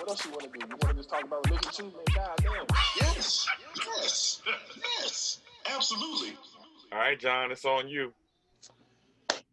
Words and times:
what 0.00 0.08
else 0.08 0.24
you 0.24 0.30
want 0.30 0.42
to 0.42 0.48
do? 0.48 0.66
You 0.66 0.76
want 0.80 0.88
to 0.88 0.94
just 0.94 1.10
talk 1.10 1.24
about 1.24 1.46
religion 1.46 1.72
too, 1.72 1.82
man? 1.84 1.92
God 2.14 2.30
damn. 2.38 2.66
Yes. 2.98 3.46
Yes. 3.76 4.42
Yes. 4.98 5.40
Absolutely. 5.70 6.36
All 6.90 6.98
right, 6.98 7.18
John, 7.20 7.52
it's 7.52 7.66
on 7.66 7.86
you. 7.86 8.12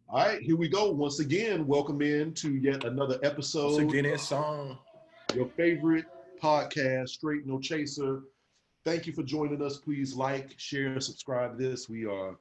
All 0.08 0.24
right, 0.24 0.40
here 0.40 0.56
we 0.56 0.68
go. 0.68 0.90
Once 0.90 1.20
again, 1.20 1.66
welcome 1.66 2.00
in 2.00 2.32
to 2.34 2.54
yet 2.54 2.84
another 2.84 3.18
episode. 3.22 3.76
So 3.76 3.86
get 3.86 4.04
that 4.04 4.20
song. 4.20 4.78
Your 5.34 5.48
favorite 5.48 6.06
podcast, 6.42 7.10
Straight 7.10 7.46
No 7.46 7.58
Chaser. 7.58 8.22
Thank 8.86 9.06
you 9.06 9.12
for 9.12 9.22
joining 9.22 9.60
us. 9.60 9.76
Please 9.76 10.14
like, 10.14 10.54
share, 10.56 10.86
and 10.86 11.02
subscribe 11.02 11.58
to 11.58 11.62
this. 11.62 11.90
We 11.90 12.06
are 12.06 12.38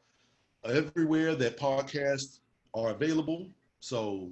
everywhere 0.64 1.36
that 1.36 1.58
podcasts 1.58 2.40
are 2.74 2.92
available. 2.92 3.48
So, 3.82 4.30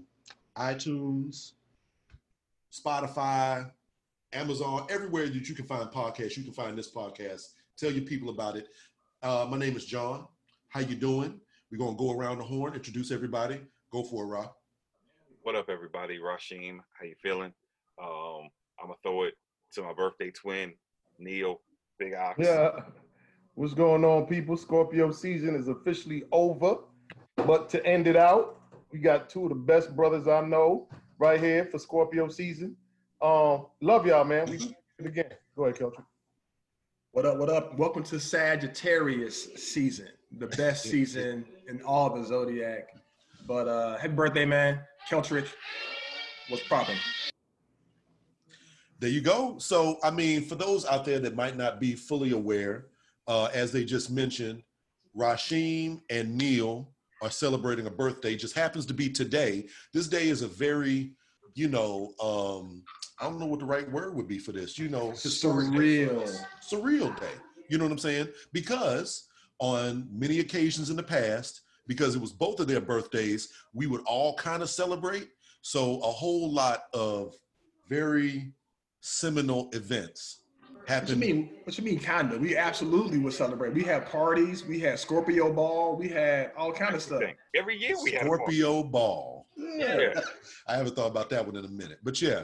iTunes, 0.57 1.51
Spotify, 2.75 3.71
Amazon, 4.33 4.85
everywhere 4.89 5.27
that 5.27 5.47
you 5.47 5.55
can 5.55 5.65
find 5.65 5.89
podcasts, 5.89 6.35
you 6.35 6.43
can 6.43 6.51
find 6.51 6.77
this 6.77 6.91
podcast. 6.91 7.53
Tell 7.77 7.91
your 7.91 8.03
people 8.03 8.29
about 8.29 8.57
it. 8.57 8.67
Uh, 9.23 9.47
my 9.49 9.57
name 9.57 9.77
is 9.77 9.85
John. 9.85 10.27
How 10.69 10.81
you 10.81 10.95
doing? 10.95 11.39
We're 11.71 11.77
gonna 11.77 11.95
go 11.95 12.11
around 12.11 12.39
the 12.39 12.43
horn, 12.43 12.73
introduce 12.73 13.11
everybody. 13.11 13.61
Go 13.91 14.03
for 14.03 14.25
it, 14.25 14.27
Rob. 14.27 14.51
What 15.43 15.55
up, 15.55 15.69
everybody? 15.69 16.19
Rashim, 16.19 16.79
how 16.99 17.05
you 17.05 17.15
feeling? 17.21 17.53
Um, 18.01 18.49
I'm 18.79 18.87
gonna 18.87 18.95
throw 19.03 19.23
it 19.23 19.35
to 19.73 19.83
my 19.83 19.93
birthday 19.93 20.31
twin, 20.31 20.73
Neil, 21.17 21.61
Big 21.97 22.13
Ox. 22.13 22.37
Yeah. 22.39 22.71
What's 23.53 23.73
going 23.73 24.03
on, 24.03 24.25
people? 24.25 24.57
Scorpio 24.57 25.11
season 25.11 25.55
is 25.55 25.69
officially 25.69 26.23
over. 26.33 26.79
But 27.37 27.69
to 27.69 27.85
end 27.85 28.07
it 28.07 28.17
out, 28.17 28.59
we 28.91 28.99
got 28.99 29.29
two 29.29 29.43
of 29.43 29.49
the 29.49 29.55
best 29.55 29.95
brothers 29.95 30.27
I 30.27 30.41
know 30.41 30.89
right 31.17 31.39
here 31.39 31.65
for 31.65 31.79
Scorpio 31.79 32.27
season. 32.27 32.75
Um, 33.21 33.67
love 33.81 34.05
y'all, 34.05 34.23
man. 34.23 34.49
We 34.49 34.57
do 34.57 34.73
it 34.99 35.05
again. 35.05 35.29
Go 35.55 35.65
ahead, 35.65 35.79
Keltry. 35.79 36.03
What 37.11 37.25
up? 37.25 37.37
What 37.37 37.49
up? 37.49 37.77
Welcome 37.77 38.03
to 38.03 38.19
Sagittarius 38.19 39.53
season, 39.55 40.09
the 40.37 40.47
best 40.57 40.83
season 40.83 41.45
in 41.67 41.81
all 41.83 42.13
the 42.13 42.25
zodiac. 42.25 42.89
But 43.47 43.67
uh 43.67 43.97
happy 43.97 44.13
birthday, 44.13 44.45
man. 44.45 44.81
Keltrich. 45.09 45.47
What's 46.49 46.67
popping? 46.67 46.97
There 48.99 49.09
you 49.09 49.21
go. 49.21 49.57
So, 49.59 49.97
I 50.03 50.11
mean, 50.11 50.41
for 50.41 50.55
those 50.55 50.85
out 50.85 51.05
there 51.05 51.19
that 51.19 51.35
might 51.35 51.57
not 51.57 51.79
be 51.79 51.95
fully 51.95 52.31
aware, 52.31 52.87
uh, 53.27 53.45
as 53.53 53.71
they 53.71 53.83
just 53.83 54.09
mentioned, 54.09 54.63
Rashim 55.17 56.01
and 56.09 56.37
Neil 56.37 56.94
are 57.25 57.31
celebrating 57.31 57.87
a 57.87 57.91
birthday. 57.91 58.35
Just 58.35 58.55
happens 58.55 58.85
to 58.85 58.93
be 58.93 59.09
today. 59.09 59.65
This 59.93 60.07
day 60.07 60.27
is 60.29 60.43
a 60.43 60.47
very, 60.47 61.13
you 61.55 61.67
know, 61.67 62.13
um, 62.21 62.83
I 63.19 63.23
don't 63.23 63.39
know 63.39 63.47
what 63.47 63.59
the 63.59 63.65
right 63.65 63.89
word 63.91 64.15
would 64.15 64.27
be 64.27 64.37
for 64.37 64.51
this. 64.51 64.77
You 64.77 64.89
know, 64.89 65.09
Surreal. 65.11 66.39
surreal 66.61 67.19
day. 67.19 67.33
You 67.67 67.79
know 67.79 67.85
what 67.85 67.91
I'm 67.91 67.97
saying? 67.97 68.27
Because 68.53 69.27
on 69.59 70.07
many 70.11 70.39
occasions 70.39 70.91
in 70.91 70.95
the 70.95 71.03
past, 71.03 71.61
because 71.87 72.15
it 72.15 72.21
was 72.21 72.31
both 72.31 72.59
of 72.59 72.67
their 72.67 72.81
birthdays, 72.81 73.49
we 73.73 73.87
would 73.87 74.01
all 74.05 74.35
kind 74.35 74.61
of 74.61 74.69
celebrate. 74.69 75.29
So 75.61 75.99
a 76.01 76.11
whole 76.11 76.51
lot 76.51 76.83
of 76.93 77.35
very 77.89 78.51
seminal 79.01 79.69
events 79.73 80.41
What 80.87 81.09
you 81.09 81.15
mean? 81.15 81.49
What 81.63 81.77
you 81.77 81.83
mean 81.83 81.99
kinda? 81.99 82.37
We 82.37 82.55
absolutely 82.55 83.17
would 83.17 83.33
celebrate. 83.33 83.73
We 83.73 83.83
had 83.83 84.05
parties, 84.05 84.65
we 84.65 84.79
had 84.79 84.99
Scorpio 84.99 85.51
ball, 85.51 85.95
we 85.95 86.09
had 86.09 86.51
all 86.57 86.71
kind 86.71 86.95
of 86.95 87.01
stuff. 87.01 87.21
Everything. 87.21 87.35
Every 87.55 87.77
year 87.77 87.95
we 88.03 88.11
have 88.11 88.25
a 88.25 88.29
party. 88.29 88.43
Scorpio 88.43 88.83
ball. 88.83 89.47
Yeah. 89.57 90.19
I 90.67 90.75
haven't 90.75 90.95
thought 90.95 91.07
about 91.07 91.29
that 91.31 91.45
one 91.45 91.55
in 91.55 91.65
a 91.65 91.69
minute, 91.69 91.99
but 92.03 92.21
yeah. 92.21 92.43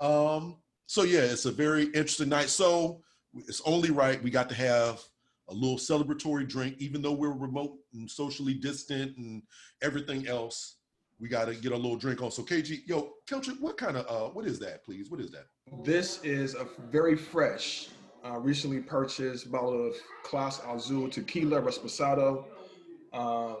Um, 0.00 0.56
so 0.86 1.02
yeah, 1.02 1.20
it's 1.20 1.44
a 1.44 1.52
very 1.52 1.84
interesting 1.86 2.28
night. 2.28 2.48
So 2.48 3.02
it's 3.34 3.62
only 3.64 3.90
right 3.90 4.22
we 4.22 4.30
got 4.30 4.48
to 4.48 4.54
have 4.54 5.00
a 5.48 5.54
little 5.54 5.78
celebratory 5.78 6.48
drink, 6.48 6.76
even 6.78 7.00
though 7.02 7.12
we're 7.12 7.32
remote 7.32 7.78
and 7.94 8.10
socially 8.10 8.54
distant 8.54 9.16
and 9.16 9.42
everything 9.82 10.26
else. 10.26 10.76
We 11.20 11.28
got 11.28 11.46
to 11.46 11.54
get 11.54 11.72
a 11.72 11.76
little 11.76 11.96
drink 11.96 12.22
on. 12.22 12.30
So 12.30 12.42
KG, 12.42 12.82
yo, 12.86 13.14
Kelcher, 13.28 13.58
what 13.60 13.76
kind 13.76 13.96
of 13.96 14.06
uh, 14.06 14.30
what 14.32 14.46
is 14.46 14.58
that, 14.60 14.84
please? 14.84 15.10
What 15.10 15.20
is 15.20 15.30
that? 15.32 15.46
This 15.72 16.22
is 16.24 16.54
a 16.54 16.66
very 16.90 17.16
fresh, 17.16 17.88
uh, 18.24 18.38
recently 18.38 18.80
purchased 18.80 19.50
bottle 19.50 19.88
of 19.88 19.94
Clase 20.24 20.60
Azul 20.74 21.08
Tequila 21.08 21.60
Reposado. 21.60 22.44
Uh, 23.12 23.56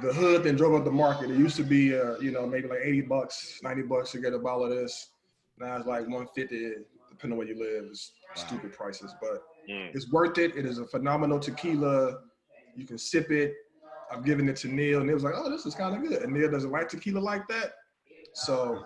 the 0.00 0.12
hood 0.12 0.44
then 0.44 0.56
drove 0.56 0.74
up 0.74 0.84
the 0.84 0.90
market. 0.90 1.30
It 1.30 1.36
used 1.36 1.56
to 1.56 1.62
be, 1.64 1.98
uh, 1.98 2.18
you 2.18 2.30
know, 2.30 2.46
maybe 2.46 2.68
like 2.68 2.80
80 2.82 3.02
bucks, 3.02 3.60
90 3.62 3.82
bucks 3.82 4.12
to 4.12 4.20
get 4.20 4.32
a 4.32 4.38
bottle 4.38 4.64
of 4.64 4.70
this. 4.70 5.10
Now 5.58 5.76
it's 5.76 5.86
like 5.86 6.06
150, 6.08 6.74
depending 7.10 7.32
on 7.32 7.38
where 7.38 7.46
you 7.46 7.58
live. 7.58 7.84
It's 7.90 8.12
Wow. 8.36 8.42
stupid 8.44 8.72
prices, 8.72 9.14
but 9.20 9.42
Mm. 9.68 9.94
it's 9.94 10.10
worth 10.10 10.38
it. 10.38 10.56
It 10.56 10.64
is 10.64 10.78
a 10.78 10.86
phenomenal 10.86 11.38
tequila. 11.38 12.22
You 12.74 12.86
can 12.86 12.96
sip 12.98 13.30
it. 13.30 13.54
I've 14.10 14.24
given 14.24 14.48
it 14.48 14.56
to 14.56 14.68
Neil, 14.68 15.00
and 15.00 15.08
he 15.08 15.14
was 15.14 15.24
like, 15.24 15.34
"Oh, 15.36 15.50
this 15.50 15.66
is 15.66 15.74
kind 15.74 15.94
of 15.94 16.02
good." 16.02 16.22
And 16.22 16.32
Neil 16.32 16.50
doesn't 16.50 16.70
like 16.70 16.88
tequila 16.88 17.18
like 17.20 17.46
that, 17.48 17.74
so 18.34 18.84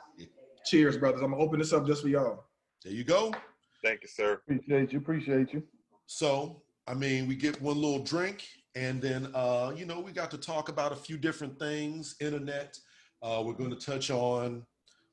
cheers, 0.64 0.96
brothers. 0.96 1.22
I'm 1.22 1.30
gonna 1.30 1.42
open 1.42 1.58
this 1.60 1.72
up 1.72 1.86
just 1.86 2.02
for 2.02 2.08
y'all. 2.08 2.45
There 2.86 2.94
you 2.94 3.02
go. 3.02 3.34
Thank 3.82 4.02
you, 4.02 4.08
sir. 4.08 4.34
Appreciate 4.34 4.92
you. 4.92 5.00
Appreciate 5.00 5.52
you. 5.52 5.64
So, 6.06 6.62
I 6.86 6.94
mean, 6.94 7.26
we 7.26 7.34
get 7.34 7.60
one 7.60 7.74
little 7.74 7.98
drink, 7.98 8.46
and 8.76 9.02
then, 9.02 9.26
uh, 9.34 9.72
you 9.74 9.86
know, 9.86 9.98
we 9.98 10.12
got 10.12 10.30
to 10.30 10.38
talk 10.38 10.68
about 10.68 10.92
a 10.92 10.94
few 10.94 11.18
different 11.18 11.58
things. 11.58 12.14
Internet. 12.20 12.78
Uh, 13.20 13.42
we're 13.44 13.54
going 13.54 13.70
to 13.70 13.76
touch 13.76 14.12
on 14.12 14.64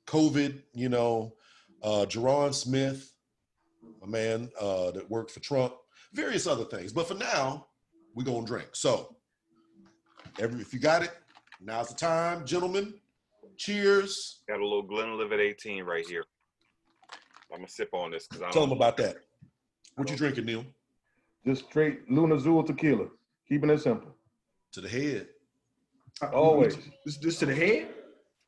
COVID. 0.05 0.61
You 0.75 0.89
know, 0.89 1.33
uh, 1.81 2.05
Ja'Ron 2.07 2.53
Smith, 2.53 3.11
a 4.03 4.07
man 4.07 4.51
uh, 4.61 4.91
that 4.91 5.09
worked 5.09 5.31
for 5.31 5.39
Trump, 5.39 5.73
various 6.13 6.45
other 6.45 6.65
things. 6.65 6.93
But 6.93 7.07
for 7.07 7.15
now, 7.15 7.65
we're 8.13 8.23
going 8.23 8.45
to 8.45 8.47
drink. 8.47 8.67
So, 8.73 9.15
every 10.37 10.61
if 10.61 10.75
you 10.75 10.79
got 10.79 11.01
it, 11.01 11.11
now's 11.59 11.89
the 11.89 11.95
time, 11.95 12.45
gentlemen. 12.45 12.93
Cheers. 13.57 14.43
Got 14.47 14.59
a 14.59 14.63
little 14.63 14.83
Glenlivet 14.83 15.39
18 15.39 15.85
right 15.85 16.05
here. 16.07 16.23
I'm 17.53 17.59
gonna 17.59 17.67
sip 17.69 17.93
on 17.93 18.11
this 18.11 18.27
because 18.27 18.41
I 18.41 18.49
Tell 18.49 18.61
don't 18.63 18.69
them 18.69 18.77
about 18.79 18.97
that. 18.97 19.17
What 19.95 20.09
you 20.09 20.17
drinking, 20.17 20.45
Neil? 20.45 20.65
Just 21.45 21.65
straight 21.65 22.09
Luna 22.09 22.35
Azul 22.35 22.63
tequila. 22.63 23.07
Keeping 23.47 23.69
it 23.69 23.79
simple. 23.79 24.15
To 24.71 24.81
the 24.81 24.89
head. 24.89 25.27
Always. 26.33 26.77
This, 27.05 27.17
this 27.17 27.39
to 27.39 27.45
the 27.45 27.53
head? 27.55 27.89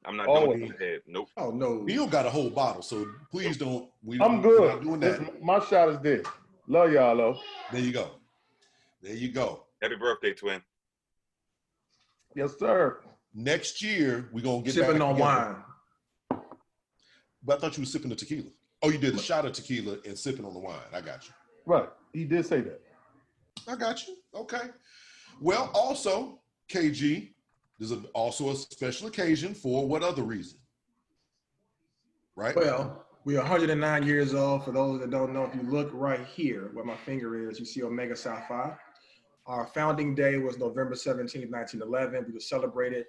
I'm 0.05 0.17
not 0.17 0.27
Always. 0.27 0.59
doing 0.59 0.71
the 0.77 0.85
head. 0.85 1.01
Nope. 1.07 1.29
Oh 1.37 1.51
no. 1.51 1.81
Neil 1.83 2.07
got 2.07 2.25
a 2.25 2.29
whole 2.29 2.49
bottle, 2.49 2.81
so 2.81 3.05
please 3.31 3.57
don't. 3.57 3.89
We, 4.03 4.19
I'm 4.19 4.41
we're 4.41 4.59
not 4.69 4.79
good. 4.79 4.83
doing 4.83 4.99
This- 4.99 5.17
that. 5.19 5.43
my 5.43 5.59
shot 5.59 5.89
is 5.89 5.99
this. 5.99 6.25
Love 6.67 6.91
y'all, 6.91 7.15
though. 7.15 7.39
There 7.71 7.81
you 7.81 7.91
go. 7.91 8.11
There 9.03 9.13
you 9.13 9.31
go. 9.31 9.65
Happy 9.81 9.95
birthday, 9.97 10.33
twin. 10.33 10.61
Yes, 12.35 12.57
sir. 12.57 13.01
Next 13.35 13.81
year 13.83 14.29
we're 14.31 14.41
gonna 14.41 14.63
get 14.63 14.73
Sipping 14.73 14.93
back 14.93 15.01
on 15.01 15.15
together. 15.15 15.63
wine. 16.31 16.41
But 17.43 17.57
I 17.57 17.59
thought 17.61 17.77
you 17.77 17.81
were 17.83 17.87
sipping 17.87 18.09
the 18.09 18.15
tequila. 18.15 18.49
Oh, 18.81 18.89
you 18.89 18.97
did 18.97 19.15
a 19.15 19.19
shot 19.19 19.45
of 19.45 19.53
tequila 19.53 19.97
and 20.05 20.17
sipping 20.17 20.45
on 20.45 20.53
the 20.53 20.59
wine. 20.59 20.77
I 20.93 21.01
got 21.01 21.27
you. 21.27 21.33
Right. 21.65 21.89
He 22.13 22.25
did 22.25 22.45
say 22.45 22.61
that. 22.61 22.81
I 23.67 23.75
got 23.75 24.05
you. 24.07 24.17
Okay. 24.33 24.69
Well, 25.41 25.71
also 25.73 26.39
KG, 26.69 27.31
there's 27.79 27.91
a, 27.91 28.01
also 28.13 28.51
a 28.51 28.55
special 28.55 29.07
occasion 29.07 29.53
for 29.53 29.87
what 29.87 30.03
other 30.03 30.23
reason? 30.23 30.59
Right. 32.35 32.55
Well, 32.55 33.05
we 33.23 33.35
are 33.37 33.41
109 33.41 34.03
years 34.03 34.33
old. 34.33 34.65
For 34.65 34.71
those 34.71 34.99
that 34.99 35.09
don't 35.09 35.33
know, 35.33 35.45
if 35.45 35.55
you 35.55 35.63
look 35.63 35.89
right 35.93 36.25
here 36.25 36.69
where 36.73 36.85
my 36.85 36.95
finger 36.95 37.49
is, 37.49 37.59
you 37.59 37.65
see 37.65 37.81
Omega 37.83 38.15
Psi 38.15 38.43
Phi. 38.47 38.73
Our 39.47 39.67
founding 39.67 40.15
day 40.15 40.37
was 40.37 40.57
November 40.57 40.95
17, 40.95 41.49
1911. 41.49 42.25
We 42.27 42.33
just 42.33 42.49
celebrated 42.49 43.05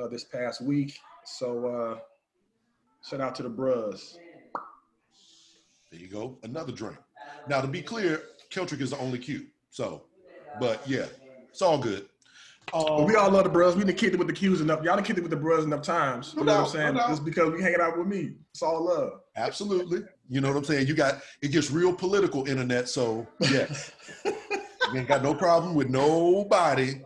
uh, 0.00 0.08
this 0.08 0.24
past 0.24 0.62
week. 0.62 0.98
So 1.24 1.66
uh, 1.66 1.98
shout 3.08 3.20
out 3.20 3.34
to 3.36 3.42
the 3.42 3.48
bros. 3.48 4.18
There 5.92 6.00
you 6.00 6.08
go. 6.08 6.38
Another 6.42 6.72
drink. 6.72 6.96
Now, 7.48 7.60
to 7.60 7.68
be 7.68 7.82
clear, 7.82 8.22
Keltrick 8.50 8.80
is 8.80 8.90
the 8.90 8.98
only 8.98 9.18
Q. 9.18 9.46
So, 9.70 10.04
but 10.58 10.80
yeah, 10.88 11.04
it's 11.50 11.60
all 11.62 11.78
good. 11.78 12.06
Um, 12.72 13.04
we 13.04 13.14
all 13.16 13.30
love 13.30 13.44
the 13.44 13.50
bros. 13.50 13.76
We 13.76 13.84
done 13.84 13.94
kicked 13.94 14.14
it 14.14 14.18
with 14.18 14.28
the 14.28 14.32
Qs 14.32 14.60
enough. 14.62 14.82
Y'all 14.82 14.94
done 14.96 15.04
kicked 15.04 15.18
it 15.18 15.22
with 15.22 15.30
the 15.30 15.36
bros 15.36 15.64
enough 15.64 15.82
times. 15.82 16.32
You 16.34 16.44
No 16.44 16.52
know 16.52 16.62
what 16.62 16.66
I'm 16.68 16.72
doubt, 16.72 16.74
no 16.74 16.80
saying? 16.80 16.94
doubt. 16.96 17.08
Just 17.10 17.24
because 17.24 17.52
we 17.52 17.60
hanging 17.60 17.80
out 17.80 17.98
with 17.98 18.06
me. 18.06 18.32
It's 18.52 18.62
all 18.62 18.84
love. 18.86 19.20
absolutely. 19.36 20.02
You 20.28 20.40
know 20.40 20.48
what 20.48 20.56
I'm 20.56 20.64
saying? 20.64 20.86
You 20.86 20.94
got 20.94 21.20
it 21.42 21.48
gets 21.48 21.70
real 21.70 21.92
political 21.92 22.46
internet, 22.48 22.88
so 22.88 23.26
yes. 23.40 23.92
you 24.24 24.32
ain't 24.96 25.08
got 25.08 25.22
no 25.22 25.34
problem 25.34 25.74
with 25.74 25.90
nobody. 25.90 27.02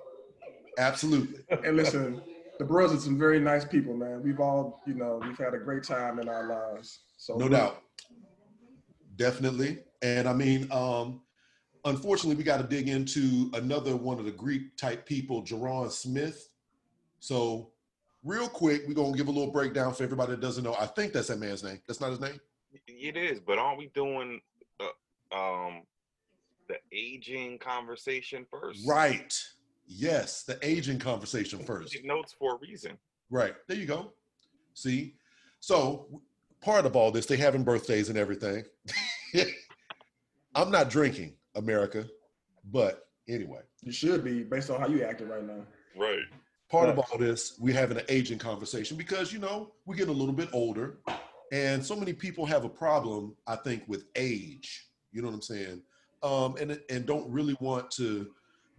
Absolutely. 0.78 1.40
And 1.64 1.76
listen, 1.76 2.20
the 2.58 2.64
bros 2.64 2.92
are 2.92 2.98
some 3.00 3.18
very 3.18 3.40
nice 3.40 3.64
people, 3.64 3.96
man. 3.96 4.22
We've 4.22 4.38
all, 4.38 4.82
you 4.86 4.94
know, 4.94 5.20
we've 5.26 5.38
had 5.38 5.54
a 5.54 5.58
great 5.58 5.82
time 5.82 6.20
in 6.20 6.28
our 6.28 6.46
lives. 6.48 7.00
So 7.16 7.36
No 7.36 7.48
doubt. 7.48 7.82
Definitely. 9.16 9.78
And 10.02 10.28
I 10.28 10.32
mean, 10.32 10.70
um, 10.70 11.22
unfortunately, 11.84 12.36
we 12.36 12.44
got 12.44 12.58
to 12.58 12.66
dig 12.66 12.88
into 12.88 13.50
another 13.54 13.96
one 13.96 14.18
of 14.18 14.24
the 14.24 14.30
Greek 14.30 14.76
type 14.76 15.06
people, 15.06 15.42
Ja'Ron 15.42 15.90
Smith. 15.90 16.50
So, 17.20 17.70
real 18.22 18.48
quick, 18.48 18.82
we're 18.86 18.94
going 18.94 19.12
to 19.12 19.18
give 19.18 19.28
a 19.28 19.30
little 19.30 19.52
breakdown 19.52 19.94
for 19.94 20.02
everybody 20.02 20.32
that 20.32 20.40
doesn't 20.40 20.64
know. 20.64 20.76
I 20.78 20.86
think 20.86 21.12
that's 21.12 21.28
that 21.28 21.38
man's 21.38 21.64
name. 21.64 21.80
That's 21.86 22.00
not 22.00 22.10
his 22.10 22.20
name? 22.20 22.40
It 22.86 23.16
is, 23.16 23.40
but 23.40 23.58
aren't 23.58 23.78
we 23.78 23.90
doing 23.94 24.40
uh, 24.80 25.34
um 25.36 25.82
the 26.68 26.76
aging 26.92 27.58
conversation 27.58 28.44
first? 28.50 28.86
Right. 28.86 29.34
Yes, 29.86 30.42
the 30.42 30.58
aging 30.62 30.98
conversation 30.98 31.60
first. 31.60 31.96
Notes 32.04 32.34
for 32.38 32.56
a 32.56 32.58
reason. 32.58 32.98
Right. 33.30 33.54
There 33.68 33.76
you 33.76 33.86
go. 33.86 34.12
See? 34.74 35.14
So, 35.60 36.20
part 36.66 36.84
of 36.84 36.96
all 36.96 37.12
this, 37.12 37.26
they 37.26 37.36
having 37.36 37.62
birthdays 37.62 38.08
and 38.08 38.18
everything. 38.18 38.64
I'm 40.56 40.70
not 40.72 40.90
drinking, 40.90 41.34
America, 41.54 42.06
but 42.72 43.08
anyway. 43.28 43.60
you 43.82 43.92
should 43.92 44.24
be 44.24 44.42
based 44.42 44.68
on 44.68 44.80
how 44.80 44.88
you 44.88 45.04
acting 45.04 45.28
right 45.28 45.46
now. 45.46 45.62
Right. 45.96 46.24
part 46.68 46.88
of 46.88 46.98
all 46.98 47.18
this, 47.18 47.56
we're 47.60 47.72
having 47.72 47.98
an 47.98 48.04
aging 48.08 48.38
conversation 48.38 48.96
because 48.96 49.32
you 49.32 49.38
know 49.38 49.70
we're 49.86 49.94
getting 49.94 50.12
a 50.14 50.18
little 50.18 50.34
bit 50.34 50.48
older, 50.52 50.98
and 51.52 51.84
so 51.86 51.94
many 51.94 52.12
people 52.12 52.44
have 52.44 52.64
a 52.64 52.68
problem, 52.68 53.36
I 53.46 53.54
think, 53.56 53.84
with 53.86 54.06
age. 54.16 54.88
You 55.12 55.22
know 55.22 55.28
what 55.28 55.34
I'm 55.34 55.42
saying? 55.42 55.82
Um, 56.24 56.56
and 56.60 56.80
and 56.90 57.06
don't 57.06 57.30
really 57.30 57.56
want 57.60 57.92
to 57.92 58.28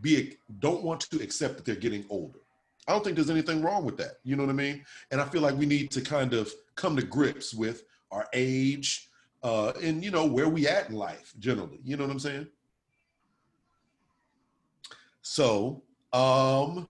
be 0.02 0.36
don't 0.60 0.84
want 0.84 1.02
to 1.10 1.24
accept 1.24 1.56
that 1.56 1.66
they're 1.66 1.76
getting 1.76 2.06
older. 2.10 2.40
I 2.88 2.94
don't 2.94 3.04
think 3.04 3.16
there's 3.16 3.30
anything 3.30 3.62
wrong 3.62 3.84
with 3.84 3.98
that. 3.98 4.16
You 4.24 4.36
know 4.36 4.44
what 4.44 4.50
I 4.50 4.56
mean? 4.56 4.84
And 5.12 5.20
I 5.20 5.26
feel 5.26 5.42
like 5.42 5.56
we 5.56 5.66
need 5.66 5.92
to 5.92 6.02
kind 6.02 6.34
of 6.34 6.52
come 6.76 6.96
to 6.96 7.04
grips 7.04 7.54
with 7.54 7.84
our 8.12 8.28
age 8.34 9.10
uh, 9.44 9.74
and 9.82 10.04
you 10.04 10.12
know 10.12 10.26
where 10.26 10.50
we 10.50 10.68
at 10.68 10.90
in 10.90 10.96
life 10.96 11.34
generally. 11.40 11.80
You 11.84 11.98
know 11.98 12.06
what 12.06 12.12
I'm 12.12 12.20
saying? 12.20 12.48
So, 15.22 15.84
um, 16.14 16.88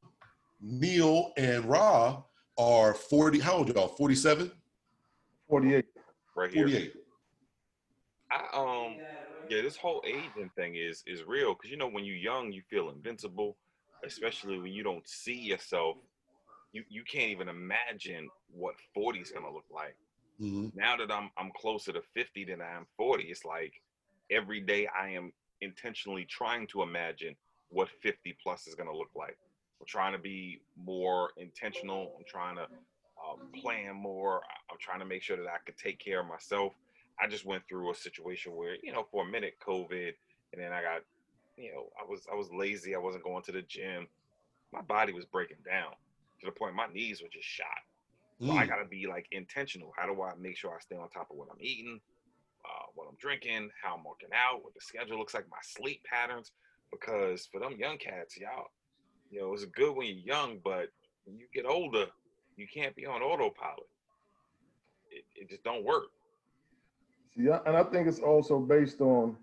Neil 0.61 1.33
and 1.37 1.65
Ra 1.65 2.21
are 2.57 2.93
40. 2.93 3.39
How 3.39 3.57
old 3.57 3.73
y'all? 3.73 3.87
47? 3.89 4.51
48. 5.49 5.85
Right 6.35 6.53
here. 6.53 6.63
48. 6.67 6.93
I 8.29 8.35
um 8.53 8.97
yeah, 9.49 9.61
this 9.61 9.77
whole 9.77 10.03
aging 10.05 10.51
thing 10.55 10.75
is 10.75 11.03
is 11.07 11.23
real 11.23 11.53
because 11.53 11.71
you 11.71 11.77
know 11.77 11.87
when 11.87 12.03
you're 12.03 12.17
young 12.17 12.51
you 12.51 12.61
feel 12.69 12.89
invincible, 12.89 13.55
especially 14.05 14.59
when 14.59 14.71
you 14.71 14.83
don't 14.83 15.07
see 15.07 15.37
yourself. 15.37 15.97
You 16.73 16.83
you 16.89 17.03
can't 17.03 17.31
even 17.31 17.47
imagine 17.49 18.29
what 18.49 18.75
40 18.93 19.19
is 19.19 19.31
gonna 19.31 19.51
look 19.51 19.65
like. 19.71 19.95
Mhm. 20.39 20.73
Now 20.75 20.97
that 20.97 21.11
I'm 21.11 21.31
I'm 21.37 21.51
closer 21.51 21.93
to 21.93 22.01
50 22.13 22.45
than 22.45 22.61
I 22.61 22.71
am 22.71 22.85
40, 22.97 23.25
it's 23.25 23.45
like 23.45 23.73
every 24.29 24.61
day 24.61 24.87
I 24.87 25.09
am 25.09 25.31
intentionally 25.61 26.25
trying 26.25 26.67
to 26.67 26.83
imagine 26.83 27.35
what 27.69 27.89
50 28.01 28.33
plus 28.43 28.67
is 28.67 28.75
gonna 28.75 28.95
look 28.95 29.11
like. 29.15 29.37
I'm 29.79 29.87
trying 29.87 30.13
to 30.13 30.19
be 30.19 30.61
more 30.75 31.31
intentional. 31.37 32.13
I'm 32.17 32.25
trying 32.27 32.55
to 32.57 32.67
um, 33.23 33.39
plan 33.55 33.95
more. 33.95 34.41
I'm 34.71 34.77
trying 34.79 34.99
to 34.99 35.05
make 35.05 35.23
sure 35.23 35.37
that 35.37 35.47
I 35.47 35.57
could 35.65 35.77
take 35.77 35.99
care 35.99 36.19
of 36.21 36.27
myself. 36.27 36.73
I 37.19 37.27
just 37.27 37.45
went 37.45 37.67
through 37.67 37.91
a 37.91 37.95
situation 37.95 38.53
where, 38.55 38.75
you 38.83 38.91
know, 38.93 39.07
for 39.11 39.27
a 39.27 39.31
minute, 39.31 39.55
COVID, 39.65 40.13
and 40.53 40.61
then 40.61 40.71
I 40.71 40.81
got, 40.81 41.01
you 41.57 41.73
know, 41.73 41.87
I 41.99 42.05
was 42.09 42.25
I 42.31 42.35
was 42.35 42.49
lazy. 42.51 42.95
I 42.95 42.99
wasn't 42.99 43.23
going 43.23 43.43
to 43.43 43.51
the 43.51 43.61
gym. 43.63 44.07
My 44.71 44.81
body 44.81 45.13
was 45.13 45.25
breaking 45.25 45.57
down 45.65 45.91
to 46.39 46.45
the 46.45 46.51
point 46.51 46.75
my 46.75 46.87
knees 46.87 47.21
were 47.21 47.29
just 47.29 47.47
shot. 47.47 47.67
So 48.45 48.51
I 48.51 48.65
Mm. 48.65 48.69
gotta 48.69 48.85
be 48.85 49.07
like 49.07 49.27
intentional. 49.31 49.93
How 49.97 50.05
do 50.05 50.21
I 50.21 50.33
make 50.35 50.57
sure 50.57 50.71
I 50.75 50.79
stay 50.79 50.95
on 50.95 51.09
top 51.09 51.31
of 51.31 51.37
what 51.37 51.49
I'm 51.51 51.61
eating, 51.61 51.99
uh, 52.65 52.85
what 52.93 53.07
I'm 53.09 53.15
drinking, 53.19 53.71
how 53.81 53.95
I'm 53.95 54.03
working 54.03 54.29
out, 54.33 54.63
what 54.63 54.73
the 54.75 54.81
schedule 54.81 55.17
looks 55.17 55.33
like, 55.33 55.49
my 55.49 55.57
sleep 55.61 56.03
patterns? 56.03 56.51
Because 56.91 57.47
for 57.47 57.59
them 57.59 57.75
young 57.77 57.97
cats, 57.97 58.37
y'all, 58.37 58.67
you 59.29 59.41
know, 59.41 59.53
it's 59.53 59.65
good 59.65 59.95
when 59.95 60.07
you're 60.07 60.15
young, 60.37 60.59
but 60.63 60.89
when 61.25 61.37
you 61.37 61.47
get 61.53 61.65
older, 61.65 62.05
you 62.55 62.67
can't 62.71 62.95
be 62.95 63.05
on 63.05 63.21
autopilot. 63.21 63.87
It, 65.09 65.25
it 65.35 65.49
just 65.49 65.63
don't 65.63 65.83
work. 65.83 66.05
See, 67.35 67.49
I- 67.49 67.61
and 67.65 67.75
I 67.75 67.83
think 67.83 68.07
it's 68.07 68.19
also 68.19 68.59
based 68.59 69.01
on, 69.01 69.37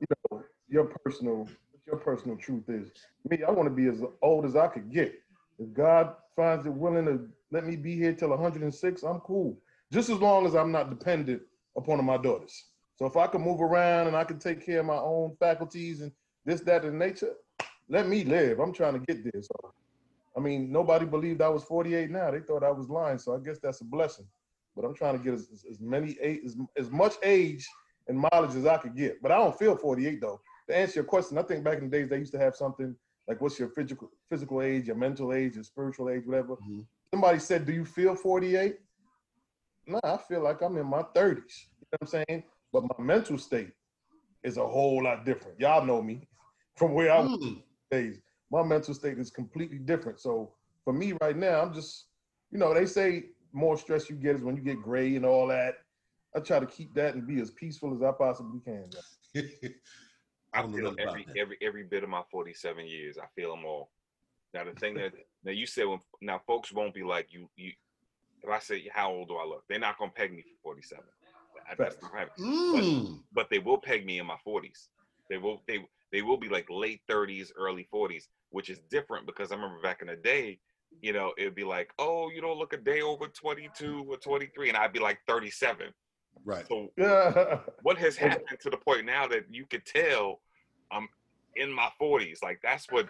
you 0.00 0.06
know, 0.30 0.42
your 0.70 0.84
personal, 0.84 1.48
your 1.86 1.96
personal 1.96 2.36
truth 2.36 2.68
is. 2.68 2.90
Me, 3.28 3.42
I 3.46 3.50
want 3.50 3.68
to 3.68 3.74
be 3.74 3.86
as 3.86 4.02
old 4.22 4.44
as 4.44 4.56
I 4.56 4.68
could 4.68 4.90
get. 4.90 5.14
If 5.58 5.72
God 5.72 6.14
finds 6.36 6.66
it 6.66 6.72
willing 6.72 7.04
to 7.06 7.28
let 7.50 7.66
me 7.66 7.76
be 7.76 7.96
here 7.96 8.12
till 8.12 8.30
106, 8.30 9.02
I'm 9.02 9.20
cool. 9.20 9.58
Just 9.92 10.08
as 10.08 10.18
long 10.18 10.46
as 10.46 10.54
I'm 10.54 10.72
not 10.72 10.88
dependent 10.90 11.42
upon 11.76 12.04
my 12.04 12.16
daughters. 12.16 12.66
So 12.96 13.06
if 13.06 13.16
I 13.16 13.26
can 13.26 13.42
move 13.42 13.60
around 13.60 14.06
and 14.06 14.16
I 14.16 14.24
can 14.24 14.38
take 14.38 14.64
care 14.64 14.80
of 14.80 14.86
my 14.86 14.96
own 14.96 15.36
faculties 15.40 16.00
and 16.00 16.12
this, 16.44 16.60
that, 16.62 16.84
and 16.84 16.98
nature, 16.98 17.34
let 17.88 18.08
me 18.08 18.24
live. 18.24 18.60
I'm 18.60 18.72
trying 18.72 18.94
to 18.94 19.00
get 19.00 19.24
there. 19.24 19.42
So, 19.42 19.72
I 20.36 20.40
mean, 20.40 20.70
nobody 20.70 21.06
believed 21.06 21.42
I 21.42 21.48
was 21.48 21.64
48 21.64 22.10
now. 22.10 22.30
They 22.30 22.40
thought 22.40 22.62
I 22.62 22.70
was 22.70 22.88
lying. 22.88 23.18
So 23.18 23.34
I 23.34 23.38
guess 23.38 23.58
that's 23.58 23.80
a 23.80 23.84
blessing 23.84 24.26
but 24.76 24.84
I'm 24.84 24.94
trying 24.94 25.18
to 25.18 25.24
get 25.24 25.34
as, 25.34 25.48
as, 25.52 25.64
as 25.70 25.80
many 25.80 26.16
as, 26.20 26.56
as 26.76 26.90
much 26.90 27.14
age 27.22 27.68
and 28.08 28.18
mileage 28.18 28.56
as 28.56 28.66
I 28.66 28.76
could 28.78 28.96
get. 28.96 29.20
But 29.22 29.32
I 29.32 29.38
don't 29.38 29.58
feel 29.58 29.76
48 29.76 30.20
though. 30.20 30.40
To 30.70 30.76
answer 30.76 31.00
your 31.00 31.04
question, 31.04 31.36
I 31.36 31.42
think 31.42 31.64
back 31.64 31.78
in 31.78 31.90
the 31.90 31.98
days 31.98 32.08
they 32.08 32.18
used 32.18 32.30
to 32.30 32.38
have 32.38 32.54
something 32.54 32.94
like 33.26 33.40
what's 33.40 33.58
your 33.58 33.70
physical 33.70 34.08
physical 34.28 34.62
age, 34.62 34.86
your 34.86 34.94
mental 34.94 35.32
age, 35.32 35.56
your 35.56 35.64
spiritual 35.64 36.08
age, 36.10 36.24
whatever. 36.24 36.54
Mhm. 36.54 36.86
Somebody 37.12 37.40
said, 37.40 37.66
"Do 37.66 37.72
you 37.72 37.84
feel 37.84 38.14
48?" 38.14 38.78
No, 39.88 39.98
I 40.04 40.16
feel 40.16 40.42
like 40.42 40.62
I'm 40.62 40.76
in 40.76 40.86
my 40.86 41.02
30s. 41.02 41.66
You 41.80 41.86
know 41.90 41.98
what 41.98 42.02
I'm 42.02 42.06
saying? 42.06 42.44
But 42.72 42.84
my 42.84 43.04
mental 43.04 43.36
state 43.36 43.72
is 44.44 44.58
a 44.58 44.66
whole 44.66 45.02
lot 45.02 45.24
different. 45.24 45.58
Y'all 45.58 45.84
know 45.84 46.00
me 46.00 46.28
from 46.76 46.94
where 46.94 47.10
I 47.10 47.22
was 47.22 47.36
Mm. 47.40 47.64
days. 47.90 48.22
My 48.52 48.62
mental 48.62 48.94
state 48.94 49.18
is 49.18 49.32
completely 49.32 49.78
different. 49.78 50.20
So 50.20 50.54
for 50.84 50.92
me 50.92 51.14
right 51.20 51.36
now, 51.36 51.62
I'm 51.62 51.74
just, 51.74 52.10
you 52.52 52.58
know, 52.58 52.72
they 52.72 52.86
say 52.86 53.30
more 53.52 53.76
stress 53.76 54.08
you 54.08 54.14
get 54.14 54.36
is 54.36 54.44
when 54.44 54.54
you 54.56 54.62
get 54.62 54.80
gray 54.80 55.16
and 55.16 55.26
all 55.26 55.48
that. 55.48 55.78
I 56.36 56.38
try 56.38 56.60
to 56.60 56.66
keep 56.66 56.94
that 56.94 57.16
and 57.16 57.26
be 57.26 57.40
as 57.40 57.50
peaceful 57.50 57.92
as 57.92 58.02
I 58.02 58.12
possibly 58.12 58.60
can. 58.60 58.88
I 60.52 60.62
don't 60.62 60.72
know 60.82 60.94
every 61.08 61.24
every 61.40 61.58
every 61.62 61.82
bit 61.84 62.02
of 62.02 62.08
my 62.10 62.22
47 62.30 62.86
years. 62.86 63.18
I 63.18 63.26
feel 63.36 63.50
them 63.54 63.64
all. 63.64 63.90
Now 64.52 64.64
the 64.64 64.72
thing 64.72 64.94
that 64.94 65.12
now 65.44 65.52
you 65.52 65.66
said 65.66 65.86
when 65.86 66.00
now 66.20 66.40
folks 66.46 66.72
won't 66.72 66.94
be 66.94 67.02
like 67.02 67.32
you 67.32 67.48
you. 67.56 67.72
If 68.42 68.48
I 68.48 68.58
say 68.58 68.88
how 68.92 69.12
old 69.12 69.28
do 69.28 69.36
I 69.36 69.44
look, 69.44 69.64
they're 69.68 69.78
not 69.78 69.98
gonna 69.98 70.10
peg 70.10 70.32
me 70.32 70.42
for 70.42 70.72
47. 70.74 71.04
I- 71.68 71.74
That's 71.76 72.00
not 72.02 72.12
happening. 72.14 72.50
Mm. 72.50 73.22
But 73.32 73.48
they 73.50 73.58
will 73.58 73.78
peg 73.78 74.04
me 74.06 74.18
in 74.18 74.26
my 74.26 74.38
40s. 74.46 74.88
They 75.28 75.36
will 75.38 75.62
they 75.68 75.86
they 76.10 76.22
will 76.22 76.38
be 76.38 76.48
like 76.48 76.68
late 76.70 77.02
30s, 77.08 77.52
early 77.56 77.86
40s, 77.92 78.24
which 78.48 78.70
is 78.70 78.80
different 78.90 79.26
because 79.26 79.52
I 79.52 79.56
remember 79.56 79.80
back 79.80 80.00
in 80.00 80.08
the 80.08 80.16
day, 80.16 80.58
you 81.02 81.12
know, 81.12 81.32
it'd 81.38 81.54
be 81.54 81.62
like, 81.64 81.92
oh, 81.98 82.30
you 82.30 82.40
don't 82.40 82.58
look 82.58 82.72
a 82.72 82.76
day 82.78 83.00
over 83.02 83.28
22 83.28 84.06
or 84.08 84.16
23, 84.16 84.68
and 84.70 84.76
I'd 84.76 84.92
be 84.92 84.98
like 84.98 85.20
37. 85.28 85.92
Right. 86.44 86.66
So 86.68 86.90
Yeah. 86.96 87.58
what 87.82 87.98
has 87.98 88.16
happened 88.16 88.58
to 88.60 88.70
the 88.70 88.76
point 88.76 89.04
now 89.04 89.26
that 89.28 89.44
you 89.50 89.66
could 89.66 89.84
tell 89.84 90.40
I'm 90.90 91.08
in 91.56 91.70
my 91.72 91.88
40s? 92.00 92.42
Like 92.42 92.60
that's 92.62 92.86
what. 92.90 93.08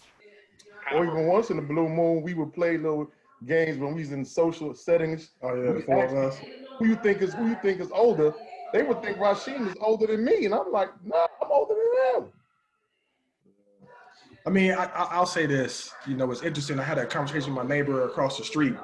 kind 0.85 0.99
or 0.99 1.05
of- 1.07 1.13
even 1.13 1.27
once 1.27 1.51
in 1.51 1.57
the 1.57 1.63
blue 1.63 1.89
moon, 1.89 2.23
we 2.23 2.35
would 2.35 2.53
play 2.53 2.77
little 2.77 3.11
games 3.47 3.79
when 3.79 3.95
we 3.95 4.01
was 4.01 4.13
in 4.13 4.25
social 4.25 4.75
settings. 4.75 5.31
Oh 5.43 5.55
yeah, 5.55 5.73
the 5.73 5.79
We 5.79 5.83
four 5.83 6.05
of 6.05 6.15
us. 6.15 6.39
Who 6.79 6.87
you 6.89 6.97
think 6.97 7.23
is 7.23 7.35
who 7.35 7.49
you 7.49 7.57
think 7.63 7.81
is 7.81 7.91
older? 7.93 8.35
They 8.73 8.83
would 8.83 9.03
think 9.03 9.19
Rasheen 9.19 9.67
is 9.69 9.77
older 9.81 10.07
than 10.07 10.25
me, 10.25 10.45
and 10.45 10.55
I'm 10.55 10.71
like, 10.71 10.91
nah, 11.05 11.27
I'm 11.43 11.51
older 11.51 11.75
than 11.75 12.23
him. 12.23 12.33
I 14.47 14.51
mean, 14.51 14.73
I, 14.73 14.85
I, 14.85 15.05
I'll 15.11 15.27
say 15.27 15.47
this. 15.47 15.93
You 16.07 16.17
know, 16.17 16.31
it's 16.31 16.43
interesting. 16.43 16.79
I 16.79 16.83
had 16.83 16.99
a 16.99 17.05
conversation 17.07 17.55
with 17.55 17.65
my 17.65 17.69
neighbor 17.69 18.05
across 18.05 18.39
the 18.39 18.45
street, 18.45 18.75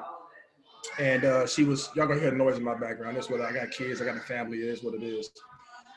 and 0.99 1.25
uh, 1.25 1.47
she 1.47 1.63
was. 1.63 1.89
Y'all 1.95 2.07
gonna 2.07 2.19
hear 2.19 2.31
the 2.31 2.37
noise 2.37 2.57
in 2.57 2.63
my 2.63 2.77
background. 2.77 3.15
That's 3.17 3.29
what 3.29 3.41
I 3.41 3.51
got. 3.51 3.71
Kids. 3.71 4.01
I 4.01 4.05
got 4.05 4.17
a 4.17 4.21
family. 4.21 4.59
It 4.59 4.69
is 4.69 4.83
what 4.83 4.93
it 4.93 5.03
is. 5.03 5.29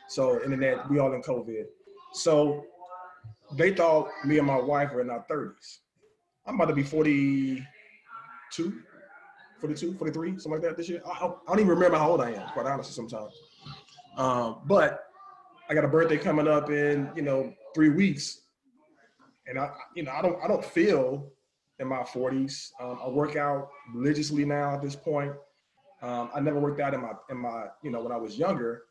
So 0.09 0.43
internet. 0.43 0.89
We 0.91 0.99
all 0.99 1.13
in 1.13 1.23
COVID. 1.23 1.65
So 2.13 2.65
they 3.57 3.75
thought 3.75 4.09
me 4.25 4.39
and 4.39 4.47
my 4.47 4.61
wife 4.61 4.93
were 4.93 5.01
in 5.01 5.11
our 5.11 5.25
thirties. 5.29 5.81
I'm 6.47 6.55
about 6.55 6.67
to 6.67 6.75
be 6.75 6.83
42, 6.83 7.63
42, 9.61 9.95
43, 9.95 10.31
something 10.31 10.53
like 10.53 10.63
that 10.63 10.77
this 10.77 10.89
year. 10.89 11.03
I, 11.07 11.27
I 11.27 11.31
don't 11.49 11.59
even 11.61 11.69
remember 11.69 11.99
how 11.99 12.11
old 12.11 12.21
I 12.21 12.33
am. 12.33 12.49
Quite 12.49 12.67
honestly, 12.67 12.93
sometimes. 12.93 13.33
Um, 14.17 14.63
but 14.67 15.05
I 15.69 15.75
got 15.75 15.85
a 15.85 15.89
birthday 15.89 16.17
coming 16.17 16.49
up 16.49 16.71
in 16.71 17.11
you 17.15 17.23
know 17.23 17.53
three 17.75 17.91
weeks 17.91 18.41
and 19.51 19.59
I, 19.59 19.71
you 19.95 20.05
know, 20.05 20.13
I 20.13 20.23
don't, 20.23 20.43
I 20.43 20.49
don't 20.49 20.65
feel 20.65 21.29
in 21.81 21.89
my 21.89 22.03
40s. 22.03 22.71
Um, 22.81 22.99
I 23.05 23.09
work 23.09 23.37
out 23.37 23.71
religiously 23.93 24.45
now 24.45 24.75
at 24.75 24.83
this 24.83 24.95
point. 24.95 25.33
Um, 26.03 26.31
I 26.35 26.41
never 26.41 26.61
worked 26.61 26.81
out 26.81 26.95
in 26.95 27.01
my 27.03 27.13
in 27.31 27.39
my 27.39 27.67
you 27.83 27.91
know 27.91 28.03
when 28.03 28.13
I 28.13 28.17
was 28.17 28.39
younger, 28.39 28.83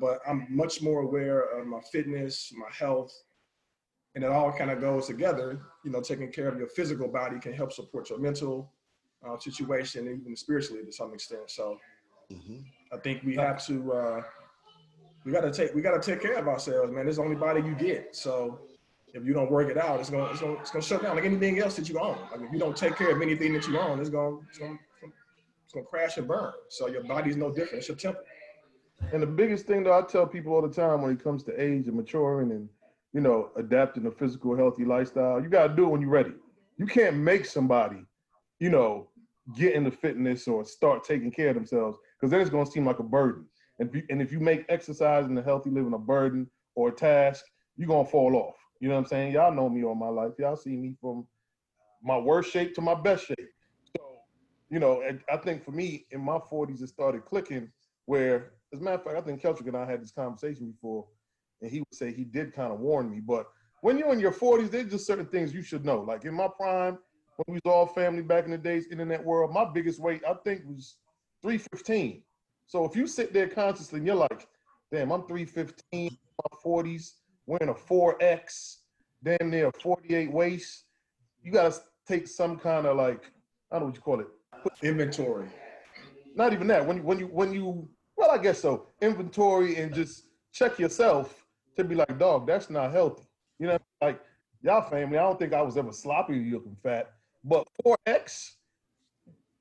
but 0.00 0.20
I'm 0.26 0.46
much 0.48 0.80
more 0.82 1.02
aware 1.02 1.40
of 1.60 1.66
my 1.66 1.80
fitness, 1.92 2.52
my 2.56 2.70
health, 2.76 3.12
and 4.14 4.24
it 4.24 4.30
all 4.30 4.52
kind 4.52 4.70
of 4.70 4.80
goes 4.80 5.06
together. 5.06 5.60
You 5.84 5.90
know, 5.92 6.00
taking 6.00 6.32
care 6.32 6.48
of 6.48 6.58
your 6.58 6.68
physical 6.68 7.08
body 7.08 7.38
can 7.38 7.52
help 7.52 7.72
support 7.72 8.10
your 8.10 8.18
mental 8.18 8.72
uh, 9.24 9.38
situation, 9.38 10.08
even 10.08 10.34
spiritually 10.36 10.82
to 10.84 10.92
some 10.92 11.12
extent. 11.14 11.50
So 11.50 11.78
Mhm. 12.32 12.64
I 12.92 12.96
think 12.96 13.22
we 13.22 13.36
have 13.36 13.64
to 13.66 13.92
uh, 13.92 14.22
we 15.24 15.30
got 15.30 15.42
to 15.42 15.52
take 15.52 15.72
we 15.74 15.82
got 15.82 16.00
to 16.00 16.10
take 16.10 16.20
care 16.20 16.36
of 16.38 16.48
ourselves, 16.48 16.90
man. 16.92 17.06
It's 17.06 17.18
the 17.18 17.22
only 17.22 17.36
body 17.36 17.60
you 17.60 17.74
get. 17.76 18.16
So 18.16 18.60
if 19.14 19.24
you 19.24 19.32
don't 19.32 19.50
work 19.50 19.70
it 19.70 19.78
out, 19.78 20.00
it's 20.00 20.10
gonna 20.10 20.24
it's 20.26 20.40
gonna 20.40 20.54
it's 20.54 20.70
gonna 20.70 20.84
shut 20.84 21.02
down 21.02 21.16
like 21.16 21.24
anything 21.24 21.58
else 21.58 21.76
that 21.76 21.88
you 21.88 21.98
own. 21.98 22.18
Like 22.30 22.40
if 22.42 22.52
you 22.52 22.58
don't 22.58 22.76
take 22.76 22.96
care 22.96 23.14
of 23.14 23.22
anything 23.22 23.52
that 23.54 23.66
you 23.66 23.78
own, 23.78 24.00
it's 24.00 24.10
gonna 24.10 24.36
it's 24.48 24.58
gonna 24.58 24.78
it's 25.64 25.72
gonna 25.72 25.86
crash 25.86 26.16
and 26.16 26.28
burn. 26.28 26.52
So 26.68 26.88
your 26.88 27.04
body's 27.04 27.36
no 27.36 27.50
different. 27.50 27.78
It's 27.78 27.88
your 27.88 27.96
temple. 27.96 28.22
And 29.12 29.22
the 29.22 29.26
biggest 29.26 29.66
thing 29.66 29.84
that 29.84 29.92
I 29.92 30.02
tell 30.02 30.26
people 30.26 30.54
all 30.54 30.62
the 30.62 30.72
time 30.72 31.02
when 31.02 31.12
it 31.12 31.22
comes 31.22 31.42
to 31.44 31.60
age 31.60 31.86
and 31.86 31.96
maturing 31.96 32.50
and 32.50 32.68
you 33.12 33.20
know 33.20 33.50
adapting 33.56 34.06
a 34.06 34.10
physical 34.10 34.56
healthy 34.56 34.84
lifestyle, 34.84 35.40
you 35.40 35.48
gotta 35.48 35.74
do 35.74 35.84
it 35.84 35.88
when 35.88 36.00
you're 36.00 36.10
ready. 36.10 36.32
You 36.76 36.86
can't 36.86 37.16
make 37.16 37.46
somebody, 37.46 38.04
you 38.58 38.70
know, 38.70 39.08
get 39.56 39.74
into 39.74 39.90
fitness 39.90 40.46
or 40.46 40.64
start 40.64 41.04
taking 41.04 41.30
care 41.30 41.50
of 41.50 41.54
themselves 41.54 41.98
because 42.18 42.30
then 42.30 42.40
it's 42.40 42.50
gonna 42.50 42.66
seem 42.66 42.84
like 42.84 42.98
a 42.98 43.04
burden. 43.04 43.46
And 43.78 43.88
if 43.88 43.94
you, 43.94 44.02
and 44.10 44.20
if 44.20 44.32
you 44.32 44.40
make 44.40 44.64
exercise 44.68 45.26
and 45.26 45.38
a 45.38 45.42
healthy 45.42 45.70
living 45.70 45.94
a 45.94 45.98
burden 45.98 46.50
or 46.74 46.88
a 46.88 46.92
task, 46.92 47.44
you're 47.76 47.88
gonna 47.88 48.08
fall 48.08 48.36
off. 48.36 48.56
You 48.80 48.88
know 48.88 48.94
what 48.94 49.00
I'm 49.00 49.06
saying? 49.06 49.32
Y'all 49.32 49.54
know 49.54 49.68
me 49.68 49.84
all 49.84 49.94
my 49.94 50.08
life. 50.08 50.32
Y'all 50.38 50.56
see 50.56 50.76
me 50.76 50.94
from 51.00 51.26
my 52.02 52.18
worst 52.18 52.50
shape 52.50 52.74
to 52.74 52.80
my 52.80 52.94
best 52.94 53.26
shape. 53.26 53.48
So, 53.96 54.04
you 54.70 54.78
know, 54.78 55.02
I 55.32 55.36
think 55.38 55.64
for 55.64 55.70
me 55.72 56.06
in 56.10 56.20
my 56.20 56.38
40s, 56.38 56.82
it 56.82 56.88
started 56.88 57.24
clicking 57.24 57.70
where, 58.04 58.52
as 58.72 58.80
a 58.80 58.82
matter 58.82 58.96
of 58.96 59.04
fact, 59.04 59.16
I 59.16 59.20
think 59.22 59.42
Keltrick 59.42 59.68
and 59.68 59.76
I 59.76 59.86
had 59.86 60.02
this 60.02 60.12
conversation 60.12 60.70
before, 60.70 61.06
and 61.62 61.70
he 61.70 61.80
would 61.80 61.94
say 61.94 62.12
he 62.12 62.24
did 62.24 62.54
kind 62.54 62.72
of 62.72 62.80
warn 62.80 63.10
me. 63.10 63.20
But 63.20 63.46
when 63.80 63.98
you're 63.98 64.12
in 64.12 64.20
your 64.20 64.32
40s, 64.32 64.70
there's 64.70 64.90
just 64.90 65.06
certain 65.06 65.26
things 65.26 65.54
you 65.54 65.62
should 65.62 65.84
know. 65.84 66.00
Like 66.00 66.24
in 66.24 66.34
my 66.34 66.48
prime, 66.48 66.98
when 67.36 67.54
we 67.54 67.60
was 67.64 67.72
all 67.72 67.86
family 67.86 68.22
back 68.22 68.44
in 68.44 68.50
the 68.50 68.58
days, 68.58 68.86
internet 68.90 69.24
world, 69.24 69.52
my 69.52 69.64
biggest 69.64 70.00
weight, 70.00 70.22
I 70.28 70.34
think, 70.44 70.62
was 70.66 70.96
315. 71.42 72.22
So 72.66 72.84
if 72.84 72.96
you 72.96 73.06
sit 73.06 73.32
there 73.32 73.48
consciously 73.48 73.98
and 73.98 74.06
you're 74.06 74.16
like, 74.16 74.48
damn, 74.92 75.12
I'm 75.12 75.26
315, 75.26 76.16
my 76.50 76.58
40s, 76.64 77.12
wearing 77.46 77.68
a 77.68 77.74
4X, 77.74 78.76
damn 79.22 79.50
near 79.50 79.70
48 79.82 80.30
waist, 80.32 80.84
you 81.42 81.52
gotta 81.52 81.74
take 82.06 82.26
some 82.28 82.56
kind 82.56 82.86
of 82.86 82.96
like, 82.96 83.30
I 83.70 83.78
don't 83.78 83.80
know 83.80 83.86
what 83.86 83.96
you 83.96 84.02
call 84.02 84.20
it. 84.20 84.28
Inventory. 84.82 85.48
Not 86.34 86.52
even 86.52 86.66
that. 86.66 86.86
When 86.86 86.98
you 86.98 87.02
when 87.02 87.18
you 87.18 87.26
when 87.26 87.52
you 87.52 87.88
well, 88.16 88.30
I 88.30 88.38
guess 88.38 88.60
so. 88.60 88.88
Inventory 89.00 89.76
and 89.76 89.94
just 89.94 90.24
check 90.52 90.78
yourself 90.78 91.46
to 91.76 91.84
be 91.84 91.94
like, 91.94 92.18
dog, 92.18 92.46
that's 92.46 92.70
not 92.70 92.92
healthy. 92.92 93.24
You 93.58 93.68
know, 93.68 93.78
like 94.00 94.20
y'all 94.62 94.82
family, 94.82 95.18
I 95.18 95.22
don't 95.22 95.38
think 95.38 95.54
I 95.54 95.62
was 95.62 95.76
ever 95.76 95.92
sloppy 95.92 96.50
looking 96.50 96.76
fat, 96.82 97.12
but 97.44 97.66
4X, 97.84 98.52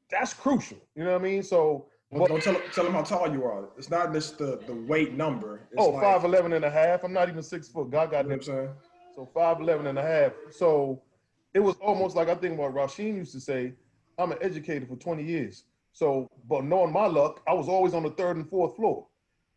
that's 0.09 0.33
crucial. 0.33 0.77
You 0.95 1.03
know 1.03 1.13
what 1.13 1.21
I 1.21 1.23
mean? 1.23 1.43
So 1.43 1.87
Well, 2.11 2.27
don't 2.27 2.41
tell, 2.41 2.59
tell 2.73 2.83
them 2.83 2.93
how 2.93 3.01
tall 3.01 3.31
you 3.31 3.43
are. 3.43 3.69
It's 3.77 3.89
not 3.89 4.13
just 4.13 4.37
the, 4.37 4.59
the 4.67 4.73
weight 4.73 5.13
number. 5.13 5.67
It's 5.71 5.81
Oh, 5.81 5.89
like, 5.89 6.21
5'11 6.21 6.55
and 6.55 6.65
a 6.65 6.69
half. 6.69 7.03
I'm 7.03 7.13
not 7.13 7.29
even 7.29 7.41
six 7.43 7.67
foot. 7.67 7.89
God 7.89 8.11
got 8.11 8.25
You 8.25 8.31
know 8.31 8.35
what 8.37 8.47
I'm 8.47 8.53
saying? 8.55 8.69
So 9.15 9.29
5'11 9.35 9.87
and 9.87 9.99
a 9.99 10.01
half. 10.01 10.33
So 10.51 11.01
it 11.53 11.59
was 11.59 11.75
almost 11.77 12.15
like 12.15 12.29
I 12.29 12.35
think 12.35 12.57
what 12.59 12.73
Rasheen 12.73 13.15
used 13.15 13.31
to 13.33 13.39
say, 13.39 13.73
I'm 14.17 14.31
an 14.31 14.37
educator 14.41 14.85
for 14.85 14.95
20 14.95 15.23
years. 15.23 15.63
So, 15.93 16.29
but 16.49 16.63
knowing 16.65 16.91
my 16.91 17.07
luck, 17.07 17.41
I 17.47 17.53
was 17.53 17.67
always 17.67 17.93
on 17.93 18.03
the 18.03 18.11
third 18.11 18.35
and 18.37 18.47
fourth 18.49 18.75
floor. 18.75 19.07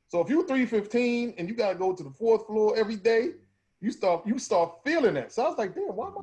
So 0.08 0.20
if 0.20 0.30
you're 0.30 0.46
315 0.46 1.34
and 1.36 1.48
you 1.48 1.54
gotta 1.54 1.74
go 1.74 1.92
to 1.92 2.02
the 2.02 2.10
fourth 2.10 2.46
floor 2.46 2.74
every 2.76 2.96
day, 2.96 3.32
you 3.80 3.90
start 3.90 4.26
you 4.26 4.38
start 4.38 4.72
feeling 4.84 5.14
that. 5.14 5.32
So 5.32 5.44
I 5.44 5.48
was 5.48 5.58
like, 5.58 5.74
damn, 5.74 5.94
why 5.94 6.06
am 6.08 6.14
I 6.18 6.20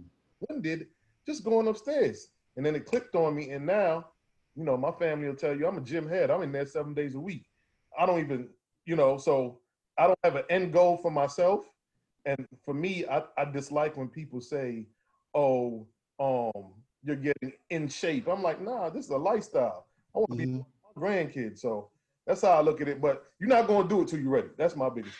winded 0.49 0.87
just 1.27 1.43
going 1.43 1.67
upstairs? 1.67 2.29
And 2.57 2.65
then 2.65 2.75
it 2.75 2.85
clicked 2.85 3.15
on 3.15 3.35
me, 3.35 3.49
and 3.51 3.65
now, 3.65 4.07
you 4.55 4.63
know, 4.63 4.77
my 4.77 4.91
family 4.91 5.27
will 5.27 5.35
tell 5.35 5.55
you 5.55 5.67
I'm 5.67 5.77
a 5.77 5.81
gym 5.81 6.07
head. 6.07 6.31
I'm 6.31 6.41
in 6.41 6.51
there 6.51 6.65
seven 6.65 6.93
days 6.93 7.15
a 7.15 7.19
week. 7.19 7.45
I 7.97 8.05
don't 8.05 8.19
even, 8.19 8.49
you 8.85 8.95
know, 8.95 9.17
so 9.17 9.59
I 9.97 10.07
don't 10.07 10.19
have 10.23 10.35
an 10.35 10.43
end 10.49 10.73
goal 10.73 10.97
for 10.97 11.11
myself. 11.11 11.65
And 12.25 12.45
for 12.63 12.73
me, 12.73 13.05
I, 13.05 13.23
I 13.37 13.45
dislike 13.45 13.97
when 13.97 14.07
people 14.09 14.41
say, 14.41 14.87
"Oh, 15.33 15.87
um, 16.19 16.73
you're 17.03 17.15
getting 17.15 17.53
in 17.69 17.87
shape." 17.87 18.27
I'm 18.27 18.41
like, 18.41 18.61
nah, 18.61 18.89
this 18.89 19.05
is 19.05 19.11
a 19.11 19.17
lifestyle. 19.17 19.87
I 20.15 20.19
want 20.19 20.31
to 20.31 20.37
be 20.37 20.45
Mhm. 20.45 20.65
my 20.97 21.01
grandkids. 21.01 21.59
So 21.59 21.91
that's 22.25 22.41
how 22.41 22.51
I 22.51 22.61
look 22.61 22.81
at 22.81 22.87
it. 22.87 23.01
But 23.01 23.25
you're 23.39 23.49
not 23.49 23.67
going 23.67 23.87
to 23.87 23.89
do 23.95 24.01
it 24.01 24.07
till 24.07 24.19
you're 24.19 24.31
ready. 24.31 24.49
That's 24.57 24.75
my 24.75 24.89
biggest. 24.89 25.17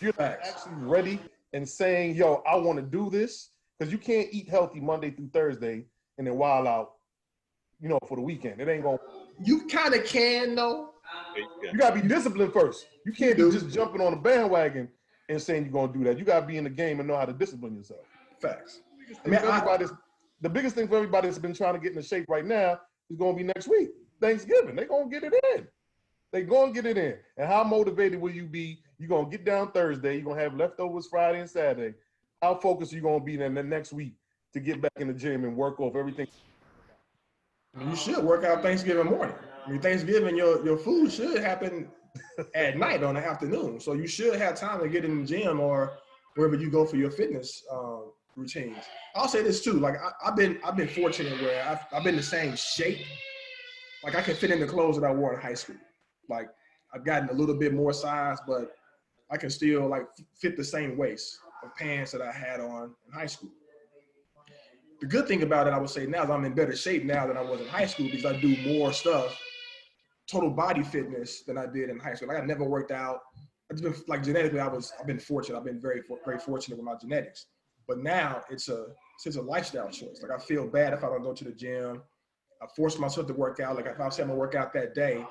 You're 0.00 0.12
not 0.18 0.38
actually 0.42 0.74
ready 0.76 1.20
and 1.52 1.68
saying, 1.68 2.16
"Yo, 2.16 2.42
I 2.46 2.56
want 2.56 2.78
to 2.78 2.84
do 2.84 3.10
this," 3.10 3.50
because 3.78 3.92
you 3.92 3.98
can't 3.98 4.28
eat 4.32 4.48
healthy 4.48 4.80
Monday 4.80 5.10
through 5.10 5.30
Thursday 5.32 5.86
and 6.18 6.26
then 6.26 6.36
wild 6.36 6.66
out, 6.66 6.97
you 7.80 7.88
know, 7.88 7.98
for 8.08 8.16
the 8.16 8.22
weekend. 8.22 8.60
It 8.60 8.68
ain't 8.68 8.82
going. 8.82 8.98
to 8.98 9.04
You 9.44 9.66
kind 9.66 9.94
of 9.94 10.04
can 10.04 10.54
though. 10.54 10.90
You 11.62 11.78
gotta 11.78 12.00
be 12.00 12.06
disciplined 12.06 12.52
first. 12.52 12.86
You 13.06 13.12
can't 13.12 13.38
You 13.38 13.46
be 13.46 13.50
do. 13.52 13.60
just 13.60 13.74
jumping 13.74 14.00
on 14.00 14.12
a 14.12 14.16
bandwagon 14.16 14.88
and 15.28 15.40
saying 15.40 15.64
you're 15.64 15.72
gonna 15.72 15.92
do 15.92 16.04
that. 16.04 16.18
You 16.18 16.24
gotta 16.24 16.46
be 16.46 16.56
in 16.56 16.64
the 16.64 16.70
game 16.70 16.98
and 17.00 17.08
know 17.08 17.16
how 17.16 17.24
to 17.24 17.32
discipline 17.32 17.76
yourself. 17.76 18.00
Facts. 18.40 18.80
I 19.24 19.28
mean, 19.28 19.38
I- 19.42 19.86
the 20.40 20.48
biggest 20.48 20.74
thing 20.76 20.86
for 20.86 20.96
everybody 20.96 21.28
that's 21.28 21.38
been 21.38 21.54
trying 21.54 21.74
to 21.74 21.80
get 21.80 21.90
into 21.92 22.02
shape 22.02 22.26
right 22.28 22.44
now 22.44 22.80
is 23.10 23.16
gonna 23.16 23.36
be 23.36 23.42
next 23.42 23.68
week, 23.68 23.90
Thanksgiving. 24.20 24.76
They're 24.76 24.84
gonna 24.86 25.08
get 25.08 25.24
it 25.24 25.34
in. 25.56 25.66
They're 26.30 26.42
gonna 26.44 26.72
get 26.72 26.84
it 26.86 26.98
in. 26.98 27.16
And 27.36 27.46
how 27.48 27.64
motivated 27.64 28.20
will 28.20 28.30
you 28.32 28.44
be? 28.46 28.82
You're 28.98 29.08
gonna 29.08 29.28
get 29.30 29.44
down 29.44 29.72
Thursday, 29.72 30.16
you're 30.16 30.24
gonna 30.24 30.40
have 30.40 30.54
leftovers 30.54 31.06
Friday 31.06 31.40
and 31.40 31.48
Saturday. 31.48 31.96
How 32.42 32.54
focused 32.54 32.92
are 32.92 32.96
you 32.96 33.02
gonna 33.02 33.24
be 33.24 33.36
then 33.36 33.54
the 33.54 33.62
next 33.62 33.92
week 33.92 34.14
to 34.52 34.60
get 34.60 34.80
back 34.80 34.92
in 34.96 35.08
the 35.08 35.14
gym 35.14 35.44
and 35.44 35.56
work 35.56 35.80
off 35.80 35.96
everything? 35.96 36.28
You 37.76 37.94
should 37.94 38.24
work 38.24 38.44
out 38.44 38.62
Thanksgiving 38.62 39.06
morning. 39.06 39.34
I 39.66 39.70
mean, 39.70 39.80
Thanksgiving, 39.80 40.36
your 40.36 40.64
your 40.64 40.76
food 40.76 41.12
should 41.12 41.42
happen 41.42 41.88
at 42.54 42.76
night 42.76 43.02
on 43.02 43.14
the 43.14 43.24
afternoon. 43.24 43.80
So 43.80 43.92
you 43.92 44.06
should 44.06 44.36
have 44.36 44.54
time 44.54 44.80
to 44.80 44.88
get 44.88 45.04
in 45.04 45.20
the 45.20 45.26
gym 45.26 45.60
or 45.60 45.92
wherever 46.34 46.56
you 46.56 46.70
go 46.70 46.84
for 46.84 46.96
your 46.96 47.10
fitness 47.10 47.64
uh, 47.70 48.00
routines. 48.36 48.78
I'll 49.14 49.28
say 49.28 49.42
this 49.42 49.62
too. 49.62 49.74
Like 49.74 49.96
I, 49.96 50.10
I've 50.24 50.36
been 50.36 50.58
I've 50.64 50.76
been 50.76 50.88
fortunate 50.88 51.40
where 51.42 51.64
I've, 51.68 51.80
I've 51.92 52.04
been 52.04 52.16
the 52.16 52.22
same 52.22 52.56
shape. 52.56 53.04
Like 54.02 54.14
I 54.14 54.22
can 54.22 54.34
fit 54.34 54.50
in 54.50 54.60
the 54.60 54.66
clothes 54.66 54.98
that 54.98 55.04
I 55.04 55.12
wore 55.12 55.34
in 55.34 55.40
high 55.40 55.54
school. 55.54 55.76
Like 56.28 56.48
I've 56.94 57.04
gotten 57.04 57.28
a 57.28 57.32
little 57.32 57.56
bit 57.56 57.74
more 57.74 57.92
size, 57.92 58.38
but 58.46 58.72
I 59.30 59.36
can 59.36 59.50
still 59.50 59.88
like 59.88 60.06
fit 60.40 60.56
the 60.56 60.64
same 60.64 60.96
waist 60.96 61.38
of 61.62 61.74
pants 61.76 62.12
that 62.12 62.22
I 62.22 62.32
had 62.32 62.60
on 62.60 62.94
in 63.06 63.12
high 63.12 63.26
school. 63.26 63.50
The 65.00 65.06
good 65.06 65.28
thing 65.28 65.42
about 65.42 65.66
it, 65.66 65.72
I 65.72 65.78
would 65.78 65.90
say 65.90 66.06
now, 66.06 66.24
is 66.24 66.30
I'm 66.30 66.44
in 66.44 66.54
better 66.54 66.74
shape 66.74 67.04
now 67.04 67.26
than 67.26 67.36
I 67.36 67.40
was 67.40 67.60
in 67.60 67.68
high 67.68 67.86
school 67.86 68.06
because 68.06 68.24
I 68.24 68.38
do 68.40 68.56
more 68.66 68.92
stuff, 68.92 69.40
total 70.26 70.50
body 70.50 70.82
fitness 70.82 71.42
than 71.42 71.56
I 71.56 71.66
did 71.66 71.88
in 71.88 71.98
high 71.98 72.14
school. 72.14 72.28
Like 72.28 72.42
I 72.42 72.44
never 72.44 72.64
worked 72.64 72.90
out. 72.90 73.20
I've 73.70 73.80
been 73.80 73.94
like 74.08 74.24
genetically, 74.24 74.60
I 74.60 74.66
was 74.66 74.92
I've 74.98 75.06
been 75.06 75.20
fortunate. 75.20 75.58
I've 75.58 75.64
been 75.64 75.80
very 75.80 76.02
very 76.24 76.38
fortunate 76.38 76.76
with 76.76 76.84
my 76.84 76.96
genetics. 77.00 77.46
But 77.86 77.98
now 77.98 78.42
it's 78.50 78.68
a 78.68 78.86
it's 79.24 79.36
a 79.36 79.42
lifestyle 79.42 79.88
choice. 79.88 80.20
Like 80.22 80.32
I 80.32 80.38
feel 80.38 80.66
bad 80.66 80.92
if 80.92 81.04
I 81.04 81.08
don't 81.08 81.22
go 81.22 81.32
to 81.32 81.44
the 81.44 81.52
gym. 81.52 82.02
I 82.60 82.66
force 82.74 82.98
myself 82.98 83.28
to 83.28 83.34
work 83.34 83.60
out. 83.60 83.76
Like 83.76 83.86
if 83.86 84.00
I 84.00 84.08
say 84.08 84.22
I'm 84.22 84.28
gonna 84.28 84.38
work 84.38 84.56
out 84.56 84.72
that 84.72 84.94
day, 84.94 85.24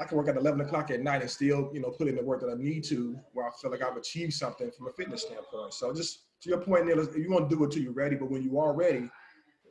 I 0.00 0.04
can 0.04 0.16
work 0.16 0.28
at 0.28 0.36
11 0.36 0.62
o'clock 0.62 0.90
at 0.90 1.00
night 1.00 1.20
and 1.20 1.30
still, 1.30 1.70
you 1.72 1.80
know, 1.80 1.90
put 1.90 2.08
in 2.08 2.16
the 2.16 2.22
work 2.22 2.40
that 2.40 2.50
I 2.50 2.54
need 2.54 2.82
to, 2.84 3.16
where 3.34 3.46
I 3.46 3.50
feel 3.60 3.70
like 3.70 3.82
I've 3.82 3.96
achieved 3.96 4.32
something 4.32 4.70
from 4.70 4.88
a 4.88 4.92
fitness 4.92 5.22
standpoint. 5.22 5.74
So 5.74 5.92
just 5.92 6.20
to 6.42 6.48
your 6.48 6.58
point, 6.58 6.86
Neil, 6.86 6.98
is 7.00 7.14
you 7.16 7.30
want 7.30 7.48
to 7.50 7.56
do 7.56 7.62
it 7.64 7.70
till 7.70 7.82
you're 7.82 7.92
ready, 7.92 8.16
but 8.16 8.30
when 8.30 8.42
you 8.42 8.58
are 8.58 8.72
ready, 8.74 9.10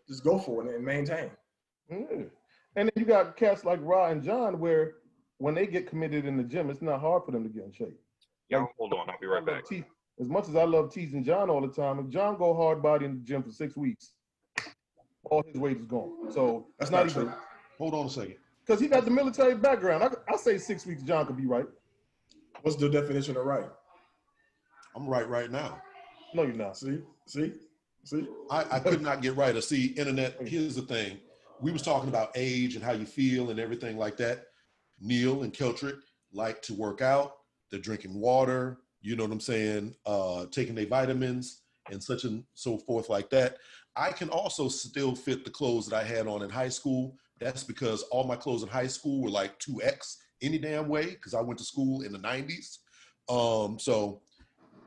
just 0.07 0.23
go 0.23 0.37
for 0.37 0.65
it 0.65 0.75
and 0.75 0.83
maintain. 0.85 1.31
Mm. 1.91 2.29
And 2.75 2.87
then 2.87 2.91
you 2.95 3.05
got 3.05 3.35
cats 3.35 3.65
like 3.65 3.79
Ra 3.81 4.09
and 4.09 4.23
John 4.23 4.59
where 4.59 4.95
when 5.37 5.55
they 5.55 5.65
get 5.65 5.87
committed 5.87 6.25
in 6.25 6.37
the 6.37 6.43
gym, 6.43 6.69
it's 6.69 6.81
not 6.81 6.99
hard 6.99 7.23
for 7.25 7.31
them 7.31 7.43
to 7.43 7.49
get 7.49 7.63
in 7.63 7.71
shape. 7.71 7.99
Y'all 8.49 8.67
hold 8.77 8.93
on. 8.93 9.09
I'll 9.09 9.19
be 9.19 9.27
right 9.27 9.45
back. 9.45 9.65
te- 9.67 9.83
as 10.19 10.27
much 10.27 10.47
as 10.49 10.55
I 10.55 10.63
love 10.63 10.93
teasing 10.93 11.23
John 11.23 11.49
all 11.49 11.61
the 11.61 11.67
time, 11.73 11.99
if 11.99 12.09
John 12.09 12.37
go 12.37 12.53
hard 12.53 12.83
body 12.83 13.05
in 13.05 13.19
the 13.19 13.23
gym 13.25 13.41
for 13.41 13.51
six 13.51 13.75
weeks, 13.75 14.13
all 15.25 15.43
his 15.45 15.55
weight 15.55 15.77
is 15.77 15.85
gone. 15.85 16.31
So 16.31 16.67
That's 16.77 16.91
not 16.91 17.05
not 17.05 17.11
even 17.11 17.23
true. 17.27 17.33
Hold 17.77 17.93
on 17.93 18.05
a 18.07 18.09
second. 18.09 18.35
because 18.65 18.81
he 18.81 18.87
got 18.87 19.05
the 19.05 19.11
military 19.11 19.55
background. 19.55 20.03
I, 20.03 20.09
I 20.33 20.35
say 20.37 20.57
six 20.57 20.85
weeks, 20.85 21.01
John 21.03 21.25
could 21.25 21.37
be 21.37 21.45
right. 21.45 21.65
What's 22.61 22.75
the 22.77 22.89
definition 22.89 23.37
of 23.37 23.45
right? 23.45 23.69
I'm 24.95 25.07
right 25.07 25.27
right 25.27 25.49
now. 25.49 25.81
No, 26.33 26.43
you're 26.43 26.53
not. 26.53 26.77
See, 26.77 26.99
see, 27.27 27.53
see. 28.03 28.27
I, 28.51 28.65
I 28.71 28.79
could 28.79 29.01
not 29.01 29.21
get 29.21 29.35
right. 29.35 29.55
I 29.55 29.59
see 29.59 29.87
internet. 29.87 30.35
Here's 30.47 30.75
the 30.75 30.81
thing. 30.81 31.17
We 31.61 31.71
was 31.71 31.81
talking 31.81 32.09
about 32.09 32.31
age 32.35 32.75
and 32.75 32.83
how 32.83 32.93
you 32.93 33.05
feel 33.05 33.49
and 33.49 33.59
everything 33.59 33.97
like 33.97 34.17
that. 34.17 34.45
Neil 34.99 35.43
and 35.43 35.53
Keltrick 35.53 35.99
like 36.31 36.61
to 36.63 36.73
work 36.73 37.01
out. 37.01 37.33
They're 37.71 37.79
drinking 37.79 38.19
water. 38.19 38.79
You 39.01 39.15
know 39.15 39.23
what 39.23 39.31
I'm 39.31 39.39
saying? 39.39 39.95
Uh, 40.05 40.45
taking 40.51 40.75
their 40.75 40.85
vitamins 40.85 41.61
and 41.91 42.03
such 42.03 42.23
and 42.25 42.43
so 42.53 42.77
forth 42.77 43.09
like 43.09 43.29
that. 43.31 43.57
I 43.95 44.11
can 44.11 44.29
also 44.29 44.67
still 44.67 45.15
fit 45.15 45.43
the 45.43 45.51
clothes 45.51 45.87
that 45.87 45.95
I 45.95 46.03
had 46.03 46.27
on 46.27 46.43
in 46.43 46.49
high 46.49 46.69
school. 46.69 47.15
That's 47.39 47.63
because 47.63 48.03
all 48.03 48.23
my 48.25 48.35
clothes 48.35 48.63
in 48.63 48.69
high 48.69 48.87
school 48.87 49.21
were 49.21 49.29
like 49.29 49.59
2X 49.59 50.17
any 50.41 50.57
damn 50.57 50.87
way 50.87 51.05
because 51.05 51.33
I 51.33 51.41
went 51.41 51.57
to 51.59 51.65
school 51.65 52.01
in 52.01 52.11
the 52.11 52.19
90s. 52.19 52.77
Um, 53.29 53.79
so 53.79 54.21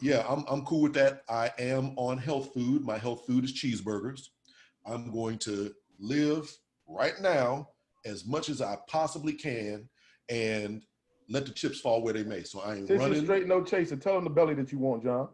yeah, 0.02 0.24
I'm, 0.28 0.44
I'm 0.48 0.64
cool 0.64 0.82
with 0.82 0.94
that. 0.94 1.22
I 1.28 1.50
am 1.58 1.94
on 1.96 2.18
health 2.18 2.52
food. 2.52 2.84
My 2.84 2.98
health 2.98 3.24
food 3.26 3.44
is 3.44 3.52
cheeseburgers. 3.54 4.28
I'm 4.84 5.12
going 5.12 5.38
to 5.38 5.72
live 6.00 6.50
right 6.88 7.14
now 7.20 7.68
as 8.04 8.26
much 8.26 8.48
as 8.48 8.60
I 8.60 8.76
possibly 8.88 9.32
can 9.32 9.88
and 10.28 10.82
let 11.28 11.46
the 11.46 11.52
chips 11.52 11.80
fall 11.80 12.02
where 12.02 12.12
they 12.12 12.24
may. 12.24 12.42
So 12.42 12.60
I 12.60 12.74
ain't 12.74 12.88
Since 12.88 12.90
you're 12.90 12.98
running. 12.98 13.22
straight 13.24 13.46
no 13.46 13.62
chaser, 13.62 13.96
tell 13.96 14.16
them 14.16 14.24
the 14.24 14.30
belly 14.30 14.54
that 14.54 14.72
you 14.72 14.78
want, 14.78 15.04
John. 15.04 15.28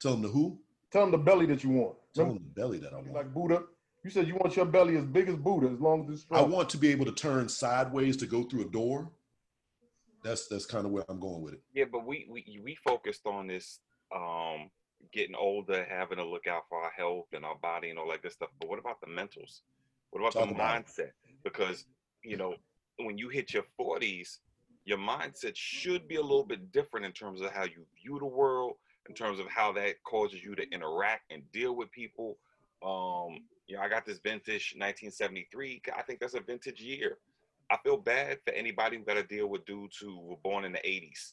Tell 0.00 0.12
them 0.12 0.22
the 0.22 0.28
who? 0.28 0.58
Tell 0.92 1.02
them 1.02 1.12
the 1.12 1.18
belly 1.18 1.46
that 1.46 1.64
you 1.64 1.70
want. 1.70 1.96
Tell 2.14 2.24
Remember, 2.26 2.40
them 2.40 2.52
the 2.54 2.60
belly 2.60 2.78
that 2.78 2.92
I 2.92 2.96
want. 2.96 3.12
like 3.12 3.32
Buddha. 3.32 3.62
You 4.04 4.10
said 4.10 4.26
you 4.28 4.34
want 4.34 4.56
your 4.56 4.66
belly 4.66 4.96
as 4.96 5.04
big 5.04 5.28
as 5.28 5.36
Buddha, 5.36 5.68
as 5.68 5.80
long 5.80 6.04
as 6.04 6.10
it's 6.14 6.22
strong. 6.22 6.40
I 6.42 6.46
want 6.46 6.68
to 6.70 6.78
be 6.78 6.88
able 6.88 7.04
to 7.06 7.12
turn 7.12 7.48
sideways 7.48 8.16
to 8.18 8.26
go 8.26 8.42
through 8.44 8.62
a 8.62 8.70
door. 8.70 9.10
That's 10.22 10.46
that's 10.48 10.66
kind 10.66 10.84
of 10.84 10.92
where 10.92 11.04
I'm 11.08 11.20
going 11.20 11.42
with 11.42 11.54
it. 11.54 11.60
Yeah, 11.74 11.84
but 11.90 12.06
we 12.06 12.26
we 12.30 12.60
we 12.62 12.74
focused 12.76 13.26
on 13.26 13.46
this 13.46 13.80
um 14.14 14.70
getting 15.12 15.34
older, 15.34 15.86
having 15.88 16.18
to 16.18 16.24
look 16.24 16.46
out 16.46 16.64
for 16.68 16.82
our 16.82 16.90
health 16.90 17.26
and 17.32 17.44
our 17.44 17.56
body 17.56 17.90
and 17.90 17.98
all 17.98 18.08
that 18.10 18.22
good 18.22 18.32
stuff. 18.32 18.50
But 18.60 18.68
what 18.68 18.78
about 18.78 19.00
the 19.00 19.06
mentals? 19.06 19.62
What 20.10 20.20
about 20.20 20.32
Talk 20.32 20.48
the 20.48 20.54
about 20.54 20.76
it. 20.76 20.86
mindset? 20.86 21.10
Because 21.44 21.86
you 22.22 22.36
know, 22.36 22.54
when 22.98 23.16
you 23.18 23.28
hit 23.28 23.54
your 23.54 23.64
forties, 23.76 24.40
your 24.84 24.98
mindset 24.98 25.52
should 25.54 26.06
be 26.08 26.16
a 26.16 26.22
little 26.22 26.44
bit 26.44 26.72
different 26.72 27.06
in 27.06 27.12
terms 27.12 27.40
of 27.40 27.50
how 27.52 27.64
you 27.64 27.84
view 28.02 28.18
the 28.18 28.26
world, 28.26 28.74
in 29.08 29.14
terms 29.14 29.38
of 29.38 29.46
how 29.48 29.72
that 29.72 30.02
causes 30.04 30.42
you 30.42 30.54
to 30.54 30.68
interact 30.70 31.32
and 31.32 31.42
deal 31.52 31.74
with 31.74 31.90
people. 31.92 32.38
Um, 32.82 33.40
you 33.66 33.76
know, 33.76 33.82
I 33.82 33.88
got 33.88 34.06
this 34.06 34.18
vintage 34.18 34.74
1973. 34.76 35.82
I 35.96 36.02
think 36.02 36.20
that's 36.20 36.34
a 36.34 36.40
vintage 36.40 36.80
year. 36.80 37.18
I 37.70 37.76
feel 37.84 37.96
bad 37.96 38.38
for 38.44 38.52
anybody 38.52 38.96
who 38.96 39.04
got 39.04 39.14
to 39.14 39.22
deal 39.22 39.46
with 39.46 39.64
dudes 39.64 39.96
who 39.96 40.18
were 40.20 40.36
born 40.42 40.64
in 40.64 40.72
the 40.72 40.78
80s. 40.78 41.32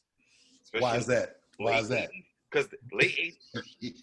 Why 0.78 0.96
is 0.96 1.06
that? 1.06 1.36
Why 1.56 1.78
is 1.78 1.88
that? 1.88 2.10
Because 2.50 2.68
late 2.92 3.36
80s, 3.82 4.02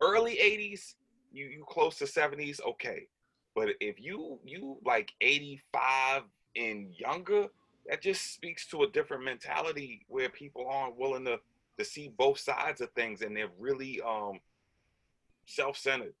early 0.00 0.36
80s, 0.36 0.94
you 1.32 1.46
you 1.46 1.64
close 1.68 1.98
to 1.98 2.04
70s, 2.04 2.60
okay. 2.66 3.06
But 3.54 3.70
if 3.80 4.00
you 4.00 4.38
you 4.44 4.78
like 4.84 5.12
85 5.20 6.22
and 6.56 6.94
younger, 6.94 7.48
that 7.88 8.02
just 8.02 8.34
speaks 8.34 8.66
to 8.68 8.82
a 8.82 8.90
different 8.90 9.24
mentality 9.24 10.04
where 10.08 10.28
people 10.28 10.66
aren't 10.68 10.96
willing 10.96 11.24
to 11.26 11.38
to 11.78 11.84
see 11.84 12.12
both 12.16 12.38
sides 12.38 12.80
of 12.80 12.90
things 12.92 13.22
and 13.22 13.36
they're 13.36 13.50
really 13.58 14.00
um 14.02 14.40
self-centered. 15.46 16.14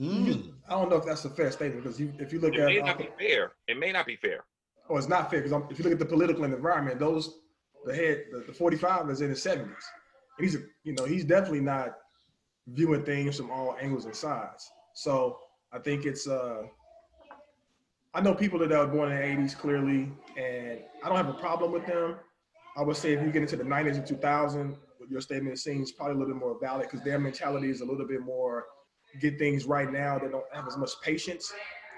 Mm. 0.00 0.52
I 0.68 0.72
don't 0.72 0.90
know 0.90 0.96
if 0.96 1.04
that's 1.04 1.24
a 1.24 1.30
fair 1.30 1.52
statement 1.52 1.84
because 1.84 2.00
you, 2.00 2.12
if 2.18 2.32
you 2.32 2.40
look 2.40 2.54
at 2.54 2.60
It 2.60 2.66
may 2.66 2.80
not 2.80 2.98
be 2.98 3.08
fair. 3.18 3.52
It 3.68 3.78
may 3.78 3.92
not 3.92 4.06
be 4.06 4.16
fair. 4.16 4.44
oh, 4.88 4.96
it's 4.96 5.08
not 5.08 5.30
fair 5.30 5.40
because 5.40 5.62
if 5.70 5.78
you 5.78 5.84
look 5.84 5.92
at 5.92 5.98
the 5.98 6.04
political 6.04 6.44
environment, 6.44 6.98
those 6.98 7.38
the 7.84 7.94
head, 7.94 8.24
the, 8.32 8.40
the 8.40 8.52
45 8.52 9.10
is 9.10 9.20
in 9.20 9.30
his 9.30 9.44
70s, 9.44 9.60
and 9.60 9.74
he's 10.38 10.54
a, 10.56 10.60
you 10.84 10.94
know, 10.94 11.04
he's 11.04 11.24
definitely 11.24 11.60
not 11.60 11.96
viewing 12.68 13.04
things 13.04 13.36
from 13.36 13.50
all 13.50 13.76
angles 13.80 14.04
and 14.04 14.14
sides. 14.14 14.70
So 14.94 15.38
I 15.72 15.78
think 15.78 16.06
it's, 16.06 16.28
uh, 16.28 16.62
I 18.14 18.20
know 18.20 18.34
people 18.34 18.58
that 18.60 18.72
are 18.72 18.86
born 18.86 19.10
in 19.10 19.16
the 19.16 19.42
80s 19.42 19.56
clearly, 19.56 20.10
and 20.36 20.80
I 21.02 21.08
don't 21.08 21.16
have 21.16 21.28
a 21.28 21.34
problem 21.34 21.72
with 21.72 21.86
them. 21.86 22.16
I 22.76 22.82
would 22.82 22.96
say 22.96 23.12
if 23.12 23.22
you 23.22 23.30
get 23.30 23.42
into 23.42 23.56
the 23.56 23.64
90s 23.64 23.96
and 23.96 24.06
2000, 24.06 24.76
your 25.10 25.20
statement 25.20 25.58
seems 25.58 25.92
probably 25.92 26.14
a 26.14 26.18
little 26.18 26.34
bit 26.34 26.40
more 26.40 26.58
valid 26.60 26.88
because 26.88 27.04
their 27.04 27.18
mentality 27.18 27.70
is 27.70 27.80
a 27.80 27.84
little 27.84 28.06
bit 28.06 28.22
more 28.22 28.66
get 29.20 29.38
things 29.38 29.64
right 29.64 29.92
now. 29.92 30.18
They 30.18 30.28
don't 30.28 30.44
have 30.52 30.66
as 30.66 30.76
much 30.76 30.90
patience. 31.02 31.52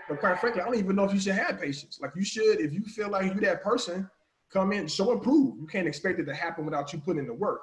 But 0.09 0.21
quite 0.21 0.39
frankly, 0.39 0.61
I 0.61 0.65
don't 0.67 0.77
even 0.77 0.97
know 0.97 1.05
if 1.05 1.13
you 1.13 1.21
should 1.21 1.35
have 1.35 1.61
patience. 1.61 1.99
Like 2.01 2.13
you 2.15 2.25
should, 2.25 2.61
if 2.61 2.73
you 2.73 2.85
feel 2.85 3.11
like 3.11 3.35
you 3.35 3.41
that 3.41 3.63
person, 3.63 4.09
come 4.53 4.73
in, 4.73 4.87
show 4.87 5.13
and 5.13 5.23
prove. 5.23 5.59
You 5.59 5.67
can't 5.67 5.89
expect 5.89 6.21
it 6.21 6.25
to 6.25 6.35
happen 6.35 6.65
without 6.65 6.93
you 6.93 7.01
putting 7.01 7.21
in 7.21 7.27
the 7.27 7.35
work. 7.35 7.63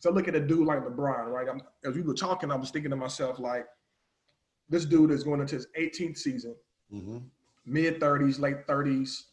So 0.00 0.10
look 0.10 0.28
at 0.28 0.34
a 0.34 0.40
dude 0.40 0.66
like 0.66 0.80
LeBron, 0.80 1.26
right? 1.26 1.46
I'm, 1.48 1.60
as 1.84 1.94
we 1.94 2.00
were 2.02 2.14
talking, 2.14 2.50
I 2.50 2.56
was 2.56 2.70
thinking 2.70 2.90
to 2.90 2.96
myself, 2.96 3.38
like, 3.38 3.66
this 4.68 4.84
dude 4.86 5.10
is 5.10 5.24
going 5.24 5.40
into 5.40 5.56
his 5.56 5.66
18th 5.78 6.18
season, 6.18 6.54
hmm 6.90 7.18
mid 7.66 8.00
30s, 8.00 8.40
late 8.40 8.66
30s, 8.66 9.24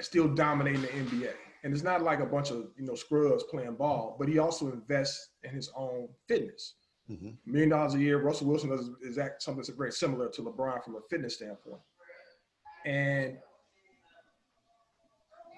still 0.00 0.26
dominating 0.26 0.80
the 0.80 0.88
NBA. 0.88 1.32
And 1.62 1.74
it's 1.74 1.82
not 1.82 2.02
like 2.02 2.20
a 2.20 2.26
bunch 2.26 2.50
of 2.50 2.68
you 2.78 2.86
know 2.86 2.94
scrubs 2.94 3.44
playing 3.44 3.74
ball, 3.74 4.16
but 4.18 4.28
he 4.28 4.38
also 4.38 4.72
invests 4.72 5.28
in 5.44 5.50
his 5.50 5.70
own 5.76 6.08
fitness. 6.26 6.74
hmm 7.06 7.30
Million 7.44 7.68
dollars 7.68 7.94
a 7.94 7.98
year. 7.98 8.22
Russell 8.22 8.46
Wilson 8.46 8.70
does 8.70 8.90
is 9.02 9.16
that 9.16 9.42
something 9.42 9.58
that's 9.58 9.68
very 9.68 9.92
similar 9.92 10.30
to 10.30 10.42
LeBron 10.42 10.82
from 10.82 10.96
a 10.96 11.00
fitness 11.10 11.34
standpoint. 11.34 11.82
And 12.86 13.36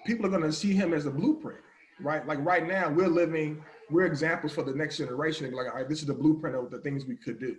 people 0.05 0.25
are 0.25 0.29
going 0.29 0.41
to 0.41 0.51
see 0.51 0.73
him 0.73 0.93
as 0.93 1.05
the 1.05 1.11
blueprint, 1.11 1.61
right? 2.01 2.27
Like 2.27 2.43
right 2.43 2.67
now, 2.67 2.89
we're 2.89 3.07
living, 3.07 3.63
we're 3.93 4.05
examples 4.05 4.51
for 4.51 4.63
the 4.63 4.73
next 4.73 4.97
generation. 4.97 5.45
And 5.45 5.55
Like, 5.55 5.67
all 5.67 5.75
right, 5.75 5.87
this 5.87 5.99
is 5.99 6.07
the 6.07 6.13
blueprint 6.13 6.55
of 6.55 6.71
the 6.71 6.79
things 6.79 7.05
we 7.05 7.15
could 7.15 7.39
do, 7.39 7.55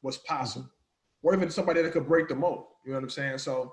what's 0.00 0.18
possible, 0.18 0.68
or 1.22 1.34
even 1.34 1.50
somebody 1.50 1.82
that 1.82 1.92
could 1.92 2.06
break 2.06 2.28
the 2.28 2.34
mold. 2.34 2.66
You 2.84 2.90
know 2.90 2.98
what 2.98 3.04
I'm 3.04 3.10
saying? 3.10 3.38
So 3.38 3.72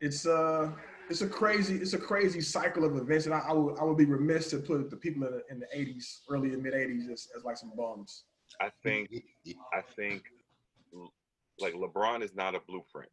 it's 0.00 0.26
uh 0.26 0.70
it's 1.08 1.22
a 1.22 1.28
crazy 1.28 1.76
it's 1.76 1.94
a 1.94 1.98
crazy 1.98 2.40
cycle 2.40 2.84
of 2.84 2.96
events, 2.96 3.26
and 3.26 3.34
I, 3.34 3.40
I 3.48 3.52
would 3.52 3.78
I 3.78 3.84
would 3.84 3.96
be 3.96 4.04
remiss 4.04 4.50
to 4.50 4.58
put 4.58 4.88
the 4.90 4.96
people 4.96 5.24
in 5.26 5.32
the, 5.32 5.42
in 5.50 5.60
the 5.60 5.66
80s, 5.76 6.20
early 6.30 6.52
and 6.52 6.62
mid 6.62 6.74
80s, 6.74 7.10
as, 7.12 7.28
as 7.36 7.44
like 7.44 7.56
some 7.56 7.72
bums. 7.76 8.24
I 8.60 8.70
think 8.82 9.10
I 9.72 9.82
think 9.96 10.22
like 11.58 11.74
LeBron 11.74 12.22
is 12.22 12.34
not 12.34 12.54
a 12.54 12.60
blueprint. 12.60 13.10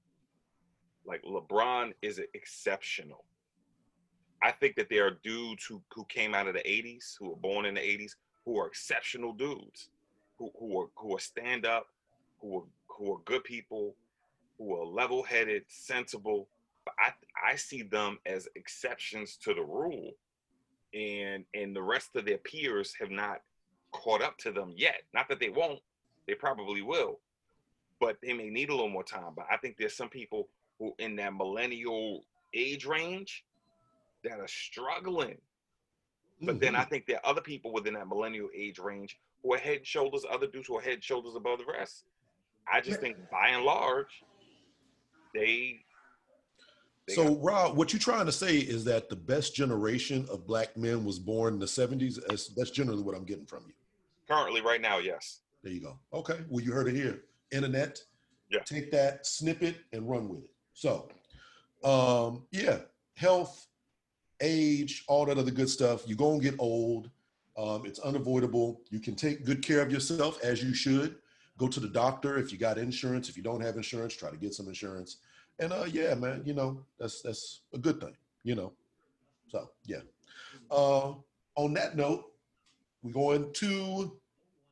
Like 1.05 1.23
LeBron 1.23 1.93
is 2.01 2.21
exceptional. 2.33 3.25
I 4.43 4.51
think 4.51 4.75
that 4.75 4.89
there 4.89 5.07
are 5.07 5.19
dudes 5.23 5.65
who, 5.65 5.81
who 5.95 6.03
came 6.05 6.35
out 6.35 6.47
of 6.47 6.53
the 6.53 6.59
80s, 6.59 7.15
who 7.17 7.29
were 7.29 7.35
born 7.37 7.65
in 7.65 7.75
the 7.75 7.79
80s, 7.79 8.11
who 8.45 8.59
are 8.59 8.67
exceptional 8.67 9.31
dudes, 9.31 9.89
who, 10.37 10.51
who 10.59 10.81
are 10.81 10.87
who 10.95 11.15
are 11.15 11.19
stand 11.19 11.65
up, 11.65 11.87
who 12.41 12.57
are 12.57 12.63
who 12.89 13.13
are 13.13 13.19
good 13.23 13.43
people, 13.45 13.95
who 14.57 14.75
are 14.75 14.85
level 14.85 15.23
headed, 15.23 15.63
sensible. 15.69 16.49
But 16.83 16.95
I 16.99 17.51
I 17.51 17.55
see 17.55 17.83
them 17.83 18.19
as 18.25 18.49
exceptions 18.55 19.37
to 19.43 19.53
the 19.53 19.63
rule. 19.63 20.11
And 20.93 21.45
and 21.53 21.73
the 21.73 21.81
rest 21.81 22.09
of 22.15 22.25
their 22.25 22.37
peers 22.37 22.93
have 22.99 23.11
not 23.11 23.41
caught 23.93 24.21
up 24.21 24.37
to 24.39 24.51
them 24.51 24.73
yet. 24.75 25.03
Not 25.13 25.29
that 25.29 25.39
they 25.39 25.49
won't, 25.49 25.79
they 26.27 26.33
probably 26.33 26.81
will, 26.81 27.19
but 28.01 28.17
they 28.21 28.33
may 28.33 28.49
need 28.49 28.69
a 28.69 28.75
little 28.75 28.89
more 28.89 29.03
time. 29.03 29.31
But 29.35 29.45
I 29.49 29.55
think 29.57 29.77
there's 29.77 29.95
some 29.95 30.09
people 30.09 30.49
who 30.79 30.93
in 30.99 31.15
that 31.15 31.33
millennial 31.33 32.25
age 32.53 32.85
range 32.85 33.45
that 34.23 34.39
are 34.39 34.47
struggling. 34.47 35.37
But 36.41 36.59
then 36.59 36.75
I 36.75 36.83
think 36.83 37.05
there 37.05 37.17
are 37.23 37.29
other 37.29 37.41
people 37.41 37.71
within 37.71 37.93
that 37.93 38.07
millennial 38.07 38.49
age 38.55 38.77
range 38.79 39.17
who 39.41 39.53
are 39.53 39.57
head 39.57 39.77
and 39.77 39.85
shoulders, 39.87 40.25
other 40.29 40.47
dudes 40.47 40.67
who 40.67 40.77
are 40.77 40.81
head 40.81 40.95
and 40.95 41.03
shoulders 41.03 41.35
above 41.35 41.59
the 41.59 41.65
rest. 41.65 42.03
I 42.71 42.81
just 42.81 42.99
think 42.99 43.17
by 43.31 43.49
and 43.49 43.63
large, 43.63 44.23
they. 45.33 45.79
they 47.07 47.13
So, 47.13 47.33
got- 47.35 47.43
Rob, 47.43 47.77
what 47.77 47.93
you're 47.93 47.99
trying 47.99 48.25
to 48.25 48.31
say 48.31 48.57
is 48.57 48.83
that 48.85 49.09
the 49.09 49.15
best 49.15 49.55
generation 49.55 50.25
of 50.29 50.45
black 50.47 50.75
men 50.75 51.05
was 51.05 51.19
born 51.19 51.53
in 51.53 51.59
the 51.59 51.65
70s. 51.65 52.19
That's, 52.27 52.47
that's 52.55 52.71
generally 52.71 53.03
what 53.03 53.15
I'm 53.15 53.25
getting 53.25 53.45
from 53.45 53.63
you. 53.67 53.73
currently, 54.27 54.61
right 54.61 54.81
now, 54.81 54.97
yes. 54.97 55.41
There 55.63 55.71
you 55.71 55.81
go. 55.81 55.97
Okay. 56.13 56.39
Well, 56.49 56.63
you 56.63 56.73
heard 56.73 56.87
it 56.87 56.95
here. 56.95 57.23
Internet. 57.51 57.99
Yeah. 58.49 58.59
Take 58.65 58.91
that 58.91 59.25
snippet 59.25 59.77
and 59.93 60.09
run 60.09 60.27
with 60.27 60.43
it. 60.43 60.49
So, 60.73 61.07
um, 61.83 62.43
yeah, 62.51 62.79
health, 63.15 63.67
age, 64.43 65.03
all 65.07 65.25
that 65.25 65.37
other 65.37 65.51
good 65.51 65.69
stuff. 65.69 66.03
You're 66.05 66.17
going 66.17 66.39
to 66.39 66.51
get 66.51 66.59
old. 66.59 67.09
Um, 67.57 67.85
it's 67.85 67.99
unavoidable. 67.99 68.81
You 68.89 68.99
can 68.99 69.15
take 69.15 69.45
good 69.45 69.65
care 69.65 69.81
of 69.81 69.91
yourself 69.91 70.43
as 70.43 70.63
you 70.63 70.73
should. 70.73 71.15
Go 71.57 71.67
to 71.67 71.79
the 71.79 71.87
doctor 71.87 72.37
if 72.37 72.51
you 72.51 72.57
got 72.57 72.77
insurance. 72.77 73.29
If 73.29 73.37
you 73.37 73.43
don't 73.43 73.61
have 73.61 73.77
insurance, 73.77 74.15
try 74.15 74.29
to 74.29 74.37
get 74.37 74.53
some 74.53 74.67
insurance. 74.67 75.17
And 75.59 75.71
uh, 75.71 75.85
yeah, 75.87 76.15
man, 76.15 76.41
you 76.45 76.53
know 76.53 76.83
that's 76.99 77.21
that's 77.21 77.61
a 77.73 77.77
good 77.77 78.01
thing. 78.01 78.15
You 78.43 78.55
know, 78.55 78.73
so 79.47 79.69
yeah. 79.85 80.01
Uh, 80.71 81.13
on 81.55 81.73
that 81.75 81.95
note, 81.95 82.25
we're 83.03 83.11
going 83.11 83.53
to 83.53 84.17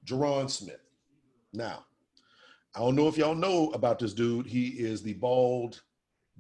Ja'Ron 0.06 0.50
Smith. 0.50 0.82
Now, 1.54 1.86
I 2.76 2.80
don't 2.80 2.96
know 2.96 3.08
if 3.08 3.18
y'all 3.18 3.36
know 3.36 3.70
about 3.72 4.00
this 4.00 4.14
dude. 4.14 4.48
He 4.48 4.70
is 4.70 5.04
the 5.04 5.14
bald, 5.14 5.82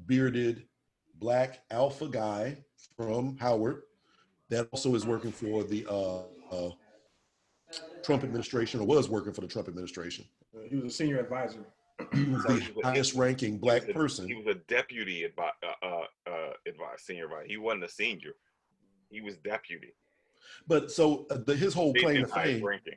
bearded, 0.08 0.66
black 1.20 1.60
alpha 1.70 2.08
guy 2.08 2.58
from 2.98 3.38
Howard 3.38 3.84
that 4.50 4.68
also 4.72 4.96
is 4.96 5.06
working 5.06 5.32
for 5.32 5.64
the 5.64 5.86
uh, 5.90 6.22
uh, 6.52 6.72
Trump 8.04 8.24
administration 8.24 8.80
or 8.80 8.86
was 8.86 9.10
working 9.10 9.34
for 9.34 9.42
the 9.42 9.48
Trump 9.48 9.68
administration. 9.68 10.26
He 10.70 10.76
was 10.76 10.86
a 10.86 10.96
senior 10.96 11.20
advisor. 11.20 11.66
He 12.14 12.24
was 12.26 12.44
the 12.44 12.56
he 12.56 12.82
highest 12.82 13.14
ranking 13.14 13.58
black 13.58 13.86
he 13.86 13.92
a- 13.92 13.94
person. 13.94 14.28
He 14.28 14.34
was 14.34 14.48
a 14.48 14.56
deputy 14.68 15.24
advi- 15.24 15.52
uh, 15.64 15.86
uh, 15.86 16.30
uh, 16.30 16.54
advice, 16.68 17.04
senior 17.04 17.26
advisor. 17.26 17.48
He 17.48 17.58
wasn't 17.58 17.84
a 17.84 17.90
senior. 17.90 18.32
He 19.10 19.22
was 19.22 19.38
deputy. 19.38 19.94
But 20.68 20.92
so 20.92 21.28
uh, 21.30 21.38
the, 21.46 21.56
his 21.56 21.74
whole 21.74 21.94
They 21.94 22.02
claim 22.02 22.16
did 22.18 22.28
to 22.28 22.34
highest 22.34 22.54
fame, 22.56 22.66
ranking. 22.66 22.96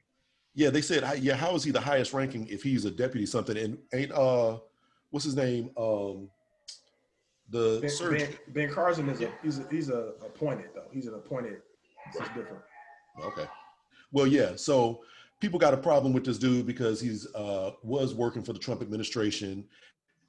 Yeah, 0.55 0.71
they 0.71 0.81
said, 0.81 1.03
hi- 1.03 1.15
yeah, 1.15 1.35
how 1.35 1.55
is 1.55 1.65
he 1.65 1.71
the 1.71 1.81
highest 1.81 2.13
ranking 2.15 2.47
if 2.49 2.63
he's 2.63 2.85
a 2.85 2.91
deputy 2.91 3.27
something? 3.27 3.57
And 3.57 3.79
ain't 3.93 4.13
uh, 4.13 4.59
what's 5.11 5.25
his 5.25 5.37
name? 5.37 5.71
Um, 5.77 6.31
the 7.55 7.79
Ben, 7.81 7.91
surgeon. 7.91 8.29
ben, 8.53 8.67
ben 8.67 8.75
Carson 8.75 9.09
is 9.09 9.21
a 9.23 9.31
he's 9.43 9.61
a, 9.61 9.67
he's 9.71 9.89
a 9.89 10.15
appointed 10.23 10.71
though. 10.75 10.89
He's 10.93 11.07
an 11.07 11.15
appointed. 11.15 11.63
This 12.13 12.23
is 12.23 12.29
different. 12.35 12.63
Okay. 13.23 13.47
Well, 14.11 14.27
yeah. 14.27 14.57
So 14.57 15.03
people 15.41 15.61
got 15.61 15.73
a 15.73 15.77
problem 15.77 16.13
with 16.13 16.25
this 16.25 16.37
dude 16.37 16.67
because 16.67 17.01
he's 17.01 17.33
uh, 17.35 17.71
was 17.85 18.13
working 18.13 18.43
for 18.43 18.53
the 18.53 18.59
Trump 18.59 18.83
administration 18.83 19.65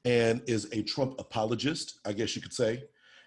and 0.05 0.41
is 0.45 0.69
a 0.71 0.83
Trump 0.83 1.19
apologist, 1.19 1.99
I 2.05 2.13
guess 2.13 2.35
you 2.35 2.43
could 2.43 2.53
say. 2.53 2.83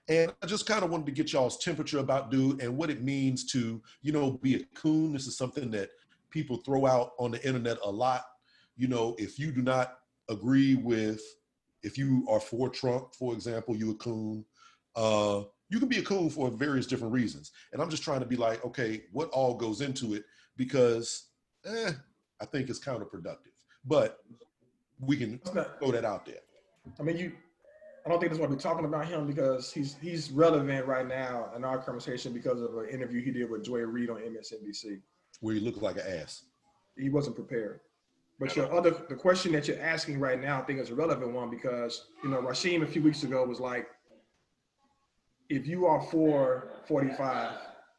And 0.08 0.32
I 0.42 0.46
just 0.46 0.64
kind 0.64 0.84
of 0.84 0.90
wanted 0.90 1.06
to 1.06 1.12
get 1.12 1.32
y'all's 1.32 1.58
temperature 1.58 1.98
about 1.98 2.30
dude 2.30 2.62
and 2.62 2.76
what 2.76 2.90
it 2.90 3.02
means 3.02 3.44
to, 3.52 3.82
you 4.00 4.12
know, 4.12 4.30
be 4.30 4.54
a 4.54 4.64
coon. 4.74 5.12
This 5.12 5.26
is 5.26 5.36
something 5.36 5.72
that 5.72 5.90
people 6.30 6.58
throw 6.58 6.86
out 6.86 7.12
on 7.18 7.32
the 7.32 7.44
internet 7.44 7.78
a 7.84 7.90
lot. 7.90 8.22
You 8.76 8.86
know, 8.86 9.16
if 9.18 9.40
you 9.40 9.50
do 9.50 9.60
not 9.60 9.98
agree 10.28 10.76
with, 10.76 11.20
if 11.82 11.98
you 11.98 12.26
are 12.28 12.40
for 12.40 12.68
Trump, 12.68 13.14
for 13.14 13.32
example, 13.32 13.76
you 13.76 13.90
a 13.90 13.94
coon. 13.94 14.44
Uh, 14.96 15.42
you 15.70 15.78
can 15.78 15.88
be 15.88 15.98
a 15.98 16.02
coon 16.02 16.30
for 16.30 16.50
various 16.50 16.86
different 16.86 17.12
reasons. 17.12 17.52
And 17.72 17.82
I'm 17.82 17.90
just 17.90 18.02
trying 18.02 18.20
to 18.20 18.26
be 18.26 18.36
like, 18.36 18.64
okay, 18.64 19.02
what 19.12 19.28
all 19.30 19.54
goes 19.54 19.80
into 19.80 20.14
it? 20.14 20.24
Because 20.56 21.28
eh, 21.66 21.92
I 22.40 22.46
think 22.46 22.68
it's 22.68 22.82
counterproductive. 22.82 23.52
But 23.84 24.18
we 25.00 25.16
can 25.16 25.38
throw 25.38 25.92
that 25.92 26.04
out 26.04 26.26
there. 26.26 26.40
I 26.98 27.02
mean, 27.02 27.16
you. 27.16 27.32
I 28.06 28.10
don't 28.10 28.20
think 28.20 28.32
that's 28.32 28.40
why 28.40 28.46
we're 28.46 28.56
talking 28.56 28.86
about 28.86 29.06
him 29.06 29.26
because 29.26 29.70
he's 29.70 29.96
he's 30.00 30.30
relevant 30.30 30.86
right 30.86 31.06
now 31.06 31.50
in 31.54 31.64
our 31.64 31.76
conversation 31.76 32.32
because 32.32 32.62
of 32.62 32.78
an 32.78 32.88
interview 32.88 33.22
he 33.22 33.30
did 33.30 33.50
with 33.50 33.64
Joy 33.64 33.80
Reid 33.80 34.08
on 34.08 34.16
MSNBC. 34.16 35.00
Where 35.40 35.54
he 35.54 35.60
look 35.60 35.82
like 35.82 35.96
an 35.96 36.20
ass. 36.20 36.44
He 36.96 37.10
wasn't 37.10 37.36
prepared. 37.36 37.80
But 38.38 38.54
your 38.54 38.72
other 38.72 38.90
the 39.08 39.16
question 39.16 39.52
that 39.52 39.66
you're 39.66 39.80
asking 39.80 40.20
right 40.20 40.40
now, 40.40 40.60
I 40.60 40.64
think 40.64 40.78
is 40.78 40.90
a 40.90 40.94
relevant 40.94 41.32
one 41.32 41.50
because 41.50 42.06
you 42.22 42.30
know 42.30 42.40
Rasheem 42.40 42.82
a 42.82 42.86
few 42.86 43.02
weeks 43.02 43.24
ago 43.24 43.44
was 43.44 43.58
like, 43.58 43.88
if 45.48 45.66
you 45.66 45.86
are 45.86 46.00
for 46.00 46.70
45, 46.86 47.52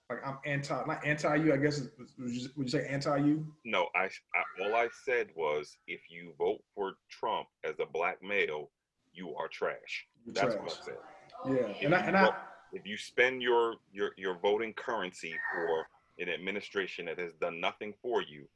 like 0.10 0.26
I'm 0.26 0.38
anti, 0.46 0.82
not 0.86 1.06
anti 1.06 1.36
you, 1.36 1.54
I 1.54 1.58
guess. 1.58 1.82
Would 2.18 2.32
you, 2.32 2.50
would 2.56 2.72
you 2.72 2.80
say 2.80 2.88
anti 2.88 3.18
you? 3.18 3.46
No, 3.66 3.88
I, 3.96 4.06
I 4.06 4.64
all 4.64 4.76
I 4.76 4.88
said 5.06 5.28
was 5.36 5.78
if 5.88 6.02
you 6.10 6.34
vote 6.38 6.62
for 6.74 6.94
Trump 7.10 7.48
as 7.66 7.76
a 7.80 7.86
black 7.86 8.24
male, 8.24 8.70
you 9.14 9.36
are 9.36 9.50
trash. 9.50 10.08
That's 10.26 10.56
what 10.56 10.72
I 10.72 10.86
said. 10.86 10.98
Yeah, 11.46 11.54
If 11.54 11.84
and 11.84 11.96
I 11.96 12.00
you 12.00 12.08
and 12.08 12.18
I 12.18 12.34
if 12.72 12.86
you 12.88 12.98
spend 12.98 13.42
your 13.42 13.76
your 13.92 14.12
your 14.16 14.38
voting 14.38 14.74
currency 14.74 15.36
for 15.54 15.86
an 16.20 16.30
administration 16.30 17.06
that 17.06 17.20
has 17.20 17.34
done 17.34 17.60
nothing 17.60 17.94
for 18.02 18.22
you, 18.22 18.48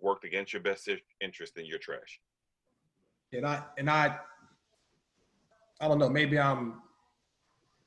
worked 0.00 0.24
against 0.24 0.52
your 0.52 0.62
best 0.62 0.88
interest, 1.20 1.54
then 1.54 1.66
you're 1.66 1.78
trash. 1.78 2.20
and 3.32 3.46
I 3.46 3.62
and 3.78 3.88
I 3.90 4.18
I 5.80 5.86
don't 5.88 5.98
know. 5.98 6.08
Maybe 6.08 6.38
I'm. 6.38 6.82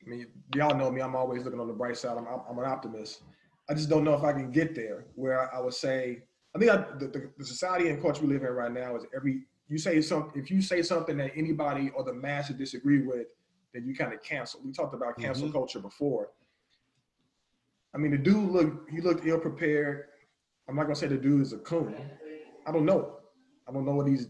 I 0.05 0.09
mean, 0.09 0.27
y'all 0.55 0.75
know 0.75 0.89
me. 0.89 1.01
I'm 1.01 1.15
always 1.15 1.43
looking 1.43 1.59
on 1.59 1.67
the 1.67 1.73
bright 1.73 1.97
side. 1.97 2.17
I'm 2.17 2.25
I'm, 2.27 2.41
I'm 2.49 2.57
an 2.59 2.65
optimist. 2.65 3.21
I 3.69 3.73
just 3.73 3.89
don't 3.89 4.03
know 4.03 4.13
if 4.13 4.23
I 4.23 4.33
can 4.33 4.51
get 4.51 4.75
there 4.75 5.05
where 5.15 5.53
I 5.53 5.59
would 5.59 5.73
say. 5.73 6.23
I 6.55 6.59
think 6.59 6.71
I, 6.71 6.77
the, 6.99 7.07
the, 7.07 7.31
the 7.37 7.45
society 7.45 7.87
and 7.89 8.01
culture 8.01 8.21
we 8.23 8.27
live 8.33 8.41
in 8.43 8.49
right 8.49 8.71
now 8.71 8.95
is 8.95 9.05
every 9.15 9.43
you 9.69 9.77
say 9.77 10.01
something. 10.01 10.41
If 10.41 10.51
you 10.51 10.61
say 10.61 10.81
something 10.81 11.17
that 11.17 11.31
anybody 11.35 11.91
or 11.95 12.03
the 12.03 12.13
masses 12.13 12.57
disagree 12.57 13.01
with, 13.01 13.27
then 13.73 13.85
you 13.85 13.95
kind 13.95 14.13
of 14.13 14.21
cancel. 14.21 14.59
We 14.63 14.71
talked 14.73 14.93
about 14.93 15.17
cancel 15.17 15.47
Mhm. 15.47 15.53
culture 15.53 15.79
before. 15.79 16.29
I 17.93 17.97
mean, 17.97 18.11
the 18.11 18.17
dude 18.17 18.49
looked 18.51 18.89
he 18.89 19.01
looked 19.01 19.25
ill 19.25 19.39
prepared. 19.39 20.07
I'm 20.67 20.75
not 20.75 20.83
gonna 20.83 20.95
say 20.95 21.07
the 21.07 21.17
dude 21.17 21.41
is 21.41 21.53
a 21.53 21.57
coon. 21.57 21.95
I 22.65 22.71
don't 22.71 22.85
know. 22.85 23.17
I 23.67 23.71
don't 23.71 23.85
know 23.85 23.95
what 23.95 24.07
he's 24.07 24.27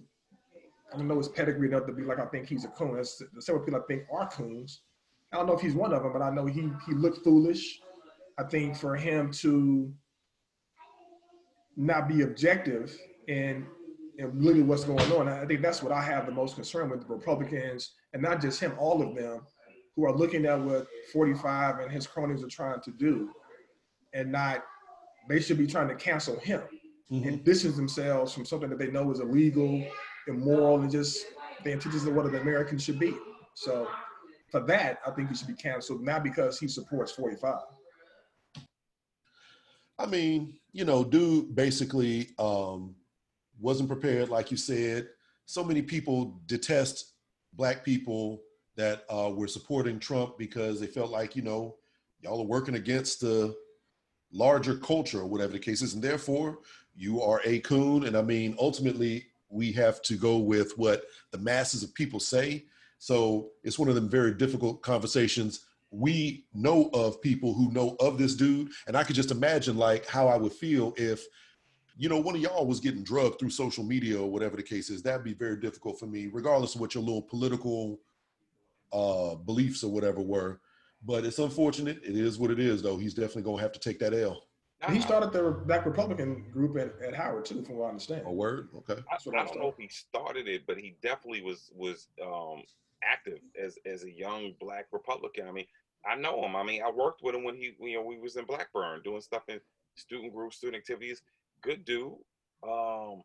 I 0.94 0.98
don't 0.98 1.08
know 1.08 1.18
his 1.18 1.30
pedigree 1.30 1.68
enough 1.68 1.86
to 1.88 1.94
be 1.94 2.04
like 2.04 2.20
I 2.20 2.26
think 2.26 2.48
he's 2.48 2.66
a 2.66 2.70
coon. 2.70 2.94
There's 2.94 3.22
several 3.40 3.64
people 3.64 3.80
I 3.82 3.86
think 3.88 4.04
are 4.12 4.28
coons. 4.30 4.82
I 5.32 5.38
don't 5.38 5.48
know 5.48 5.54
if 5.54 5.62
he's 5.62 5.76
one 5.76 5.94
of 5.94 6.04
them, 6.04 6.12
but 6.14 6.22
I 6.22 6.30
know 6.30 6.46
he 6.46 6.70
he 6.86 6.94
looked 6.94 7.24
foolish. 7.24 7.80
I 8.38 8.44
think 8.44 8.76
for 8.76 8.96
him 8.96 9.32
to 9.34 9.94
not 11.78 12.08
be 12.08 12.22
objective 12.22 12.98
and 13.28 13.66
and 14.20 14.46
at 14.46 14.66
what's 14.66 14.84
going 14.84 15.12
on, 15.14 15.28
I 15.28 15.46
think 15.46 15.62
that's 15.62 15.82
what 15.82 15.92
I 15.92 16.02
have 16.02 16.26
the 16.26 16.32
most 16.32 16.56
concern 16.56 16.90
with 16.90 17.08
the 17.08 17.14
Republicans 17.14 17.94
and 18.14 18.22
not 18.22 18.42
just 18.42 18.60
him, 18.60 18.74
all 18.78 19.02
of 19.02 19.16
them 19.16 19.42
who 19.96 20.06
are 20.06 20.16
looking 20.16 20.46
at 20.46 20.60
what 20.60 20.88
45 21.12 21.80
and 21.80 21.92
his 21.92 22.06
cronies 22.08 22.44
are 22.44 22.50
trying 22.50 22.82
to 22.82 22.92
do 22.92 23.30
and 24.14 24.32
not 24.32 24.64
they 25.28 25.40
should 25.40 25.58
be 25.58 25.68
trying 25.68 25.88
to 25.88 25.96
cancel 25.96 26.40
him 26.40 26.62
Mhm. 27.12 27.28
and 27.28 27.44
distance 27.44 27.76
themselves 27.76 28.34
from 28.34 28.46
something 28.46 28.70
that 28.70 28.80
they 28.80 28.90
know 28.90 29.12
is 29.12 29.20
illegal, 29.20 29.84
immoral, 30.28 30.82
and 30.82 30.92
just 30.92 31.26
the 31.64 31.72
antithesis 31.72 32.08
of 32.08 32.16
what 32.16 32.26
an 32.26 32.36
American 32.36 32.78
should 32.78 33.00
be. 33.00 33.14
So 33.56 33.88
for 34.50 34.62
that, 34.62 35.00
I 35.06 35.12
think 35.12 35.30
he 35.30 35.36
should 35.36 35.48
be 35.48 35.54
canceled, 35.54 36.04
not 36.04 36.24
because 36.24 36.60
he 36.60 36.68
supports 36.68 37.12
45. 37.12 37.62
I 40.00 40.06
mean, 40.06 40.60
you 40.72 40.86
know, 40.86 41.04
dude 41.04 41.54
basically 41.56 42.30
um, 42.40 42.96
wasn't 43.60 43.90
prepared, 43.90 44.30
like 44.30 44.50
you 44.50 44.58
said. 44.58 45.10
So 45.46 45.64
many 45.64 45.82
people 45.82 46.42
detest 46.48 47.14
black 47.54 47.84
people 47.84 48.42
that 48.78 49.04
uh, 49.10 49.32
were 49.36 49.48
supporting 49.48 50.00
Trump 50.00 50.38
because 50.38 50.80
they 50.80 50.88
felt 50.88 51.12
like, 51.12 51.36
you 51.36 51.42
know, 51.42 51.76
y'all 52.22 52.42
are 52.42 52.46
working 52.46 52.76
against 52.76 53.20
the 53.22 53.56
larger 54.32 54.76
culture 54.76 55.20
or 55.20 55.26
whatever 55.26 55.54
the 55.54 55.60
case 55.60 55.82
is. 55.82 55.94
And 55.94 56.04
therefore, 56.04 56.60
you 56.96 57.22
are 57.22 57.42
a 57.46 57.60
coon. 57.60 58.06
And 58.06 58.16
I 58.16 58.22
mean, 58.22 58.56
ultimately, 58.60 59.28
we 59.50 59.72
have 59.74 60.02
to 60.04 60.16
go 60.16 60.38
with 60.38 60.78
what 60.78 61.04
the 61.32 61.38
masses 61.38 61.84
of 61.84 61.94
people 61.94 62.20
say. 62.20 62.66
So 62.98 63.50
it's 63.64 63.80
one 63.80 63.90
of 63.90 63.96
them 63.96 64.10
very 64.10 64.34
difficult 64.34 64.82
conversations 64.82 65.66
we 65.92 66.46
know 66.54 66.90
of 66.94 67.22
people 67.22 67.54
who 67.54 67.72
know 67.72 67.98
of 68.00 68.18
this 68.18 68.34
dude 68.34 68.72
and 68.88 68.96
i 68.96 69.04
could 69.04 69.16
just 69.16 69.30
imagine 69.30 69.78
like 69.78 70.06
how 70.06 70.28
i 70.28 70.38
would 70.38 70.54
feel 70.54 70.94
if 70.98 71.26
you 71.98 72.08
know 72.08 72.20
one 72.20 72.34
of 72.34 72.42
y'all 72.42 72.66
was 72.66 72.80
getting 72.80 73.04
drugged 73.04 73.38
through 73.38 73.50
social 73.50 73.84
media 73.84 74.20
or 74.20 74.32
whatever 74.32 74.56
the 74.56 74.64
case 74.64 74.90
is 74.90 75.04
that'd 75.04 75.24
be 75.24 75.34
very 75.34 75.58
difficult 75.58 76.00
for 76.00 76.08
me 76.08 76.30
regardless 76.32 76.76
of 76.76 76.82
what 76.82 76.96
your 76.96 77.04
little 77.04 77.22
political 77.22 78.00
uh 78.94 79.36
beliefs 79.36 79.84
or 79.84 79.92
whatever 79.92 80.22
were 80.22 80.62
but 81.04 81.26
it's 81.26 81.40
unfortunate 81.40 81.98
it 82.04 82.16
is 82.16 82.38
what 82.38 82.52
it 82.52 82.60
is 82.60 82.82
though 82.82 82.98
he's 82.98 83.14
definitely 83.14 83.42
gonna 83.44 83.62
have 83.62 83.72
to 83.72 83.80
take 83.80 84.00
that 84.00 84.14
l 84.14 84.44
he 84.90 85.00
started 85.00 85.32
the 85.32 85.52
Black 85.68 85.86
Republican 85.86 86.50
group 86.52 86.76
at, 86.76 87.00
at 87.08 87.14
Howard 87.14 87.46
too, 87.46 87.62
from 87.64 87.76
what 87.76 87.86
I 87.86 87.90
understand. 87.90 88.24
a 88.26 88.32
word 88.32 88.70
okay 88.76 88.94
I, 89.00 89.04
That's 89.12 89.26
what 89.28 89.36
I 89.38 89.44
I 89.44 89.46
don't 89.46 89.60
know 89.60 89.70
if 89.70 89.78
he 89.78 89.88
started 89.88 90.48
it, 90.48 90.64
but 90.66 90.78
he 90.78 90.96
definitely 91.04 91.44
was 91.44 91.72
was 91.76 92.08
um, 92.24 92.64
active 93.04 93.40
as 93.62 93.78
as 93.86 94.04
a 94.06 94.12
young 94.12 94.56
black 94.60 94.88
Republican. 94.92 95.48
I 95.48 95.52
mean, 95.52 95.68
I 96.04 96.16
know 96.16 96.44
him. 96.44 96.56
I 96.56 96.64
mean, 96.64 96.82
I 96.82 96.90
worked 96.90 97.22
with 97.22 97.36
him 97.36 97.44
when 97.44 97.56
he 97.56 97.76
you 97.80 97.98
know 97.98 98.02
we 98.04 98.18
was 98.18 98.38
in 98.38 98.46
Blackburn 98.46 99.02
doing 99.04 99.22
stuff 99.22 99.44
in 99.50 99.60
student 99.96 100.34
groups, 100.34 100.58
student 100.58 100.78
activities. 100.82 101.22
Good 101.62 101.86
dude, 101.86 102.14
um, 102.68 103.22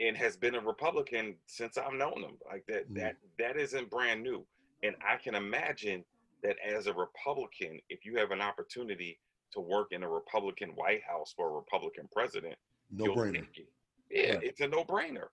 and 0.00 0.16
has 0.16 0.36
been 0.36 0.56
a 0.56 0.60
Republican 0.60 1.36
since 1.46 1.78
I've 1.78 1.92
known 1.94 2.24
him. 2.24 2.38
Like 2.44 2.66
that 2.66 2.90
Mm. 2.90 2.96
that 2.96 3.16
that 3.38 3.56
isn't 3.56 3.88
brand 3.88 4.24
new. 4.24 4.44
And 4.82 4.96
I 5.06 5.16
can 5.16 5.36
imagine 5.36 6.04
that 6.42 6.56
as 6.66 6.86
a 6.86 6.92
Republican, 6.94 7.80
if 7.88 8.04
you 8.04 8.16
have 8.16 8.30
an 8.30 8.40
opportunity 8.40 9.18
to 9.52 9.60
work 9.60 9.88
in 9.92 10.02
a 10.02 10.08
Republican 10.08 10.70
White 10.70 11.02
House 11.02 11.32
for 11.36 11.48
a 11.48 11.52
Republican 11.52 12.08
president 12.12 12.56
no 12.90 13.06
brainer 13.14 13.36
it. 13.40 13.68
Yeah, 14.10 14.34
Right. 14.34 14.42
it's 14.44 14.60
a 14.60 14.68
no-brainer. 14.68 15.28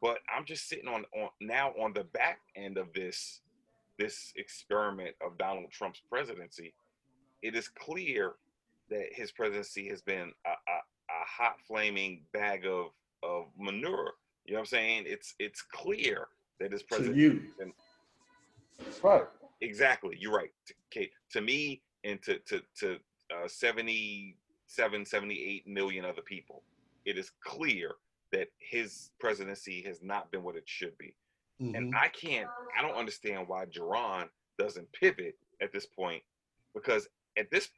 But 0.00 0.18
I'm 0.34 0.44
just 0.44 0.68
sitting 0.68 0.88
on 0.88 1.04
on 1.16 1.28
now 1.40 1.70
on 1.80 1.92
the 1.92 2.04
back 2.04 2.40
end 2.56 2.76
of 2.78 2.92
this 2.92 3.40
this 3.98 4.32
experiment 4.36 5.14
of 5.24 5.38
Donald 5.38 5.70
Trump's 5.70 6.00
presidency. 6.10 6.74
It 7.42 7.54
is 7.54 7.68
clear 7.68 8.34
that 8.90 9.06
his 9.12 9.32
presidency 9.32 9.88
has 9.88 10.02
been 10.02 10.32
a, 10.46 10.50
a, 10.50 10.76
a 11.10 11.24
hot 11.26 11.56
flaming 11.66 12.22
bag 12.32 12.66
of 12.66 12.90
of 13.22 13.46
manure. 13.58 14.14
You 14.44 14.52
know 14.54 14.58
what 14.58 14.60
I'm 14.60 14.66
saying? 14.66 15.04
It's 15.06 15.34
it's 15.38 15.62
clear 15.62 16.28
that 16.60 16.72
his 16.72 16.82
To 16.82 16.88
presidency 16.88 17.20
you, 17.20 17.42
Right. 19.02 19.24
Exactly 19.60 20.16
you're 20.18 20.32
right 20.34 20.50
to, 20.66 20.74
Kate, 20.90 21.10
to 21.30 21.40
me 21.40 21.82
and 22.04 22.22
to 22.22 22.38
to 22.40 22.62
to 22.78 22.98
uh, 23.34 23.48
77 23.48 25.04
78 25.04 25.66
million 25.66 26.04
other 26.04 26.22
people 26.22 26.62
it 27.04 27.16
is 27.18 27.30
clear 27.44 27.92
that 28.32 28.48
his 28.58 29.10
presidency 29.18 29.82
has 29.82 30.02
not 30.02 30.30
been 30.30 30.42
what 30.42 30.56
it 30.56 30.64
should 30.66 30.96
be 30.98 31.14
Mhm. 31.60 31.76
and 31.76 31.94
i 31.96 32.08
can't 32.08 32.48
i 32.78 32.82
don't 32.82 32.96
understand 32.96 33.48
why 33.48 33.64
Ja'Ron 33.66 34.28
doesn't 34.58 34.90
pivot 34.92 35.36
at 35.62 35.72
this 35.72 35.86
point 35.86 36.22
because 36.74 37.08
at 37.38 37.50
this 37.50 37.70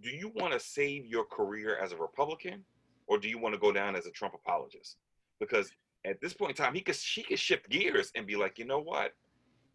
do 0.00 0.10
you 0.10 0.28
want 0.28 0.52
to 0.52 0.60
save 0.60 1.06
your 1.06 1.24
career 1.24 1.76
as 1.76 1.90
a 1.92 1.96
republican 1.96 2.64
or 3.08 3.18
do 3.18 3.28
you 3.28 3.38
want 3.38 3.52
to 3.54 3.60
go 3.60 3.72
down 3.72 3.96
as 3.96 4.06
a 4.06 4.10
trump 4.12 4.34
apologist 4.34 4.98
because 5.40 5.70
at 6.04 6.20
this 6.20 6.34
point 6.34 6.50
in 6.50 6.56
time 6.56 6.72
he 6.74 6.80
could 6.80 6.94
she 6.94 7.22
could 7.22 7.38
shift 7.38 7.68
gears 7.68 8.12
and 8.14 8.26
be 8.26 8.36
like 8.36 8.58
you 8.58 8.64
know 8.64 8.78
what 8.80 9.12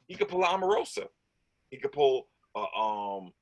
he 0.08 0.16
could 0.16 0.28
pull 0.28 0.44
out 0.44 0.60
Omarosa. 0.60 1.08
He 1.72 1.78
could 1.78 1.92
pull 1.92 2.28
uh, 2.56 2.68
um 2.80 3.34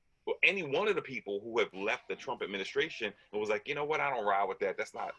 any 0.44 0.62
one 0.62 0.88
of 0.88 0.94
the 0.94 1.02
people 1.02 1.40
who 1.42 1.58
have 1.58 1.72
left 1.74 2.04
the 2.08 2.14
Trump 2.14 2.42
administration 2.42 3.12
and 3.32 3.40
was 3.40 3.50
like, 3.50 3.66
you 3.66 3.74
know 3.74 3.84
what, 3.84 4.00
I 4.00 4.10
don't 4.10 4.24
ride 4.24 4.48
with 4.48 4.60
that. 4.60 4.76
That's 4.78 4.94
not. 4.94 5.12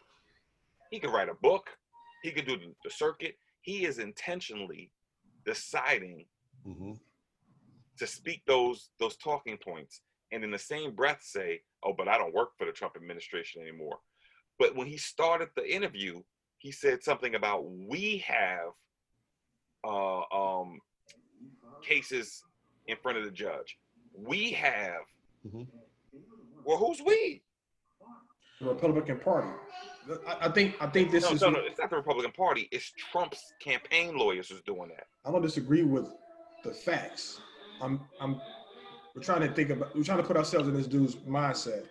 He 0.90 0.98
could 0.98 1.10
write 1.10 1.28
a 1.28 1.34
book. 1.34 1.68
He 2.22 2.30
could 2.30 2.46
do 2.46 2.56
the, 2.56 2.74
the 2.82 2.90
circuit. 2.90 3.36
He 3.60 3.84
is 3.84 3.98
intentionally 3.98 4.90
deciding 5.44 6.26
Mhm. 6.66 6.98
to 7.98 8.06
speak 8.06 8.42
those 8.46 8.90
those 8.98 9.16
talking 9.16 9.58
points, 9.58 10.00
and 10.30 10.44
in 10.44 10.50
the 10.50 10.58
same 10.58 10.94
breath 10.94 11.22
say, 11.22 11.62
"Oh, 11.82 11.92
but 11.92 12.08
I 12.08 12.16
don't 12.16 12.34
work 12.34 12.56
for 12.56 12.64
the 12.64 12.72
Trump 12.72 12.96
administration 12.96 13.62
anymore." 13.62 14.00
But 14.58 14.74
when 14.76 14.86
he 14.86 14.96
started 14.96 15.50
the 15.56 15.68
interview, 15.70 16.22
he 16.58 16.70
said 16.72 17.02
something 17.02 17.34
about 17.34 17.64
we 17.68 18.18
have 18.18 18.70
uh, 19.84 20.22
um, 20.30 20.80
cases 21.82 22.44
in 22.86 22.96
front 23.02 23.18
of 23.18 23.24
the 23.24 23.30
judge. 23.30 23.78
We 24.14 24.52
have. 24.52 25.02
Mhm. 25.46 25.66
Well, 26.64 26.76
who's 26.76 27.00
we? 27.04 27.42
The 28.60 28.66
Republican 28.68 29.18
Party. 29.18 29.48
I, 30.26 30.46
I 30.46 30.48
think 30.50 30.76
I 30.80 30.86
think 30.86 31.10
this 31.10 31.24
No, 31.24 31.30
is. 31.32 31.40
no, 31.40 31.50
no. 31.50 31.60
It's 31.60 31.78
not 31.78 31.90
the 31.90 31.96
Republican 31.96 32.32
Party. 32.32 32.68
It's 32.70 32.92
Trump's 32.92 33.52
campaign 33.60 34.16
lawyers 34.16 34.48
who's 34.48 34.62
doing 34.62 34.88
that. 34.90 35.06
I 35.24 35.30
don't 35.32 35.42
disagree 35.42 35.82
with 35.82 36.08
the 36.64 36.72
facts. 36.72 37.40
I'm 37.80 38.00
I'm 38.20 38.40
we're 39.14 39.22
trying 39.22 39.40
to 39.40 39.52
think 39.54 39.70
about 39.70 39.94
we're 39.96 40.04
trying 40.04 40.18
to 40.18 40.24
put 40.24 40.36
ourselves 40.36 40.68
in 40.68 40.74
this 40.74 40.86
dude's 40.86 41.16
mindset. 41.16 41.86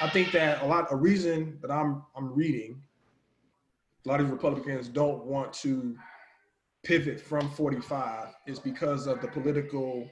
I 0.00 0.08
think 0.08 0.32
that 0.32 0.62
a 0.62 0.66
lot 0.66 0.88
a 0.90 0.96
reason 0.96 1.58
that 1.62 1.70
I'm 1.70 2.02
I'm 2.16 2.34
reading 2.34 2.80
a 4.04 4.08
lot 4.08 4.20
of 4.20 4.30
Republicans 4.30 4.88
don't 4.88 5.24
want 5.24 5.52
to 5.54 5.96
pivot 6.86 7.20
from 7.20 7.50
45 7.50 8.28
is 8.46 8.60
because 8.60 9.08
of 9.08 9.20
the 9.20 9.26
political 9.26 10.08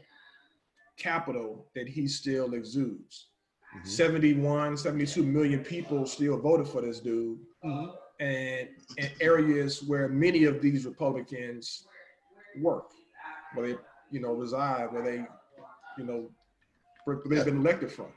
capital 0.98 1.66
that 1.76 1.88
he 1.88 2.08
still 2.08 2.54
exudes. 2.54 3.28
Mhm. 3.76 3.86
71, 3.86 4.76
72 4.76 5.22
million 5.22 5.62
people 5.62 6.04
still 6.04 6.36
voted 6.36 6.66
for 6.66 6.80
this 6.80 6.98
dude. 7.00 7.38
And 8.20 8.68
in 8.98 9.10
areas 9.20 9.82
where 9.84 10.08
many 10.08 10.44
of 10.44 10.60
these 10.60 10.84
Republicans 10.84 11.86
work, 12.60 12.90
where 13.54 13.68
they, 13.68 13.78
you 14.10 14.20
know, 14.20 14.32
reside, 14.34 14.92
where 14.92 15.02
they, 15.02 15.26
you 15.98 16.04
know, 16.04 16.30
where 17.04 17.20
they've 17.26 17.44
been 17.44 17.58
elected 17.58 17.90
from. 17.90 18.12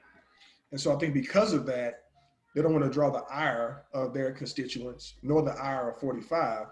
And 0.71 0.79
so 0.81 0.95
I 0.95 0.99
think 0.99 1.13
because 1.13 1.53
of 1.53 1.65
that, 1.67 2.05
they 2.53 2.61
don't 2.61 2.73
want 2.73 2.85
to 2.85 2.91
draw 2.91 3.09
the 3.09 3.23
ire 3.29 3.85
of 3.93 4.13
their 4.13 4.31
constituents, 4.31 5.15
nor 5.21 5.41
the 5.41 5.53
ire 5.53 5.89
of 5.89 5.99
45. 5.99 6.67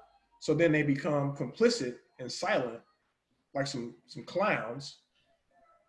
So 0.46 0.54
then 0.54 0.72
they 0.72 0.84
become 0.84 1.36
complicit 1.36 1.96
and 2.20 2.32
silent, 2.32 2.80
like 3.56 3.66
some 3.66 3.96
some 4.06 4.24
clowns, 4.26 5.00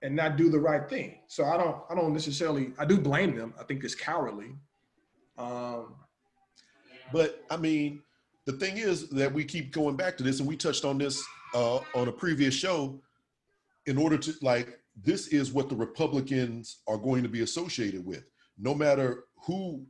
and 0.00 0.16
not 0.16 0.38
do 0.38 0.48
the 0.48 0.58
right 0.58 0.88
thing. 0.88 1.18
So 1.26 1.44
I 1.44 1.58
don't 1.58 1.76
I 1.90 1.94
don't 1.94 2.14
necessarily 2.14 2.72
I 2.78 2.86
do 2.86 2.96
blame 2.96 3.36
them. 3.36 3.52
I 3.60 3.64
think 3.64 3.84
it's 3.84 3.94
cowardly. 3.94 4.54
Um, 5.36 5.96
But 7.12 7.44
I 7.50 7.58
mean, 7.58 8.00
the 8.46 8.52
thing 8.52 8.78
is 8.78 9.10
that 9.10 9.30
we 9.30 9.44
keep 9.44 9.72
going 9.72 9.94
back 9.94 10.16
to 10.16 10.22
this, 10.22 10.40
and 10.40 10.48
we 10.48 10.56
touched 10.56 10.86
on 10.86 10.96
this 10.96 11.22
uh, 11.54 11.80
on 11.94 12.08
a 12.08 12.12
previous 12.12 12.54
show. 12.54 12.98
In 13.84 13.98
order 13.98 14.16
to 14.16 14.32
like, 14.40 14.80
this 15.04 15.28
is 15.28 15.52
what 15.52 15.68
the 15.68 15.76
Republicans 15.76 16.78
are 16.88 16.96
going 16.96 17.22
to 17.24 17.28
be 17.28 17.42
associated 17.42 18.06
with. 18.06 18.24
No 18.56 18.74
matter 18.74 19.24
who, 19.46 19.84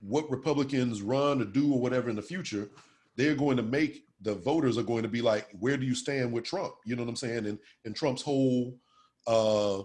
what 0.00 0.30
Republicans 0.30 1.02
run 1.02 1.42
or 1.42 1.44
do 1.44 1.70
or 1.74 1.78
whatever 1.78 2.08
in 2.08 2.16
the 2.16 2.22
future, 2.22 2.70
they're 3.16 3.34
going 3.34 3.58
to 3.58 3.62
make 3.62 4.05
the 4.22 4.34
voters 4.34 4.78
are 4.78 4.82
going 4.82 5.02
to 5.02 5.08
be 5.08 5.22
like, 5.22 5.48
where 5.58 5.76
do 5.76 5.84
you 5.86 5.94
stand 5.94 6.32
with 6.32 6.44
Trump? 6.44 6.74
You 6.84 6.96
know 6.96 7.02
what 7.02 7.10
I'm 7.10 7.16
saying? 7.16 7.46
And 7.46 7.58
and 7.84 7.94
Trump's 7.94 8.22
whole 8.22 8.78
uh 9.26 9.80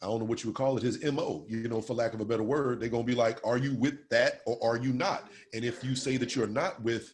I 0.00 0.06
don't 0.06 0.20
know 0.20 0.24
what 0.24 0.42
you 0.42 0.48
would 0.48 0.56
call 0.56 0.76
it, 0.78 0.82
his 0.82 1.02
MO, 1.04 1.44
you 1.48 1.68
know, 1.68 1.82
for 1.82 1.92
lack 1.92 2.14
of 2.14 2.20
a 2.20 2.24
better 2.24 2.42
word, 2.42 2.80
they're 2.80 2.88
gonna 2.88 3.04
be 3.04 3.14
like, 3.14 3.38
are 3.44 3.58
you 3.58 3.74
with 3.74 4.08
that 4.10 4.40
or 4.46 4.58
are 4.62 4.78
you 4.78 4.92
not? 4.92 5.30
And 5.52 5.64
if 5.64 5.84
you 5.84 5.94
say 5.94 6.16
that 6.16 6.34
you're 6.34 6.46
not 6.46 6.82
with 6.82 7.12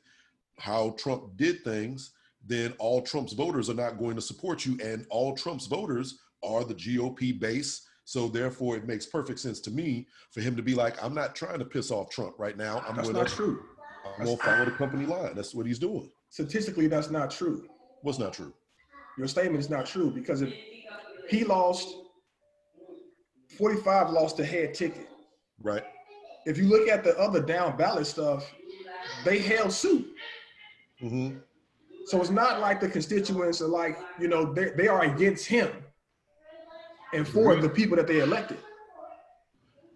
how 0.59 0.95
Trump 0.99 1.37
did 1.37 1.65
things, 1.65 2.13
then 2.45 2.75
all 2.79 3.03
Trump's 3.03 3.33
voters 3.33 3.71
are 3.71 3.75
not 3.75 3.99
going 3.99 4.17
to 4.17 4.23
support 4.23 4.67
you. 4.67 4.79
And 4.83 5.07
all 5.11 5.35
Trump's 5.35 5.67
voters 5.67 6.19
are 6.43 6.65
the 6.65 6.75
GOP 6.75 7.39
base. 7.39 7.89
So 8.05 8.29
therefore, 8.29 8.77
it 8.77 8.87
makes 8.87 9.07
perfect 9.07 9.39
sense 9.39 9.61
to 9.61 9.71
me 9.71 10.09
for 10.33 10.41
him 10.41 10.57
to 10.57 10.63
be 10.63 10.75
like, 10.75 11.03
I'm 11.03 11.15
not 11.15 11.37
trying 11.37 11.61
to 11.61 11.65
piss 11.65 11.91
off 11.91 12.11
Trump 12.11 12.35
right 12.39 12.57
now. 12.57 12.85
I'm 12.87 12.97
that's 12.97 13.09
gonna, 13.09 13.21
not 13.21 13.29
true. 13.29 13.63
I'm 14.19 14.25
gonna 14.25 14.37
follow 14.37 14.65
the 14.65 14.71
company 14.73 15.07
line. 15.07 15.35
That's 15.35 15.55
what 15.55 15.67
he's 15.67 15.79
doing. 15.79 16.11
Statistically, 16.31 16.87
that's 16.87 17.11
not 17.11 17.31
true. 17.31 17.69
What's 18.03 18.19
not 18.19 18.33
true? 18.33 18.53
Your 19.19 19.29
statement 19.29 19.61
is 19.61 19.71
not 19.71 19.87
true 19.87 20.11
because 20.11 20.43
if 20.43 20.53
he 21.29 21.45
lost, 21.45 21.95
45 23.59 24.11
lost 24.11 24.37
the 24.39 24.45
head 24.45 24.75
ticket. 24.75 25.09
Right? 25.63 25.85
If 26.47 26.59
you 26.59 26.65
look 26.65 26.89
at 26.89 27.05
the 27.05 27.17
other 27.19 27.41
down 27.41 27.77
ballot 27.77 28.07
stuff, 28.07 28.51
they 29.25 29.39
held 29.39 29.73
suit. 29.73 30.07
Mm-hmm. 31.03 31.39
So 32.07 32.21
it's 32.21 32.31
not 32.31 32.61
like 32.61 32.81
the 32.81 32.89
constituents 32.89 33.63
are 33.63 33.69
like, 33.69 33.99
you 34.19 34.29
know, 34.29 34.53
they, 34.53 34.71
they 34.71 34.89
are 34.89 35.03
against 35.03 35.47
him 35.47 35.71
and 37.13 37.27
for 37.27 37.57
the 37.57 37.69
people 37.69 37.97
that 37.97 38.07
they 38.07 38.21
elected. 38.21 38.59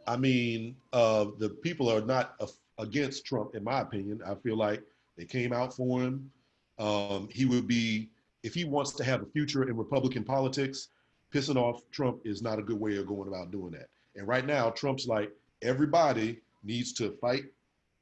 I 0.07 0.16
mean, 0.16 0.76
uh, 0.92 1.26
the 1.38 1.48
people 1.48 1.90
are 1.90 2.00
not 2.00 2.35
a- 2.40 2.48
against 2.78 3.24
Trump, 3.24 3.54
in 3.54 3.64
my 3.64 3.80
opinion. 3.80 4.20
I 4.26 4.34
feel 4.34 4.56
like 4.56 4.82
they 5.16 5.24
came 5.24 5.52
out 5.52 5.74
for 5.74 6.02
him. 6.02 6.30
Um, 6.78 7.28
he 7.30 7.44
would 7.44 7.66
be, 7.66 8.10
if 8.42 8.54
he 8.54 8.64
wants 8.64 8.92
to 8.92 9.04
have 9.04 9.22
a 9.22 9.26
future 9.26 9.68
in 9.68 9.76
Republican 9.76 10.24
politics, 10.24 10.88
pissing 11.32 11.56
off 11.56 11.82
Trump 11.90 12.20
is 12.24 12.42
not 12.42 12.58
a 12.58 12.62
good 12.62 12.78
way 12.78 12.96
of 12.96 13.06
going 13.06 13.28
about 13.28 13.50
doing 13.50 13.72
that. 13.72 13.88
And 14.14 14.26
right 14.28 14.46
now, 14.46 14.70
Trump's 14.70 15.06
like, 15.06 15.30
everybody 15.62 16.40
needs 16.64 16.92
to 16.94 17.16
fight 17.20 17.44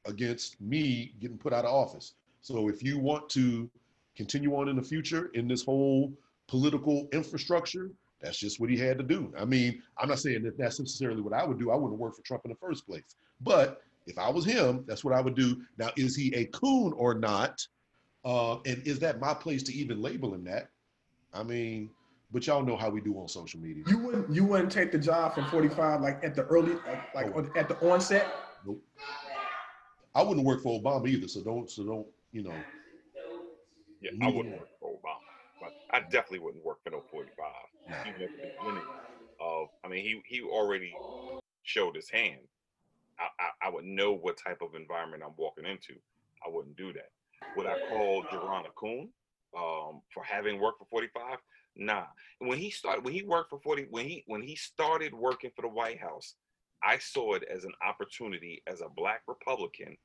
against 0.05 0.59
me 0.61 1.13
getting 1.19 1.37
put 1.37 1.53
out 1.53 1.65
of 1.65 1.73
office. 1.73 2.13
So 2.41 2.69
if 2.69 2.83
you 2.83 2.99
want 2.99 3.29
to 3.31 3.69
continue 4.15 4.55
on 4.55 4.69
in 4.69 4.75
the 4.75 4.83
future 4.83 5.31
in 5.33 5.47
this 5.47 5.63
whole 5.63 6.13
political 6.47 7.07
infrastructure, 7.11 7.91
that's 8.21 8.37
just 8.37 8.59
what 8.59 8.69
he 8.69 8.77
had 8.77 8.97
to 8.97 9.03
do. 9.03 9.33
I 9.37 9.45
mean, 9.45 9.81
I'm 9.97 10.09
not 10.09 10.19
saying 10.19 10.43
that 10.43 10.57
that's 10.57 10.79
necessarily 10.79 11.21
what 11.21 11.33
I 11.33 11.43
would 11.43 11.59
do. 11.59 11.71
I 11.71 11.75
wouldn't 11.75 11.99
work 11.99 12.15
for 12.15 12.21
Trump 12.21 12.43
in 12.45 12.51
the 12.51 12.57
first 12.57 12.87
place. 12.87 13.15
But 13.41 13.81
if 14.05 14.17
I 14.17 14.29
was 14.29 14.45
him, 14.45 14.83
that's 14.87 15.03
what 15.03 15.13
I 15.13 15.21
would 15.21 15.35
do. 15.35 15.61
Now, 15.77 15.89
is 15.97 16.15
he 16.15 16.33
a 16.35 16.45
coon 16.45 16.93
or 16.93 17.13
not? 17.15 17.65
Uh, 18.23 18.55
and 18.65 18.81
is 18.85 18.99
that 18.99 19.19
my 19.19 19.33
place 19.33 19.63
to 19.63 19.73
even 19.73 20.01
label 20.01 20.33
him 20.33 20.43
that? 20.45 20.69
I 21.33 21.43
mean, 21.43 21.89
but 22.31 22.47
y'all 22.47 22.63
know 22.63 22.75
how 22.75 22.89
we 22.89 23.01
do 23.01 23.13
on 23.19 23.27
social 23.27 23.59
media. 23.59 23.83
You 23.87 23.99
wouldn't 23.99 24.33
you 24.33 24.45
wouldn't 24.45 24.71
take 24.71 24.91
the 24.91 24.97
job 24.97 25.35
from 25.35 25.45
45 25.49 26.01
like 26.01 26.23
at 26.23 26.35
the 26.35 26.43
early 26.45 26.73
like, 26.73 27.13
like 27.15 27.35
on- 27.35 27.51
at 27.55 27.67
the 27.69 27.77
onset. 27.87 28.27
Nope. 28.65 28.81
I 30.15 30.23
wouldn't 30.23 30.45
work 30.45 30.63
for 30.63 30.79
Obama 30.79 31.07
either. 31.07 31.27
So 31.27 31.43
don't, 31.43 31.69
so 31.69 31.83
don't, 31.83 32.07
you 32.31 32.41
know. 32.41 32.55
Yeah, 34.01 34.11
I 34.21 34.29
wouldn't 34.29 34.57
work 34.57 34.69
for 34.79 34.91
Obama, 34.91 35.61
but 35.61 35.73
I 35.91 35.99
definitely 36.01 36.39
wouldn't 36.39 36.63
work 36.63 36.77
for 36.83 36.89
no 36.89 37.03
45. 37.11 37.45
Nah. 37.87 37.95
Even 38.01 38.21
at 38.21 38.29
the 38.29 38.47
beginning 38.59 38.83
of, 39.39 39.67
I 39.83 39.87
mean, 39.89 40.03
he 40.03 40.21
he 40.25 40.41
already 40.41 40.95
showed 41.63 41.95
his 41.95 42.09
hand. 42.09 42.39
I, 43.19 43.27
I, 43.39 43.67
I 43.67 43.69
would 43.69 43.85
know 43.85 44.13
what 44.13 44.37
type 44.37 44.61
of 44.61 44.75
environment 44.75 45.23
I'm 45.25 45.33
walking 45.37 45.65
into. 45.65 45.93
I 46.45 46.49
wouldn't 46.49 46.77
do 46.77 46.93
that. 46.93 47.09
Would 47.55 47.65
I 47.65 47.75
call 47.89 48.23
Ja'Ron 48.25 48.65
a 48.65 48.71
coon 48.75 49.09
um, 49.57 50.01
for 50.13 50.23
having 50.23 50.59
worked 50.59 50.79
for 50.79 50.85
45? 50.85 51.37
Nah. 51.77 52.05
When 52.39 52.57
he 52.57 52.69
started, 52.69 53.03
when 53.03 53.13
he 53.13 53.23
worked 53.23 53.49
for 53.49 53.59
40, 53.59 53.87
when 53.89 54.05
he 54.05 54.23
when 54.27 54.41
he 54.41 54.55
started 54.55 55.13
working 55.13 55.51
for 55.55 55.61
the 55.61 55.67
White 55.69 55.99
House, 55.99 56.35
I 56.83 56.97
saw 56.97 57.33
it 57.33 57.43
as 57.43 57.63
an 57.63 57.73
opportunity 57.85 58.61
as 58.67 58.81
a 58.81 58.89
black 58.89 59.21
Republican 59.27 59.97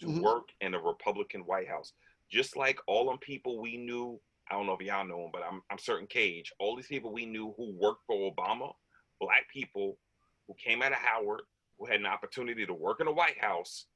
to 0.00 0.06
Mhm. 0.06 0.20
work 0.22 0.48
in 0.60 0.74
a 0.74 0.80
Republican 0.80 1.44
White 1.44 1.68
House. 1.68 1.92
Just 2.30 2.56
like 2.56 2.78
all 2.86 3.06
them 3.06 3.18
people 3.18 3.58
we 3.58 3.76
knew, 3.76 4.20
I 4.50 4.54
don't 4.54 4.66
know 4.66 4.74
if 4.74 4.82
y'all 4.82 5.04
know 5.06 5.22
them, 5.22 5.30
but 5.32 5.42
I'm 5.42 5.62
I'm 5.70 5.78
certain 5.78 6.06
Cage, 6.06 6.52
all 6.58 6.76
these 6.76 6.86
people 6.86 7.12
we 7.12 7.26
knew 7.26 7.52
who 7.56 7.72
worked 7.72 8.04
for 8.06 8.32
Obama, 8.32 8.74
black 9.20 9.48
people 9.48 9.98
who 10.46 10.54
came 10.54 10.82
out 10.82 10.92
of 10.92 10.98
Howard, 10.98 11.42
had 11.86 12.00
an 12.00 12.06
opportunity 12.06 12.66
to 12.66 12.74
work 12.74 13.00
in 13.00 13.06
the 13.06 13.12
White 13.12 13.38
House, 13.38 13.86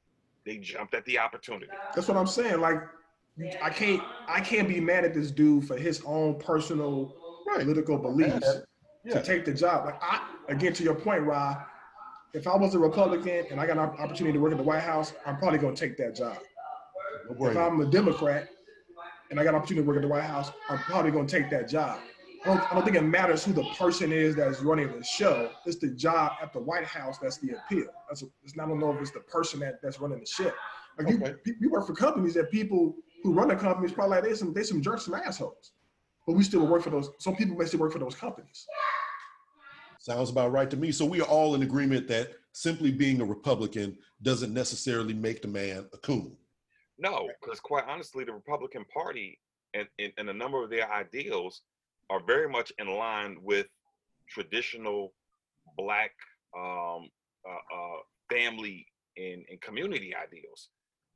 they 0.44 0.58
jumped 0.58 0.94
at 0.94 1.04
the 1.04 1.18
opportunity. 1.18 1.66
That's 1.94 2.08
what 2.08 2.16
I'm 2.16 2.26
saying. 2.26 2.60
Like 2.60 2.78
I 3.62 3.70
can't 3.70 4.02
I 4.28 4.40
can't 4.40 4.68
be 4.68 4.80
mad 4.80 5.04
at 5.04 5.14
this 5.14 5.30
dude 5.30 5.66
for 5.66 5.76
his 5.76 6.02
own 6.04 6.38
personal 6.38 7.16
Right. 7.46 7.60
political 7.60 7.98
beliefs 7.98 8.46
Yeah. 9.04 9.14
to 9.14 9.22
take 9.22 9.44
the 9.44 9.52
job. 9.52 9.86
Like 9.86 9.98
I 10.02 10.28
again 10.48 10.72
to 10.74 10.84
your 10.84 10.94
point, 10.94 11.22
Ra, 11.22 11.64
if 12.34 12.46
I 12.46 12.56
was 12.56 12.74
a 12.74 12.78
Republican 12.78 13.46
and 13.50 13.60
I 13.60 13.66
got 13.66 13.76
an 13.78 13.84
opportunity 13.98 14.32
to 14.34 14.38
work 14.38 14.52
in 14.52 14.58
the 14.58 14.64
White 14.64 14.82
House, 14.82 15.12
I'm 15.26 15.38
probably 15.38 15.58
gonna 15.58 15.76
take 15.76 15.96
that 15.98 16.14
job. 16.14 16.38
No 17.28 17.46
If. 17.46 17.56
I'm 17.56 17.80
a 17.80 17.86
Democrat 17.86 18.48
and 19.30 19.40
I 19.40 19.44
got 19.44 19.50
an 19.50 19.56
opportunity 19.56 19.82
to 19.84 19.88
work 19.88 19.96
at 19.96 20.02
the 20.02 20.08
White 20.08 20.24
House, 20.24 20.52
I'm 20.68 20.78
probably 20.78 21.10
going 21.10 21.26
to 21.26 21.38
take 21.40 21.48
that 21.50 21.66
job. 21.66 21.98
I 22.44 22.48
don't, 22.48 22.72
I 22.72 22.74
don't 22.74 22.84
think 22.84 22.96
it 22.96 23.02
matters 23.02 23.44
who 23.44 23.52
the 23.52 23.62
person 23.78 24.10
is 24.10 24.34
that's 24.34 24.60
running 24.62 24.88
the 24.98 25.04
show. 25.04 25.50
It's 25.64 25.76
the 25.76 25.88
job 25.88 26.32
at 26.42 26.52
the 26.52 26.58
White 26.58 26.84
House 26.84 27.18
that's 27.18 27.38
the 27.38 27.52
appeal. 27.52 27.86
That's 28.08 28.22
a, 28.22 28.26
it's 28.42 28.56
not, 28.56 28.66
I 28.66 28.70
don't 28.70 28.80
know 28.80 28.92
if 28.92 29.00
it's 29.00 29.12
the 29.12 29.20
person 29.20 29.60
that, 29.60 29.80
that's 29.82 30.00
running 30.00 30.18
the 30.20 30.26
ship. 30.26 30.54
Like 30.98 31.08
you, 31.08 31.16
Okay. 31.22 31.34
pe- 31.44 31.52
we 31.60 31.68
work 31.68 31.86
for 31.86 31.94
companies 31.94 32.34
that 32.34 32.50
people 32.50 32.96
who 33.22 33.32
run 33.32 33.48
the 33.48 33.54
companies 33.56 33.92
probably 33.92 34.16
like 34.16 34.24
they 34.24 34.34
some 34.34 34.52
they 34.52 34.64
some 34.64 34.82
jerks, 34.82 35.04
some 35.04 35.14
assholes. 35.14 35.72
But 36.26 36.34
we 36.34 36.42
still 36.42 36.66
work 36.66 36.82
for 36.82 36.90
those. 36.90 37.10
Some 37.18 37.36
people 37.36 37.56
may 37.56 37.64
still 37.66 37.80
work 37.80 37.92
for 37.92 37.98
those 38.00 38.14
companies. 38.14 38.66
Sounds 40.00 40.30
about 40.30 40.50
right 40.52 40.68
to 40.68 40.76
me. 40.76 40.90
So 40.90 41.04
we 41.04 41.20
are 41.20 41.28
all 41.28 41.54
in 41.54 41.62
agreement 41.62 42.08
that 42.08 42.32
simply 42.52 42.90
being 42.90 43.20
a 43.20 43.24
Republican 43.24 43.96
doesn't 44.22 44.52
necessarily 44.52 45.14
make 45.14 45.42
the 45.42 45.48
man 45.48 45.86
a 45.94 45.98
coon. 45.98 46.36
No, 46.98 47.28
because 47.40 47.60
quite 47.60 47.84
honestly, 47.88 48.24
the 48.24 48.32
Republican 48.32 48.84
Party 48.92 49.38
and, 49.74 49.86
and, 50.00 50.12
and 50.18 50.28
a 50.28 50.32
number 50.32 50.62
of 50.62 50.70
their 50.70 50.92
ideals 50.92 51.62
are 52.10 52.20
very 52.24 52.48
much 52.48 52.72
in 52.78 52.88
line 52.88 53.38
with 53.42 53.66
traditional 54.28 55.12
black 55.76 56.12
um, 56.56 57.08
uh, 57.46 57.74
uh, 57.74 57.98
family 58.30 58.86
and, 59.16 59.44
and 59.50 59.60
community 59.60 60.14
ideals. 60.14 60.68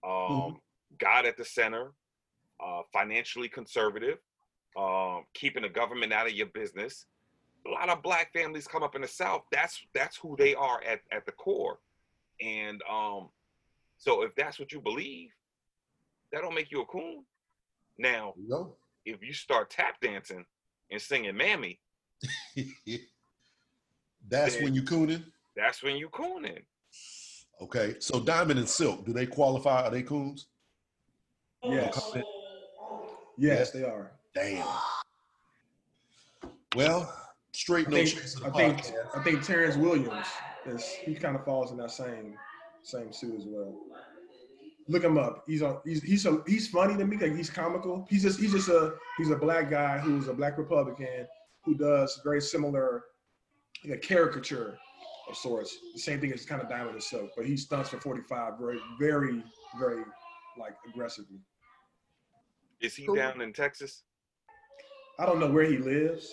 Um, 0.05 0.13
Mhm. 0.13 0.61
God 0.99 1.27
at 1.27 1.37
the 1.37 1.45
center, 1.45 1.93
uh, 2.61 2.83
financially 2.93 3.49
conservative, 3.49 4.19
um, 4.77 5.27
keeping 5.35 5.63
the 5.63 5.69
government 5.69 6.13
out 6.13 6.27
of 6.27 6.33
your 6.33 6.47
business. 6.47 7.07
A 7.67 7.71
lot 7.71 7.89
of 7.89 8.03
black 8.03 8.33
families 8.33 8.69
come 8.69 8.83
up 8.83 8.95
in 8.95 9.03
the 9.03 9.09
South. 9.09 9.43
That's 9.51 9.85
that's 9.93 10.17
who 10.17 10.37
they 10.37 10.55
are 10.55 10.81
at, 10.85 11.01
at 11.11 11.27
the 11.27 11.33
core. 11.33 11.81
And 12.41 12.81
um, 12.89 13.31
so 13.99 14.23
if 14.23 14.35
that's 14.37 14.59
what 14.59 14.73
you 14.73 14.81
believe, 14.81 15.31
that 16.31 16.43
don't 16.43 16.55
make 16.55 16.71
you 16.71 16.83
a 16.83 16.87
coon. 16.87 17.25
Now, 17.99 18.35
know? 18.37 18.77
if 19.05 19.23
you 19.23 19.33
start 19.33 19.71
tap 19.71 20.01
dancing 20.01 20.45
and 20.91 21.01
singing 21.01 21.37
"Mammy," 21.37 21.79
That's 24.29 24.61
when 24.61 24.75
you 24.75 24.83
cooning. 24.83 25.25
that's 25.55 25.83
when 25.83 25.97
you 25.97 26.09
cooning. 26.09 26.63
Okay. 27.61 27.97
So 28.01 28.21
Diamond 28.21 28.59
and 28.59 28.69
Silk, 28.69 29.05
do 29.07 29.13
they 29.13 29.27
qualify? 29.27 29.83
Are 29.83 29.91
they 29.91 30.03
coons? 30.03 30.47
Yes. 31.65 32.17
Yes, 33.39 33.71
they 33.71 33.83
are. 33.85 34.13
Damn. 34.35 34.67
Well, 36.75 37.13
straight 37.53 37.87
I 37.89 37.91
no 37.91 37.97
think, 37.97 38.09
chase 38.11 38.37
I 38.45 38.51
think 38.51 38.79
podcast. 38.79 38.93
I 39.19 39.23
think 39.23 39.43
Terrence 39.45 39.77
Williams 39.77 40.27
is 40.67 40.87
he 40.87 41.15
kind 41.15 41.37
of 41.37 41.45
falls 41.45 41.71
in 41.71 41.79
that 41.79 41.91
same 41.91 42.35
same 42.83 43.13
suit 43.13 43.35
as 43.37 43.45
well. 43.47 43.75
Look 44.89 45.03
him 45.03 45.19
up. 45.19 45.45
He's 45.47 45.63
on. 45.63 45.79
He's 45.85 46.03
he's 46.03 46.27
a, 46.27 46.43
he's 46.47 46.69
funny 46.69 46.97
to 46.97 47.05
me. 47.05 47.17
Like 47.17 47.35
he's 47.35 47.51
comical. 47.51 48.07
He's 48.09 48.23
just 48.23 48.39
he's 48.39 48.53
just 48.53 48.69
a 48.69 48.95
he's 49.19 49.31
a 49.31 49.37
black 49.37 49.69
guy 49.71 49.99
who's 49.99 50.29
a 50.29 50.35
black 50.35 50.59
Republican 50.59 51.27
who 51.65 51.75
does 51.75 52.21
very 52.23 52.41
similar, 52.41 53.05
like 53.85 53.95
a 53.95 53.99
caricature 53.99 54.79
of 55.29 55.37
sorts. 55.37 55.77
The 55.95 56.01
same 56.01 56.21
thing 56.21 56.33
as 56.33 56.45
kind 56.45 56.63
of 56.63 56.69
Diamond 56.69 56.93
and 56.95 57.03
Silk, 57.03 57.31
but 57.37 57.47
he 57.47 57.57
stunts 57.57 57.89
for 57.91 58.01
45 58.01 58.59
very 58.61 58.79
very 59.01 59.43
very 59.79 60.05
like 60.59 60.77
aggressively. 60.89 61.41
Is 62.81 62.95
he 62.95 63.07
Cool. 63.07 63.17
down 63.17 63.41
in 63.41 63.53
Texas? 63.53 64.05
I 65.19 65.27
don't 65.27 65.41
know 65.41 65.51
where 65.51 65.65
he 65.65 65.79
lives, 65.79 66.31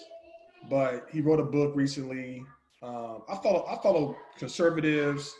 but 0.69 1.07
he 1.11 1.21
wrote 1.21 1.39
a 1.39 1.43
book 1.43 1.73
recently. 1.75 2.43
Um, 2.83 3.23
I 3.29 3.37
follow 3.37 3.65
I 3.65 3.81
follow 3.81 4.15
conservatives, 4.37 5.33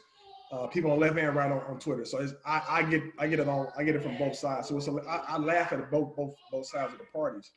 uh, 0.54 0.68
people 0.68 0.92
on 0.92 1.00
left 1.00 1.18
and 1.18 1.36
right 1.36 1.52
on, 1.52 1.62
on 1.62 1.80
Twitter. 1.80 2.06
So 2.06 2.26
I, 2.46 2.62
I 2.70 2.84
get 2.84 3.04
I 3.18 3.28
get 3.28 3.40
it 3.40 3.48
on 3.48 3.68
I 3.78 3.84
get 3.84 3.96
it 3.96 4.04
from 4.04 4.18
both 4.18 4.36
sides. 4.36 4.68
So 4.68 4.78
it's 4.78 4.88
a, 4.88 4.94
I, 5.10 5.24
I 5.30 5.38
laugh 5.38 5.74
at 5.74 5.90
both 5.90 6.16
both 6.16 6.36
both 6.52 6.68
sides 6.68 6.94
of 6.94 7.00
the 7.00 7.06
parties. 7.06 7.52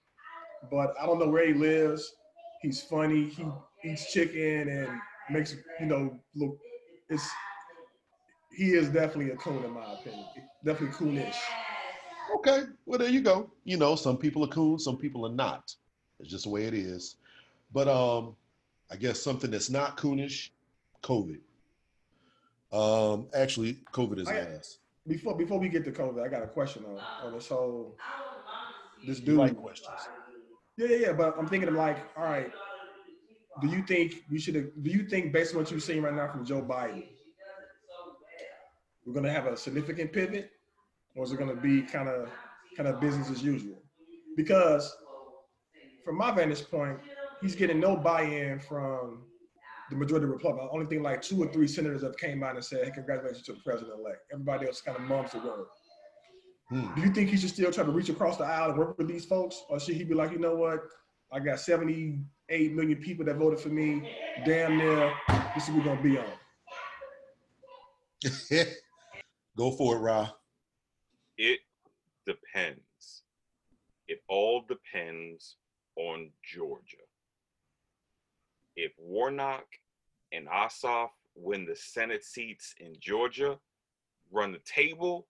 But 0.71 0.95
I 1.01 1.07
don't 1.07 1.19
know 1.19 1.29
where 1.29 1.47
he 1.47 1.53
lives. 1.53 2.15
He's 2.63 2.83
funny. 2.83 3.29
He 3.29 3.45
eats 3.85 4.13
chicken 4.13 4.69
and 4.69 4.89
makes 5.31 5.55
you 5.79 5.87
know 5.87 6.19
look. 6.35 6.59
It's 7.11 7.29
he 8.57 8.71
is 8.71 8.89
definitely 8.89 9.31
a 9.31 9.37
coon 9.37 9.63
in 9.63 9.73
my 9.73 9.93
opinion. 9.93 10.25
Definitely 10.65 10.97
coonish. 10.97 11.37
Okay. 12.37 12.63
Well, 12.87 12.99
there 12.99 13.11
you 13.11 13.21
go. 13.21 13.51
You 13.65 13.77
know, 13.77 13.95
some 13.95 14.17
people 14.17 14.43
are 14.45 14.49
coons, 14.49 14.85
some 14.85 14.97
people 14.97 15.27
are 15.27 15.33
not. 15.33 15.75
It's 16.19 16.31
just 16.31 16.45
the 16.45 16.51
way 16.51 16.65
it 16.65 16.75
is. 16.75 17.17
But 17.73 17.89
um, 17.89 18.35
I 18.91 18.97
guess 18.97 19.21
something 19.21 19.51
that's 19.51 19.69
not 19.69 19.99
coonish, 19.99 20.49
COVID. 21.03 21.41
Um, 22.73 23.29
actually, 23.35 23.79
COVID 23.93 24.19
is 24.19 24.29
I- 24.29 24.39
ass. 24.39 24.79
Before 25.07 25.37
before 25.37 25.61
we 25.61 25.69
get 25.69 25.85
to 25.85 25.93
COVID, 25.93 26.21
I 26.25 26.29
got 26.29 26.43
a 26.43 26.49
question 26.49 26.85
on 26.85 26.99
on 27.25 27.33
this 27.33 27.49
whole 27.49 27.97
this 29.07 29.21
dude. 29.21 29.37
like 29.37 29.57
questions? 29.57 29.95
Yeah, 30.77 30.89
yeah, 30.89 30.97
yeah. 30.97 31.13
But 31.13 31.39
I'm 31.39 31.47
thinking 31.47 31.69
of 31.69 31.77
like, 31.77 31.99
all 32.17 32.25
right, 32.25 32.51
do 33.61 33.69
you 33.69 33.83
think 33.85 34.25
you 34.29 34.41
should 34.41 34.55
do 34.83 34.91
you 34.91 35.09
think 35.09 35.33
based 35.33 35.55
on 35.55 35.61
what 35.61 35.71
you're 35.71 35.79
seeing 35.79 36.03
right 36.03 36.13
now 36.15 36.27
from 36.27 36.45
Joe 36.45 36.61
Biden, 36.61 37.07
we're 39.05 39.15
gonna 39.15 39.31
have 39.31 39.47
a 39.47 39.57
significant 39.57 40.13
pivot? 40.13 40.51
Or 41.15 41.25
is 41.25 41.33
it 41.33 41.39
gonna 41.39 41.55
be 41.55 41.83
kind 41.83 42.09
of 42.09 42.29
kind 42.77 42.89
of 42.89 43.01
business 43.01 43.31
as 43.31 43.45
usual? 43.45 43.81
Because 44.37 44.95
from 46.05 46.17
my 46.17 46.33
vantage 46.33 46.69
point, 46.69 46.99
he's 47.41 47.55
getting 47.55 47.81
no 47.81 47.97
buy-in 47.97 48.59
from 48.61 49.23
the 49.91 49.97
majority 49.97 50.25
of 50.25 50.31
Republicans. 50.31 50.71
Only 50.73 50.87
thing 50.87 51.03
like 51.03 51.23
two 51.23 51.43
or 51.43 51.53
three 51.53 51.69
senators 51.69 52.03
have 52.03 52.17
came 52.17 52.43
out 52.43 52.57
and 52.57 52.65
said, 52.65 52.85
hey, 52.85 52.91
congratulations 52.91 53.45
to 53.47 53.53
the 53.53 53.61
president-elect. 53.65 54.19
Everybody 54.33 54.67
else 54.67 54.81
kind 54.81 54.97
of 54.97 55.05
mums 55.05 55.33
the 55.33 55.39
word. 55.39 55.67
Hmm. 56.69 56.95
Do 56.95 57.03
you 57.03 57.13
think 57.13 57.31
he 57.31 57.37
should 57.37 57.51
still 57.51 57.71
try 57.71 57.85
to 57.85 57.91
reach 57.91 58.09
across 58.09 58.37
the 58.37 58.45
aisle 58.45 58.71
and 58.71 58.79
work 58.79 58.99
with 58.99 59.07
these 59.07 59.25
folks? 59.25 59.63
Or 59.69 59.79
should 59.79 59.95
he 59.95 60.05
be 60.05 60.15
like, 60.15 60.33
you 60.33 60.39
know 60.39 60.57
what? 60.57 60.81
I 61.33 61.39
got 61.41 61.61
78 61.61 62.73
million 62.75 62.99
people 62.99 63.25
that 63.27 63.37
voted 63.37 63.61
for 63.61 63.69
me. 63.69 64.11
Damn 64.45 64.77
near, 64.77 65.13
this 65.55 65.65
is 65.65 65.71
what 65.71 65.79
we're 65.79 65.85
gonna 65.85 66.03
be 66.03 66.19
on. 66.19 66.27
Go 69.57 69.71
for 69.73 69.97
it, 69.97 70.01
Ra. 70.01 70.29
It 71.39 71.61
depends. 72.27 73.23
It 74.09 74.23
all 74.29 74.65
depends 74.69 75.57
on 75.97 76.31
Georgia. 76.45 77.06
If 78.77 78.93
Warnock 78.99 79.67
and 80.33 80.47
Ossoff 80.49 81.11
win 81.35 81.65
the 81.65 81.77
Senate 81.77 82.25
seats 82.25 82.75
in 82.79 82.95
Georgia, 83.01 83.59
run 84.31 84.53
the 84.53 84.61
table, 84.61 85.27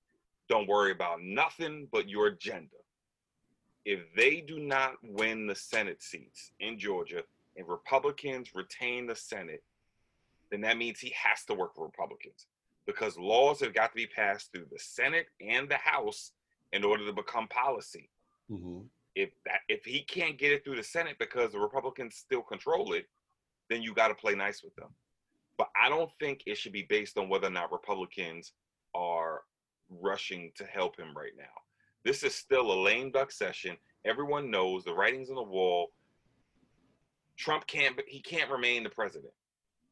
don't 0.48 0.68
worry 0.68 0.92
about 0.92 1.22
nothing 1.22 1.88
but 1.92 2.09
your 2.09 2.26
agenda. 2.26 2.76
If 3.85 4.00
they 4.16 4.40
do 4.40 4.59
not 4.59 4.94
win 5.02 5.46
the 5.46 5.54
Senate 5.54 6.02
seats 6.02 6.50
in 6.59 6.78
Georgia 6.78 7.22
and 7.56 7.68
Republicans 7.68 8.54
retain 8.54 9.06
the 9.06 9.14
Senate, 9.14 9.62
then 10.50 10.61
that 10.62 10.76
means 10.76 10.98
he 10.98 11.14
has 11.16 11.44
to 11.44 11.54
work 11.54 11.74
for 11.74 11.85
Republicans 11.85 12.46
because 12.85 13.16
laws 13.16 13.61
have 13.61 13.74
got 13.74 13.90
to 13.90 13.96
be 13.96 14.06
passed 14.06 14.52
through 14.52 14.66
the 14.70 14.78
Senate 14.78 15.26
and 15.40 15.68
the 15.68 15.76
House 15.76 16.32
in 16.72 16.85
order 16.85 17.04
to 17.06 17.12
become 17.12 17.48
policy. 17.48 18.09
Mhm. 18.50 18.88
If 19.14 19.30
that 19.44 19.62
if 19.68 19.85
he 19.85 20.02
can't 20.02 20.37
get 20.37 20.52
it 20.52 20.64
through 20.64 20.76
the 20.76 20.82
Senate 20.82 21.18
because 21.18 21.52
the 21.52 21.59
Republicans 21.59 22.16
still 22.16 22.42
control 22.42 22.92
it, 22.92 23.09
then 23.68 23.83
you 23.83 23.94
got 23.94 24.09
to 24.09 24.14
play 24.14 24.35
nice 24.35 24.62
with 24.62 24.74
them. 24.76 24.88
But 25.59 25.68
I 25.81 25.88
don't 25.88 26.11
think 26.20 26.42
it 26.46 26.59
should 26.59 26.72
be 26.72 26.87
based 26.88 27.16
on 27.18 27.29
whether 27.29 27.46
or 27.46 27.50
not 27.50 27.72
Republicans 27.72 28.52
are 28.94 29.42
rushing 29.88 30.52
to 30.57 30.64
help 30.64 30.96
him 30.96 31.16
right 31.16 31.33
now. 31.37 31.44
This 32.05 32.22
is 32.22 32.35
still 32.35 32.72
a 32.72 32.79
lame 32.81 33.11
duck 33.11 33.33
session. 33.33 33.76
Everyone 34.05 34.50
knows 34.50 34.85
the 34.85 34.94
writing's 34.94 35.31
on 35.31 35.37
the 35.37 35.42
wall. 35.42 35.92
Trump 37.37 37.66
can't 37.66 38.00
he 38.07 38.20
can't 38.20 38.50
remain 38.50 38.83
the 38.83 38.90
president. 38.90 39.33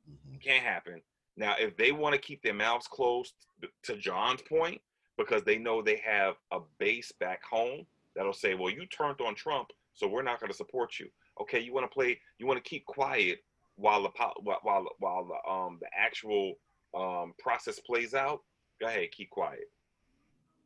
Mhm. 0.09 0.41
Can't 0.43 0.65
happen. 0.65 1.03
Now, 1.37 1.57
if 1.59 1.77
they 1.77 1.93
want 1.93 2.15
to 2.15 2.21
keep 2.21 2.43
their 2.43 2.55
mouths 2.55 2.87
closed, 2.87 3.35
to 3.83 3.97
John's 3.97 4.43
point, 4.43 4.81
because 5.17 5.43
they 5.43 5.59
know 5.59 5.83
they 5.83 5.97
have 5.97 6.37
a 6.53 6.61
base 6.79 7.11
back 7.13 7.43
home 7.43 7.87
that'll 8.15 8.33
say, 8.33 8.55
"Well, 8.55 8.71
you 8.71 8.87
turned 8.87 9.21
on 9.21 9.35
Trump, 9.35 9.73
so 9.95 10.07
we're 10.07 10.23
not 10.23 10.41
going 10.41 10.51
to 10.51 10.57
support 10.57 10.99
you." 11.01 11.11
Okay, 11.41 11.61
you 11.61 11.73
want 11.73 11.91
to 11.91 11.93
play, 11.93 12.21
you 12.39 12.47
want 12.47 12.63
to 12.63 12.69
keep 12.69 12.85
quiet 12.87 13.45
while 13.77 14.03
the 14.03 14.11
while 14.43 14.61
while, 14.63 14.87
while 14.99 15.25
the 15.25 15.51
um 15.51 15.79
the 15.81 15.89
actual 15.97 16.55
um 16.95 17.35
process 17.39 17.81
plays 17.81 18.15
out. 18.15 18.41
Go 18.81 18.87
ahead, 18.89 19.11
keep 19.13 19.31
quiet. 19.31 19.71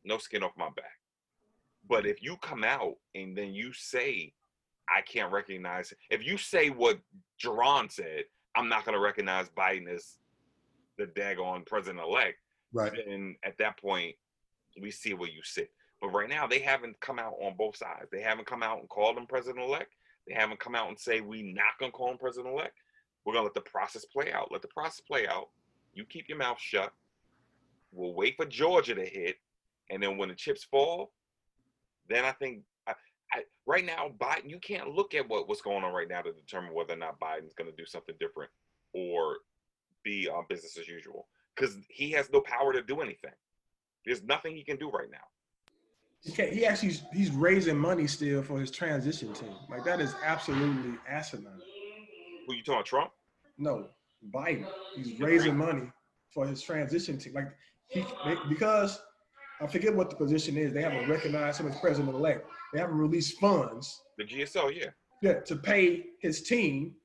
No 0.03 0.17
skin 0.17 0.43
off 0.43 0.51
my 0.57 0.69
back. 0.75 0.97
But 1.87 2.05
if 2.05 2.21
you 2.21 2.37
come 2.37 2.63
out 2.63 2.95
and 3.15 3.35
then 3.37 3.53
you 3.53 3.73
say, 3.73 4.33
"I 4.87 5.01
can't 5.01 5.31
recognize," 5.31 5.93
if 6.09 6.25
you 6.25 6.37
say 6.37 6.69
what 6.69 6.99
Ja'Ron 7.43 7.91
said, 7.91 8.25
I'm 8.55 8.69
not 8.69 8.85
going 8.85 8.93
to 8.95 8.99
recognize 9.01 9.49
Biden 9.49 9.87
as 9.87 10.17
the 10.97 11.05
daggone 11.07 11.65
president 11.65 12.03
elect, 12.03 12.37
Right. 12.73 12.91
then 13.05 13.35
at 13.43 13.57
that 13.57 13.79
point, 13.79 14.15
we 14.79 14.91
see 14.91 15.13
where 15.13 15.29
you 15.29 15.41
sit. 15.43 15.71
But 16.01 16.09
right 16.09 16.29
now, 16.29 16.45
they 16.47 16.59
haven't 16.59 16.99
come 16.99 17.17
out 17.19 17.35
on 17.41 17.55
both 17.57 17.75
sides. 17.77 18.09
They 18.11 18.21
haven't 18.21 18.45
come 18.47 18.61
out 18.63 18.79
and 18.79 18.89
called 18.89 19.17
him 19.17 19.25
president 19.27 19.63
elect. 19.63 19.93
They 20.27 20.33
haven't 20.33 20.59
come 20.59 20.75
out 20.75 20.89
and 20.89 20.99
say 20.99 21.21
we 21.21 21.53
not 21.53 21.77
gonna 21.79 21.91
call 21.91 22.11
him 22.11 22.17
president 22.17 22.53
elect. 22.53 22.77
We're 23.25 23.33
gonna 23.33 23.45
let 23.45 23.53
the 23.53 23.61
process 23.61 24.05
play 24.05 24.31
out. 24.31 24.51
Let 24.51 24.61
the 24.61 24.67
process 24.69 25.01
play 25.01 25.27
out. 25.27 25.49
You 25.93 26.05
keep 26.05 26.29
your 26.29 26.37
mouth 26.37 26.59
shut. 26.59 26.93
We'll 27.91 28.13
wait 28.13 28.35
for 28.35 28.45
Georgia 28.45 28.95
to 28.95 29.05
hit, 29.05 29.37
and 29.89 30.01
then 30.01 30.17
when 30.17 30.29
the 30.29 30.35
chips 30.35 30.63
fall, 30.63 31.11
then 32.07 32.23
I 32.25 32.31
think 32.31 32.61
I, 32.87 32.93
I, 33.33 33.43
right 33.65 33.85
now 33.85 34.11
Biden. 34.19 34.49
You 34.49 34.59
can't 34.59 34.89
look 34.89 35.13
at 35.13 35.27
what, 35.27 35.47
what's 35.47 35.61
going 35.61 35.83
on 35.83 35.93
right 35.93 36.07
now 36.07 36.21
to 36.21 36.31
determine 36.31 36.73
whether 36.73 36.93
or 36.93 36.97
not 36.97 37.19
Biden's 37.19 37.53
gonna 37.53 37.71
do 37.77 37.85
something 37.85 38.15
different 38.19 38.51
or 38.93 39.37
be 40.03 40.29
uh, 40.29 40.41
business 40.47 40.77
as 40.77 40.87
usual 40.87 41.27
because 41.55 41.77
he 41.89 42.11
has 42.11 42.29
no 42.31 42.41
power 42.41 42.73
to 42.73 42.81
do 42.81 43.01
anything. 43.01 43.33
There's 44.05 44.23
nothing 44.23 44.55
he 44.55 44.63
can 44.63 44.77
do 44.77 44.89
right 44.89 45.09
now. 45.11 45.17
He, 46.21 46.31
he 46.57 46.65
actually 46.65 46.95
he's 47.13 47.31
raising 47.31 47.77
money 47.77 48.07
still 48.07 48.43
for 48.43 48.59
his 48.59 48.71
transition 48.71 49.33
team. 49.33 49.53
Like 49.69 49.83
that 49.85 50.01
is 50.01 50.13
absolutely 50.23 50.97
asinine. 51.07 51.61
Who 52.49 52.55
you 52.55 52.63
talking, 52.63 52.83
Trump? 52.83 53.11
No, 53.59 53.89
Biden. 54.33 54.65
He's 54.95 55.19
raising 55.19 55.55
money 55.55 55.83
for 56.33 56.47
his 56.47 56.63
transition 56.63 57.19
team. 57.19 57.33
Like 57.35 57.49
he 57.89 58.03
they, 58.25 58.35
because 58.49 58.99
I 59.61 59.67
forget 59.67 59.95
what 59.95 60.09
the 60.09 60.15
position 60.15 60.57
is. 60.57 60.73
They 60.73 60.81
haven't 60.81 61.07
recognized 61.07 61.59
him 61.59 61.67
as 61.67 61.77
president 61.79 62.15
elect. 62.15 62.49
They 62.73 62.79
haven't 62.79 62.97
released 62.97 63.39
funds, 63.39 64.01
The 64.17 64.23
GSO, 64.23 64.75
yeah. 64.75 64.87
yeah, 65.21 65.41
to 65.41 65.55
pay 65.57 66.05
his 66.21 66.41
team 66.41 66.95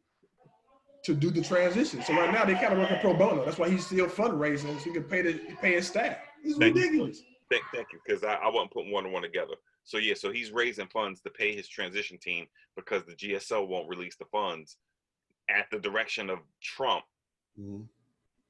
to 1.04 1.14
do 1.14 1.30
the 1.30 1.42
transition. 1.42 2.02
So 2.02 2.14
right 2.14 2.32
now 2.32 2.46
they 2.46 2.54
kind 2.54 2.72
of 2.72 2.78
working 2.78 3.00
pro 3.00 3.12
bono. 3.12 3.44
That's 3.44 3.58
why 3.58 3.68
he's 3.68 3.84
still 3.84 4.06
fundraising 4.06 4.78
so 4.78 4.84
he 4.84 4.92
can 4.92 5.04
pay 5.04 5.20
the 5.20 5.34
pay 5.60 5.74
his 5.74 5.88
staff. 5.88 6.16
It's 6.42 6.56
Thank 6.56 6.74
you. 6.74 6.82
ridiculous. 6.82 7.22
Thank, 7.50 7.64
thank 7.74 7.88
you, 7.92 7.98
because 8.06 8.24
I, 8.24 8.36
I 8.36 8.48
wasn't 8.48 8.70
putting 8.72 8.90
one 8.92 9.04
and 9.04 9.12
one 9.12 9.22
together. 9.22 9.54
So 9.82 9.98
yeah, 9.98 10.14
so 10.14 10.32
he's 10.32 10.52
raising 10.52 10.86
funds 10.86 11.20
to 11.20 11.30
pay 11.30 11.54
his 11.54 11.68
transition 11.68 12.16
team 12.16 12.46
because 12.76 13.04
the 13.04 13.12
GSO 13.12 13.68
won't 13.68 13.90
release 13.90 14.16
the 14.16 14.24
funds 14.24 14.78
at 15.48 15.66
the 15.70 15.78
direction 15.78 16.30
of 16.30 16.38
Trump, 16.60 17.04
Mhm. 17.58 17.88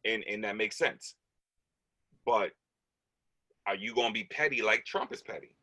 and 0.04 0.24
and 0.24 0.44
that 0.44 0.56
makes 0.56 0.76
sense. 0.76 1.16
But 2.24 2.52
are 3.66 3.74
you 3.74 3.94
going 3.94 4.08
to 4.08 4.12
be 4.14 4.24
petty 4.24 4.62
like 4.62 4.84
Trump 4.84 5.12
is 5.12 5.22
petty? 5.22 5.56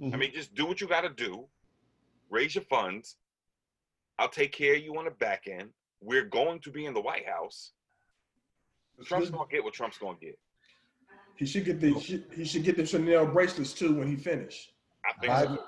I 0.00 0.04
Mhm. 0.04 0.18
mean, 0.18 0.32
just 0.32 0.54
do 0.54 0.66
what 0.66 0.80
you 0.80 0.86
got 0.88 1.02
to 1.02 1.10
do. 1.10 1.48
Raise 2.30 2.54
your 2.54 2.64
funds. 2.64 3.16
I'll 4.18 4.28
take 4.28 4.52
care 4.52 4.74
of 4.76 4.82
you 4.82 4.96
on 4.98 5.04
the 5.06 5.10
back 5.10 5.46
end. 5.46 5.72
We're 6.00 6.24
going 6.24 6.60
to 6.60 6.70
be 6.70 6.86
in 6.86 6.94
the 6.94 7.00
White 7.00 7.26
House. 7.26 7.72
Trump's 9.04 9.30
gonna 9.30 9.48
get 9.50 9.64
what 9.64 9.72
Trump's 9.72 9.96
gonna 9.98 10.18
get. 10.18 10.38
He 11.36 11.46
should 11.46 11.64
get 11.64 11.80
the 11.80 11.92
he 12.34 12.44
should 12.44 12.64
get 12.64 12.76
the 12.76 12.84
Chanel 12.84 13.26
bracelets 13.26 13.72
too 13.72 13.94
when 13.94 14.08
he 14.08 14.16
finish. 14.16 14.70
I 15.04 15.12
think 15.14 15.32
Biden, 15.32 15.56
so. 15.56 15.66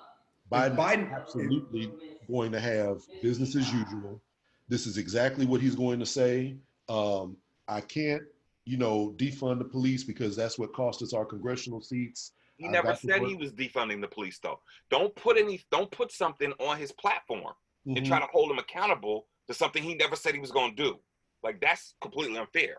Biden, 0.51 0.77
Biden- 0.77 1.13
absolutely 1.15 1.91
going 2.27 2.53
to 2.53 2.61
have 2.61 3.01
business 3.23 3.57
as 3.57 3.73
usual. 3.73 4.23
This 4.69 4.87
is 4.87 4.99
exactly 4.99 5.47
what 5.47 5.61
he's 5.61 5.75
going 5.75 5.99
to 6.01 6.07
say. 6.07 6.57
Um, 6.89 7.37
I 7.69 7.81
can't, 7.81 8.23
you 8.65 8.77
know, 8.77 9.15
defund 9.17 9.59
the 9.59 9.65
police 9.65 10.05
because 10.05 10.37
that's 10.37 10.59
what 10.59 10.73
cost 10.73 11.03
us 11.03 11.13
our 11.13 11.25
congressional 11.25 11.81
seats. 11.81 12.33
He 12.57 12.69
I 12.69 12.73
never 12.73 12.95
said 12.95 13.23
he 13.23 13.35
was 13.35 13.53
defunding 13.53 14.01
the 14.01 14.09
police, 14.09 14.39
though. 14.39 14.61
Don't 14.91 15.15
put 15.17 15.37
any. 15.37 15.65
Don't 15.71 15.91
put 15.91 16.13
something 16.13 16.53
on 16.61 16.79
his 16.79 16.93
platform 16.93 17.55
and 17.87 17.97
Mhm. 17.97 18.07
try 18.07 18.21
to 18.21 18.27
hold 18.27 18.51
him 18.51 18.59
accountable 18.59 19.27
to 19.49 19.55
something 19.55 19.83
he 19.83 19.95
never 19.95 20.15
said 20.17 20.35
he 20.35 20.41
was 20.41 20.53
going 20.53 20.77
to 20.77 20.83
do. 20.83 21.01
Like 21.43 21.61
that's 21.61 21.95
completely 22.01 22.39
unfair. 22.39 22.77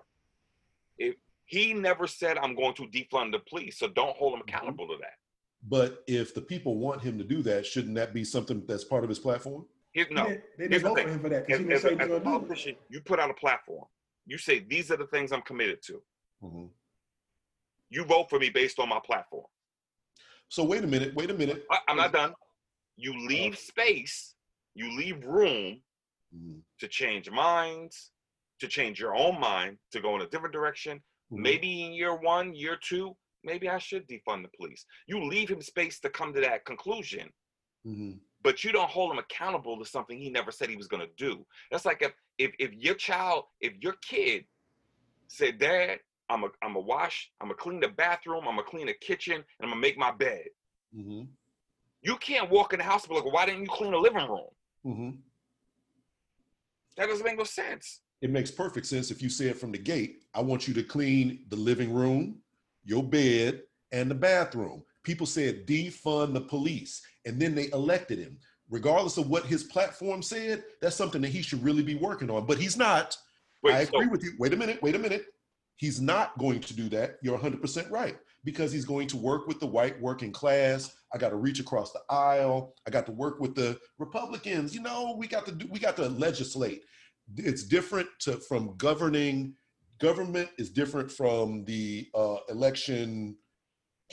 If 0.98 1.16
he 1.46 1.74
never 1.74 2.08
said 2.08 2.38
I'm 2.38 2.56
going 2.56 2.76
to 2.76 2.84
defund 2.84 3.34
the 3.34 3.40
police, 3.40 3.78
so 3.78 3.88
don't 3.90 4.16
hold 4.16 4.34
him 4.36 4.40
Mm-hmm. 4.40 4.50
accountable 4.50 4.88
to 4.88 4.98
that. 5.02 5.18
But 5.68 6.04
if 6.08 6.34
the 6.34 6.42
people 6.42 6.78
want 6.78 7.02
him 7.02 7.18
to 7.18 7.24
do 7.24 7.42
that, 7.44 7.66
shouldn't 7.66 7.96
that 7.96 8.14
be 8.14 8.24
something 8.24 8.66
that's 8.66 8.84
part 8.86 9.04
of 9.04 9.10
his 9.10 9.20
platform? 9.20 9.66
Here's 9.94 10.10
no. 10.12 10.26
They, 10.26 10.30
didn't- 10.30 10.44
they 10.58 10.68
didn't 10.68 10.84
the 10.84 10.90
vote 10.90 11.00
for 11.02 11.10
him 11.10 11.20
for 11.22 11.30
that 11.30 11.42
As, 11.42 11.46
because 11.48 11.60
he 11.60 11.64
didn't 11.66 11.74
as 11.74 11.82
say 11.82 11.88
a, 11.88 11.92
he 11.92 11.96
was 11.98 12.10
as 12.10 12.18
a 12.18 12.20
politician, 12.22 12.76
you 12.90 13.02
put 13.02 13.20
out 13.20 13.30
a 13.30 13.34
platform. 13.36 13.86
You 14.26 14.38
say 14.38 14.60
these 14.60 14.92
are 14.92 14.98
the 14.98 15.08
things 15.08 15.32
I'm 15.32 15.42
committed 15.42 15.82
to. 15.84 16.02
Mhm. 16.44 16.70
You 17.90 18.04
vote 18.06 18.30
for 18.30 18.40
me 18.40 18.50
based 18.50 18.80
on 18.80 18.90
my 18.90 19.00
platform. 19.04 19.46
So 20.50 20.64
wait 20.64 20.84
a 20.84 20.88
minute, 20.88 21.14
wait 21.16 21.30
a 21.30 21.34
minute. 21.34 21.66
I, 21.72 21.80
I'm 21.88 21.98
not 21.98 22.12
done. 22.14 22.34
You 22.98 23.14
leave 23.28 23.58
space. 23.58 24.36
You 24.76 24.96
leave 24.98 25.24
room 25.26 25.82
Mhm. 26.36 26.62
to 26.80 26.88
change 26.88 27.30
minds, 27.30 28.12
to 28.60 28.68
change 28.68 29.00
your 29.00 29.16
own 29.16 29.40
mind, 29.40 29.78
to 29.92 30.02
go 30.02 30.16
in 30.16 30.22
a 30.22 30.28
different 30.28 30.54
direction. 30.54 30.98
Mhm. 31.32 31.38
Maybe 31.38 31.84
in 31.84 31.94
year 31.94 32.16
one, 32.16 32.56
year 32.56 32.76
two, 32.78 33.16
maybe 33.44 33.70
I 33.70 33.78
should 33.78 34.08
defund 34.08 34.42
the 34.44 34.50
police. 34.58 34.86
You 35.06 35.24
leave 35.24 35.50
him 35.50 35.62
space 35.62 36.00
to 36.00 36.10
come 36.10 36.34
to 36.34 36.42
that 36.42 36.66
conclusion, 36.66 37.32
Mhm. 37.86 38.20
But 38.44 38.64
you 38.64 38.72
don't 38.72 38.90
hold 38.90 39.12
him 39.12 39.18
accountable 39.18 39.78
to 39.80 39.86
something 39.86 40.18
he 40.18 40.30
never 40.30 40.52
said 40.52 40.70
he 40.70 40.76
was 40.76 40.88
going 40.88 41.02
to 41.02 41.14
do. 41.18 41.46
That's 41.72 41.86
like 41.86 42.02
if, 42.02 42.12
if 42.38 42.54
if 42.60 42.74
your 42.74 42.96
child, 42.96 43.46
if 43.62 43.74
your 43.82 43.94
kid 44.02 44.46
said, 45.28 45.58
"Dad, 45.58 46.00
I'm 46.30 46.44
a 46.44 46.50
I'm 46.62 46.76
a 46.76 46.80
wash, 46.80 47.32
I'm 47.42 47.48
gonna 47.48 47.58
clean 47.58 47.80
the 47.80 47.88
bathroom, 47.88 48.48
I'm 48.48 48.56
gonna 48.56 48.64
clean 48.64 48.88
the 48.88 48.94
kitchen, 48.94 49.36
and 49.36 49.44
I'm 49.62 49.70
gonna 49.70 49.82
make 49.82 49.98
my 49.98 50.12
bed." 50.12 50.46
Mhm. 50.96 51.28
You 52.02 52.18
can't 52.18 52.50
walk 52.50 52.74
in 52.74 52.80
the 52.80 52.86
house 52.86 53.04
and 53.04 53.10
be 53.10 53.16
like, 53.16 53.34
"Why 53.34 53.46
didn't 53.46 53.62
you 53.62 53.70
clean 53.70 53.92
the 53.92 53.98
living 53.98 54.28
room?" 54.28 54.50
Mhm. 54.86 55.22
That 56.98 57.08
doesn't 57.08 57.26
make 57.26 57.38
no 57.38 57.46
sense. 57.46 58.02
It 58.22 58.30
makes 58.30 58.52
perfect 58.52 58.86
sense 58.86 59.12
if 59.12 59.22
you 59.22 59.30
say 59.30 59.48
it 59.48 59.58
from 59.58 59.72
the 59.72 59.78
gate. 59.78 60.24
I 60.34 60.42
want 60.42 60.68
you 60.68 60.74
to 60.76 60.84
clean 60.84 61.46
the 61.50 61.56
living 61.56 61.92
room, 61.94 62.42
your 62.84 63.04
bed, 63.04 63.64
and 63.92 64.10
the 64.10 64.16
bathroom. 64.16 64.86
People 65.04 65.26
said 65.26 65.68
defund 65.68 66.34
the 66.34 66.42
police, 66.42 67.02
and 67.26 67.40
then 67.40 67.56
they 67.56 67.70
elected 67.72 68.20
him. 68.20 68.38
Regardless 68.70 69.18
of 69.18 69.30
what 69.30 69.46
his 69.46 69.64
platform 69.64 70.22
said, 70.22 70.64
that's 70.82 70.96
something 70.96 71.22
that 71.22 71.30
he 71.30 71.42
should 71.42 71.64
really 71.64 71.84
be 71.84 71.96
working 71.96 72.30
on. 72.30 72.46
But 72.46 72.58
he's 72.58 72.78
not. 72.78 73.18
Wait, 73.62 73.76
I 73.76 73.86
so- 73.86 73.98
agree 73.98 74.08
with 74.08 74.24
you. 74.24 74.34
Wait 74.40 74.54
a 74.54 74.58
minute. 74.58 74.82
Wait 74.82 74.96
a 74.96 75.00
minute. 75.00 75.26
He's 75.78 76.00
not 76.00 76.38
going 76.38 76.62
to 76.62 76.74
do 76.74 76.88
that. 76.90 77.18
You're 77.22 77.38
100% 77.38 77.92
right 77.92 78.16
because 78.44 78.72
he's 78.72 78.86
going 78.86 79.08
to 79.08 79.18
work 79.18 79.48
with 79.48 79.60
the 79.60 79.68
white 79.68 80.00
working 80.02 80.32
class. 80.32 80.96
I 81.14 81.18
got 81.18 81.30
to 81.30 81.36
reach 81.36 81.60
across 81.60 81.92
the 81.92 82.02
aisle. 82.10 82.74
I 82.88 82.92
got 82.92 83.06
to 83.08 83.12
work 83.12 83.40
with 83.40 83.56
the 83.56 83.80
Republicans. 84.00 84.74
You 84.74 84.82
know, 84.82 85.16
we 85.18 85.28
got 85.28 85.46
to 85.46 85.52
do. 85.52 85.68
We 85.70 85.80
got 85.80 85.96
to 85.98 86.08
legislate. 86.10 86.84
It's 87.38 87.64
different 87.64 88.08
to, 88.22 88.34
from 88.34 88.76
governing. 88.78 89.56
Government 90.00 90.50
is 90.58 90.70
different 90.70 91.12
from 91.12 91.64
the 91.66 92.08
uh, 92.14 92.38
election 92.50 93.38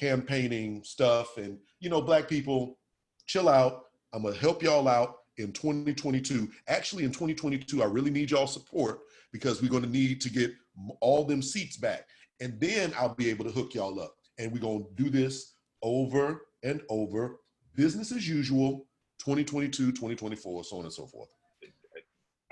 campaigning 0.01 0.83
stuff. 0.83 1.37
And 1.37 1.59
you 1.81 1.91
know, 1.91 2.01
black 2.01 2.29
people, 2.29 2.79
chill 3.27 3.49
out. 3.49 3.83
I'm 4.13 4.23
gonna 4.23 4.35
help 4.35 4.63
y'all 4.63 4.89
out 4.89 5.17
in 5.37 5.53
2022. 5.53 6.49
Actually, 6.69 7.05
in 7.05 7.11
2022, 7.11 7.83
I 7.83 7.87
really 7.87 8.11
need 8.11 8.31
y'all 8.31 8.47
support 8.47 9.01
because 9.33 9.63
we're 9.63 9.71
going 9.71 9.83
to 9.83 9.89
need 9.89 10.21
to 10.21 10.31
get 10.31 10.53
all 11.01 11.25
them 11.25 11.43
seats 11.43 11.77
back. 11.77 12.07
And 12.41 12.59
then 12.61 12.93
I'll 12.99 13.15
be 13.15 13.31
able 13.31 13.45
to 13.45 13.51
hook 13.51 13.75
y'all 13.75 14.01
up. 14.01 14.15
And 14.39 14.53
we're 14.53 14.61
going 14.61 14.85
to 14.85 15.03
do 15.03 15.11
this 15.11 15.55
over 15.83 16.43
and 16.63 16.83
over, 16.89 17.41
business 17.75 18.13
as 18.13 18.29
usual, 18.29 18.87
2022, 19.21 19.93
2024, 19.93 20.65
so 20.65 20.79
on 20.79 20.85
and 20.85 20.93
so 20.93 21.07
forth. 21.07 21.29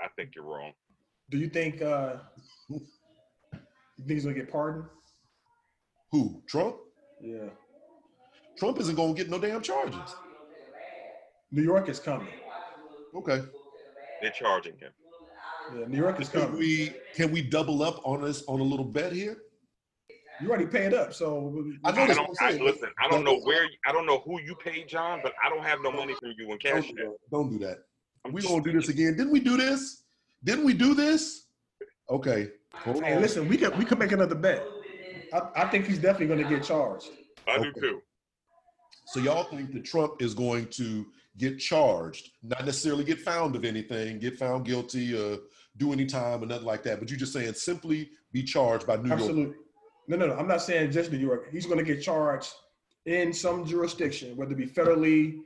I 0.01 0.07
think 0.15 0.31
you're 0.35 0.45
wrong. 0.45 0.71
Do 1.29 1.37
you 1.37 1.49
think 1.49 1.81
uh 1.81 2.15
you 2.69 2.79
think 3.97 4.11
he's 4.11 4.23
gonna 4.23 4.35
get 4.35 4.49
pardoned? 4.49 4.85
Who? 6.11 6.41
Trump? 6.47 6.77
Yeah. 7.21 7.49
Trump 8.57 8.79
isn't 8.79 8.95
going 8.95 9.15
to 9.15 9.21
get 9.21 9.29
no 9.29 9.39
damn 9.39 9.61
charges. 9.61 10.15
New 11.51 11.63
York 11.63 11.89
is 11.89 11.99
coming. 11.99 12.27
Okay. 13.15 13.41
They're 14.21 14.31
charging 14.31 14.77
him. 14.77 14.91
Yeah, 15.77 15.85
New 15.87 15.97
York 15.97 16.19
is 16.19 16.29
coming. 16.29 16.49
Can 16.49 16.57
we 16.57 16.93
can 17.15 17.31
we 17.31 17.41
double 17.41 17.83
up 17.83 18.01
on 18.03 18.21
this 18.21 18.43
on 18.47 18.59
a 18.59 18.63
little 18.63 18.85
bet 18.85 19.11
here? 19.13 19.37
You 20.41 20.49
already 20.49 20.65
paid 20.65 20.93
up, 20.93 21.13
so 21.13 21.63
I 21.83 21.91
know 21.91 22.03
I 22.03 22.07
don't 22.07 22.07
what 22.09 22.19
I'm 22.19 22.47
I, 22.47 22.51
saying. 22.51 22.63
listen. 22.63 22.89
I 22.97 23.07
don't 23.09 23.23
know 23.23 23.39
where. 23.41 23.67
I 23.85 23.91
don't 23.91 24.05
know 24.05 24.19
who 24.19 24.39
you 24.41 24.55
paid, 24.55 24.87
John, 24.87 25.19
but 25.21 25.33
I 25.43 25.49
don't 25.49 25.63
have 25.63 25.79
no 25.81 25.91
money 25.91 26.13
from 26.19 26.33
you 26.37 26.51
in 26.51 26.57
cash. 26.57 26.71
Don't, 26.71 26.85
yet. 26.87 26.95
do 26.95 27.03
that. 27.03 27.17
Don't 27.31 27.49
do 27.51 27.59
that. 27.65 27.77
I'm 28.25 28.31
We're 28.31 28.41
gonna 28.41 28.63
do 28.63 28.71
this 28.71 28.89
again. 28.89 29.15
Didn't 29.15 29.31
we 29.31 29.39
do 29.39 29.57
this? 29.57 30.03
Didn't 30.43 30.65
we 30.65 30.73
do 30.73 30.93
this? 30.93 31.47
Okay. 32.09 32.49
Hold 32.73 33.03
Hey, 33.03 33.15
on. 33.15 33.21
listen, 33.21 33.47
we 33.47 33.57
could 33.57 33.77
we 33.77 33.85
could 33.85 33.99
make 33.99 34.11
another 34.11 34.35
bet. 34.35 34.63
I, 35.33 35.41
I 35.55 35.67
think 35.67 35.85
he's 35.87 35.99
definitely 35.99 36.27
gonna 36.35 36.49
get 36.49 36.63
charged. 36.63 37.09
I 37.47 37.57
Okay. 37.57 37.71
do 37.73 37.81
too. 37.81 38.01
So 39.05 39.19
y'all 39.19 39.43
think 39.45 39.73
that 39.73 39.85
Trump 39.85 40.21
is 40.21 40.33
going 40.33 40.67
to 40.67 41.05
get 41.37 41.57
charged, 41.57 42.29
not 42.43 42.65
necessarily 42.65 43.03
get 43.03 43.19
found 43.19 43.55
of 43.55 43.65
anything, 43.65 44.19
get 44.19 44.37
found 44.37 44.65
guilty, 44.65 45.17
or 45.19 45.39
do 45.77 45.93
any 45.93 46.05
time 46.05 46.43
or 46.43 46.45
nothing 46.45 46.65
like 46.65 46.83
that. 46.83 46.99
But 46.99 47.09
you're 47.09 47.17
just 47.17 47.33
saying 47.33 47.53
simply 47.53 48.11
be 48.31 48.43
charged 48.43 48.85
by 48.85 48.97
New 48.97 49.09
York. 49.09 49.21
Absolutely. 49.21 49.55
No, 50.07 50.17
no, 50.17 50.27
no. 50.27 50.35
I'm 50.35 50.47
not 50.47 50.61
saying 50.61 50.91
just 50.91 51.11
New 51.11 51.17
York. 51.17 51.49
He's 51.51 51.65
gonna 51.65 51.83
get 51.83 52.01
charged 52.03 52.51
in 53.05 53.33
some 53.33 53.65
jurisdiction, 53.65 54.35
whether 54.35 54.51
it 54.51 54.57
be 54.57 54.67
federally, 54.67 55.39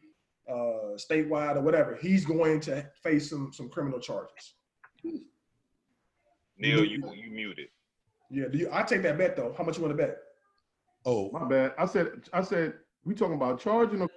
uh, 0.49 0.97
statewide, 0.97 1.55
or 1.55 1.61
whatever. 1.61 1.95
He's 2.01 2.25
going 2.25 2.59
to 2.61 2.85
face 3.01 3.29
some 3.29 3.53
some 3.53 3.69
criminal 3.69 3.99
charges. 3.99 4.55
Neil, 6.57 6.83
you 6.85 7.01
you 7.13 7.31
muted. 7.31 7.69
Yeah. 8.33 8.47
Do 8.51 8.57
you? 8.57 8.69
I 8.71 8.81
take 8.83 9.03
that 9.03 9.17
bet 9.17 9.35
though. 9.35 9.53
How 9.57 9.63
much 9.63 9.77
you 9.77 9.83
want 9.83 9.95
to 9.95 10.03
bet? 10.03 10.17
Oh, 11.05 11.29
My 11.31 11.45
bad. 11.45 11.73
I 11.77 11.85
said, 11.85 12.07
I 12.31 12.41
said, 12.41 12.73
we 13.05 13.13
talking 13.13 13.35
about 13.35 13.59
charging. 13.59 14.01
Or, 14.01 14.09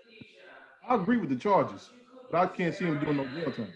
I 0.89 0.95
agree 0.95 1.17
with 1.19 1.29
the 1.31 1.37
charges, 1.37 1.91
but 2.31 2.39
I 2.39 2.47
can't 2.47 2.75
see 2.75 2.85
him 2.87 2.99
doing 3.01 3.17
no 3.17 3.27
jail 3.27 3.53
time. 3.53 3.73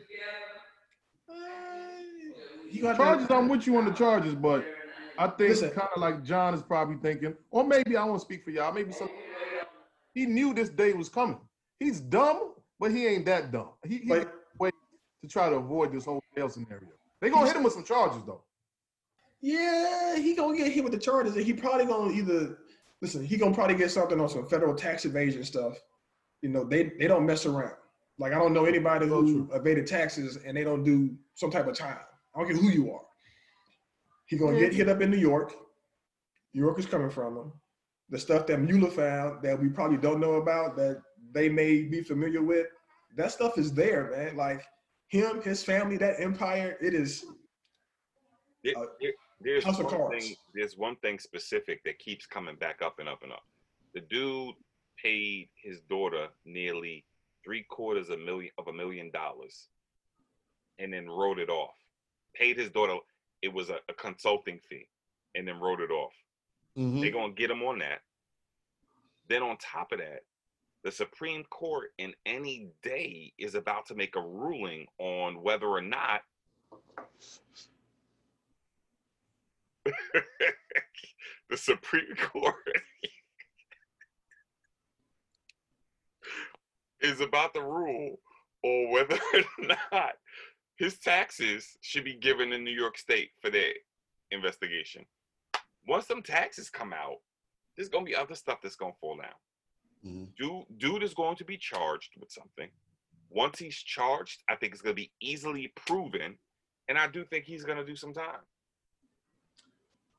He 2.69 2.79
got 2.79 2.97
Charges, 2.97 3.27
that- 3.27 3.35
I'm 3.37 3.49
with 3.49 3.67
you 3.67 3.77
on 3.77 3.85
the 3.85 3.91
charges, 3.93 4.35
but 4.35 4.65
I 5.19 5.27
think 5.27 5.51
Listen. 5.51 5.71
kind 5.71 5.89
of 5.95 6.01
like 6.01 6.23
John 6.23 6.55
is 6.55 6.63
probably 6.63 6.97
thinking, 7.03 7.35
or 7.51 7.65
maybe 7.65 7.97
I 7.97 8.05
won't 8.05 8.21
speak 8.23 8.45
for 8.45 8.51
y'all. 8.51 8.73
Maybe 8.73 8.93
some. 8.93 9.11
He 10.15 10.25
knew 10.27 10.55
this 10.55 10.69
day 10.71 10.93
was 10.93 11.09
coming. 11.09 11.39
He's 11.81 12.01
dumb, 12.01 12.55
but 12.79 12.93
he 12.93 13.07
ain't 13.09 13.27
that 13.27 13.51
dumb. 13.51 13.71
He, 13.85 13.99
he 13.99 14.09
But- 14.09 14.33
way 14.59 14.71
to 15.23 15.29
try 15.29 15.51
to 15.51 15.57
avoid 15.57 15.93
this 15.93 16.05
whole 16.05 16.23
jail 16.37 16.49
scenario. 16.49 16.89
They 17.21 17.29
gonna 17.29 17.47
hit 17.47 17.57
him 17.57 17.65
with 17.65 17.73
some 17.73 17.85
charges 17.85 18.23
though. 18.25 18.45
Yeah, 19.43 20.17
he 20.17 20.35
gonna 20.35 20.57
get 20.57 20.71
hit 20.73 20.85
with 20.85 20.93
the 20.93 20.99
charges, 20.99 21.35
and 21.37 21.45
he 21.45 21.53
probably 21.53 21.87
gonna 21.87 22.13
either 22.13 22.59
listen. 23.01 23.25
He 23.25 23.37
gonna 23.37 23.55
probably 23.55 23.75
get 23.77 23.91
something 23.91 24.21
on 24.21 24.29
some 24.29 24.47
federal 24.49 24.75
tax 24.75 25.05
evasion 25.05 25.45
stuff. 25.45 25.79
You 26.43 26.51
know, 26.51 26.65
they 26.65 26.93
they 26.99 27.07
don't 27.07 27.25
mess 27.27 27.47
around. 27.47 27.75
Like 28.19 28.33
I 28.33 28.39
don't 28.39 28.53
know 28.53 28.67
anybody 28.67 29.07
who 29.07 29.49
evaded 29.55 29.87
taxes 29.87 30.37
and 30.45 30.57
they 30.57 30.65
don't 30.65 30.85
do 30.85 31.17
some 31.35 31.51
type 31.51 31.67
of 31.67 31.75
time. 31.77 31.99
I 32.35 32.39
don't 32.39 32.49
care 32.49 32.57
who 32.57 32.69
you 32.69 32.93
are. 32.93 33.01
He 34.27 34.37
gonna 34.37 34.59
get 34.61 34.75
hit 34.75 34.89
up 34.91 35.01
in 35.01 35.11
New 35.11 35.17
York. 35.17 35.55
New 36.53 36.61
York 36.63 36.79
is 36.79 36.87
coming 36.87 37.11
from 37.11 37.37
him. 37.37 37.53
The 38.11 38.19
stuff 38.19 38.47
that 38.49 38.59
Mueller 38.61 38.91
found 38.91 39.43
that 39.43 39.59
we 39.59 39.69
probably 39.69 39.97
don't 39.97 40.21
know 40.21 40.35
about 40.35 40.77
that 40.77 41.01
they 41.33 41.49
may 41.49 41.83
be 41.83 42.03
familiar 42.03 42.43
with, 42.43 42.67
that 43.17 43.31
stuff 43.33 43.57
is 43.57 43.73
there, 43.73 44.11
man. 44.11 44.37
Like 44.37 44.67
him, 45.09 45.41
his 45.43 45.63
family, 45.65 45.97
that 45.99 46.21
empire, 46.21 46.77
it 46.83 46.93
is. 46.93 47.25
There- 48.65 48.77
Uh, 48.77 48.87
there- 49.01 49.13
there's 49.41 49.65
House 49.65 49.79
one 49.79 50.11
thing. 50.11 50.35
There's 50.55 50.77
one 50.77 50.97
thing 50.97 51.19
specific 51.19 51.83
that 51.85 51.99
keeps 51.99 52.27
coming 52.27 52.57
back 52.57 52.83
up 52.83 52.99
and 52.99 53.09
up 53.09 53.23
and 53.23 53.33
up. 53.33 53.45
The 53.95 54.01
dude 54.01 54.55
paid 55.03 55.49
his 55.63 55.81
daughter 55.89 56.29
nearly 56.45 57.05
three 57.45 57.63
quarters 57.63 58.11
of 58.11 58.21
a 58.21 58.23
million 58.23 58.51
of 58.59 58.69
a 58.69 58.73
million 58.73 59.11
dollars, 59.11 59.69
and 60.79 60.93
then 60.93 61.09
wrote 61.09 61.39
it 61.39 61.49
off. 61.49 61.75
Paid 62.35 62.59
his 62.59 62.71
daughter. 62.71 62.97
It 63.43 63.53
was 63.53 63.71
a, 63.71 63.79
a 63.89 63.95
consulting 63.95 64.61
fee, 64.69 64.87
and 65.35 65.49
then 65.49 65.59
wrote 65.59 65.81
it 65.81 65.91
off. 65.91 66.13
Mhm. 66.77 67.01
They're 67.01 67.11
gonna 67.11 67.33
get 67.33 67.51
him 67.51 67.63
on 67.63 67.79
that. 67.79 68.01
Then 69.29 69.43
on 69.43 69.57
top 69.57 69.93
of 69.93 69.99
that, 69.99 70.25
the 70.83 70.93
Supreme 70.93 71.45
Court 71.45 71.93
in 71.99 72.15
any 72.27 72.69
day 72.83 73.33
is 73.39 73.55
about 73.55 73.87
to 73.87 73.95
make 73.95 74.17
a 74.17 74.21
ruling 74.21 74.87
on 74.99 75.43
whether 75.43 75.67
or 75.67 75.81
not 75.83 76.23
the 81.51 81.57
Supreme 81.57 82.15
Court 82.17 82.55
is 87.01 87.21
about 87.21 87.55
to 87.55 87.63
rule 87.63 88.17
on 88.63 88.93
whether 88.93 89.19
or 89.35 89.43
not 89.93 90.13
his 90.77 90.99
taxes 90.99 91.77
should 91.83 92.05
be 92.05 92.15
given 92.15 92.53
in 92.53 92.65
New 92.65 92.71
York 92.71 92.99
State 92.99 93.31
for 93.41 93.51
their 93.51 93.73
investigation. 94.31 95.05
Once 95.87 96.07
some 96.07 96.23
taxes 96.23 96.71
come 96.71 96.93
out, 96.93 97.19
there's 97.77 97.89
gonna 97.89 98.05
be 98.05 98.17
other 98.17 98.35
stuff 98.35 98.59
that's 98.63 98.77
gonna 98.77 98.93
fall 99.01 99.17
down. 99.17 99.35
Mhm. 100.05 100.35
Dude, 100.37 100.79
dude 100.79 101.03
is 101.03 101.15
going 101.15 101.37
to 101.37 101.45
be 101.45 101.57
charged 101.57 102.13
with 102.19 102.31
something. 102.31 102.71
Once 103.29 103.59
he's 103.59 103.77
charged, 103.77 104.43
I 104.49 104.57
think 104.57 104.73
it's 104.73 104.83
gonna 104.83 104.95
be 104.95 105.13
easily 105.21 105.69
proven, 105.77 106.39
and 106.89 106.99
I 106.99 107.07
do 107.07 107.25
think 107.25 107.45
he's 107.45 107.65
gonna 107.65 107.85
do 107.85 107.97
some 107.97 108.13
time. 108.13 108.41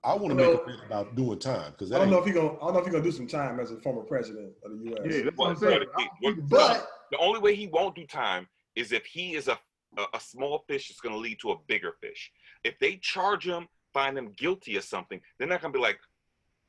I 0.04 0.16
want 0.16 0.30
to 0.30 0.36
make 0.36 0.46
know- 0.46 0.60
a 0.60 0.66
bet 0.66 0.86
about 0.86 1.16
doing 1.16 1.38
time 1.40 1.72
because 1.72 1.92
I 1.92 2.00
don't 2.00 2.10
know 2.10 2.20
if 2.20 2.26
he 2.26 2.32
gonna. 2.32 2.54
I 2.56 2.66
don't 2.66 2.74
know 2.74 2.80
if 2.80 2.86
he 2.86 2.92
gonna 2.92 3.04
do 3.04 3.12
some 3.12 3.28
time 3.28 3.60
as 3.60 3.72
a 3.72 3.78
former 3.78 4.02
president 4.02 4.54
of 4.64 4.72
the 4.72 4.90
U.S. 4.90 5.00
Yeah, 5.06 5.22
that's 5.24 5.38
what 5.38 5.50
I'm 5.52 5.58
saying. 5.58 5.84
but 6.22 6.50
But 6.50 6.90
the 7.12 7.18
only 7.18 7.40
way 7.40 7.56
he 7.56 7.68
won't 7.68 7.96
do 7.96 8.06
time 8.08 8.48
is 8.76 8.92
if 8.92 9.06
he 9.06 9.36
is 9.36 9.48
a 9.48 9.60
a, 9.98 10.06
a 10.14 10.20
small 10.20 10.64
fish 10.68 10.88
that's 10.88 11.02
going 11.02 11.14
to 11.14 11.20
lead 11.20 11.38
to 11.42 11.52
a 11.52 11.56
bigger 11.68 11.94
fish. 12.00 12.32
If 12.64 12.80
they 12.80 12.96
charge 12.98 13.46
him, 13.46 13.68
find 13.94 14.18
him 14.18 14.32
guilty 14.38 14.78
of 14.78 14.84
something, 14.86 15.20
they're 15.38 15.50
not 15.50 15.62
going 15.62 15.74
to 15.74 15.78
be 15.78 15.84
like, 15.84 16.00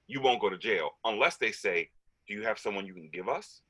"You 0.09 0.20
won't 0.20 0.41
go 0.41 0.51
to 0.51 0.59
jail," 0.59 0.91
unless 1.05 1.37
they 1.37 1.53
say, 1.53 1.89
"Do 2.26 2.35
you 2.35 2.43
have 2.43 2.59
someone 2.59 2.87
you 2.87 2.95
can 2.95 3.09
give 3.12 3.28
us? 3.28 3.62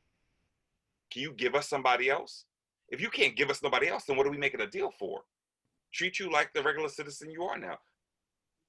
Can 1.10 1.22
you 1.22 1.32
give 1.32 1.54
us 1.54 1.68
somebody 1.68 2.08
else? 2.08 2.46
If 2.88 3.00
you 3.00 3.10
can't 3.10 3.36
give 3.36 3.50
us 3.50 3.62
nobody 3.62 3.88
else, 3.88 4.04
then 4.04 4.16
what 4.16 4.26
are 4.26 4.30
we 4.30 4.38
making 4.38 4.60
a 4.60 4.66
deal 4.66 4.90
for? 4.90 5.22
Treat 5.92 6.18
you 6.18 6.30
like 6.30 6.52
the 6.54 6.62
regular 6.62 6.88
citizen 6.88 7.30
you 7.30 7.44
are 7.44 7.58
now. 7.58 7.78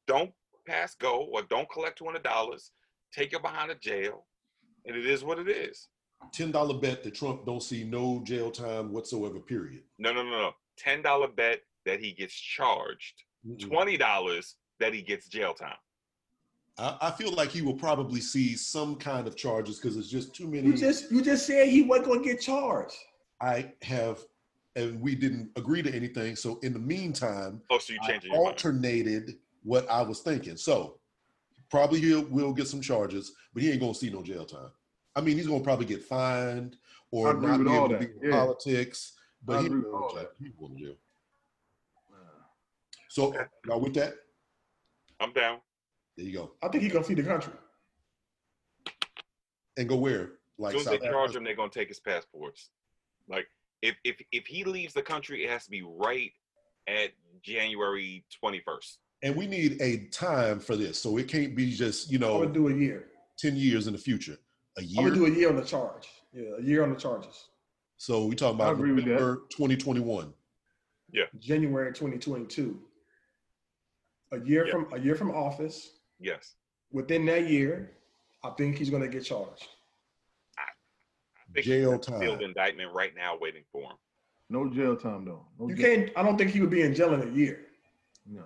Don't 0.07 0.33
pass 0.66 0.95
go 0.95 1.28
or 1.32 1.41
don't 1.43 1.70
collect 1.70 1.97
two 1.97 2.05
hundred 2.05 2.24
dollars. 2.24 2.72
Take 3.14 3.32
you 3.32 3.39
behind 3.39 3.72
a 3.72 3.76
jail, 3.76 4.26
and 4.86 4.95
it 4.95 5.05
is 5.05 5.24
what 5.24 5.39
it 5.39 5.47
is. 5.49 5.88
ten 6.32 6.51
dollar 6.51 6.78
bet 6.80 7.03
that 7.03 7.14
Trump 7.16 7.45
don't 7.45 7.61
see 7.64 7.84
no 7.84 8.22
jail 8.26 8.49
time 8.51 8.91
whatsoever. 8.91 9.39
Period. 9.39 9.84
No, 9.99 10.11
no, 10.14 10.24
no, 10.24 10.30
no. 10.32 10.51
Ten 10.78 11.01
dollar 11.01 11.28
bet 11.28 11.61
that 11.86 11.99
he 11.99 12.11
gets 12.11 12.34
charged. 12.34 13.24
Mm-mm. 13.47 13.59
Twenty 13.70 13.97
dollars 13.97 14.55
that 14.80 14.93
he 14.93 15.01
gets 15.01 15.28
jail 15.28 15.53
time. 15.53 15.76
I, 16.80 16.97
I 17.01 17.11
feel 17.11 17.32
like 17.34 17.49
he 17.49 17.61
will 17.61 17.76
probably 17.76 18.20
see 18.20 18.55
some 18.55 18.95
kind 18.95 19.28
of 19.28 19.36
charges 19.38 19.80
because 19.80 19.95
it's 19.95 20.09
just 20.09 20.34
too 20.34 20.47
many. 20.47 20.68
you 20.68 20.74
just 20.76 21.11
you 21.11 21.22
just 21.22 21.45
said 21.45 21.68
he 21.68 21.84
wasn't 21.84 22.07
gonna 22.07 22.24
get 22.24 22.41
charged. 22.41 22.95
I 23.41 23.74
have, 23.84 24.20
and 24.76 24.99
we 25.01 25.14
didn't 25.16 25.51
agree 25.55 25.84
to 25.84 25.93
anything. 25.93 26.36
So 26.36 26.59
in 26.64 26.74
the 26.74 26.80
meantime, 26.80 27.61
Oh, 27.70 27.78
so 27.78 27.93
you 27.93 27.99
I 28.01 28.07
changing 28.07 28.32
your 28.32 28.41
mind? 28.41 28.53
alternated 28.53 29.36
what 29.64 29.89
I 29.89 30.01
was 30.01 30.20
thinking. 30.20 30.57
So 30.57 30.99
probably 31.70 31.99
he 31.99 32.16
will 32.16 32.53
get 32.53 32.68
some 32.68 32.82
charges, 32.82 33.34
but 33.53 33.64
he 33.64 33.72
ain't 33.72 33.80
gonna 33.82 33.93
see 33.93 34.09
no 34.09 34.22
jail 34.22 34.45
time. 34.45 34.72
I 35.16 35.22
mean, 35.22 35.38
he's 35.38 35.47
gonna 35.47 35.64
probably 35.64 35.86
get 35.86 36.03
fined 36.03 36.78
or 37.11 37.34
not 37.34 37.59
with 37.59 37.68
be 37.68 37.74
able 37.74 37.89
to 37.89 37.93
that, 37.95 37.99
be 38.22 38.26
in 38.28 38.32
yeah. 38.32 38.39
politics. 38.39 39.14
But 39.45 39.64
he 39.64 39.70
will 39.70 39.93
all 39.93 40.09
go 40.09 40.16
that. 40.20 40.32
He 40.39 40.51
will 40.57 40.70
go 40.70 40.76
jail. 40.76 40.95
So 43.09 43.34
now 43.68 43.78
with 43.78 43.93
that, 43.93 44.16
I'm 45.20 45.32
down. 45.34 45.59
there 46.18 46.26
you 46.26 46.34
go. 46.34 46.53
I 46.64 46.68
think 46.70 46.84
he 46.84 46.89
gonna 46.89 47.03
feed 47.03 47.18
the 47.18 47.24
country. 47.24 47.53
And 49.78 49.88
go 49.88 49.95
where? 49.97 50.22
As 50.24 50.30
Like 50.57 50.72
soon 50.72 50.80
as 50.80 50.86
South 50.86 50.99
they 50.99 51.07
charge 51.07 51.16
Africa. 51.16 51.38
him, 51.38 51.43
they're 51.43 51.55
gonna 51.55 51.70
take 51.70 51.88
his 51.89 51.99
passports. 51.99 52.70
Like 53.28 53.47
if 53.82 53.95
if 54.03 54.20
if 54.32 54.47
he 54.47 54.64
leaves 54.64 54.93
the 54.93 55.01
country, 55.03 55.43
it 55.43 55.49
has 55.49 55.66
to 55.66 55.72
be 55.72 55.84
right 55.84 56.32
at 56.88 57.11
January 57.43 58.26
twenty 58.39 58.61
first. 58.66 58.99
And 59.24 59.36
we 59.36 59.47
need 59.47 59.82
a 59.82 60.05
time 60.07 60.59
for 60.59 60.76
this. 60.76 60.99
So 60.99 61.17
it 61.17 61.28
can't 61.30 61.55
be 61.55 61.71
just, 61.74 62.11
you 62.11 62.19
know. 62.19 62.32
I 62.32 62.34
know, 62.34 62.39
would 62.41 62.53
do 62.53 62.67
a 62.67 62.74
year. 62.74 63.05
10 63.38 63.55
years 63.55 63.88
in 63.88 63.93
the 63.93 63.99
future. 63.99 64.38
a 64.78 64.84
year. 64.84 65.01
I 65.01 65.03
would 65.05 65.13
do 65.13 65.26
a 65.28 65.30
year 65.30 65.49
on 65.49 65.55
the 65.55 65.63
charge. 65.63 66.09
Yeah, 66.34 66.49
a 66.57 66.61
year 66.61 66.84
on 66.84 66.89
the 66.93 66.99
charges. 66.99 67.49
so 67.97 68.26
we 68.26 68.36
talking 68.36 68.55
about 68.55 68.74
agree 68.74 68.91
with. 68.91 69.05
November 69.05 69.43
2021. 69.51 70.34
Yeah. 71.11 71.26
January 71.39 71.93
2022. 71.93 72.80
A 74.32 74.39
year 74.39 74.65
Yeah. 74.65 74.71
from 74.71 74.91
a 74.93 74.99
year 74.99 75.13
from 75.15 75.30
office. 75.32 75.99
Yes. 76.19 76.55
Within 76.91 77.24
that 77.28 77.47
year, 77.49 77.91
I 78.43 78.49
think 78.51 78.78
he's 78.78 78.89
gonna 78.89 79.07
get 79.07 79.24
charged. 79.24 79.67
I 80.57 80.63
think 81.53 81.65
Jail 81.67 81.99
time. 81.99 82.15
in 82.15 82.21
a 82.21 82.26
sealed 82.26 82.39
time. 82.39 82.49
indictment 82.49 82.91
right 82.93 83.15
now 83.15 83.38
waiting 83.39 83.63
for 83.71 83.84
him. 83.84 83.97
No 84.49 84.67
jail 84.71 84.97
time 84.97 85.24
though. 85.26 85.45
No 85.59 85.69
You 85.69 85.76
jail- 85.76 85.86
can't. 86.05 86.17
I 86.17 86.24
don't 86.24 86.36
think 86.38 86.49
he 86.51 86.61
would 86.61 86.71
be 86.71 86.82
in 86.82 86.95
jail 86.95 87.13
in 87.13 87.21
a 87.28 87.32
year. 87.32 87.67
No. 88.26 88.43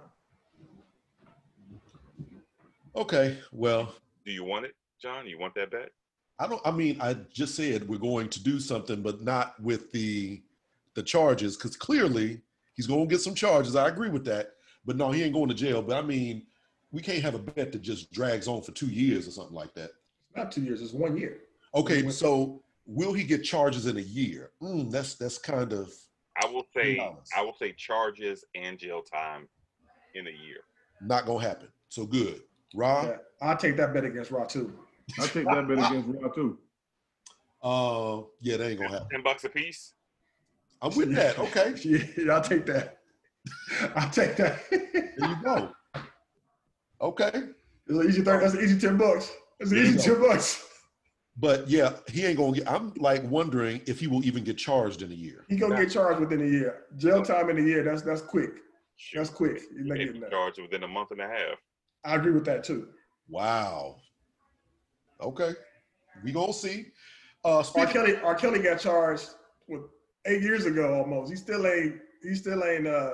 Okay. 2.97 3.37
Well, 3.51 3.93
Do 4.25 4.31
you 4.31 4.43
want 4.43 4.65
it, 4.65 4.75
John? 4.99 5.27
You 5.27 5.37
want 5.37 5.53
that 5.55 5.69
bet? 5.71 5.91
I 6.39 6.47
don't 6.47 6.61
I 6.65 6.71
mean, 6.71 6.97
I 6.99 7.13
just 7.31 7.55
said 7.55 7.87
we're 7.87 7.97
going 7.99 8.29
to 8.29 8.43
do 8.43 8.59
something, 8.59 9.01
but 9.01 9.21
not 9.21 9.59
with 9.61 9.91
the 9.91 10.41
the 10.95 11.03
charges, 11.03 11.55
because 11.55 11.75
clearly 11.77 12.41
he's 12.75 12.87
gonna 12.87 13.05
get 13.05 13.21
some 13.21 13.35
charges. 13.35 13.75
I 13.75 13.87
agree 13.87 14.09
with 14.09 14.25
that. 14.25 14.53
But 14.85 14.97
no, 14.97 15.11
he 15.11 15.23
ain't 15.23 15.33
going 15.33 15.49
to 15.49 15.53
jail. 15.55 15.81
But 15.81 15.97
I 15.97 16.01
mean, 16.01 16.47
we 16.91 17.01
can't 17.01 17.21
have 17.21 17.35
a 17.35 17.39
bet 17.39 17.71
that 17.71 17.81
just 17.81 18.11
drags 18.11 18.47
on 18.47 18.61
for 18.63 18.71
two 18.71 18.87
years 18.87 19.27
or 19.27 19.31
something 19.31 19.55
like 19.55 19.73
that. 19.75 19.91
Not 20.35 20.51
two 20.51 20.61
years. 20.63 20.81
It's 20.81 20.93
one 20.93 21.17
year. 21.17 21.39
Okay, 21.75 22.01
When- 22.03 22.11
so 22.11 22.63
will 22.85 23.13
he 23.13 23.23
get 23.23 23.43
charges 23.43 23.85
in 23.85 23.97
a 23.97 24.01
year? 24.01 24.51
Mm, 24.61 24.91
that's 24.91 25.13
that's 25.15 25.37
kind 25.37 25.71
of 25.71 25.93
I 26.41 26.47
will 26.47 26.65
say 26.75 26.95
dollars. 26.97 27.29
I 27.35 27.41
will 27.41 27.55
say 27.59 27.73
charges 27.73 28.43
and 28.55 28.77
jail 28.79 29.01
time 29.03 29.47
in 30.15 30.25
a 30.27 30.31
year. 30.31 30.61
not 31.01 31.25
gonna 31.27 31.43
happen. 31.43 31.67
So 31.89 32.05
good. 32.05 32.41
Rob, 32.75 33.05
Yeah, 33.05 33.17
I'll 33.41 33.57
take 33.57 33.77
that 33.77 33.93
bet 33.93 34.03
against 34.05 34.31
Raw 34.31 34.45
too. 34.45 34.73
I 35.19 35.25
take 35.27 35.45
that 35.45 35.67
bet 35.67 35.77
against 35.91 36.07
Raw 36.21 36.29
too. 36.29 36.57
uh 37.63 38.21
yeah, 38.41 38.57
that 38.57 38.69
ain't 38.69 38.79
gonna 38.79 38.91
happen. 38.91 39.07
Ten 39.09 39.23
bucks 39.23 39.43
a 39.45 39.49
piece. 39.49 39.93
I'm 40.81 40.95
with 40.95 41.13
that. 41.15 41.37
Okay. 41.39 41.73
Yeah, 41.83 42.33
I'll 42.33 42.41
take 42.41 42.65
that. 42.67 42.99
I'll 43.95 44.09
take 44.09 44.35
that. 44.35 44.59
There 44.69 45.29
you 45.29 45.35
go. 45.43 45.71
Okay. 47.01 47.31
It's 47.87 47.97
an 47.99 48.05
easy 48.09 48.21
thing. 48.21 48.39
That's 48.39 48.53
an 48.53 48.61
easy 48.63 48.79
ten 48.79 48.97
bucks. 48.97 49.31
That's 49.59 49.71
an 49.71 49.77
There 49.77 49.85
easy 49.85 49.97
go. 50.09 50.19
ten 50.19 50.29
bucks. 50.29 50.63
But 51.39 51.67
yeah, 51.69 51.93
he 52.07 52.25
ain't 52.25 52.37
gonna 52.37 52.51
get 52.57 52.69
I'm 52.69 52.93
like 52.97 53.23
wondering 53.23 53.81
if 53.85 53.99
he 53.99 54.07
will 54.07 54.25
even 54.25 54.43
get 54.43 54.57
charged 54.57 55.01
in 55.03 55.11
a 55.11 55.15
year. 55.15 55.45
He 55.47 55.55
gonna 55.55 55.75
get 55.77 55.91
charged 55.91 56.19
within 56.19 56.41
a 56.41 56.49
year. 56.49 56.83
Jail 56.97 57.23
time 57.23 57.49
in 57.49 57.57
a 57.59 57.61
year. 57.61 57.83
That's 57.83 58.01
that's 58.01 58.21
quick. 58.21 58.51
That's 59.13 59.29
quick. 59.29 59.57
He's 59.59 59.85
not 59.85 59.97
Maybe 59.97 60.05
getting 60.05 60.21
that. 60.21 60.31
charged 60.31 60.59
within 60.61 60.83
a 60.83 60.87
month 60.87 61.11
and 61.11 61.21
a 61.21 61.27
half. 61.27 61.57
I 62.07 62.15
agree 62.15 62.31
with 62.31 62.45
that 62.45 62.63
too. 62.63 62.87
Wow. 63.27 63.97
Okay. 65.21 65.51
We 66.23 66.31
gonna 66.31 66.53
see. 66.53 66.85
Uh 67.43 67.57
R. 67.57 67.63
speaking 67.65 67.89
Kelly, 67.93 68.15
R. 68.17 68.33
Kelly 68.33 68.59
got 68.59 68.79
charged 68.79 69.29
with 69.67 69.81
eight 70.25 70.41
years 70.41 70.65
ago 70.65 70.95
almost. 70.95 71.29
He 71.29 71.35
still 71.37 71.67
ain't. 71.67 71.95
He 72.23 72.33
still 72.33 72.63
ain't 72.63 72.87
uh, 72.87 73.13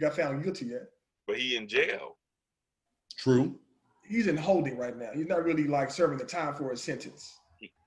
got 0.00 0.14
found 0.14 0.42
guilty 0.44 0.66
yet. 0.66 0.84
But 1.26 1.36
he 1.38 1.56
in 1.56 1.66
jail. 1.68 2.16
true. 3.18 3.58
He's 4.06 4.26
in 4.26 4.38
holding 4.38 4.78
right 4.78 4.96
now. 4.96 5.10
He's 5.14 5.26
not 5.26 5.44
really 5.44 5.64
like 5.66 5.90
serving 5.90 6.16
the 6.16 6.24
time 6.24 6.54
for 6.54 6.70
his 6.70 6.80
sentence. 6.82 7.38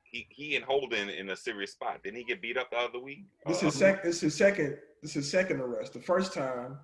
He 0.04 0.28
he 0.30 0.56
in 0.58 0.62
holding 0.64 1.10
in 1.10 1.30
a 1.30 1.36
serious 1.36 1.72
spot. 1.72 2.04
Didn't 2.04 2.18
he 2.18 2.24
get 2.26 2.42
beat 2.42 2.58
up 2.58 2.70
the 2.72 2.78
other 2.78 3.00
week? 3.00 3.24
This 3.48 3.64
Uh, 3.64 3.68
is 3.68 3.76
sec. 3.76 4.04
This 4.04 4.22
is 4.22 4.36
second. 4.36 4.78
This 5.02 5.16
is 5.16 5.32
second 5.32 5.62
arrest. 5.62 5.94
The 5.94 6.02
first 6.02 6.34
time, 6.34 6.78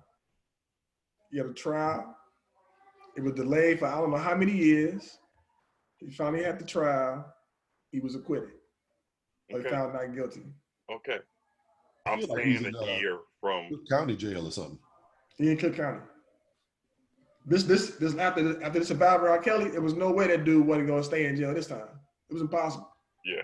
you 1.30 1.42
had 1.42 1.50
a 1.50 1.54
trial. 1.54 2.16
It 3.18 3.24
was 3.24 3.32
delayed 3.32 3.80
for 3.80 3.86
I 3.86 3.96
don't 3.96 4.12
know 4.12 4.16
how 4.16 4.36
many 4.36 4.52
years. 4.52 5.18
He 5.96 6.08
finally 6.08 6.44
had 6.44 6.60
the 6.60 6.64
trial. 6.64 7.26
He 7.90 7.98
was 7.98 8.14
acquitted. 8.14 8.50
Or 9.50 9.58
he 9.58 9.66
Okay. 9.66 9.70
found 9.70 9.92
not 9.94 10.14
guilty. 10.14 10.44
Okay. 10.88 11.18
I 12.06 12.12
I'm 12.12 12.20
feel 12.20 12.28
like 12.28 12.44
saying 12.44 12.64
in, 12.64 12.74
a 12.76 12.78
uh, 12.80 12.84
year 13.00 13.18
from 13.40 13.68
Cook 13.70 13.88
County 13.90 14.14
jail 14.14 14.46
or 14.46 14.52
something. 14.52 14.78
He 15.36 15.50
in 15.50 15.56
Cook 15.56 15.74
County. 15.74 15.98
This 17.44 17.64
this 17.64 17.96
this 17.96 18.14
after 18.18 18.62
after 18.62 18.78
the 18.78 18.84
survivor 18.84 19.28
R. 19.28 19.40
Kelly, 19.40 19.72
it 19.74 19.82
was 19.82 19.94
no 19.94 20.12
way 20.12 20.28
that 20.28 20.44
dude 20.44 20.64
wasn't 20.64 20.86
gonna 20.86 21.02
stay 21.02 21.26
in 21.26 21.34
jail 21.34 21.52
this 21.52 21.66
time. 21.66 21.88
It 22.30 22.32
was 22.34 22.42
impossible. 22.42 22.88
Yeah. 23.24 23.42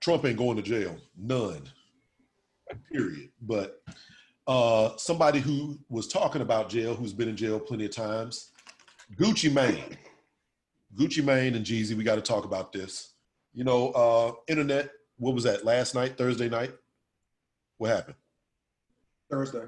Trump 0.00 0.24
ain't 0.24 0.38
going 0.38 0.56
to 0.56 0.62
jail. 0.62 0.96
None. 1.16 1.68
Period. 2.92 3.30
But 3.42 3.82
uh, 4.48 4.96
somebody 4.96 5.38
who 5.38 5.78
was 5.90 6.08
talking 6.08 6.40
about 6.40 6.70
jail, 6.70 6.94
who's 6.94 7.12
been 7.12 7.28
in 7.28 7.36
jail 7.36 7.60
plenty 7.60 7.84
of 7.84 7.90
times, 7.90 8.50
Gucci 9.16 9.52
Mane. 9.52 9.98
Gucci 10.96 11.22
Mane 11.22 11.54
and 11.54 11.64
Jeezy, 11.64 11.94
we 11.94 12.02
got 12.02 12.14
to 12.14 12.22
talk 12.22 12.46
about 12.46 12.72
this. 12.72 13.12
You 13.52 13.64
know, 13.64 13.90
uh, 13.90 14.32
internet, 14.48 14.90
what 15.18 15.34
was 15.34 15.44
that, 15.44 15.66
last 15.66 15.94
night, 15.94 16.16
Thursday 16.16 16.48
night? 16.48 16.72
What 17.76 17.90
happened? 17.90 18.16
Thursday. 19.30 19.64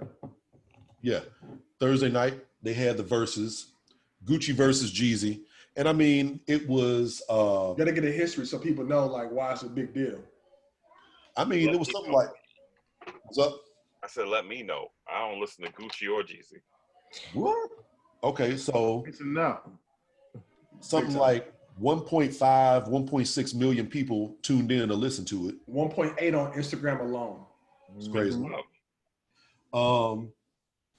Yeah. 1.03 1.21
Thursday 1.79 2.11
night, 2.11 2.41
they 2.63 2.73
had 2.73 2.97
the 2.97 3.03
verses, 3.03 3.73
Gucci 4.25 4.55
versus 4.55 4.91
Jeezy. 4.93 5.43
And 5.77 5.89
I 5.89 5.93
mean, 5.93 6.41
it 6.47 6.67
was, 6.67 7.23
uh, 7.29 7.75
gotta 7.75 7.93
get 7.93 8.05
a 8.05 8.11
history 8.11 8.47
so 8.47 8.59
people 8.59 8.85
know 8.85 9.07
like 9.07 9.31
why 9.31 9.53
it's 9.53 9.63
a 9.63 9.69
big 9.69 9.93
deal. 9.93 10.21
I 11.37 11.45
mean, 11.45 11.69
it 11.69 11.79
was 11.79 11.91
something 11.93 12.13
like, 12.13 12.29
what's 13.25 13.39
up? 13.39 13.61
I 14.03 14.07
said, 14.09 14.29
let 14.29 14.47
me 14.47 14.63
know. 14.63 14.89
I 15.09 15.29
don't 15.29 15.41
listen 15.41 15.65
to 15.65 15.73
Gucci 15.73 16.11
or 16.11 16.23
Jeezy. 16.23 16.61
What? 17.35 17.71
Okay, 18.23 18.57
so 18.57 19.05
It's 19.07 19.21
enough. 19.21 19.61
something 20.81 21.13
Big 21.13 21.21
like 21.21 21.55
1.5, 21.81 22.89
1.6 22.89 23.55
million 23.55 23.87
people 23.87 24.37
tuned 24.43 24.71
in 24.73 24.89
to 24.89 24.95
listen 24.95 25.25
to 25.27 25.49
it. 25.49 25.55
1.8 25.71 26.35
on 26.39 26.53
Instagram 26.53 27.01
alone. 27.01 27.45
It's 27.97 28.09
crazy. 28.09 28.39
Mhm. 28.39 28.63
Um, 29.73 30.33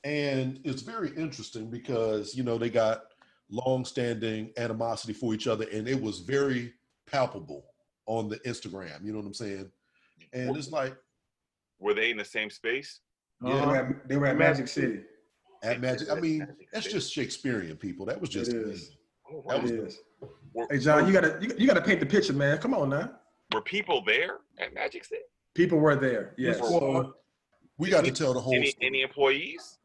and 0.03 0.59
it's 0.63 0.81
very 0.81 1.09
interesting 1.15 1.69
because 1.69 2.35
you 2.35 2.43
know 2.43 2.57
they 2.57 2.69
got 2.69 3.03
long-standing 3.49 4.51
animosity 4.57 5.13
for 5.13 5.33
each 5.33 5.47
other, 5.47 5.65
and 5.71 5.87
it 5.87 6.01
was 6.01 6.19
very 6.19 6.73
palpable 7.05 7.65
on 8.05 8.27
the 8.29 8.37
Instagram. 8.39 9.03
You 9.05 9.11
know 9.11 9.19
what 9.19 9.27
I'm 9.27 9.33
saying? 9.33 9.71
And 10.33 10.55
it's 10.57 10.71
like 10.71 10.95
Were 11.81 11.93
they 11.93 12.11
in 12.11 12.17
the 12.17 12.23
same 12.25 12.49
space? 12.49 12.99
They 13.41 13.49
Yeah. 13.49 13.65
were 13.65 13.75
at, 13.75 14.07
they 14.07 14.15
were 14.17 14.27
at 14.27 14.37
Magic 14.37 14.67
City. 14.69 15.01
at 15.63 15.81
Magic. 15.81 16.09
I 16.09 16.15
mean, 16.19 16.47
that's 16.71 16.87
just 16.91 17.11
Shakespearean 17.13 17.75
people. 17.75 18.05
That 18.05 18.19
was 18.21 18.29
just 18.29 18.51
is. 18.53 18.95
Oh, 19.29 19.43
That 19.47 19.57
It 19.57 19.61
was- 19.63 19.71
is. 19.71 19.99
Were, 20.53 20.67
Hey 20.69 20.77
John, 20.79 21.07
you 21.07 21.13
gotta 21.13 21.37
you, 21.41 21.53
you 21.57 21.67
gotta 21.67 21.81
paint 21.81 21.99
the 21.99 22.05
picture, 22.05 22.33
man. 22.33 22.57
Come 22.59 22.73
on 22.73 22.89
now. 22.89 23.17
were 23.53 23.61
people 23.61 24.01
there 24.05 24.37
at 24.59 24.73
Magic 24.73 25.03
City? 25.03 25.21
People 25.53 25.77
were 25.79 25.95
there. 25.95 26.33
Yes. 26.37 26.57
Yes, 26.59 26.69
So 26.69 27.15
we 27.77 27.89
got 27.89 28.05
to 28.05 28.11
tell 28.11 28.33
the 28.33 28.39
whole. 28.39 28.53
Any, 28.55 28.67
story. 28.71 28.87
any 28.87 29.01
employees? 29.01 29.79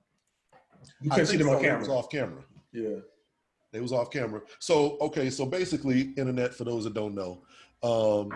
You 1.00 1.10
I 1.10 1.14
couldn't 1.16 1.26
see 1.26 1.36
them 1.36 1.48
on 1.48 1.54
so. 1.62 1.76
Was 1.76 1.86
camera. 1.86 1.98
off 1.98 2.10
camera. 2.10 2.44
Yeah. 2.72 2.96
They 3.72 3.80
was 3.80 3.92
off 3.92 4.10
camera. 4.10 4.42
So 4.60 4.98
okay, 5.00 5.30
so 5.30 5.46
basically, 5.46 6.12
internet 6.16 6.54
for 6.54 6.64
those 6.64 6.84
that 6.84 6.94
don't 6.94 7.14
know, 7.14 7.44
um, 7.82 8.30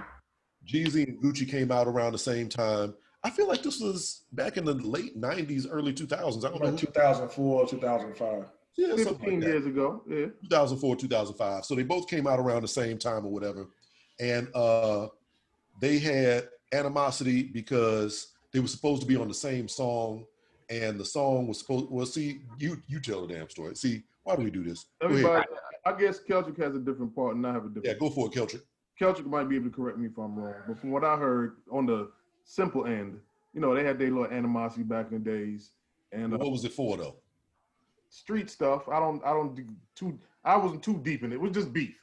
Jeezy 0.67 1.07
and 1.09 1.23
Gucci 1.23 1.49
came 1.49 1.71
out 1.71 1.87
around 1.87 2.13
the 2.13 2.19
same 2.19 2.49
time. 2.49 2.95
I 3.23 3.31
feel 3.31 3.49
like 3.49 3.63
this 3.63 3.81
was 3.81 4.23
back 4.33 4.57
in 4.57 4.65
the 4.65 4.75
late 4.75 5.21
'90s, 5.21 5.67
early 5.71 5.93
2000s. 5.93 6.45
I 6.45 6.51
don't 6.51 6.63
know. 6.63 6.77
2004, 6.77 7.69
2005. 7.69 8.45
Yeah, 8.77 8.89
something 8.89 9.07
15 9.07 9.31
like 9.31 9.41
that. 9.41 9.47
years 9.47 9.67
ago. 9.67 10.03
Yeah. 10.09 10.27
2004, 10.43 10.97
2005. 10.97 11.65
So 11.65 11.75
they 11.75 11.83
both 11.83 12.09
came 12.09 12.27
out 12.27 12.39
around 12.39 12.63
the 12.63 12.69
same 12.69 12.99
time 12.99 13.27
or 13.27 13.31
whatever, 13.31 13.67
and 14.19 14.49
uh, 14.55 15.09
they 15.81 15.99
had 15.99 16.49
animosity 16.73 17.43
because 17.43 18.29
they 18.53 18.61
were 18.61 18.69
supposed 18.69 19.03
to 19.03 19.09
be 19.09 19.17
on 19.17 19.29
the 19.29 19.35
same 19.35 19.69
song, 19.69 20.25
and 20.71 20.99
the 20.99 21.05
song 21.05 21.47
was 21.47 21.59
supposed. 21.59 21.91
Well, 21.91 22.07
see, 22.07 22.41
you 22.59 22.83
you 22.87 23.01
tell 23.01 23.27
the 23.27 23.35
damn 23.35 23.51
story. 23.51 23.75
See, 23.75 24.05
why 24.23 24.37
do 24.37 24.43
we 24.43 24.51
do 24.51 24.63
this? 24.63 24.87
Everybody, 25.03 25.47
I 25.85 25.93
guess 25.93 26.21
Keltrick 26.21 26.59
has 26.63 26.75
a 26.75 26.79
different 26.79 27.15
part 27.15 27.37
and 27.37 27.47
I 27.47 27.53
have 27.53 27.65
a 27.65 27.69
different 27.69 27.87
Yeah, 27.87 27.95
go 27.95 28.11
for 28.11 28.29
it, 28.29 28.33
Keltrick. 28.33 28.63
Keltrick 29.01 29.27
might 29.27 29.49
be 29.49 29.57
able 29.57 29.71
to 29.71 29.75
correct 29.75 29.99
me 29.99 30.07
if 30.07 30.19
I'm 30.19 30.37
wrong, 30.37 30.55
but 30.69 30.79
from 30.79 30.91
what 30.91 31.05
I 31.05 31.17
heard 31.17 31.57
on 31.71 31.87
the 31.87 32.11
simple 32.51 32.85
end, 32.87 33.19
you 33.55 33.61
know, 33.61 33.75
they 33.75 33.85
had 33.85 33.99
their 33.99 34.11
little 34.11 34.27
animosity 34.27 34.83
back 34.83 35.07
in 35.13 35.23
the 35.23 35.31
days 35.31 35.71
and 36.13 36.35
uh, 36.35 36.39
What 36.39 36.51
was 36.51 36.65
it 36.65 36.73
for 36.73 36.97
though? 36.97 37.17
street 38.09 38.51
stuff. 38.51 38.89
I 38.89 38.99
don't, 38.99 39.25
I 39.25 39.31
don't 39.33 39.55
do 39.55 39.65
too. 39.95 40.19
I 40.45 40.57
wasn't 40.57 40.83
too 40.83 40.99
deep 41.05 41.23
in 41.23 41.31
it. 41.33 41.37
It 41.37 41.41
was 41.41 41.53
just 41.53 41.73
beef, 41.73 41.95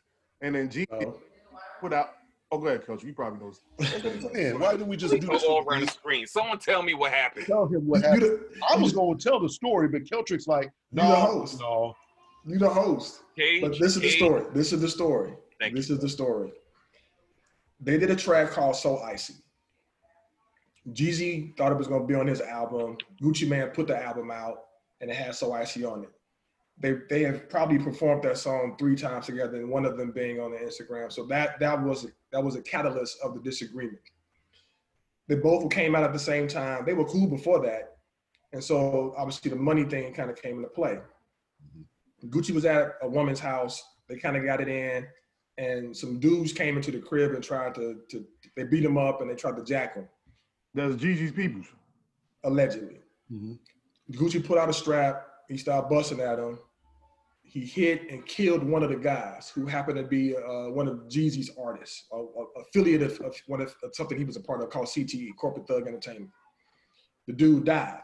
and 0.42 0.56
then 0.56 0.70
G 0.70 0.86
Oh. 0.92 1.20
put 1.82 1.92
out. 1.92 2.12
Oh, 2.50 2.60
go 2.60 2.68
ahead, 2.68 2.86
Keltrick. 2.86 3.04
You 3.04 3.14
probably 3.14 3.40
knows. 3.42 3.60
Man, 4.34 4.58
why 4.58 4.72
didn't 4.72 4.88
we 4.88 4.96
just 4.96 5.14
do 5.14 5.20
Go 5.20 5.34
this? 5.34 5.44
all 5.44 5.64
for 5.64 5.72
around 5.72 5.82
the 5.82 5.88
the- 5.88 5.92
screen. 5.92 6.26
Someone 6.28 6.60
tell 6.60 6.82
me 6.82 6.94
what 6.94 7.12
happened. 7.12 7.46
Tell 7.46 7.66
him 7.68 7.86
what 7.86 8.04
happened. 8.04 8.22
the, 8.22 8.50
I 8.72 8.78
was 8.78 8.94
going 8.94 9.18
to 9.18 9.22
tell 9.30 9.42
the 9.42 9.50
story, 9.50 9.90
but 9.90 10.04
Keltrick's 10.04 10.48
like, 10.48 10.72
You 10.94 11.02
the 11.02 11.10
no, 11.10 11.16
host. 11.16 11.60
no. 11.60 11.94
you 12.46 12.58
the 12.58 12.70
host. 12.70 13.24
Cage, 13.38 13.62
But 13.62 13.72
this 13.78 13.98
is 13.98 14.02
the 14.02 14.10
story. 14.12 14.46
This 14.54 14.72
is 14.72 14.80
the 14.80 14.88
story. 14.88 15.34
Thank 15.60 15.76
this 15.76 15.90
you. 15.90 15.96
is 15.96 16.02
the 16.02 16.08
story. 16.08 16.54
They 17.82 17.98
did 17.98 18.12
a 18.12 18.16
track 18.16 18.52
called 18.52 18.78
So 18.78 19.00
Icy. 19.00 19.34
Jeezy 20.94 21.56
thought 21.58 21.72
it 21.72 21.78
was 21.78 21.88
to 21.88 22.00
be 22.06 22.16
on 22.16 22.28
his 22.28 22.42
album. 22.42 22.98
Gucci 23.22 23.48
Mane 23.48 23.68
put 23.68 23.88
the 23.88 24.02
album 24.02 24.32
out 24.32 24.58
and 25.02 25.10
it 25.10 25.16
had 25.16 25.36
So 25.36 25.54
Icy 25.54 25.84
on 25.86 26.04
it. 26.04 26.10
They 26.80 26.94
they 27.10 27.24
have 27.24 27.50
probably 27.50 27.80
performed 27.80 28.24
that 28.24 28.38
song 28.38 28.76
three 28.78 28.96
times 28.96 29.26
together, 29.26 29.58
and 29.58 29.70
one 29.70 29.86
of 29.86 29.98
them 29.98 30.12
being 30.12 30.40
on 30.40 30.52
the 30.52 30.58
Instagram. 30.58 31.12
So 31.12 31.26
that 31.26 31.60
that 31.60 31.82
was 31.82 32.08
that 32.32 32.44
was 32.44 32.56
a 32.56 32.62
catalyst 32.62 33.18
of 33.24 33.34
the 33.34 33.40
disagreement. 33.42 34.02
They 35.28 35.36
both 35.36 35.70
came 35.72 35.96
out 35.96 36.04
at 36.04 36.14
the 36.14 36.20
same 36.20 36.48
time. 36.48 36.86
They 36.86 36.94
were 36.94 37.06
cool 37.06 37.28
before 37.28 37.62
that, 37.64 37.98
and 38.54 38.64
so 38.64 39.14
obviously 39.18 39.50
the 39.50 39.58
money 39.58 39.86
thing 39.86 40.14
kind 40.14 40.30
of 40.30 40.40
came 40.40 40.58
into 40.58 40.70
play. 40.70 41.00
Gucci 42.26 42.52
was 42.52 42.66
at 42.66 42.94
a 43.02 43.10
woman's 43.10 43.40
house. 43.40 43.84
They 44.08 44.18
kind 44.18 44.38
of 44.38 44.46
got 44.46 44.62
it 44.62 44.68
in, 44.68 45.08
and 45.58 45.96
some 45.96 46.20
dudes 46.20 46.54
came 46.54 46.78
into 46.78 46.92
the 46.92 47.00
crib 47.00 47.34
and 47.34 47.44
tried 47.44 47.74
to, 47.76 48.02
to 48.10 48.26
they 48.56 48.64
beat 48.64 48.84
him 48.84 48.98
up 48.98 49.22
and 49.22 49.30
they 49.30 49.36
tried 49.36 49.58
to 49.58 49.64
jack 49.64 49.96
him, 49.96 50.08
That's 50.74 50.96
Jeezy's 50.96 51.32
peoples. 51.32 51.68
allegedly. 52.44 53.00
Mhm. 53.32 53.60
Gucci 54.12 54.44
put 54.46 54.58
out 54.58 54.70
a 54.70 54.74
strap. 54.74 55.28
He 55.50 55.58
started 55.58 55.90
busting 55.90 56.20
at 56.22 56.40
him. 56.40 56.60
He 57.44 57.62
hit 57.62 58.10
and 58.12 58.26
killed 58.26 58.64
one 58.64 58.84
of 58.84 58.90
the 58.90 58.96
guys 58.96 59.50
who 59.50 59.66
happened 59.66 59.98
to 59.98 60.04
be 60.04 60.36
uh, 60.36 60.70
one 60.70 60.88
of 60.88 60.98
Jeezy's 61.10 61.50
artists, 61.58 62.06
a, 62.12 62.18
a- 62.18 62.62
affiliate 62.62 63.02
of, 63.02 63.20
of 63.22 63.36
one 63.48 63.62
of 63.62 63.76
of 63.84 63.96
something 63.96 64.18
he 64.18 64.24
was 64.24 64.36
a 64.38 64.42
part 64.42 64.62
of 64.62 64.70
called 64.70 64.88
CTE, 64.88 65.36
Corporate 65.38 65.68
Thug 65.68 65.88
Entertainment. 65.88 66.32
The 67.28 67.34
dude 67.34 67.66
died. 67.66 68.02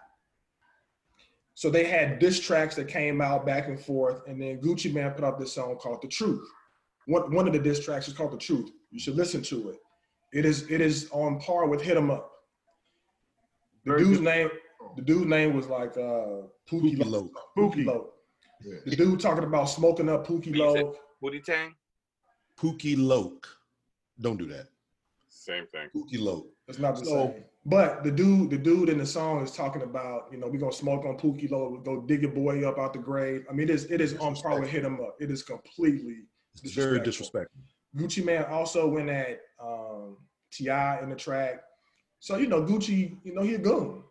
So 1.56 1.70
they 1.70 1.84
had 1.86 2.20
diss 2.20 2.40
tracks 2.40 2.76
that 2.76 2.88
came 2.88 3.22
out 3.22 3.46
back 3.46 3.68
and 3.68 3.80
forth, 3.80 4.22
and 4.28 4.42
then 4.42 4.60
Gucci 4.60 4.92
Mane 4.94 5.12
put 5.12 5.24
out 5.24 5.40
this 5.40 5.54
song 5.54 5.78
called 5.78 6.02
"The 6.02 6.08
Truth." 6.08 6.48
One 7.06 7.34
one 7.34 7.48
of 7.48 7.54
the 7.54 7.60
diss 7.60 7.84
tracks 7.86 8.08
is 8.08 8.14
called 8.14 8.32
"The 8.32 8.38
Truth." 8.38 8.72
You 8.92 9.00
should 9.00 9.16
listen 9.16 9.42
to 9.44 9.70
it. 9.70 9.78
It 10.34 10.46
is 10.46 10.70
it 10.72 10.82
is 10.82 11.10
on 11.12 11.40
par 11.40 11.68
with 11.68 11.82
"Hit 11.82 11.96
'Em 11.98 12.10
Up." 12.12 12.30
The 13.86 13.92
Very 13.92 14.04
dude's 14.04 14.18
good. 14.20 14.26
name 14.26 14.50
the 14.96 15.02
dude's 15.02 15.26
name 15.26 15.56
was 15.56 15.68
like 15.68 15.92
uh, 15.98 16.44
Pookie, 16.70 16.96
Pookie 16.98 17.06
Loc. 17.06 17.24
Loc. 17.34 17.56
Pookie 17.58 17.84
Pookie. 17.84 17.86
Loc. 17.86 18.10
The 18.86 18.96
dude 18.96 19.20
talking 19.20 19.44
about 19.44 19.66
smoking 19.66 20.10
up 20.10 20.26
Pookie 20.28 20.46
He 20.46 20.52
said- 20.54 20.84
Loc. 20.84 20.96
Hootie 21.22 21.44
Tang? 21.44 21.74
Pookie 22.60 22.96
Loc. 22.98 23.48
Don't 24.22 24.38
do 24.38 24.46
that. 24.48 24.68
Same 25.30 25.66
thing. 25.68 25.90
Pookie 25.96 26.20
Loc. 26.22 26.46
It's 26.68 26.80
not 26.80 26.98
the 26.98 27.06
So- 27.06 27.32
same. 27.34 27.44
But 27.66 28.04
the 28.04 28.12
dude, 28.12 28.50
the 28.50 28.58
dude 28.58 28.90
in 28.90 28.98
the 28.98 29.06
song 29.06 29.42
is 29.42 29.52
talking 29.52 29.84
about, 29.84 30.28
you 30.34 30.38
know, 30.38 30.48
we're 30.48 30.60
gonna 30.60 30.74
smoke 30.74 31.06
on 31.06 31.18
Pookie 31.18 31.50
Loc, 31.50 31.72
we 31.72 31.78
go 31.84 32.02
dig 32.02 32.22
your 32.22 32.32
boy 32.32 32.68
up 32.68 32.78
out 32.78 32.92
the 32.92 33.00
grave. 33.00 33.46
I 33.50 33.54
mean, 33.54 33.70
it 33.70 33.74
is 33.74 33.86
it 33.90 34.02
is 34.02 34.16
on 34.18 34.36
par 34.36 34.60
with 34.60 34.70
hit 34.70 34.84
him 34.84 35.00
up. 35.00 35.16
It 35.22 35.32
is 35.32 35.44
completely 35.44 36.26
It's 36.62 36.74
very 36.74 37.00
Disrespectful. 37.00 37.04
disrespectful. 37.56 37.62
Gucci 37.96 38.26
Mane 38.26 38.44
also 38.50 38.88
went 38.90 39.10
at 39.10 39.40
um, 39.62 40.18
T.I. 40.52 41.02
in 41.04 41.10
the 41.10 41.16
track. 41.16 41.62
So 42.24 42.38
you 42.38 42.48
know, 42.48 42.64
Gucci, 42.64 43.18
you 43.26 43.34
know, 43.36 43.42
he 43.42 43.56
a 43.56 43.58
goon, 43.58 44.02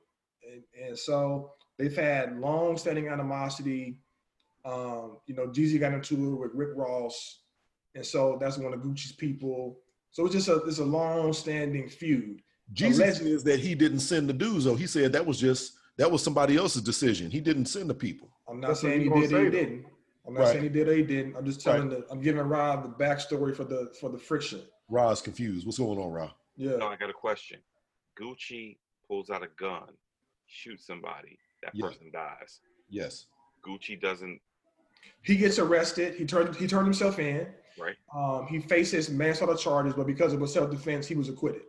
and, 0.47 0.63
and 0.87 0.99
so 0.99 1.53
they've 1.79 1.97
had 1.97 2.39
long-standing 2.39 3.09
animosity. 3.09 3.97
Um, 4.67 5.17
you 5.27 5.35
know, 5.35 5.47
Jeezy 5.47 5.81
got 5.81 5.95
into 5.95 6.35
it 6.35 6.39
with 6.39 6.51
Rick 6.53 6.73
Ross, 6.77 7.41
and 7.95 8.05
so 8.05 8.37
that's 8.39 8.59
one 8.59 8.75
of 8.75 8.81
Gucci's 8.81 9.13
people. 9.13 9.79
So 10.11 10.27
it's 10.27 10.35
just 10.35 10.49
a 10.49 10.57
it's 10.65 10.79
a 10.79 10.85
long-standing 10.85 11.89
feud. 11.89 12.43
Jesus 12.75 12.99
Alleged- 12.99 13.17
says 13.23 13.45
that 13.45 13.61
he 13.61 13.75
didn't 13.75 14.01
send 14.01 14.29
the 14.29 14.35
dudes, 14.35 14.67
though. 14.67 14.75
He 14.77 14.87
said 14.87 15.11
that 15.15 15.25
was 15.25 15.41
just 15.41 15.73
that 15.97 16.13
was 16.13 16.23
somebody 16.23 16.59
else's 16.59 16.83
decision. 16.83 17.31
He 17.31 17.41
didn't 17.41 17.65
send 17.65 17.89
the 17.89 17.95
people. 17.95 18.29
I'm 18.47 18.61
not 18.61 18.69
That's 18.69 18.81
saying 18.83 19.01
he 19.01 19.09
gonna 19.09 19.23
did. 19.23 19.31
Say 19.31 19.45
he 19.45 19.51
didn't. 19.51 19.87
I'm 20.27 20.35
not 20.35 20.41
Right. 20.41 20.49
saying 20.53 20.65
he 20.65 20.69
did 20.69 20.87
or 20.87 20.95
he 20.95 21.03
didn't. 21.03 21.35
I'm 21.35 21.47
just 21.47 21.63
telling 21.63 21.89
the 21.89 22.05
I'm 22.11 22.21
giving 22.21 22.43
Rob 22.43 22.83
the 22.83 22.91
backstory 23.03 23.57
for 23.57 23.65
the 23.65 23.91
for 23.99 24.11
the 24.11 24.19
friction. 24.19 24.61
Ra's 24.91 25.23
confused. 25.23 25.65
What's 25.65 25.79
going 25.79 25.99
on, 25.99 26.13
Rob? 26.13 26.31
Yeah. 26.57 26.77
No, 26.77 26.89
I 26.89 26.97
got 26.97 27.09
a 27.09 27.15
question. 27.15 27.59
Gucci 28.21 28.77
pulls 29.09 29.31
out 29.31 29.43
a 29.43 29.49
gun, 29.59 29.89
shoots 30.47 30.87
somebody, 30.87 31.39
that 31.63 31.75
Yeah. 31.75 31.87
person 31.89 32.11
dies. 32.13 32.61
Yes. 32.89 33.27
Gucci 33.67 34.01
doesn't, 34.01 34.41
he 35.23 35.37
gets 35.37 35.59
arrested. 35.59 36.15
He 36.17 36.25
turned 36.27 36.55
he 36.57 36.67
turned 36.67 36.87
himself 36.87 37.19
in. 37.19 37.53
right? 37.79 37.97
Um, 38.15 38.47
he 38.47 38.61
faces 38.61 39.09
manslaughter 39.09 39.57
charges, 39.57 39.95
but 39.95 40.07
because 40.07 40.33
it 40.35 40.39
was 40.39 40.53
self 40.53 40.71
defense, 40.71 41.07
he 41.07 41.15
was 41.15 41.29
acquitted. 41.29 41.63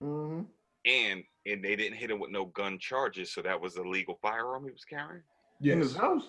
hmm 0.00 0.42
And 0.84 1.24
and 1.46 1.64
they 1.64 1.74
didn't 1.76 1.96
hit 1.96 2.10
him 2.10 2.18
with 2.20 2.30
no 2.30 2.44
gun 2.46 2.78
charges, 2.78 3.32
so 3.32 3.42
that 3.42 3.60
was 3.60 3.76
a 3.76 3.82
legal 3.82 4.14
firearm 4.22 4.64
he 4.64 4.70
was 4.70 4.84
carrying. 4.84 5.22
Yes. 5.60 5.74
In 5.74 5.80
his 5.80 5.96
house. 5.96 6.28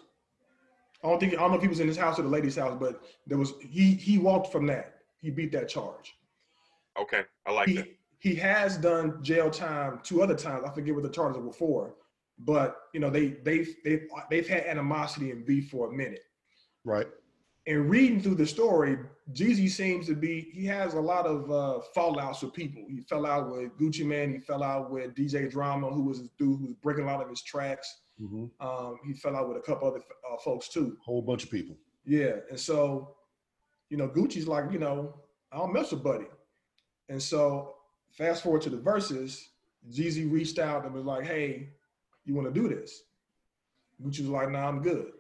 I 1.03 1.07
don't 1.09 1.19
think 1.19 1.33
I 1.33 1.37
don't 1.37 1.51
know 1.51 1.57
if 1.57 1.61
he 1.61 1.67
was 1.67 1.79
in 1.79 1.87
his 1.87 1.97
house 1.97 2.17
or 2.19 2.23
the 2.23 2.29
lady's 2.29 2.55
house, 2.57 2.75
but 2.79 3.03
there 3.27 3.37
was 3.37 3.53
he 3.61 3.93
he 3.95 4.17
walked 4.17 4.51
from 4.51 4.65
that. 4.67 4.95
He 5.21 5.29
beat 5.29 5.51
that 5.51 5.69
charge. 5.69 6.15
Okay, 6.97 7.23
I 7.45 7.51
like 7.51 7.73
that. 7.75 7.87
He 8.19 8.35
has 8.35 8.77
done 8.77 9.23
jail 9.23 9.49
time 9.49 9.99
two 10.03 10.21
other 10.21 10.35
times. 10.35 10.63
I 10.65 10.71
forget 10.73 10.93
what 10.93 11.03
the 11.03 11.09
charges 11.09 11.41
were 11.41 11.53
for, 11.53 11.95
but 12.37 12.77
you 12.93 12.99
know 12.99 13.09
they 13.09 13.29
they've 13.43 13.73
they've 13.83 14.07
they've 14.29 14.47
had 14.47 14.63
animosity 14.65 15.31
and 15.31 15.45
beef 15.45 15.69
for 15.69 15.89
a 15.89 15.91
minute. 15.91 16.23
Right. 16.83 17.07
And 17.67 17.89
reading 17.89 18.19
through 18.21 18.35
the 18.35 18.47
story, 18.47 18.97
Jeezy 19.33 19.69
seems 19.69 20.07
to 20.07 20.15
be 20.15 20.49
he 20.53 20.65
has 20.65 20.95
a 20.95 20.99
lot 20.99 21.25
of 21.27 21.51
uh, 21.51 21.79
fallouts 21.95 22.41
with 22.41 22.53
people. 22.53 22.83
He 22.89 23.01
fell 23.01 23.25
out 23.25 23.51
with 23.51 23.77
Gucci 23.77 24.05
Mane. 24.05 24.33
He 24.33 24.39
fell 24.39 24.63
out 24.63 24.89
with 24.89 25.13
DJ 25.13 25.49
Drama, 25.51 25.89
who 25.89 26.03
was 26.03 26.17
his 26.19 26.29
dude 26.39 26.59
who 26.59 26.65
was 26.65 26.73
breaking 26.81 27.03
a 27.03 27.07
lot 27.07 27.21
of 27.21 27.29
his 27.29 27.43
tracks. 27.43 28.01
hmm 28.17 28.45
Um, 28.59 28.97
he 29.05 29.13
fell 29.13 29.35
out 29.35 29.47
with 29.47 29.57
a 29.57 29.61
couple 29.61 29.87
other 29.87 29.99
uh, 29.99 30.37
folks 30.43 30.67
too. 30.69 30.97
Whole 31.05 31.21
bunch 31.21 31.43
of 31.43 31.51
people. 31.51 31.77
Yeah, 32.05 32.37
and 32.49 32.59
so, 32.59 33.15
you 33.89 33.97
know, 33.97 34.07
Gucci's 34.07 34.47
like, 34.47 34.71
you 34.71 34.79
know, 34.79 35.13
I 35.51 35.57
don't 35.57 35.73
mess 35.73 35.91
with 35.91 36.03
Buddy. 36.03 36.27
And 37.09 37.21
so, 37.21 37.75
fast 38.11 38.43
forward 38.43 38.61
to 38.63 38.69
the 38.69 38.77
verses, 38.77 39.49
Jeezy 39.91 40.29
reached 40.31 40.59
out 40.59 40.85
and 40.85 40.93
was 40.93 41.05
like, 41.05 41.25
hey, 41.25 41.69
you 42.25 42.35
want 42.35 42.53
to 42.53 42.59
do 42.61 42.67
this? 42.67 43.03
Gucci 44.03 44.21
was 44.21 44.29
like, 44.29 44.49
nah, 44.49 44.67
I'm 44.67 44.81
good. 44.81 45.11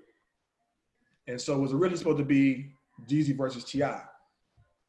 And 1.27 1.39
so 1.39 1.55
it 1.55 1.59
was 1.59 1.73
originally 1.73 1.97
supposed 1.97 2.17
to 2.17 2.23
be 2.25 2.71
Jeezy 3.07 3.35
versus 3.37 3.63
T.I. 3.63 4.01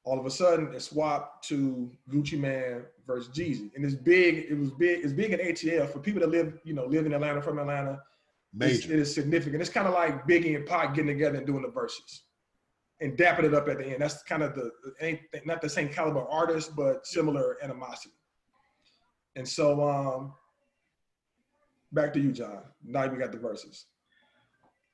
All 0.04 0.18
of 0.18 0.24
a 0.26 0.30
sudden, 0.30 0.72
it 0.74 0.80
swapped 0.80 1.46
to 1.48 1.90
Gucci 2.10 2.38
Mane 2.38 2.82
versus 3.06 3.28
Jeezy. 3.36 3.70
And 3.74 3.84
it's 3.84 3.94
big, 3.94 4.46
it 4.48 4.58
was 4.58 4.70
big, 4.70 5.04
it's 5.04 5.12
big 5.12 5.32
in 5.32 5.40
ATL 5.40 5.90
for 5.90 5.98
people 5.98 6.20
that 6.20 6.30
live, 6.30 6.58
you 6.64 6.72
know, 6.72 6.86
live 6.86 7.06
in 7.06 7.12
Atlanta, 7.12 7.42
from 7.42 7.58
Atlanta. 7.58 8.02
It's- 8.60 8.80
Major. 8.82 8.92
it 8.94 8.98
is 8.98 9.14
significant. 9.14 9.60
It's 9.60 9.70
kind 9.70 9.86
of 9.86 9.94
like 9.94 10.26
Biggie 10.26 10.56
and 10.56 10.66
Pac 10.66 10.94
getting 10.94 11.12
together 11.12 11.36
and 11.38 11.46
doing 11.46 11.62
the 11.62 11.68
verses 11.68 12.22
and 13.00 13.16
dapping 13.16 13.44
it 13.44 13.54
up 13.54 13.68
at 13.68 13.78
the 13.78 13.86
end. 13.86 14.00
That's 14.00 14.22
kind 14.22 14.42
of 14.42 14.54
the 14.54 14.70
ain't 15.00 15.20
not 15.44 15.62
the 15.62 15.68
same 15.68 15.88
caliber 15.88 16.22
artist, 16.28 16.76
but 16.76 17.06
similar 17.06 17.56
animosity. 17.62 18.14
And 19.36 19.48
so, 19.48 19.88
um, 19.88 20.34
back 21.92 22.12
to 22.14 22.20
you, 22.20 22.32
John. 22.32 22.60
Now 22.84 23.06
we 23.06 23.18
got 23.18 23.32
the 23.32 23.38
verses. 23.38 23.86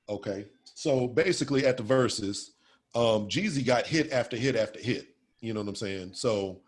Okay. 0.09 0.47
So 0.75 1.09
basically, 1.09 1.67
at 1.67 1.77
the 1.77 1.83
verses, 1.83 2.53
um, 2.95 3.29
Jeezy 3.29 3.65
got 3.65 3.87
hit 3.87 4.13
after 4.13 4.37
hit 4.37 4.57
after 4.57 4.79
hit. 4.79 5.09
You 5.41 5.53
know 5.53 5.61
what 5.61 5.69
I'm 5.69 5.75
saying? 5.75 6.11
So 6.15 6.61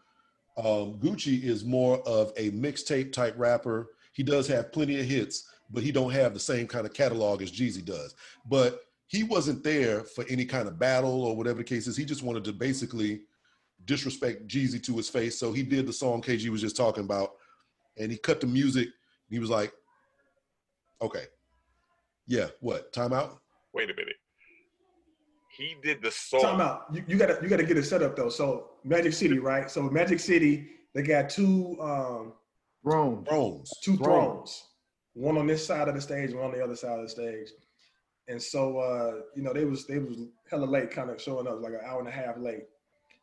um, 0.57 0.95
Gucci 0.99 1.43
is 1.43 1.65
more 1.65 2.01
of 2.07 2.33
a 2.37 2.51
mixtape 2.51 3.13
type 3.13 3.35
rapper. 3.37 3.91
He 4.13 4.23
does 4.23 4.49
have 4.49 4.73
plenty 4.73 4.99
of 4.99 5.07
hits, 5.07 5.49
but 5.71 5.83
he 5.83 5.93
don't 5.93 6.11
have 6.11 6.35
the 6.35 6.41
same 6.41 6.67
kind 6.67 6.85
of 6.85 6.93
catalog 6.93 7.43
as 7.43 7.53
Jeezy 7.53 7.85
does. 7.85 8.15
But 8.45 8.83
he 9.09 9.23
wasn't 9.23 9.65
there 9.65 10.05
for 10.05 10.25
any 10.29 10.45
kind 10.45 10.69
of 10.69 10.79
battle 10.79 11.25
or 11.25 11.35
whatever 11.35 11.59
the 11.59 11.65
case 11.65 11.87
is. 11.87 11.97
He 11.97 12.05
just 12.05 12.23
wanted 12.23 12.45
to 12.45 12.53
basically 12.53 13.23
disrespect 13.87 14.47
Jeezy 14.47 14.83
to 14.85 14.97
his 14.97 15.09
face. 15.09 15.39
So 15.39 15.53
he 15.53 15.63
did 15.63 15.87
the 15.87 15.93
song 15.93 16.21
KG 16.23 16.49
was 16.51 16.61
just 16.61 16.77
talking 16.77 17.05
about, 17.05 17.33
and 17.97 18.13
he 18.13 18.19
cut 18.19 18.41
the 18.41 18.47
music. 18.47 18.89
He 19.31 19.39
was 19.39 19.51
like, 19.51 19.73
"Okay, 21.03 21.25
yeah, 22.27 22.49
what? 22.61 22.93
Timeout." 22.93 23.39
Wait 23.73 23.91
a 23.91 23.95
minute. 23.95 24.17
He 25.57 25.75
did 25.83 26.03
the 26.03 26.11
song. 26.11 26.43
Timeout. 26.43 26.95
You, 26.95 27.05
you 27.09 27.17
gotta 27.17 27.39
you 27.43 27.49
gotta 27.49 27.65
get 27.65 27.79
it 27.79 27.85
set 27.85 28.03
up 28.03 28.15
though. 28.15 28.29
So 28.29 28.71
Magic 28.85 29.15
City, 29.15 29.39
right? 29.39 29.71
So 29.71 29.83
Magic 29.83 30.21
City, 30.21 30.69
they 30.95 31.03
got 31.03 31.31
two 31.31 31.79
um 31.81 32.35
Rome. 32.85 33.25
Thrones. 33.25 33.71
two 33.83 33.97
Thrones. 33.97 34.05
thrones, 34.05 34.63
one 35.15 35.39
on 35.39 35.47
this 35.47 35.67
side 35.67 35.89
of 35.89 35.95
the 35.95 36.01
stage, 36.01 36.33
one 36.35 36.45
on 36.45 36.53
the 36.53 36.63
other 36.63 36.77
side 36.77 36.99
of 36.99 37.05
the 37.05 37.09
stage. 37.09 37.49
And 38.29 38.41
so 38.43 38.79
uh, 38.79 39.21
you 39.35 39.43
know, 39.43 39.53
they 39.53 39.65
was 39.65 39.87
they 39.87 39.99
was 39.99 40.19
hella 40.51 40.65
late, 40.67 40.91
kind 40.91 41.11
of 41.11 41.21
showing 41.21 41.47
up 41.49 41.61
like 41.61 41.73
an 41.73 41.81
hour 41.85 41.99
and 41.99 42.09
a 42.09 42.13
half 42.13 42.37
late. 42.39 42.65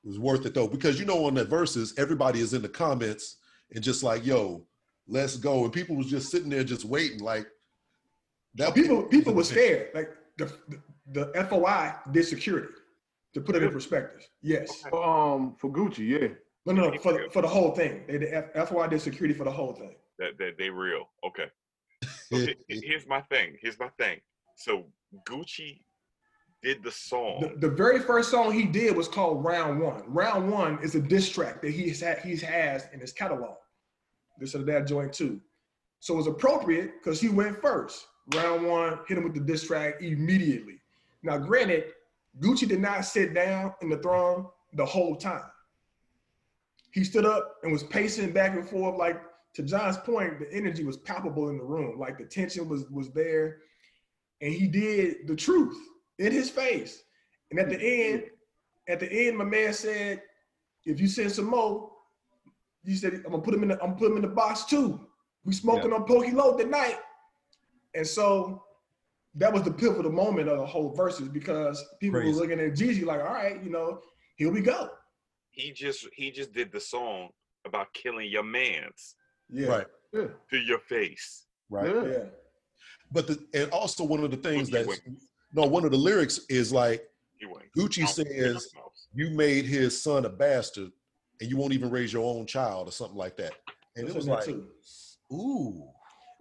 It 0.03 0.07
was 0.07 0.19
worth 0.19 0.45
it 0.45 0.53
though, 0.53 0.67
because 0.67 0.99
you 0.99 1.05
know 1.05 1.25
on 1.25 1.35
the 1.35 1.45
verses, 1.45 1.93
everybody 1.97 2.39
is 2.39 2.53
in 2.53 2.61
the 2.61 2.69
comments 2.69 3.37
and 3.73 3.83
just 3.83 4.03
like, 4.03 4.25
"Yo, 4.25 4.65
let's 5.07 5.37
go," 5.37 5.63
and 5.63 5.71
people 5.73 5.95
was 5.95 6.07
just 6.07 6.29
sitting 6.31 6.49
there 6.49 6.63
just 6.63 6.85
waiting, 6.85 7.19
like 7.19 7.45
that. 8.55 8.73
people 8.73 9.03
people 9.03 9.33
were 9.33 9.43
scared. 9.43 9.89
Like 9.93 10.11
the, 10.37 10.51
the 10.69 10.81
the 11.33 11.45
FOI 11.49 11.93
did 12.11 12.25
security 12.25 12.69
to 13.35 13.41
put 13.41 13.55
it 13.55 13.61
in 13.63 13.71
perspective. 13.71 14.27
Yes. 14.41 14.83
Um, 14.91 15.55
for 15.59 15.71
Gucci, 15.71 16.07
yeah. 16.19 16.29
No, 16.65 16.73
no, 16.73 16.89
no. 16.89 16.97
For 16.97 17.13
the, 17.13 17.29
for 17.31 17.41
the 17.43 17.47
whole 17.47 17.71
thing, 17.71 18.05
they 18.07 18.17
did 18.17 18.33
F- 18.33 18.69
FOI 18.69 18.87
did 18.87 19.01
security 19.01 19.35
for 19.35 19.43
the 19.43 19.51
whole 19.51 19.73
thing. 19.73 19.93
that, 20.17 20.37
that 20.39 20.57
they 20.57 20.69
real. 20.71 21.09
Okay. 21.23 21.45
So 22.31 22.37
he- 22.37 22.55
he- 22.67 22.81
here's 22.87 23.05
my 23.07 23.21
thing. 23.21 23.55
Here's 23.61 23.77
my 23.77 23.89
thing. 23.99 24.19
So 24.55 24.85
Gucci 25.27 25.81
did 26.63 26.83
the 26.83 26.91
song. 26.91 27.41
The, 27.41 27.67
the 27.67 27.75
very 27.75 27.99
first 27.99 28.31
song 28.31 28.51
he 28.51 28.65
did 28.65 28.95
was 28.95 29.07
called 29.07 29.43
Round 29.43 29.79
One. 29.79 30.03
Round 30.07 30.51
One 30.51 30.79
is 30.81 30.95
a 30.95 31.01
diss 31.01 31.29
track 31.29 31.61
that 31.61 31.71
he's 31.71 32.01
had, 32.01 32.19
he's 32.19 32.41
has 32.41 32.87
in 32.93 32.99
his 32.99 33.11
catalog. 33.11 33.55
This 34.39 34.55
or 34.55 34.63
that 34.63 34.87
joint 34.87 35.13
too. 35.13 35.39
So 35.99 36.17
it's 36.19 36.27
appropriate 36.27 37.01
because 37.01 37.21
he 37.21 37.29
went 37.29 37.61
first. 37.61 38.05
Round 38.33 38.67
one, 38.67 38.99
hit 39.07 39.17
him 39.17 39.23
with 39.23 39.33
the 39.33 39.39
diss 39.39 39.67
track 39.67 40.01
immediately. 40.01 40.79
Now, 41.23 41.37
granted, 41.37 41.85
Gucci 42.39 42.67
did 42.67 42.79
not 42.79 43.05
sit 43.05 43.33
down 43.33 43.73
in 43.81 43.89
the 43.89 43.97
throne 43.97 44.47
the 44.73 44.85
whole 44.85 45.15
time. 45.15 45.43
He 46.91 47.03
stood 47.03 47.25
up 47.25 47.55
and 47.63 47.71
was 47.71 47.83
pacing 47.83 48.31
back 48.31 48.55
and 48.55 48.67
forth. 48.67 48.97
Like 48.97 49.21
to 49.53 49.63
John's 49.63 49.97
point, 49.97 50.39
the 50.39 50.51
energy 50.51 50.83
was 50.83 50.97
palpable 50.97 51.49
in 51.49 51.57
the 51.57 51.63
room. 51.63 51.99
Like 51.99 52.17
the 52.17 52.25
tension 52.25 52.67
was 52.67 52.89
was 52.89 53.11
there, 53.11 53.57
and 54.41 54.53
he 54.53 54.67
did 54.67 55.27
the 55.27 55.35
truth 55.35 55.77
in 56.19 56.31
his 56.31 56.49
face. 56.49 57.03
And 57.51 57.59
at 57.59 57.69
the 57.69 57.79
end, 57.79 58.23
at 58.87 58.99
the 58.99 59.11
end, 59.11 59.37
my 59.37 59.43
man 59.45 59.73
said, 59.73 60.21
"If 60.85 60.99
you 60.99 61.07
send 61.07 61.31
some 61.31 61.45
more, 61.45 61.91
you 62.83 62.95
said 62.95 63.13
I'm 63.13 63.31
gonna 63.31 63.39
put 63.41 63.53
him 63.53 63.63
in 63.63 63.69
the 63.69 63.75
I'm 63.81 63.89
gonna 63.91 63.99
put 63.99 64.11
him 64.11 64.17
in 64.17 64.21
the 64.23 64.27
box 64.29 64.65
too. 64.65 64.99
We 65.43 65.53
smoking 65.53 65.93
on 65.93 66.05
Pookie 66.05 66.33
Loc 66.33 66.57
tonight." 66.59 66.99
And 67.93 68.05
so 68.05 68.63
that 69.35 69.51
was 69.51 69.63
the 69.63 69.71
pivotal 69.71 70.11
moment 70.11 70.49
of 70.49 70.57
the 70.57 70.65
whole 70.65 70.93
verses 70.93 71.27
because 71.29 71.83
people 71.99 72.19
Crazy. 72.19 72.33
were 72.33 72.39
looking 72.41 72.59
at 72.59 72.73
Jeezy 72.73 73.05
like, 73.05 73.19
"All 73.21 73.33
right, 73.33 73.61
you 73.63 73.69
know, 73.69 74.01
here 74.37 74.51
we 74.51 74.61
go." 74.61 74.89
he 75.57 75.71
just 75.71 76.05
he 76.11 76.31
just 76.31 76.51
did 76.51 76.69
the 76.69 76.79
song 76.81 77.29
about 77.65 77.93
killing 77.93 78.29
your 78.29 78.43
man's 78.43 79.15
Yeah, 79.49 79.67
Right, 79.69 79.87
Yeah. 80.11 80.27
to 80.49 80.57
your 80.57 80.79
face. 80.79 81.45
right. 81.69 81.89
Yeah. 81.95 82.03
yeah, 82.05 82.25
But 83.11 83.27
the 83.27 83.39
and 83.53 83.71
also 83.71 84.03
one 84.03 84.23
of 84.23 84.31
the 84.31 84.37
things 84.37 84.69
that 84.71 84.85
wins. 84.87 85.27
no, 85.53 85.65
one 85.65 85.85
of 85.85 85.91
the 85.91 85.97
lyrics 85.97 86.39
is 86.49 86.71
like 86.73 87.03
Gucci 87.77 88.07
says 88.07 88.67
you 89.13 89.29
made 89.29 89.65
his 89.65 90.01
son 90.01 90.25
a 90.25 90.29
bastard 90.29 90.91
and 91.41 91.49
you 91.49 91.57
won't 91.57 91.73
even 91.73 91.89
raise 91.89 92.11
your 92.13 92.23
own 92.25 92.45
child 92.45 92.87
or 92.87 92.91
something 92.91 93.17
like 93.17 93.37
that. 93.37 93.53
And 93.95 94.07
it 94.07 94.15
was 94.15 94.27
like, 94.27 94.45
too. 94.45 94.67
ooh. 95.31 95.83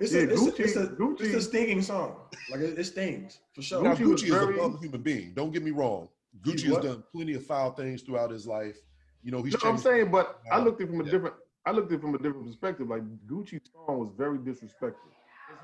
It's, 0.01 0.13
Yeah, 0.13 0.23
a, 0.23 0.25
it's, 0.25 0.41
Gucci- 0.43 0.59
a, 0.59 0.63
it's, 0.65 0.77
a, 0.77 0.87
Gucci- 0.89 1.21
it's 1.21 1.35
a 1.35 1.41
stinging 1.43 1.83
song. 1.83 2.17
Like 2.51 2.61
it, 2.61 2.79
it 2.79 2.85
stings 2.85 3.39
for 3.53 3.63
sure. 3.63 3.83
Now 3.83 3.95
Gucci 3.95 4.07
Gucci 4.07 4.23
is 4.25 4.31
very- 4.31 4.59
a 4.59 4.77
human 4.79 5.03
being. 5.03 5.33
Don't 5.35 5.53
get 5.53 5.63
me 5.63 5.71
wrong. 5.71 6.09
Gucci 6.43 6.65
has 6.65 6.73
what? 6.73 6.83
done 6.83 7.05
plenty 7.13 7.35
of 7.35 7.45
foul 7.47 7.71
things 7.73 8.03
throughout 8.03 8.31
his 8.31 8.47
life. 8.47 8.77
You 9.23 9.31
know, 9.31 9.43
he's 9.43 9.53
You 9.53 9.59
know 9.63 9.71
what 9.71 9.77
I'm 9.77 9.83
saying? 9.83 10.11
But 10.11 10.41
I 10.51 10.59
looked 10.59 10.81
at 10.81 10.89
it 10.89 10.91
from 10.91 11.01
a 11.01 11.05
Yeah. 11.05 11.11
different 11.13 11.35
I 11.67 11.71
looked 11.71 11.93
at 11.93 11.99
it 11.99 12.01
from 12.03 12.15
a 12.15 12.19
different 12.19 12.47
perspective. 12.47 12.89
Like 12.89 13.03
Gucci's 13.27 13.71
song 13.73 13.99
was 14.01 14.11
very 14.17 14.39
disrespectful. 14.39 15.11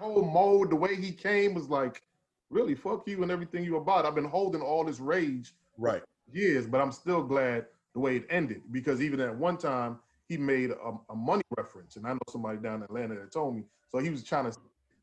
Whole 0.00 0.24
mode, 0.24 0.70
the 0.70 0.76
way 0.76 0.96
he 0.96 1.12
came 1.12 1.52
was 1.52 1.68
like, 1.68 2.02
really, 2.48 2.74
fuck 2.74 3.06
you 3.06 3.22
and 3.22 3.30
everything 3.30 3.62
you 3.64 3.76
about. 3.76 4.06
I've 4.06 4.14
been 4.14 4.24
holding 4.24 4.62
all 4.62 4.84
this 4.84 4.98
rage 4.98 5.52
Right. 5.76 6.02
years, 6.32 6.66
but 6.66 6.80
I'm 6.80 6.90
still 6.92 7.22
glad 7.22 7.66
the 7.94 8.00
way 8.00 8.16
it 8.16 8.26
ended 8.30 8.62
because 8.72 9.02
even 9.02 9.20
at 9.20 9.36
one 9.36 9.58
time 9.58 9.98
he 10.28 10.36
made 10.38 10.70
a, 10.70 10.92
a 11.10 11.14
money 11.14 11.42
reference, 11.58 11.96
and 11.96 12.06
I 12.06 12.12
know 12.14 12.18
somebody 12.30 12.58
down 12.58 12.76
in 12.76 12.82
Atlanta 12.84 13.14
that 13.16 13.32
told 13.32 13.56
me. 13.56 13.64
So 13.88 13.98
he 13.98 14.08
was 14.10 14.24
trying 14.24 14.50
to 14.50 14.56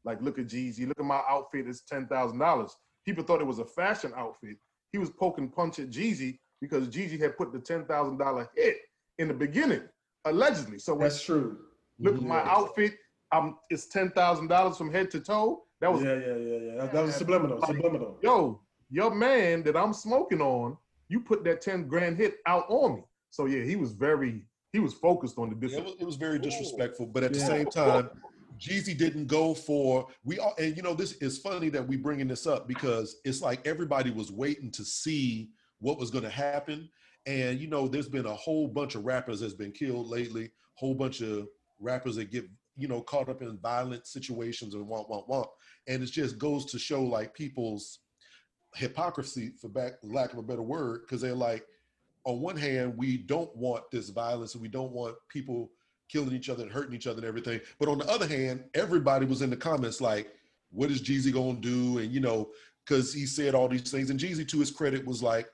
like, 0.03 0.21
look 0.21 0.39
at 0.39 0.47
Jeezy, 0.47 0.87
look 0.87 0.99
at 0.99 1.05
my 1.05 1.21
outfit, 1.29 1.67
it's 1.67 1.81
ten 1.81 2.07
thousand 2.07 2.39
dollars. 2.39 2.75
People 3.05 3.23
thought 3.23 3.41
it 3.41 3.47
was 3.47 3.59
a 3.59 3.65
fashion 3.65 4.13
outfit. 4.15 4.57
He 4.91 4.97
was 4.97 5.09
poking 5.09 5.49
punch 5.49 5.79
at 5.79 5.89
Jeezy 5.89 6.39
because 6.61 6.87
Jeezy 6.87 7.19
had 7.19 7.37
put 7.37 7.51
the 7.53 7.59
ten 7.59 7.85
thousand 7.85 8.17
dollar 8.17 8.49
hit 8.55 8.77
in 9.19 9.27
the 9.27 9.33
beginning, 9.33 9.83
allegedly. 10.25 10.79
So 10.79 10.97
That's 10.97 11.21
true. 11.23 11.57
look 11.99 12.15
at 12.15 12.23
my 12.23 12.41
outfit, 12.41 12.95
um, 13.31 13.57
it's 13.69 13.87
ten 13.87 14.11
thousand 14.11 14.47
dollars 14.47 14.77
from 14.77 14.91
head 14.91 15.11
to 15.11 15.19
toe. 15.19 15.63
That 15.81 15.91
was 15.93 16.03
yeah, 16.03 16.15
yeah, 16.15 16.35
yeah, 16.35 16.57
yeah. 16.57 16.81
That, 16.81 16.93
that 16.93 17.03
was 17.03 17.15
subliminal. 17.15 17.61
Subliminal. 17.61 18.17
yo, 18.21 18.61
your 18.89 19.13
man 19.13 19.63
that 19.63 19.75
I'm 19.75 19.93
smoking 19.93 20.41
on, 20.41 20.77
you 21.09 21.19
put 21.19 21.43
that 21.43 21.61
10 21.61 21.87
grand 21.87 22.17
hit 22.17 22.37
out 22.45 22.65
on 22.69 22.95
me. 22.95 23.03
So 23.29 23.45
yeah, 23.45 23.63
he 23.63 23.75
was 23.75 23.91
very, 23.91 24.43
he 24.73 24.79
was 24.79 24.93
focused 24.93 25.37
on 25.37 25.49
the 25.49 25.55
It 25.55 25.59
different. 25.59 25.85
was, 25.85 25.95
it 25.99 26.05
was 26.05 26.15
very 26.15 26.39
disrespectful, 26.39 27.05
but 27.07 27.23
at 27.23 27.33
the 27.33 27.39
same 27.39 27.67
time, 27.67 28.09
Jeezy 28.57 28.97
didn't 28.97 29.27
go 29.27 29.53
for 29.53 30.07
we 30.23 30.39
all 30.39 30.55
and 30.57 30.75
you 30.75 30.81
know 30.81 30.95
this 30.95 31.11
is 31.17 31.37
funny 31.37 31.69
that 31.69 31.87
we 31.87 31.95
bringing 31.95 32.27
this 32.27 32.47
up 32.47 32.67
because 32.67 33.17
it's 33.23 33.39
like 33.39 33.65
everybody 33.67 34.09
was 34.09 34.31
waiting 34.31 34.71
to 34.71 34.83
see 34.83 35.49
what 35.77 35.99
was 35.99 36.09
going 36.09 36.23
to 36.23 36.29
happen 36.31 36.89
and 37.27 37.59
you 37.59 37.67
know 37.67 37.87
there's 37.87 38.09
been 38.09 38.25
a 38.25 38.33
whole 38.33 38.67
bunch 38.67 38.95
of 38.95 39.05
rappers 39.05 39.41
that's 39.41 39.53
been 39.53 39.71
killed 39.71 40.07
lately 40.07 40.49
whole 40.73 40.95
bunch 40.95 41.21
of 41.21 41.47
rappers 41.79 42.15
that 42.15 42.31
get 42.31 42.49
you 42.77 42.87
know, 42.87 43.01
caught 43.01 43.29
up 43.29 43.41
in 43.41 43.57
violent 43.57 44.07
situations 44.07 44.73
and 44.73 44.85
womp 44.85 45.09
womp 45.09 45.27
womp. 45.27 45.47
And 45.87 46.03
it 46.03 46.11
just 46.11 46.37
goes 46.37 46.65
to 46.65 46.79
show 46.79 47.01
like 47.03 47.33
people's 47.33 47.99
hypocrisy, 48.75 49.51
for 49.59 49.69
back 49.69 49.93
lack 50.03 50.33
of 50.33 50.39
a 50.39 50.43
better 50.43 50.61
word, 50.61 51.01
because 51.01 51.21
they're 51.21 51.33
like, 51.33 51.65
on 52.25 52.41
one 52.41 52.57
hand, 52.57 52.93
we 52.97 53.17
don't 53.17 53.55
want 53.55 53.89
this 53.91 54.09
violence 54.09 54.53
and 54.53 54.61
we 54.61 54.67
don't 54.67 54.91
want 54.91 55.15
people 55.29 55.71
killing 56.09 56.33
each 56.33 56.49
other 56.49 56.63
and 56.63 56.71
hurting 56.71 56.93
each 56.93 57.07
other 57.07 57.19
and 57.19 57.27
everything. 57.27 57.59
But 57.79 57.89
on 57.89 57.97
the 57.97 58.09
other 58.09 58.27
hand, 58.27 58.65
everybody 58.73 59.25
was 59.25 59.41
in 59.41 59.49
the 59.49 59.57
comments 59.57 60.01
like, 60.01 60.33
what 60.71 60.91
is 60.91 61.01
Jeezy 61.01 61.33
gonna 61.33 61.59
do? 61.59 61.99
And 61.99 62.11
you 62.11 62.19
know, 62.19 62.49
because 62.85 63.13
he 63.13 63.25
said 63.25 63.55
all 63.55 63.67
these 63.67 63.89
things. 63.89 64.09
And 64.09 64.19
Jeezy, 64.19 64.47
to 64.47 64.59
his 64.59 64.71
credit, 64.71 65.05
was 65.05 65.23
like, 65.23 65.49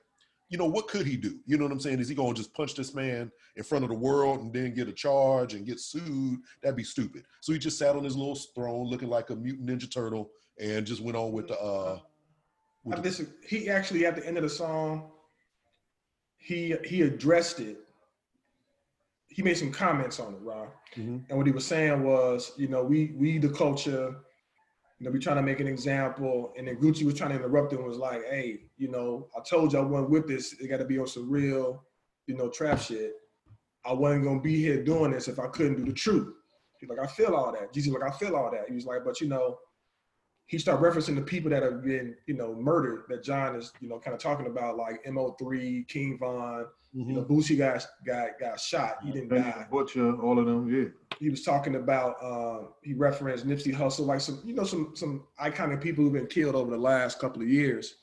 you 0.54 0.58
know, 0.58 0.66
what 0.66 0.86
could 0.86 1.04
he 1.04 1.16
do? 1.16 1.40
You 1.46 1.58
know 1.58 1.64
what 1.64 1.72
I'm 1.72 1.80
saying? 1.80 1.98
Is 1.98 2.08
he 2.08 2.14
gonna 2.14 2.32
just 2.32 2.54
punch 2.54 2.76
this 2.76 2.94
man 2.94 3.32
in 3.56 3.64
front 3.64 3.82
of 3.82 3.90
the 3.90 3.96
world 3.96 4.40
and 4.40 4.52
then 4.52 4.72
get 4.72 4.86
a 4.86 4.92
charge 4.92 5.54
and 5.54 5.66
get 5.66 5.80
sued? 5.80 6.38
That'd 6.62 6.76
be 6.76 6.84
stupid. 6.84 7.24
So 7.40 7.52
he 7.52 7.58
just 7.58 7.76
sat 7.76 7.96
on 7.96 8.04
his 8.04 8.16
little 8.16 8.36
throne 8.36 8.86
looking 8.86 9.08
like 9.08 9.30
a 9.30 9.34
mutant 9.34 9.68
ninja 9.68 9.90
turtle 9.92 10.30
and 10.60 10.86
just 10.86 11.02
went 11.02 11.16
on 11.16 11.32
with 11.32 11.48
the 11.48 11.58
uh 11.60 11.98
with 12.84 13.02
the- 13.02 13.26
he 13.44 13.68
actually 13.68 14.06
at 14.06 14.14
the 14.14 14.24
end 14.24 14.36
of 14.36 14.44
the 14.44 14.48
song, 14.48 15.10
he 16.36 16.76
he 16.84 17.02
addressed 17.02 17.58
it. 17.58 17.78
He 19.26 19.42
made 19.42 19.56
some 19.56 19.72
comments 19.72 20.20
on 20.20 20.34
it, 20.34 20.40
Rob. 20.40 20.68
Mhm. 20.94 21.24
And 21.28 21.36
what 21.36 21.48
he 21.48 21.52
was 21.52 21.66
saying 21.66 22.04
was, 22.04 22.52
you 22.56 22.68
know, 22.68 22.84
we 22.84 23.06
we 23.16 23.38
the 23.38 23.48
culture, 23.48 24.14
know, 25.04 25.10
we 25.10 25.18
trying 25.18 25.36
to 25.36 25.42
make 25.42 25.60
an 25.60 25.66
example. 25.66 26.52
And 26.56 26.66
then 26.66 26.76
Gucci 26.76 27.04
was 27.04 27.14
trying 27.14 27.30
to 27.30 27.36
interrupt 27.36 27.72
him 27.72 27.80
and 27.80 27.88
was 27.88 27.98
like, 27.98 28.22
hey, 28.28 28.60
you 28.76 28.90
know, 28.90 29.28
I 29.36 29.40
told 29.48 29.72
you 29.72 29.78
I 29.78 29.82
wasn't 29.82 30.10
with 30.10 30.26
this. 30.26 30.54
It 30.60 30.68
got 30.68 30.78
to 30.78 30.84
be 30.84 30.98
on 30.98 31.06
some 31.06 31.30
real, 31.30 31.84
you 32.26 32.36
know, 32.36 32.48
trap 32.48 32.80
shit. 32.80 33.12
I 33.86 33.92
wasn't 33.92 34.24
gonna 34.24 34.40
be 34.40 34.56
here 34.56 34.82
doing 34.82 35.10
this 35.10 35.28
if 35.28 35.38
I 35.38 35.46
couldn't 35.48 35.76
do 35.76 35.84
the 35.84 35.92
truth. 35.92 36.34
He's 36.80 36.88
like, 36.88 36.98
I 36.98 37.06
feel 37.06 37.34
all 37.34 37.52
that. 37.52 37.72
Jeezy's, 37.72 37.88
like, 37.88 38.02
I 38.02 38.16
feel 38.16 38.34
all 38.34 38.50
that. 38.50 38.68
He 38.68 38.74
was 38.74 38.86
like, 38.86 39.04
but 39.04 39.20
you 39.20 39.28
know, 39.28 39.58
he 40.46 40.58
started 40.58 40.82
referencing 40.82 41.16
the 41.16 41.22
people 41.22 41.50
that 41.50 41.62
have 41.62 41.82
been, 41.82 42.14
you 42.26 42.34
know, 42.34 42.54
murdered 42.54 43.04
that 43.08 43.22
John 43.22 43.56
is, 43.56 43.72
you 43.80 43.88
know, 43.88 43.98
kind 43.98 44.14
of 44.14 44.20
talking 44.20 44.46
about, 44.46 44.76
like 44.76 45.04
Mo3, 45.04 45.86
King 45.88 46.18
Von, 46.18 46.66
you 46.94 47.12
know, 47.12 47.24
Boosie 47.24 47.58
got 47.58 47.84
got 48.06 48.38
got 48.38 48.60
shot. 48.60 48.98
He 49.02 49.10
didn't 49.10 49.28
Benny 49.28 49.42
die. 49.42 49.66
Butcher, 49.68 50.14
all 50.20 50.38
of 50.38 50.46
them, 50.46 50.72
yeah. 50.72 50.90
He 51.18 51.28
was 51.28 51.42
talking 51.42 51.74
about 51.74 52.14
uh, 52.22 52.68
he 52.84 52.94
referenced 52.94 53.46
Nipsey 53.46 53.74
Hussle, 53.74 54.06
like 54.06 54.20
some, 54.20 54.40
you 54.44 54.54
know, 54.54 54.62
some 54.62 54.92
some 54.94 55.26
iconic 55.40 55.82
people 55.82 56.04
who've 56.04 56.12
been 56.12 56.28
killed 56.28 56.54
over 56.54 56.70
the 56.70 56.78
last 56.78 57.18
couple 57.18 57.42
of 57.42 57.48
years. 57.48 57.96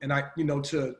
And 0.00 0.12
I, 0.12 0.24
you 0.36 0.44
know, 0.44 0.60
to 0.60 0.94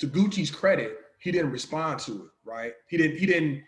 to 0.00 0.06
Gucci's 0.06 0.50
credit, 0.50 0.96
he 1.20 1.30
didn't 1.30 1.50
respond 1.50 2.00
to 2.00 2.12
it, 2.12 2.30
right? 2.44 2.72
He 2.88 2.96
didn't 2.96 3.18
he 3.18 3.26
didn't 3.26 3.62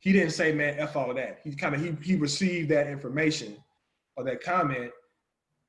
he 0.00 0.12
didn't 0.12 0.32
say, 0.32 0.52
man, 0.52 0.74
F 0.80 0.96
all 0.96 1.10
of 1.10 1.16
that. 1.16 1.38
He 1.44 1.54
kind 1.54 1.72
of 1.72 1.80
he 1.80 1.96
he 2.02 2.16
received 2.16 2.68
that 2.70 2.88
information 2.88 3.56
or 4.16 4.24
that 4.24 4.42
comment. 4.42 4.90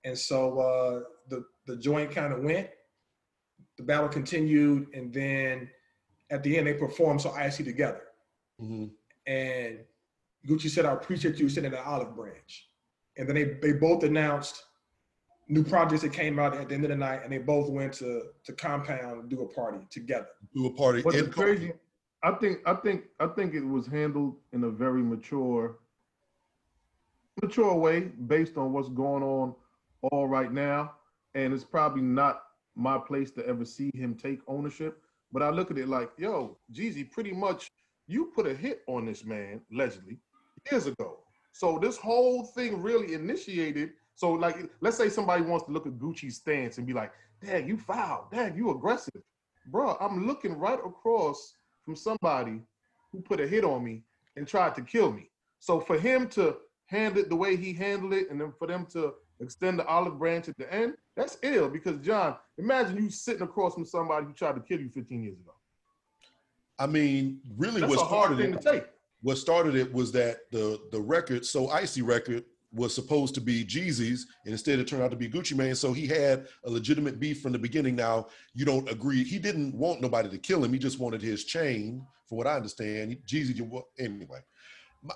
And 0.04 0.18
so 0.18 0.60
uh 0.60 1.04
the 1.30 1.46
the 1.68 1.78
joint 1.78 2.10
kind 2.10 2.34
of 2.34 2.42
went, 2.42 2.70
the 3.78 3.84
battle 3.84 4.10
continued, 4.10 4.88
and 4.96 5.14
then 5.14 5.70
at 6.30 6.44
the 6.44 6.58
end 6.58 6.68
they 6.68 6.74
performed 6.74 7.22
so 7.22 7.32
icy 7.32 7.64
together. 7.64 8.04
Mhm. 8.62 8.92
And 9.26 9.80
Gucci 10.48 10.70
said, 10.70 10.86
I 10.86 10.94
appreciate 10.94 11.38
you 11.38 11.50
sitting 11.50 11.72
in 11.72 11.72
the 11.72 11.86
olive 11.86 12.16
branch. 12.16 12.70
And 13.18 13.28
then 13.28 13.36
they 13.36 13.44
they 13.62 13.74
both 13.74 14.04
announced 14.04 14.64
new 15.50 15.64
projects 15.64 16.02
that 16.02 16.14
came 16.14 16.40
out 16.40 16.56
at 16.56 16.70
the 16.70 16.76
end 16.76 16.84
of 16.84 16.90
the 16.90 16.96
night, 16.96 17.22
and 17.24 17.32
they 17.32 17.38
both 17.38 17.70
went 17.70 17.94
to 17.94 18.32
to 18.44 18.54
compound 18.54 19.22
and 19.22 19.30
do 19.30 19.42
a 19.42 19.48
party 19.48 19.80
together. 19.90 20.30
do 20.54 20.68
a 20.68 20.74
party. 20.74 21.02
What's 21.02 21.18
in 21.18 21.32
crazy? 21.32 21.74
I 22.24 22.32
think 22.32 22.60
I 22.66 22.74
think 22.74 23.06
I 23.20 23.28
think 23.28 23.54
it 23.54 23.66
was 23.66 23.88
handled 23.88 24.38
in 24.52 24.64
a 24.64 24.70
very 24.70 25.02
mature, 25.02 25.80
mature 27.42 27.74
way 27.76 28.02
based 28.02 28.58
on 28.58 28.74
what's 28.74 28.90
going 28.90 29.24
on 29.24 29.56
all 30.12 30.28
right 30.28 30.52
now, 30.52 30.96
and 31.36 31.54
it's 31.54 31.64
probably 31.64 32.02
not 32.02 32.44
my 32.76 32.98
place 32.98 33.32
to 33.32 33.46
ever 33.48 33.66
see 33.66 33.90
him 33.96 34.14
take 34.16 34.40
ownership. 34.48 35.04
But 35.38 35.46
I 35.46 35.50
look 35.52 35.70
at 35.70 35.78
it 35.78 35.88
like, 35.88 36.10
yo, 36.18 36.58
Jeezy, 36.74 37.12
pretty 37.12 37.32
much 37.32 37.70
you 38.08 38.32
put 38.34 38.48
a 38.48 38.56
hit 38.56 38.82
on 38.88 39.06
this 39.06 39.24
man 39.24 39.62
allegedly 39.72 40.18
years 40.72 40.88
ago. 40.88 41.20
So 41.52 41.78
this 41.78 41.96
whole 41.96 42.44
thing 42.44 42.82
really 42.82 43.14
initiated. 43.14 43.92
So 44.16 44.32
like, 44.32 44.56
let's 44.82 44.98
say 44.98 45.10
somebody 45.10 45.44
wants 45.44 45.68
to 45.68 45.72
look 45.72 45.86
at 45.86 46.00
Gucci's 46.00 46.38
stance 46.38 46.80
and 46.80 46.88
be 46.88 46.94
like, 46.94 47.12
"Dad, 47.40 47.68
you 47.68 47.78
foul. 47.78 48.28
Dad, 48.32 48.58
you 48.58 48.72
aggressive." 48.72 49.22
Bro, 49.68 49.98
I'm 50.02 50.26
looking 50.26 50.58
right 50.58 50.80
across 50.84 51.54
from 51.86 51.96
somebody 51.96 52.64
who 53.12 53.22
put 53.22 53.40
a 53.40 53.46
hit 53.48 53.64
on 53.64 53.84
me 53.84 54.06
and 54.38 54.48
tried 54.48 54.74
to 54.74 54.82
kill 54.82 55.12
me. 55.12 55.30
So 55.60 55.80
for 55.80 56.00
him 56.00 56.30
to 56.30 56.58
handle 56.88 57.22
it 57.22 57.30
the 57.30 57.36
way 57.36 57.56
he 57.56 57.74
handled 57.74 58.14
it, 58.14 58.32
and 58.32 58.42
then 58.42 58.54
for 58.58 58.66
them 58.66 58.88
to 58.94 59.14
extend 59.40 59.80
the 59.80 59.86
olive 59.86 60.18
branch 60.18 60.48
at 60.48 60.58
the 60.58 60.72
end, 60.74 60.94
that's 61.16 61.38
ill. 61.44 61.70
Because 61.70 61.98
John, 62.00 62.36
imagine 62.58 62.98
you 62.98 63.10
sitting 63.10 63.44
across 63.44 63.74
from 63.74 63.86
somebody 63.86 64.26
who 64.26 64.34
tried 64.34 64.56
to 64.56 64.62
kill 64.62 64.80
you 64.80 64.90
15 64.90 65.24
years 65.24 65.40
ago. 65.40 65.54
I 66.80 66.88
mean, 66.88 67.40
really, 67.58 67.82
That's 67.82 67.96
what 67.96 68.02
a 68.02 68.06
hard 68.06 68.26
started 68.28 68.44
thing 68.44 68.54
it, 68.54 68.62
to 68.62 68.72
take. 68.72 68.86
what 69.22 69.38
started 69.38 69.76
it 69.76 69.92
was 69.92 70.12
that 70.12 70.38
the 70.52 70.80
the 70.92 71.02
record, 71.02 71.44
so 71.46 71.70
icy 71.70 72.04
record, 72.04 72.44
was 72.72 72.94
supposed 72.94 73.34
to 73.36 73.42
be 73.42 73.66
Jeezy's, 73.66 74.28
and 74.46 74.52
instead 74.52 74.78
it 74.78 74.88
turned 74.88 75.02
out 75.02 75.10
to 75.10 75.18
be 75.18 75.28
Gucci 75.28 75.56
Mane. 75.56 75.74
So 75.74 75.92
he 75.94 76.06
had 76.06 76.48
a 76.66 76.70
legitimate 76.70 77.20
beef 77.20 77.42
from 77.42 77.52
the 77.52 77.60
beginning. 77.60 77.96
Now 77.96 78.28
you 78.54 78.64
don't 78.66 78.88
agree. 78.92 79.24
He 79.24 79.40
didn't 79.40 79.74
want 79.74 80.02
nobody 80.02 80.30
to 80.30 80.38
kill 80.38 80.64
him. 80.64 80.72
He 80.74 80.78
just 80.80 81.00
wanted 81.00 81.22
his 81.22 81.46
chain, 81.46 82.06
for 82.28 82.38
what 82.38 82.46
I 82.46 82.56
understand. 82.56 83.18
Jeezy, 83.26 83.60
anyway. 83.98 84.40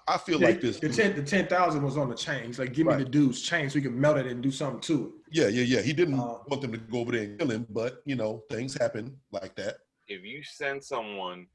I 0.07 0.17
feel 0.17 0.39
like 0.39 0.61
this. 0.61 0.79
The 0.79 0.89
ten 0.89 1.15
the 1.15 1.23
ten 1.23 1.47
thousand 1.47 1.83
was 1.83 1.97
on 1.97 2.09
the 2.09 2.15
chain. 2.15 2.45
He's 2.45 2.59
like, 2.59 2.73
give 2.73 2.87
me 2.87 2.95
the 2.95 3.05
dude's 3.05 3.41
chain 3.41 3.69
so 3.69 3.75
we 3.75 3.81
can 3.81 3.99
melt 3.99 4.17
it 4.17 4.27
and 4.27 4.41
do 4.41 4.51
something 4.51 4.79
to 4.81 5.05
it. 5.05 5.11
Yeah, 5.31 5.47
yeah, 5.47 5.63
yeah. 5.63 5.81
He 5.81 5.93
didn't 5.93 6.19
Uh, 6.19 6.37
want 6.47 6.61
them 6.61 6.71
to 6.71 6.77
go 6.77 6.99
over 6.99 7.11
there 7.11 7.23
and 7.23 7.39
kill 7.39 7.49
him, 7.51 7.65
but 7.69 8.01
you 8.05 8.15
know, 8.15 8.43
things 8.49 8.77
happen 8.79 9.17
like 9.31 9.55
that. 9.55 9.77
If 10.07 10.23
you 10.23 10.43
send 10.43 10.83
someone 10.83 11.47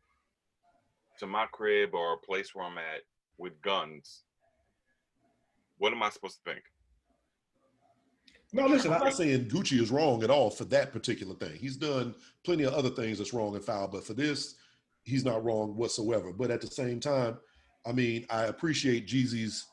to 1.18 1.27
my 1.27 1.47
crib 1.53 1.95
or 1.95 2.14
a 2.14 2.18
place 2.18 2.55
where 2.55 2.64
I'm 2.66 2.79
at 2.79 3.03
with 3.39 3.61
guns, 3.62 4.24
what 5.79 5.93
am 5.93 6.03
I 6.03 6.11
supposed 6.11 6.39
to 6.45 6.53
think? 6.53 6.64
No, 8.53 8.66
listen, 8.66 8.93
I'm 8.93 9.01
not 9.01 9.14
saying 9.14 9.47
Gucci 9.47 9.81
is 9.81 9.91
wrong 9.91 10.22
at 10.22 10.31
all 10.31 10.51
for 10.51 10.64
that 10.66 10.93
particular 10.93 11.35
thing. 11.35 11.57
He's 11.57 11.77
done 11.77 12.14
plenty 12.45 12.64
of 12.64 12.74
other 12.74 12.91
things 12.91 13.18
that's 13.18 13.35
wrong 13.35 13.55
and 13.55 13.64
foul, 13.64 13.89
but 13.89 14.05
for 14.05 14.14
this, 14.14 14.55
he's 15.05 15.24
not 15.24 15.45
wrong 15.45 15.77
whatsoever. 15.77 16.33
But 16.33 16.51
at 16.51 16.61
the 16.61 16.66
same 16.68 17.01
time, 17.01 17.39
I 17.87 17.93
mean, 17.93 18.26
I 18.30 18.45
appreciate 18.45 19.07
Jeezy's, 19.07 19.66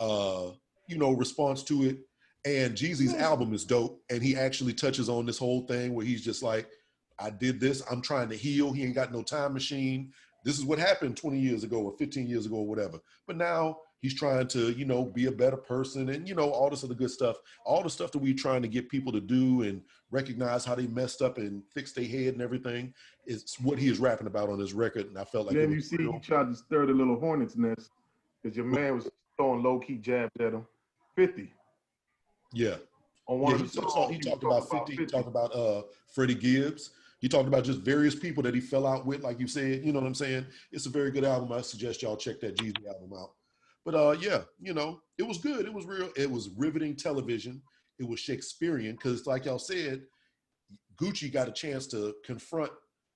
uh, 0.00 0.50
you 0.88 0.98
know, 0.98 1.12
response 1.12 1.62
to 1.64 1.84
it. 1.84 1.98
And 2.44 2.74
Jeezy's 2.74 3.14
album 3.14 3.52
is 3.52 3.64
dope, 3.64 4.00
and 4.10 4.22
he 4.22 4.36
actually 4.36 4.72
touches 4.72 5.08
on 5.08 5.26
this 5.26 5.38
whole 5.38 5.66
thing 5.66 5.94
where 5.94 6.06
he's 6.06 6.24
just 6.24 6.42
like, 6.42 6.68
"I 7.18 7.30
did 7.30 7.60
this. 7.60 7.82
I'm 7.90 8.00
trying 8.00 8.28
to 8.30 8.36
heal. 8.36 8.72
He 8.72 8.84
ain't 8.84 8.94
got 8.94 9.12
no 9.12 9.22
time 9.22 9.52
machine. 9.52 10.12
This 10.44 10.56
is 10.56 10.64
what 10.64 10.78
happened 10.78 11.16
20 11.16 11.38
years 11.38 11.64
ago 11.64 11.82
or 11.82 11.96
15 11.98 12.26
years 12.26 12.46
ago 12.46 12.56
or 12.56 12.66
whatever." 12.66 13.00
But 13.26 13.36
now 13.36 13.80
he's 14.00 14.14
trying 14.14 14.46
to, 14.48 14.70
you 14.70 14.84
know, 14.84 15.04
be 15.04 15.26
a 15.26 15.32
better 15.32 15.56
person, 15.56 16.08
and 16.08 16.28
you 16.28 16.34
know, 16.34 16.50
all 16.50 16.70
this 16.70 16.84
other 16.84 16.94
good 16.94 17.10
stuff 17.10 17.36
all 17.66 17.82
the 17.82 17.90
stuff 17.90 18.10
that 18.12 18.18
we're 18.18 18.34
trying 18.34 18.62
to 18.62 18.68
get 18.68 18.88
people 18.88 19.12
to 19.12 19.20
do 19.20 19.62
and 19.62 19.82
recognize 20.10 20.64
how 20.64 20.74
they 20.74 20.86
messed 20.86 21.20
up 21.20 21.36
and 21.36 21.62
fix 21.74 21.92
their 21.92 22.06
head 22.06 22.32
and 22.32 22.40
everything 22.40 22.94
is 23.28 23.56
what 23.62 23.78
he 23.78 23.88
is 23.88 23.98
rapping 23.98 24.26
about 24.26 24.48
on 24.48 24.58
his 24.58 24.72
record. 24.72 25.06
And 25.06 25.18
I 25.18 25.24
felt 25.24 25.46
like 25.46 25.56
then 25.56 25.70
you 25.70 25.80
see 25.80 25.96
real. 25.96 26.12
he 26.12 26.18
tried 26.18 26.48
to 26.48 26.56
stir 26.56 26.86
the 26.86 26.92
little 26.92 27.20
hornet's 27.20 27.56
nest 27.56 27.90
because 28.42 28.56
your 28.56 28.66
man 28.66 28.96
was 28.96 29.08
throwing 29.36 29.62
low 29.62 29.78
key 29.78 29.96
jabs 29.96 30.32
at 30.40 30.54
him. 30.54 30.66
50 31.14 31.52
yeah. 32.52 32.76
on 33.26 33.40
one 33.40 33.50
yeah, 33.50 33.54
of 33.56 33.60
he, 33.60 33.66
the 33.66 33.72
songs. 33.72 34.10
he 34.10 34.16
was 34.16 34.26
talked 34.26 34.42
talking 34.42 34.76
about 34.76 34.86
50, 34.86 34.96
he 34.96 35.06
talked 35.06 35.28
about 35.28 35.54
uh 35.54 35.82
Freddie 36.12 36.34
Gibbs. 36.34 36.90
He 37.20 37.28
talked 37.28 37.48
about 37.48 37.64
just 37.64 37.80
various 37.80 38.14
people 38.14 38.44
that 38.44 38.54
he 38.54 38.60
fell 38.60 38.86
out 38.86 39.04
with, 39.04 39.22
like 39.22 39.40
you 39.40 39.48
said. 39.48 39.84
You 39.84 39.92
know 39.92 39.98
what 39.98 40.06
I'm 40.06 40.14
saying? 40.14 40.46
It's 40.70 40.86
a 40.86 40.90
very 40.90 41.10
good 41.10 41.24
album. 41.24 41.50
I 41.52 41.62
suggest 41.62 42.00
y'all 42.00 42.16
check 42.16 42.40
that 42.40 42.56
Jeezy 42.56 42.86
album 42.86 43.12
out. 43.18 43.32
But 43.84 43.94
uh, 43.94 44.16
yeah, 44.20 44.42
you 44.60 44.72
know, 44.72 45.00
it 45.18 45.24
was 45.24 45.38
good. 45.38 45.66
It 45.66 45.72
was 45.72 45.84
real. 45.84 46.10
It 46.16 46.30
was 46.30 46.50
riveting 46.56 46.94
television. 46.94 47.60
It 47.98 48.06
was 48.06 48.20
Shakespearean 48.20 48.92
because, 48.92 49.26
like 49.26 49.46
y'all 49.46 49.58
said, 49.58 50.02
Gucci 51.00 51.32
got 51.32 51.48
a 51.48 51.52
chance 51.52 51.86
to 51.88 52.14
confront 52.24 52.70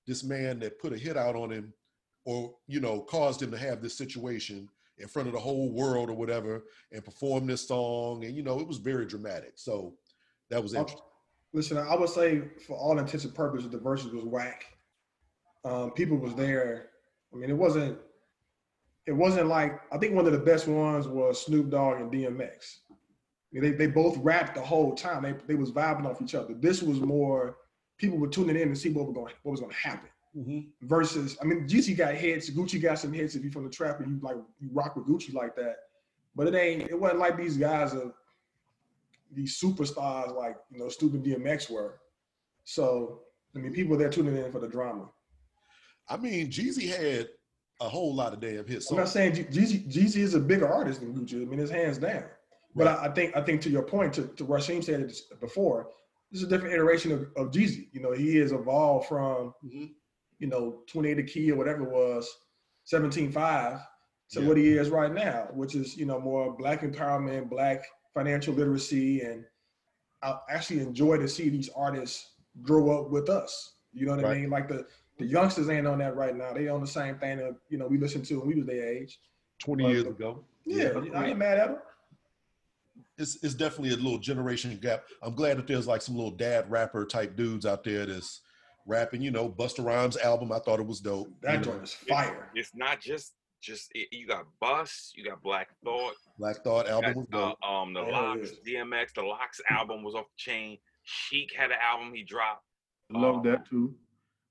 this 0.07 0.23
man 0.23 0.59
that 0.59 0.79
put 0.79 0.93
a 0.93 0.97
hit 0.97 1.17
out 1.17 1.35
on 1.35 1.51
him, 1.51 1.73
or 2.25 2.53
you 2.67 2.79
know, 2.79 3.01
caused 3.01 3.41
him 3.41 3.51
to 3.51 3.57
have 3.57 3.81
this 3.81 3.97
situation 3.97 4.69
in 4.97 5.07
front 5.07 5.27
of 5.27 5.33
the 5.33 5.39
whole 5.39 5.71
world 5.71 6.09
or 6.09 6.13
whatever, 6.13 6.63
and 6.91 7.03
perform 7.03 7.47
this 7.47 7.67
song. 7.67 8.25
And 8.25 8.35
you 8.35 8.43
know, 8.43 8.59
it 8.59 8.67
was 8.67 8.77
very 8.77 9.05
dramatic. 9.05 9.53
So 9.55 9.95
that 10.49 10.61
was 10.61 10.73
interesting. 10.73 11.01
listen, 11.53 11.77
I 11.77 11.95
would 11.95 12.09
say 12.09 12.43
for 12.65 12.77
all 12.77 12.97
intents 12.99 13.25
and 13.25 13.33
purposes, 13.35 13.69
the 13.69 13.77
verses 13.77 14.13
was 14.13 14.25
whack. 14.25 14.65
Um, 15.65 15.91
people 15.91 16.17
was 16.17 16.35
there. 16.35 16.89
I 17.33 17.37
mean, 17.37 17.49
it 17.49 17.57
wasn't. 17.57 17.97
It 19.05 19.13
wasn't 19.13 19.47
like 19.47 19.81
I 19.91 19.97
think 19.97 20.15
one 20.15 20.25
of 20.25 20.31
the 20.31 20.37
best 20.37 20.67
ones 20.67 21.07
was 21.07 21.45
Snoop 21.45 21.69
Dogg 21.69 21.99
and 21.99 22.11
DMX. 22.11 22.77
I 22.89 22.95
mean, 23.51 23.63
they 23.63 23.71
they 23.71 23.87
both 23.87 24.17
rapped 24.17 24.55
the 24.55 24.61
whole 24.61 24.93
time. 24.93 25.23
They 25.23 25.33
they 25.47 25.55
was 25.55 25.71
vibing 25.71 26.05
off 26.05 26.21
each 26.21 26.35
other. 26.35 26.53
This 26.53 26.81
was 26.81 26.99
more 27.01 27.57
people 27.97 28.17
were 28.17 28.27
tuning 28.27 28.55
in 28.55 28.69
to 28.69 28.75
see 28.75 28.89
what 28.89 29.05
was 29.05 29.13
going 29.13 29.33
what 29.43 29.51
was 29.51 29.59
going 29.59 29.71
to 29.71 29.77
happen. 29.77 30.09
Mm-hmm. 30.35 30.87
Versus, 30.87 31.37
I 31.41 31.45
mean, 31.45 31.67
Jeezy 31.67 31.95
got 31.95 32.15
hits. 32.15 32.49
Gucci 32.49 32.81
got 32.81 32.97
some 32.97 33.13
hits. 33.13 33.35
If 33.35 33.43
you 33.43 33.51
from 33.51 33.65
the 33.65 33.69
trap 33.69 33.99
and 33.99 34.09
you 34.09 34.19
like 34.21 34.37
you 34.59 34.69
rock 34.71 34.95
with 34.95 35.05
Gucci 35.05 35.33
like 35.33 35.55
that, 35.57 35.75
but 36.35 36.47
it 36.47 36.55
ain't. 36.55 36.89
It 36.89 36.99
wasn't 36.99 37.19
like 37.19 37.37
these 37.37 37.57
guys 37.57 37.93
are 37.93 38.11
these 39.31 39.59
superstars 39.59 40.35
like 40.35 40.57
you 40.71 40.79
know 40.79 40.89
Stupid 40.89 41.23
DMX 41.23 41.69
were. 41.69 41.99
So 42.63 43.21
I 43.55 43.59
mean, 43.59 43.73
people 43.73 43.91
were 43.91 43.97
there 43.97 44.09
tuning 44.09 44.35
in 44.35 44.51
for 44.51 44.59
the 44.59 44.67
drama. 44.67 45.09
I 46.09 46.17
mean, 46.17 46.49
Jeezy 46.49 46.89
had 46.89 47.29
a 47.79 47.87
whole 47.87 48.13
lot 48.13 48.33
of 48.33 48.39
damn 48.39 48.65
hits. 48.67 48.89
I'm 48.89 48.97
not 48.97 49.09
saying 49.09 49.33
Jeezy, 49.33 49.91
Jeezy 49.91 50.17
is 50.17 50.33
a 50.33 50.39
bigger 50.39 50.67
artist 50.67 51.01
than 51.01 51.13
Gucci. 51.13 51.41
I 51.41 51.45
mean, 51.45 51.59
his 51.59 51.69
hands 51.69 51.97
down. 51.97 52.25
But 52.75 52.87
Right. 52.87 52.97
I, 52.97 53.05
I 53.05 53.09
think 53.09 53.37
I 53.37 53.41
think 53.41 53.61
to 53.61 53.69
your 53.69 53.83
point, 53.83 54.13
to, 54.13 54.23
to 54.27 54.45
Rasheem 54.45 54.83
said 54.83 55.01
it 55.01 55.15
before, 55.39 55.89
this 56.33 56.41
is 56.41 56.47
a 56.47 56.49
different 56.49 56.73
iteration 56.73 57.11
of, 57.11 57.21
of 57.37 57.51
Jeezy. 57.51 57.87
You 57.93 58.01
know, 58.01 58.11
he 58.11 58.35
has 58.37 58.51
evolved 58.51 59.07
from 59.07 59.53
Mhm. 59.63 59.91
you 60.39 60.47
know 60.47 60.81
28 60.87 61.19
a 61.19 61.23
key 61.23 61.51
or 61.51 61.55
whatever 61.57 61.83
it 61.83 61.91
was, 61.91 62.27
17.5 62.91 63.79
to 64.31 64.41
Yeah. 64.41 64.47
what 64.47 64.57
he 64.57 64.73
is 64.73 64.89
right 64.89 65.13
now, 65.13 65.47
which 65.53 65.75
is 65.75 65.95
you 65.95 66.05
know 66.05 66.19
more 66.19 66.55
black 66.57 66.81
empowerment, 66.81 67.49
black 67.49 67.85
financial 68.13 68.53
literacy, 68.53 69.21
and 69.21 69.45
I 70.23 70.39
actually 70.49 70.79
enjoy 70.79 71.17
to 71.17 71.27
see 71.27 71.49
these 71.49 71.69
artists 71.75 72.31
grow 72.61 72.89
up 72.99 73.11
with 73.11 73.29
us. 73.29 73.75
You 73.93 74.07
know 74.07 74.15
what 74.15 74.25
I 74.25 74.33
mean? 74.39 74.49
Like 74.49 74.67
the 74.67 74.87
the 75.19 75.25
youngsters 75.27 75.69
ain't 75.69 75.85
on 75.85 75.99
that 75.99 76.15
right 76.15 76.35
now. 76.35 76.51
They 76.53 76.67
on 76.67 76.81
the 76.81 76.87
same 76.87 77.19
thing 77.19 77.37
that 77.37 77.55
you 77.69 77.77
know 77.77 77.87
we 77.87 77.97
listened 77.99 78.25
to 78.25 78.39
when 78.39 78.47
we 78.47 78.55
was 78.55 78.65
their 78.65 78.89
age. 78.89 79.19
20 79.59 79.83
But 79.83 79.89
years 79.91 80.03
the- 80.03 80.09
ago. 80.09 80.43
Yeah, 80.65 80.99
I 81.13 81.27
ain't 81.27 81.37
mad 81.37 81.59
at 81.59 81.67
them. 81.69 81.77
It's, 83.17 83.43
it's 83.43 83.53
definitely 83.53 83.93
a 83.93 83.97
little 83.97 84.17
generation 84.17 84.77
gap. 84.81 85.03
I'm 85.21 85.35
glad 85.35 85.57
that 85.57 85.67
there's 85.67 85.87
like 85.87 86.01
some 86.01 86.15
little 86.15 86.31
dad 86.31 86.69
rapper 86.69 87.05
type 87.05 87.35
dudes 87.35 87.65
out 87.65 87.83
there 87.83 88.05
that's 88.05 88.41
rapping. 88.87 89.21
You 89.21 89.31
know, 89.31 89.49
Busta 89.49 89.85
Rhymes 89.85 90.17
album, 90.17 90.51
I 90.51 90.59
thought 90.59 90.79
it 90.79 90.85
was 90.87 90.99
dope. 90.99 91.29
That 91.41 91.51
you 91.53 91.57
know, 91.59 91.63
joint 91.65 91.83
is 91.83 91.93
fire. 91.93 92.49
It's 92.55 92.71
not 92.75 92.99
just 93.01 93.33
just 93.61 93.91
it, 93.95 94.09
you 94.11 94.27
got 94.27 94.45
Bust, 94.59 95.15
you 95.15 95.23
got 95.23 95.41
Black 95.41 95.69
Thought, 95.85 96.15
Black 96.37 96.57
Thought 96.63 96.87
you 96.87 96.91
album 96.91 97.13
was 97.15 97.27
dope. 97.27 97.57
uh, 97.63 97.81
um 97.81 97.93
the 97.93 98.01
Oh, 98.01 98.09
LOX, 98.09 98.51
yeah. 98.65 98.83
DMX, 98.83 99.13
the 99.13 99.21
LOX 99.21 99.61
album 99.69 100.03
was 100.03 100.15
off 100.15 100.25
the 100.25 100.33
chain. 100.37 100.77
Chic 101.03 101.53
had 101.55 101.71
an 101.71 101.77
album 101.81 102.13
he 102.13 102.23
dropped. 102.23 102.65
Love 103.11 103.35
Um, 103.35 103.43
that 103.43 103.65
too. 103.69 103.93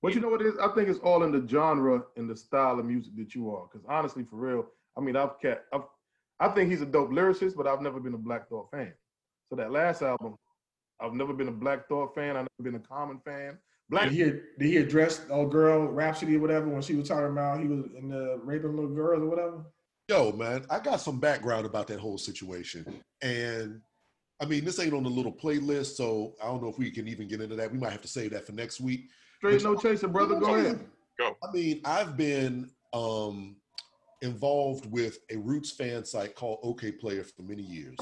But 0.01 0.15
you 0.15 0.19
know 0.21 0.29
what 0.29 0.41
it 0.41 0.47
is? 0.47 0.57
I 0.57 0.67
think 0.73 0.89
it's 0.89 0.99
all 0.99 1.23
in 1.23 1.31
the 1.31 1.47
genre 1.47 2.01
and 2.17 2.29
the 2.29 2.35
style 2.35 2.79
of 2.79 2.85
music 2.85 3.15
that 3.17 3.35
you 3.35 3.51
are. 3.53 3.67
Because 3.71 3.85
honestly, 3.87 4.23
for 4.23 4.35
real, 4.37 4.65
I 4.97 5.01
mean, 5.01 5.15
I've 5.15 5.39
kept, 5.39 5.65
I've, 5.73 5.81
I 6.39 6.49
think 6.49 6.69
he's 6.69 6.81
a 6.81 6.85
dope 6.85 7.11
lyricist, 7.11 7.55
but 7.55 7.67
I've 7.67 7.81
never 7.81 7.99
been 7.99 8.13
a 8.13 8.17
Black 8.17 8.49
Thought 8.49 8.71
fan. 8.71 8.93
So 9.49 9.55
that 9.55 9.71
last 9.71 10.01
album, 10.01 10.35
I've 10.99 11.13
never 11.13 11.33
been 11.33 11.47
a 11.47 11.51
Black 11.51 11.87
Thought 11.87 12.15
fan. 12.15 12.35
I've 12.37 12.47
never 12.57 12.71
been 12.71 12.75
a 12.75 12.87
Common 12.87 13.19
fan. 13.23 13.57
Black, 13.89 14.09
Did 14.09 14.13
he, 14.13 14.23
did 14.23 14.41
he 14.59 14.77
address 14.77 15.19
the 15.19 15.33
old 15.33 15.51
girl 15.51 15.87
Rhapsody 15.87 16.37
or 16.37 16.39
whatever 16.39 16.67
when 16.67 16.81
she 16.81 16.95
was 16.95 17.07
talking 17.07 17.27
about 17.27 17.59
he 17.59 17.67
was 17.67 17.85
in 17.97 18.09
the 18.09 18.39
raping 18.43 18.75
little 18.75 18.93
girls 18.93 19.21
or 19.21 19.27
whatever? 19.27 19.65
Yo, 20.09 20.31
man, 20.31 20.65
I 20.69 20.79
got 20.79 21.01
some 21.01 21.19
background 21.19 21.65
about 21.65 21.87
that 21.87 21.99
whole 21.99 22.17
situation. 22.17 23.01
And 23.21 23.81
I 24.41 24.45
mean, 24.45 24.65
this 24.65 24.79
ain't 24.79 24.93
on 24.93 25.03
the 25.03 25.09
little 25.09 25.31
playlist, 25.31 25.95
so 25.95 26.33
I 26.41 26.47
don't 26.47 26.61
know 26.61 26.69
if 26.69 26.77
we 26.77 26.91
can 26.91 27.07
even 27.07 27.27
get 27.27 27.41
into 27.41 27.55
that. 27.55 27.71
We 27.71 27.77
might 27.77 27.91
have 27.91 28.01
to 28.01 28.07
save 28.07 28.31
that 28.31 28.45
for 28.45 28.51
next 28.51 28.81
week. 28.81 29.09
straight 29.37 29.63
no 29.63 29.75
chaser, 29.75 30.07
brother. 30.07 30.39
Go 30.39 30.55
ahead. 30.55 30.79
Go. 31.19 31.37
I 31.43 31.51
mean, 31.51 31.81
I've 31.85 32.17
been 32.17 32.69
um, 32.93 33.57
involved 34.23 34.89
with 34.89 35.19
a 35.29 35.37
Roots 35.37 35.71
fan 35.71 36.03
site 36.05 36.33
called 36.33 36.63
Okayplayer 36.63 37.25
for 37.25 37.43
many 37.43 37.61
years. 37.61 37.97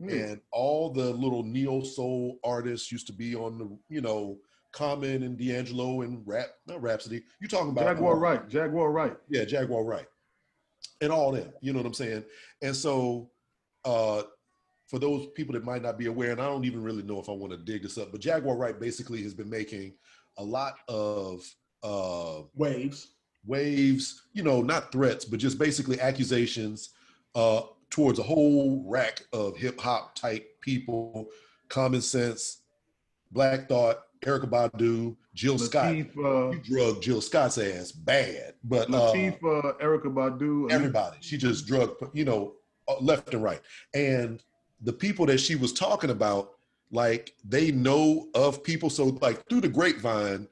Hmm. 0.00 0.08
And 0.08 0.40
all 0.50 0.90
the 0.90 1.10
little 1.12 1.42
neo 1.42 1.82
soul 1.82 2.38
artists 2.42 2.90
used 2.90 3.06
to 3.08 3.12
be 3.12 3.34
on 3.36 3.58
the, 3.58 3.78
you 3.88 4.00
know, 4.00 4.38
Common 4.72 5.22
and 5.22 5.38
D'Angelo 5.38 6.02
and 6.02 6.22
Rap, 6.26 6.48
not 6.66 6.82
Rhapsody. 6.82 7.22
You 7.40 7.48
talking 7.48 7.70
about 7.70 7.84
Jaguar 7.84 8.18
Wright. 8.18 8.48
Jaguar 8.48 8.90
Wright. 8.90 9.16
yeah, 9.28 9.44
Jaguar 9.44 9.84
Wright. 9.84 10.06
And 11.00 11.12
all 11.12 11.32
them, 11.32 11.52
you 11.60 11.72
know 11.72 11.78
what 11.78 11.86
I'm 11.86 11.94
saying? 11.94 12.24
And 12.62 12.74
so 12.74 13.30
uh 13.84 14.22
for 14.86 14.98
those 14.98 15.26
people 15.34 15.52
that 15.52 15.64
might 15.64 15.82
not 15.82 15.98
be 15.98 16.06
aware, 16.06 16.32
and 16.32 16.40
I 16.40 16.46
don't 16.46 16.64
even 16.64 16.82
really 16.82 17.02
know 17.02 17.20
if 17.20 17.28
I 17.28 17.32
want 17.32 17.52
to 17.52 17.58
dig 17.58 17.82
this 17.82 17.98
up, 17.98 18.10
but 18.10 18.22
Jaguar 18.22 18.56
Wright 18.56 18.78
basically 18.78 19.22
has 19.22 19.34
been 19.34 19.50
making 19.50 19.94
a 20.38 20.44
lot 20.44 20.76
of 20.88 21.42
uh 21.82 22.42
Waves. 22.54 23.08
Waves, 23.48 24.22
you 24.32 24.42
know, 24.42 24.62
not 24.62 24.92
threats, 24.92 25.24
but 25.24 25.40
just 25.40 25.58
basically 25.58 26.00
accusations 26.00 26.90
uh 27.34 27.62
towards 27.90 28.18
a 28.18 28.22
whole 28.22 28.84
rack 28.86 29.22
of 29.32 29.56
hip 29.56 29.80
hop 29.80 30.14
type 30.14 30.46
people, 30.60 31.28
common 31.68 32.02
sense, 32.02 32.58
Black 33.32 33.68
Thought, 33.68 34.02
Erykah 34.20 34.50
Badu, 34.50 35.16
Jill 35.34 35.58
Scott. 35.58 35.92
Latif, 35.94 36.16
uh, 36.18 36.50
You 36.50 36.60
drug 36.60 37.02
Jill 37.02 37.20
Scott's 37.20 37.58
ass 37.58 37.92
bad, 37.92 38.54
but 38.64 38.88
uh, 38.88 39.12
Latif, 39.12 39.36
uh, 39.36 39.72
Erykah 39.82 40.12
Badu. 40.12 40.70
everybody. 40.70 41.16
She 41.20 41.36
just 41.38 41.66
drug, 41.66 41.94
you 42.12 42.24
know, 42.24 42.54
uh, 42.88 42.96
left 43.00 43.32
and 43.34 43.42
right. 43.42 43.60
And 43.94 44.42
the 44.82 44.92
people 44.92 45.26
that 45.26 45.38
she 45.38 45.56
was 45.56 45.72
talking 45.72 46.10
about, 46.10 46.52
like 46.90 47.34
they 47.44 47.70
know 47.70 48.28
of 48.34 48.62
people. 48.62 48.90
So 48.90 49.18
like 49.20 49.46
through 49.48 49.60
the 49.60 49.68
grapevine, 49.68 50.48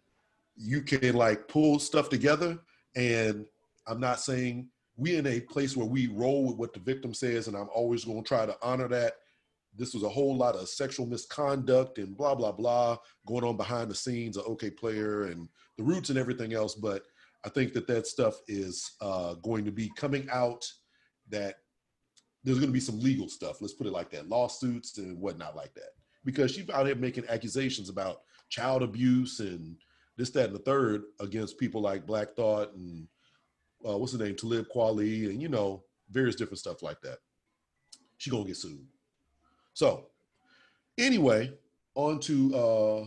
you 0.57 0.82
can 0.82 1.14
like 1.14 1.49
pull 1.49 1.78
stuff 1.78 2.09
together. 2.09 2.59
And 2.97 3.47
I'm 3.86 4.01
not 4.01 4.20
saying 4.20 4.68
we 4.97 5.16
in 5.16 5.26
a 5.26 5.40
place 5.40 5.76
where 5.76 5.86
we 5.86 6.09
roll 6.09 6.47
with 6.47 6.57
what 6.57 6.72
the 6.72 6.80
victim 6.80 7.12
says, 7.14 7.47
and 7.47 7.57
I'm 7.57 7.68
always 7.72 8.05
going 8.05 8.22
to 8.22 8.28
try 8.28 8.47
to 8.47 8.57
honor 8.62 8.88
that. 8.88 9.14
This 9.78 9.92
was 9.92 10.03
a 10.03 10.09
whole 10.09 10.34
lot 10.34 10.57
of 10.57 10.70
sexual 10.70 11.05
misconduct 11.05 11.99
and 11.99 12.16
blah 12.16 12.34
blah 12.34 12.53
blah 12.53 12.97
going 13.26 13.44
on 13.44 13.59
behind 13.59 13.90
the 13.90 13.94
scenes 13.94 14.38
of 14.38 14.47
Okayplayer 14.47 15.30
and 15.30 15.49
the 15.76 15.84
Roots 15.84 16.09
and 16.09 16.18
everything 16.18 16.55
else. 16.55 16.74
But 16.74 17.03
I 17.44 17.51
think 17.51 17.74
that 17.74 17.86
that 17.86 18.07
stuff 18.07 18.36
is 18.49 18.92
uh, 19.03 19.34
going 19.34 19.66
to 19.66 19.70
be 19.70 19.92
coming 19.94 20.26
out. 20.32 20.66
That 21.28 21.57
there's 22.42 22.59
going 22.59 22.70
to 22.70 22.74
be 22.74 22.80
some 22.80 23.01
legal 23.01 23.28
stuff. 23.28 23.61
Let's 23.61 23.74
put 23.74 23.86
it 23.86 23.92
like 23.92 24.11
that, 24.12 24.30
lawsuits 24.30 24.97
and 24.97 25.20
whatnot 25.20 25.57
like 25.57 25.74
that. 25.74 25.90
Because 26.24 26.53
she's 26.53 26.70
out 26.70 26.86
here 26.86 26.94
making 26.94 27.28
accusations 27.28 27.90
about 27.90 28.22
child 28.49 28.82
abuse 28.82 29.40
and 29.40 29.76
this, 30.16 30.30
that, 30.30 30.46
and 30.46 30.54
the 30.54 30.60
third 30.60 31.04
against 31.20 31.58
people 31.58 31.80
like 31.80 32.06
Black 32.06 32.34
Thought 32.34 32.72
and 32.74 33.06
uh, 33.86 33.96
what's 33.96 34.12
the 34.12 34.24
name, 34.24 34.34
Talib 34.34 34.66
Kweli, 34.74 35.28
and 35.30 35.40
you 35.40 35.48
know 35.48 35.84
various 36.10 36.36
different 36.36 36.58
stuff 36.58 36.82
like 36.82 37.00
that. 37.02 37.18
She 38.18 38.30
gonna 38.30 38.44
get 38.44 38.56
sued. 38.56 38.86
So, 39.74 40.06
anyway, 40.96 41.52
on 41.94 42.18
to 42.20 42.54
uh, 42.54 43.06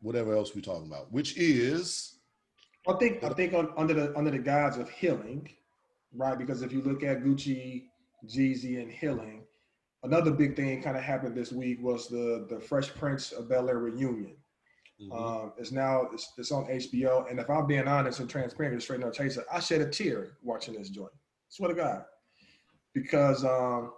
whatever 0.00 0.34
else 0.34 0.54
we're 0.54 0.60
talking 0.60 0.86
about, 0.86 1.12
which 1.12 1.36
is 1.36 2.18
I 2.88 2.94
think 2.94 3.24
I 3.24 3.30
think 3.30 3.54
on, 3.54 3.72
under 3.76 3.94
the 3.94 4.16
under 4.16 4.30
the 4.30 4.38
guise 4.38 4.78
of 4.78 4.88
healing, 4.88 5.48
right? 6.14 6.38
Because 6.38 6.62
if 6.62 6.72
you 6.72 6.80
look 6.80 7.02
at 7.02 7.22
Gucci, 7.22 7.86
Jeezy, 8.26 8.80
and 8.80 8.90
healing, 8.90 9.42
another 10.02 10.30
big 10.30 10.56
thing 10.56 10.82
kind 10.82 10.96
of 10.96 11.02
happened 11.02 11.34
this 11.34 11.52
week 11.52 11.78
was 11.82 12.08
the 12.08 12.46
the 12.48 12.60
Fresh 12.60 12.94
Prince 12.94 13.32
of 13.32 13.48
Bel 13.48 13.68
Air 13.68 13.78
reunion. 13.78 14.36
Mhm. 15.00 15.12
Um, 15.16 15.52
it's 15.56 15.70
now 15.70 16.08
it's, 16.12 16.32
it's 16.38 16.50
on 16.50 16.66
HBO, 16.66 17.30
and 17.30 17.38
if 17.38 17.48
I'm 17.48 17.66
being 17.66 17.86
honest 17.86 18.18
and 18.18 18.28
transparent, 18.28 18.82
straight 18.82 19.00
no 19.00 19.10
chaser, 19.10 19.44
I 19.52 19.60
shed 19.60 19.80
a 19.80 19.88
tear 19.88 20.32
watching 20.42 20.74
this 20.74 20.90
joint. 20.90 21.12
Swear 21.48 21.68
to 21.68 21.74
God, 21.74 22.04
because 22.94 23.44
um, 23.44 23.92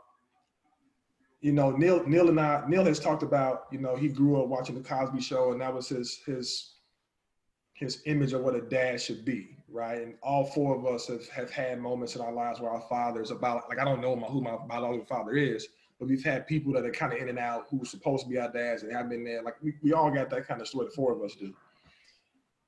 you 1.41 1.53
know 1.53 1.71
Neil 1.71 2.07
Neil 2.07 2.29
and 2.29 2.39
I 2.39 2.65
Neil 2.69 2.85
has 2.85 3.01
talked 3.01 3.23
about 3.23 3.65
you 3.73 3.79
know 3.79 3.97
he 3.97 4.09
grew 4.09 4.43
up 4.43 4.49
watching 4.49 4.75
the 4.75 4.87
Cosby 4.87 5.23
Show, 5.23 5.53
and 5.53 5.61
that 5.63 5.73
was 5.73 5.89
his 5.89 6.19
his 6.27 6.75
his 7.73 8.03
image 8.05 8.35
of 8.35 8.43
what 8.43 8.55
a 8.55 8.61
dad 8.61 9.01
should 9.01 9.25
be, 9.25 9.57
right? 9.71 10.03
And 10.03 10.15
all 10.23 10.45
four 10.45 10.77
of 10.77 10.85
us 10.85 11.07
have, 11.07 11.27
have 11.31 11.51
had 11.51 11.81
moments 11.81 12.15
in 12.15 12.21
our 12.21 12.31
lives 12.33 12.61
where 12.61 12.71
our 12.71 12.83
fathers 12.91 13.31
about 13.31 13.71
like 13.71 13.79
I 13.79 13.85
don't 13.85 14.03
know 14.03 14.15
my, 14.15 14.27
who 14.27 14.43
my 14.43 14.57
biological 14.69 15.07
father 15.07 15.33
is, 15.33 15.67
but 16.01 16.09
we've 16.09 16.25
had 16.25 16.47
people 16.47 16.73
that 16.73 16.87
are 16.87 16.91
kind 16.91 17.13
of 17.13 17.19
in 17.19 17.29
and 17.29 17.39
out 17.39 17.67
who 17.71 17.77
were 17.77 17.85
supposed 17.85 18.25
to 18.25 18.31
be 18.31 18.39
our 18.39 18.51
dads 18.51 18.83
and 18.83 18.91
have 18.91 19.11
been 19.11 19.23
there. 19.23 19.43
Like 19.43 19.57
we, 19.63 19.75
we 19.83 19.93
all 19.93 20.11
got 20.11 20.31
that 20.31 20.49
kind 20.49 20.61
of 20.61 20.67
story. 20.67 20.87
The 20.87 20.93
four 20.93 21.13
of 21.13 21.23
us 21.23 21.37
do. 21.37 21.55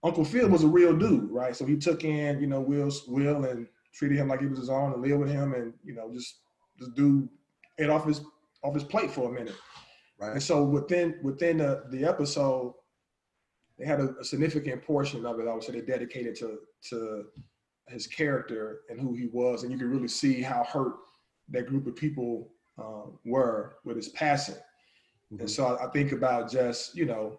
Uncle 0.04 0.24
Phil 0.24 0.48
was 0.48 0.64
a 0.64 0.68
real 0.68 0.94
dude, 0.94 1.30
right? 1.30 1.56
So 1.56 1.64
he 1.64 1.76
took 1.76 2.04
in, 2.04 2.40
you 2.40 2.46
know, 2.46 2.60
Will's 2.60 3.04
Will 3.08 3.46
and 3.46 3.66
treated 3.94 4.18
him 4.18 4.28
like 4.28 4.40
he 4.40 4.46
was 4.46 4.58
his 4.58 4.68
own 4.68 4.92
and 4.92 5.00
lived 5.00 5.18
with 5.18 5.30
him 5.30 5.54
and, 5.54 5.72
you 5.82 5.94
know, 5.94 6.12
just 6.12 6.40
just 6.78 6.94
do 6.94 7.26
it 7.78 7.88
off 7.88 8.04
his 8.04 8.20
off 8.62 8.74
his 8.74 8.84
plate 8.84 9.10
for 9.10 9.30
a 9.30 9.32
minute. 9.32 9.56
right. 10.20 10.32
And 10.32 10.42
so 10.42 10.62
within 10.62 11.18
within 11.22 11.58
the, 11.58 11.84
the 11.90 12.04
episode, 12.04 12.74
they 13.78 13.86
had 13.86 14.00
a, 14.00 14.14
a 14.20 14.24
significant 14.24 14.82
portion 14.82 15.24
of 15.24 15.40
it. 15.40 15.48
I 15.48 15.54
would 15.54 15.62
say 15.62 15.72
they 15.72 15.80
dedicated 15.80 16.36
to 16.36 16.58
to 16.90 17.24
his 17.88 18.06
character 18.06 18.80
and 18.90 19.00
who 19.00 19.14
he 19.14 19.28
was, 19.32 19.62
and 19.62 19.72
you 19.72 19.78
can 19.78 19.90
really 19.90 20.08
see 20.08 20.42
how 20.42 20.64
hurt 20.64 20.96
that 21.48 21.66
group 21.66 21.86
of 21.86 21.96
people 21.96 22.50
um, 22.78 23.18
were 23.24 23.76
with 23.84 23.96
his 23.96 24.08
passing. 24.10 24.56
Mhm. 25.32 25.40
And 25.40 25.50
so 25.50 25.66
I, 25.66 25.86
I 25.86 25.90
think 25.90 26.12
about 26.12 26.50
just 26.50 26.96
you 26.96 27.06
know 27.06 27.38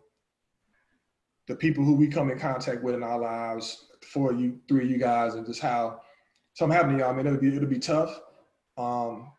the 1.47 1.55
people 1.55 1.84
who 1.84 1.95
we 1.95 2.07
come 2.07 2.31
in 2.31 2.39
contact 2.39 2.84
with 2.84 2.95
in 2.95 3.03
our 3.03 3.19
lives, 3.19 3.86
for 4.01 4.34
you, 4.34 4.59
three 4.67 4.86
of 4.86 4.91
you 4.91 4.97
guys, 4.97 5.36
and 5.36 5.45
just 5.45 5.61
how 5.61 6.01
something 6.53 6.75
happened 6.75 6.97
to 6.97 7.03
y'all. 7.03 7.13
I 7.13 7.15
mean, 7.15 7.25
it'll 7.27 7.39
be 7.39 7.55
it'll 7.55 7.69
be 7.69 7.79
tough. 7.79 8.19
Um, 8.77 9.31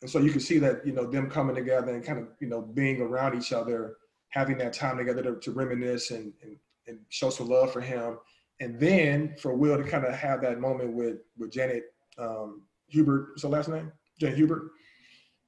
and 0.00 0.10
so 0.10 0.18
you 0.18 0.30
can 0.30 0.40
see 0.40 0.58
that 0.58 0.86
you 0.86 0.92
know 0.92 1.04
them 1.04 1.30
coming 1.30 1.54
together 1.54 1.92
and 1.94 2.04
kind 2.04 2.18
of 2.18 2.28
you 2.40 2.48
know 2.48 2.60
being 2.60 3.00
around 3.00 3.36
each 3.36 3.52
other, 3.52 3.96
having 4.30 4.58
that 4.58 4.72
time 4.72 4.96
together 4.96 5.22
to, 5.22 5.36
to 5.36 5.50
reminisce 5.52 6.10
and, 6.10 6.32
and 6.42 6.56
and 6.88 6.98
show 7.10 7.30
some 7.30 7.48
love 7.48 7.72
for 7.72 7.80
him, 7.80 8.18
and 8.60 8.78
then 8.78 9.34
for 9.40 9.54
Will 9.54 9.76
to 9.76 9.84
kind 9.84 10.04
of 10.04 10.14
have 10.14 10.40
that 10.42 10.60
moment 10.60 10.92
with 10.92 11.18
with 11.38 11.52
Janet 11.52 11.84
um, 12.18 12.62
Hubert, 12.88 13.30
what's 13.30 13.42
the 13.42 13.48
last 13.48 13.68
name? 13.68 13.92
J. 14.20 14.34
Hubert. 14.34 14.70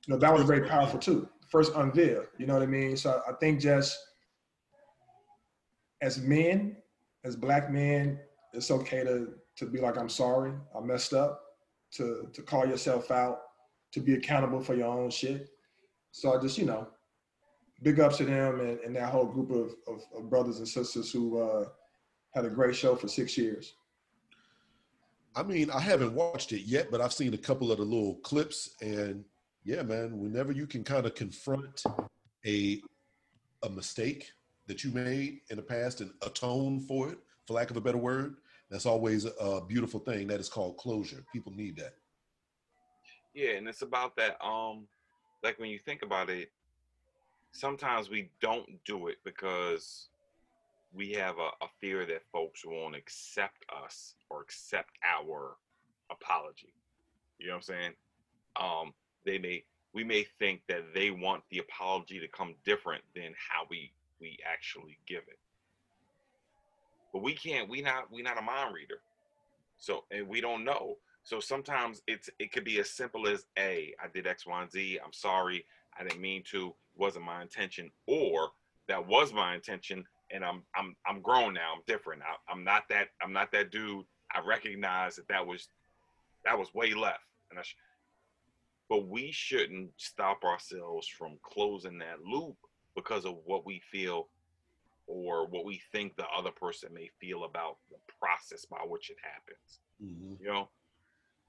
You 0.06 0.14
know, 0.14 0.20
that 0.20 0.32
was 0.32 0.42
very 0.42 0.68
powerful 0.68 0.98
too. 0.98 1.28
First 1.48 1.72
unveil, 1.76 2.24
you 2.38 2.46
know 2.46 2.54
what 2.54 2.62
I 2.62 2.66
mean? 2.66 2.96
So 2.96 3.22
I 3.28 3.32
think 3.34 3.60
just 3.60 3.96
as 6.02 6.18
men, 6.18 6.76
as 7.24 7.36
black 7.36 7.70
men, 7.70 8.18
it's 8.52 8.70
okay 8.70 9.04
to 9.04 9.34
to 9.56 9.66
be 9.66 9.80
like, 9.80 9.96
I'm 9.96 10.08
sorry, 10.08 10.52
I 10.76 10.80
messed 10.80 11.14
up, 11.14 11.40
to 11.92 12.28
to 12.32 12.42
call 12.42 12.66
yourself 12.66 13.10
out, 13.10 13.38
to 13.92 14.00
be 14.00 14.14
accountable 14.14 14.60
for 14.60 14.74
your 14.74 14.88
own 14.88 15.10
shit. 15.10 15.48
So 16.10 16.36
I 16.36 16.40
just, 16.40 16.58
you 16.58 16.66
know, 16.66 16.88
big 17.82 18.00
ups 18.00 18.18
to 18.18 18.24
them 18.24 18.60
and, 18.60 18.78
and 18.80 18.94
that 18.96 19.10
whole 19.10 19.26
group 19.26 19.50
of, 19.50 19.74
of, 19.86 20.02
of 20.16 20.30
brothers 20.30 20.58
and 20.58 20.68
sisters 20.68 21.12
who 21.12 21.40
uh, 21.40 21.68
had 22.34 22.44
a 22.44 22.50
great 22.50 22.76
show 22.76 22.94
for 22.94 23.08
six 23.08 23.36
years. 23.36 23.74
I 25.36 25.42
mean, 25.42 25.70
I 25.70 25.80
haven't 25.80 26.14
watched 26.14 26.52
it 26.52 26.62
yet, 26.62 26.90
but 26.90 27.00
I've 27.00 27.12
seen 27.12 27.34
a 27.34 27.38
couple 27.38 27.72
of 27.72 27.78
the 27.78 27.84
little 27.84 28.16
clips, 28.16 28.76
and 28.80 29.24
yeah, 29.64 29.82
man, 29.82 30.18
whenever 30.18 30.52
you 30.52 30.66
can 30.66 30.84
kind 30.84 31.06
of 31.06 31.14
confront 31.14 31.82
a 32.46 32.82
a 33.62 33.68
mistake 33.70 34.30
that 34.66 34.84
you 34.84 34.90
made 34.90 35.40
in 35.50 35.56
the 35.56 35.62
past 35.62 36.02
and 36.02 36.10
atone 36.22 36.80
for 36.80 37.08
it, 37.08 37.18
for 37.46 37.54
lack 37.54 37.70
of 37.70 37.76
a 37.76 37.80
better 37.80 37.98
word, 37.98 38.36
that's 38.70 38.86
always 38.86 39.24
a 39.24 39.60
beautiful 39.66 40.00
thing. 40.00 40.26
That 40.26 40.40
is 40.40 40.48
called 40.48 40.76
closure. 40.76 41.24
People 41.32 41.52
need 41.52 41.76
that. 41.76 41.94
Yeah, 43.32 43.52
and 43.56 43.66
it's 43.66 43.82
about 43.82 44.16
that. 44.16 44.36
Um, 44.44 44.86
like 45.42 45.58
when 45.58 45.70
you 45.70 45.78
think 45.78 46.02
about 46.02 46.28
it, 46.28 46.50
sometimes 47.52 48.10
we 48.10 48.30
don't 48.40 48.68
do 48.84 49.08
it 49.08 49.16
because 49.24 50.08
we 50.92 51.12
have 51.12 51.38
a, 51.38 51.64
a 51.64 51.68
fear 51.80 52.04
that 52.06 52.22
folks 52.32 52.64
won't 52.64 52.94
accept 52.94 53.64
us 53.84 54.14
or 54.30 54.42
accept 54.42 54.90
our 55.04 55.56
apology. 56.10 56.74
You 57.38 57.48
know 57.48 57.54
what 57.54 57.56
I'm 57.56 57.62
saying? 57.62 57.92
Um, 58.56 58.94
they 59.24 59.38
may 59.38 59.64
we 59.94 60.02
may 60.04 60.26
think 60.38 60.62
that 60.68 60.92
they 60.92 61.10
want 61.10 61.44
the 61.50 61.58
apology 61.58 62.18
to 62.18 62.28
come 62.28 62.54
different 62.64 63.02
than 63.14 63.32
how 63.50 63.64
we 63.70 63.92
we 64.20 64.38
actually 64.50 64.98
give 65.06 65.22
it. 65.28 65.38
But 67.12 67.22
we 67.22 67.34
can't. 67.34 67.68
We 67.68 67.80
not. 67.80 68.10
We 68.10 68.22
not 68.22 68.38
a 68.38 68.42
mind 68.42 68.74
reader. 68.74 69.00
So 69.78 70.04
and 70.10 70.28
we 70.28 70.40
don't 70.40 70.64
know. 70.64 70.96
So 71.22 71.40
sometimes 71.40 72.02
it's 72.06 72.28
it 72.38 72.52
could 72.52 72.64
be 72.64 72.80
as 72.80 72.90
simple 72.90 73.28
as 73.28 73.46
a 73.58 73.94
I 74.02 74.08
did 74.12 74.26
X, 74.26 74.46
Y, 74.46 74.62
and 74.62 74.70
Z. 74.70 74.98
I'm 75.04 75.12
sorry. 75.12 75.64
I 75.98 76.02
didn't 76.02 76.20
mean 76.20 76.42
to. 76.50 76.68
It 76.68 77.00
wasn't 77.00 77.24
my 77.24 77.40
intention. 77.42 77.90
Or 78.06 78.50
that 78.88 79.06
was 79.06 79.32
my 79.32 79.54
intention, 79.54 80.04
and 80.32 80.44
I'm 80.44 80.62
I'm 80.74 80.96
I'm 81.06 81.20
grown 81.20 81.54
now. 81.54 81.72
I'm 81.76 81.82
different. 81.86 82.22
I, 82.22 82.52
I'm 82.52 82.64
not 82.64 82.88
that. 82.90 83.08
I'm 83.22 83.32
not 83.32 83.52
that 83.52 83.70
dude. 83.70 84.04
I 84.34 84.40
recognize 84.44 85.14
that 85.16 85.28
that 85.28 85.46
was 85.46 85.68
that 86.44 86.58
was 86.58 86.74
way 86.74 86.94
left, 86.94 87.22
and 87.50 87.60
I. 87.60 87.62
Sh- 87.62 87.76
but 88.88 89.06
we 89.08 89.30
shouldn't 89.32 89.90
stop 89.96 90.44
ourselves 90.44 91.08
from 91.08 91.38
closing 91.42 91.98
that 91.98 92.22
loop 92.22 92.56
because 92.94 93.24
of 93.24 93.36
what 93.44 93.64
we 93.64 93.80
feel 93.90 94.28
or 95.06 95.46
what 95.46 95.64
we 95.64 95.80
think 95.92 96.16
the 96.16 96.26
other 96.28 96.50
person 96.50 96.92
may 96.94 97.08
feel 97.20 97.44
about 97.44 97.76
the 97.90 97.96
process 98.18 98.64
by 98.64 98.78
which 98.84 99.10
it 99.10 99.16
happens. 99.22 99.80
Mhm. 100.02 100.40
You 100.40 100.46
know, 100.46 100.68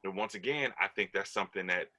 and 0.04 0.16
once 0.16 0.36
again, 0.36 0.74
I 0.80 0.88
think 0.90 1.12
that's 1.14 1.32
something 1.32 1.68
that 1.68 1.90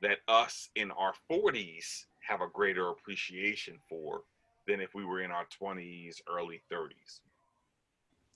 that 0.00 0.18
us 0.28 0.68
in 0.74 0.90
our 0.90 1.14
40s 1.28 2.06
have 2.20 2.40
a 2.40 2.48
greater 2.48 2.90
appreciation 2.90 3.80
for 3.88 4.24
than 4.66 4.80
if 4.80 4.94
we 4.94 5.04
were 5.04 5.22
in 5.22 5.30
our 5.30 5.46
20s, 5.46 6.20
early 6.28 6.62
30s, 6.70 7.22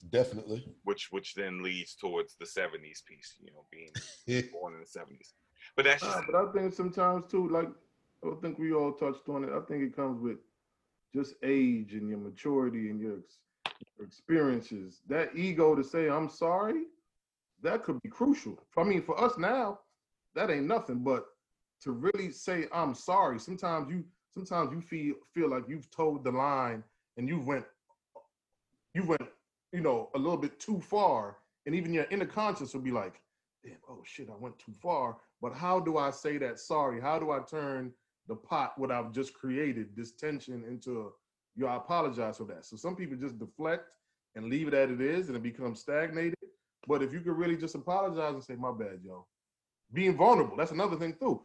Definitely. 0.08 0.66
which 0.84 1.08
which 1.10 1.34
then 1.34 1.62
leads 1.62 1.94
towards 1.94 2.36
the 2.36 2.46
70s 2.46 3.04
piece. 3.04 3.36
You 3.40 3.52
know, 3.52 3.66
being 3.70 4.50
born 4.52 4.74
in 4.74 4.80
the 4.80 4.86
70s. 4.86 5.32
But 5.76 5.84
that's 5.84 6.02
just 6.02 6.16
Nah, 6.16 6.22
but 6.26 6.48
I 6.48 6.52
think 6.52 6.72
sometimes 6.72 7.30
too, 7.30 7.48
like 7.48 7.68
I 8.24 8.34
think 8.40 8.58
we 8.58 8.72
all 8.72 8.92
touched 8.92 9.28
on 9.28 9.44
it. 9.44 9.50
I 9.50 9.60
think 9.60 9.82
it 9.82 9.94
comes 9.94 10.20
with 10.20 10.38
just 11.14 11.34
age 11.42 11.94
and 11.94 12.08
your 12.08 12.18
maturity 12.18 12.90
and 12.90 13.00
your, 13.00 13.18
ex- 13.18 13.38
your 13.98 14.06
experiences. 14.06 15.00
That 15.08 15.36
ego 15.36 15.74
to 15.74 15.84
say 15.84 16.08
I'm 16.08 16.28
sorry, 16.28 16.84
that 17.62 17.84
could 17.84 18.00
be 18.02 18.08
crucial. 18.08 18.58
I 18.76 18.84
mean, 18.84 19.02
for 19.02 19.20
us 19.22 19.36
now, 19.38 19.80
that 20.34 20.50
ain't 20.50 20.66
nothing. 20.66 21.00
But 21.00 21.26
to 21.82 21.92
really 21.92 22.30
say 22.30 22.66
I'm 22.72 22.94
sorry, 22.94 23.38
sometimes 23.38 23.90
you 23.90 24.04
sometimes 24.32 24.72
you 24.72 24.80
feel 24.80 25.14
feel 25.34 25.50
like 25.50 25.64
you've 25.68 25.90
toed 25.90 26.24
the 26.24 26.30
line 26.30 26.82
and 27.16 27.28
you 27.28 27.40
went 27.40 27.64
you 28.94 29.04
went 29.04 29.28
you 29.72 29.80
know 29.80 30.10
a 30.14 30.18
little 30.18 30.36
bit 30.36 30.58
too 30.58 30.80
far, 30.80 31.36
and 31.66 31.74
even 31.74 31.92
your 31.92 32.06
inner 32.10 32.26
conscience 32.26 32.74
will 32.74 32.80
be 32.80 32.90
like, 32.90 33.20
damn, 33.64 33.76
oh 33.88 34.02
shit, 34.04 34.28
I 34.30 34.36
went 34.38 34.58
too 34.58 34.72
far. 34.82 35.18
But 35.40 35.54
how 35.54 35.80
do 35.80 35.96
I 35.96 36.10
say 36.10 36.38
that 36.38 36.58
sorry? 36.58 37.00
How 37.00 37.18
do 37.18 37.30
I 37.30 37.40
turn 37.40 37.92
the 38.30 38.36
pot, 38.36 38.78
what 38.78 38.92
I've 38.92 39.12
just 39.12 39.34
created, 39.34 39.88
this 39.96 40.12
tension 40.12 40.64
into 40.66 41.00
a, 41.00 41.08
yo, 41.56 41.66
I 41.66 41.76
apologize 41.76 42.38
for 42.38 42.44
that. 42.44 42.64
So 42.64 42.76
some 42.76 42.94
people 42.94 43.16
just 43.16 43.38
deflect 43.38 43.88
and 44.36 44.46
leave 44.46 44.68
it 44.68 44.74
as 44.74 44.90
it 44.90 45.00
is 45.00 45.26
and 45.26 45.36
it 45.36 45.42
becomes 45.42 45.80
stagnated. 45.80 46.38
But 46.86 47.02
if 47.02 47.12
you 47.12 47.20
could 47.20 47.36
really 47.36 47.56
just 47.56 47.74
apologize 47.74 48.34
and 48.34 48.42
say, 48.42 48.54
my 48.54 48.70
bad, 48.72 49.00
yo. 49.04 49.26
Being 49.92 50.16
vulnerable, 50.16 50.56
that's 50.56 50.70
another 50.70 50.96
thing 50.96 51.16
too. 51.20 51.42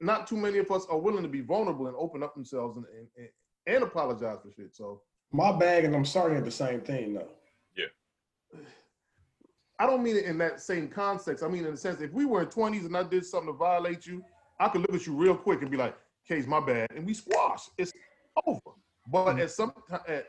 Not 0.00 0.26
too 0.26 0.38
many 0.38 0.58
of 0.58 0.70
us 0.70 0.86
are 0.88 0.98
willing 0.98 1.22
to 1.22 1.28
be 1.28 1.42
vulnerable 1.42 1.86
and 1.86 1.96
open 1.96 2.22
up 2.22 2.34
themselves 2.34 2.78
and, 2.78 2.86
and, 3.16 3.28
and, 3.66 3.84
apologize 3.84 4.38
for 4.42 4.50
shit. 4.50 4.74
So 4.74 5.02
My 5.32 5.52
bag 5.52 5.84
and 5.84 5.94
I'm 5.94 6.06
sorry 6.06 6.36
are 6.36 6.40
the 6.40 6.50
same 6.50 6.80
thing 6.80 7.14
though. 7.14 7.28
I 9.78 9.86
don't 9.86 10.02
mean 10.02 10.16
it 10.16 10.24
in 10.24 10.38
that 10.38 10.60
same 10.60 10.88
context. 10.88 11.44
I 11.44 11.48
mean 11.48 11.64
in 11.64 11.70
the 11.70 11.76
sense 11.76 12.00
if 12.00 12.12
we 12.12 12.24
were 12.24 12.42
in 12.42 12.48
20s 12.48 12.86
and 12.86 12.96
I 12.96 13.04
did 13.04 13.24
something 13.24 13.52
to 13.52 13.56
violate 13.56 14.06
you, 14.06 14.24
I 14.58 14.68
could 14.68 14.80
look 14.82 14.94
at 14.94 15.06
you 15.06 15.14
real 15.14 15.36
quick 15.36 15.62
and 15.62 15.70
be 15.70 15.76
like, 15.76 15.96
"Case, 16.26 16.46
my 16.46 16.60
bad," 16.60 16.90
and 16.94 17.06
we 17.06 17.14
squash. 17.14 17.68
It's 17.78 17.92
over. 18.44 18.60
But 19.06 19.26
mm-hmm. 19.26 19.40
as 19.40 19.54
some, 19.54 19.72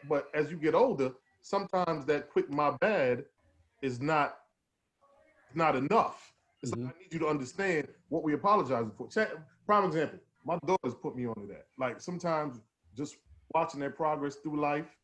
but 0.07 0.27
as 0.33 0.51
you 0.51 0.57
get 0.57 0.75
older, 0.75 1.11
sometimes 1.41 2.05
that 2.05 2.29
quick 2.29 2.49
"my 2.49 2.71
bad" 2.79 3.25
is 3.81 3.99
not 3.99 4.37
not 5.55 5.75
enough. 5.75 6.33
It's 6.61 6.71
like, 6.71 6.81
mm-hmm. 6.81 6.89
I 6.89 6.99
need 6.99 7.13
you 7.13 7.19
to 7.19 7.27
understand 7.27 7.87
what 8.09 8.23
we 8.23 8.33
apologizing 8.33 8.91
for. 8.97 9.07
Check, 9.07 9.29
prime 9.65 9.85
example: 9.85 10.19
my 10.45 10.59
daughters 10.65 10.93
put 11.01 11.15
me 11.15 11.25
onto 11.25 11.47
that. 11.47 11.65
Like 11.77 11.99
sometimes 11.99 12.61
just 12.95 13.17
watching 13.53 13.79
their 13.79 13.89
progress 13.89 14.35
through 14.35 14.61
life. 14.61 14.95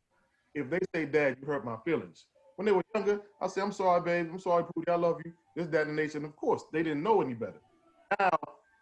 If 0.54 0.70
they 0.70 0.78
say, 0.94 1.04
"Dad, 1.04 1.36
you 1.40 1.46
hurt 1.46 1.64
my 1.64 1.76
feelings," 1.84 2.26
when 2.56 2.66
they 2.66 2.72
were 2.72 2.82
younger, 2.94 3.20
I 3.40 3.46
say, 3.46 3.60
"I'm 3.60 3.72
sorry, 3.72 4.00
babe. 4.00 4.30
I'm 4.32 4.38
sorry, 4.38 4.64
Pootie. 4.64 4.90
I 4.90 4.96
love 4.96 5.20
you." 5.24 5.32
This, 5.54 5.68
that, 5.68 5.86
and 5.86 5.96
the 5.96 6.02
nation. 6.02 6.24
Of 6.24 6.34
course, 6.36 6.64
they 6.72 6.82
didn't 6.82 7.02
know 7.02 7.22
any 7.22 7.34
better. 7.34 7.60
Now 8.18 8.30